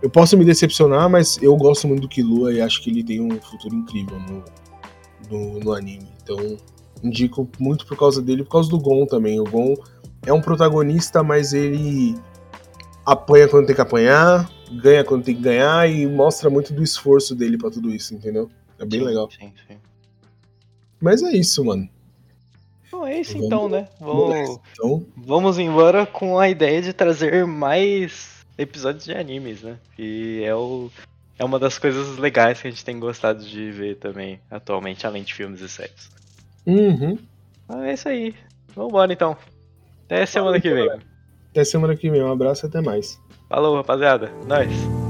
Eu 0.00 0.08
posso 0.08 0.38
me 0.38 0.44
decepcionar, 0.44 1.10
mas 1.10 1.42
eu 1.42 1.56
gosto 1.56 1.88
muito 1.88 2.02
do 2.02 2.08
Killua 2.08 2.52
e 2.52 2.60
acho 2.60 2.80
que 2.80 2.88
ele 2.88 3.02
tem 3.02 3.20
um 3.20 3.30
futuro 3.40 3.74
incrível 3.74 4.16
no, 4.20 4.44
no, 5.28 5.58
no 5.58 5.72
anime. 5.72 6.06
Então, 6.22 6.56
indico 7.02 7.48
muito 7.58 7.84
por 7.84 7.96
causa 7.96 8.22
dele, 8.22 8.44
por 8.44 8.50
causa 8.50 8.70
do 8.70 8.78
Gon 8.78 9.06
também. 9.06 9.40
O 9.40 9.44
Gon 9.44 9.74
é 10.26 10.32
um 10.32 10.40
protagonista, 10.40 11.22
mas 11.22 11.52
ele 11.52 12.14
apanha 13.04 13.48
quando 13.48 13.66
tem 13.66 13.74
que 13.74 13.80
apanhar, 13.80 14.50
ganha 14.70 15.04
quando 15.04 15.24
tem 15.24 15.34
que 15.34 15.40
ganhar 15.42 15.88
e 15.90 16.06
mostra 16.06 16.50
muito 16.50 16.72
do 16.72 16.82
esforço 16.82 17.34
dele 17.34 17.56
pra 17.56 17.70
tudo 17.70 17.94
isso, 17.94 18.14
entendeu? 18.14 18.50
É 18.78 18.84
bem 18.84 19.00
Sim, 19.00 19.06
legal. 19.06 19.30
Sim, 19.30 19.52
sim. 19.66 19.78
Mas 21.00 21.22
é 21.22 21.30
isso, 21.32 21.64
mano. 21.64 21.88
Bom, 22.90 23.06
é 23.06 23.20
isso 23.20 23.32
Vamos- 23.32 23.46
então, 23.46 23.68
né? 23.68 23.88
Vamos 24.00 24.28
Vamos, 24.36 24.60
Então, 24.72 25.06
vamos 25.16 25.58
embora 25.58 26.06
com 26.06 26.38
a 26.38 26.48
ideia 26.48 26.80
de 26.82 26.92
trazer 26.92 27.46
mais 27.46 28.44
episódios 28.56 29.04
de 29.04 29.12
animes, 29.12 29.62
né? 29.62 29.78
Que 29.94 30.42
é 30.44 30.54
o 30.54 30.90
é 31.38 31.44
uma 31.44 31.58
das 31.58 31.78
coisas 31.78 32.18
legais 32.18 32.60
que 32.60 32.66
a 32.66 32.70
gente 32.70 32.84
tem 32.84 32.98
gostado 32.98 33.44
de 33.44 33.70
ver 33.70 33.96
também 33.98 34.40
atualmente, 34.50 35.06
além 35.06 35.22
de 35.22 35.32
filmes 35.32 35.60
e 35.60 35.68
séries. 35.68 36.10
uhum. 36.66 37.16
Ah, 37.68 37.86
é 37.86 37.94
isso 37.94 38.08
aí. 38.08 38.34
Vambora 38.74 39.12
então. 39.12 39.36
Até 40.08 40.24
semana 40.24 40.58
que 40.58 40.72
vem. 40.72 40.88
Até 41.50 41.64
semana 41.64 41.94
que 41.94 42.08
vem. 42.08 42.22
Um 42.22 42.32
abraço 42.32 42.64
e 42.64 42.68
até 42.68 42.80
mais. 42.80 43.20
Falou, 43.50 43.76
rapaziada. 43.76 44.32
Nós. 44.46 45.07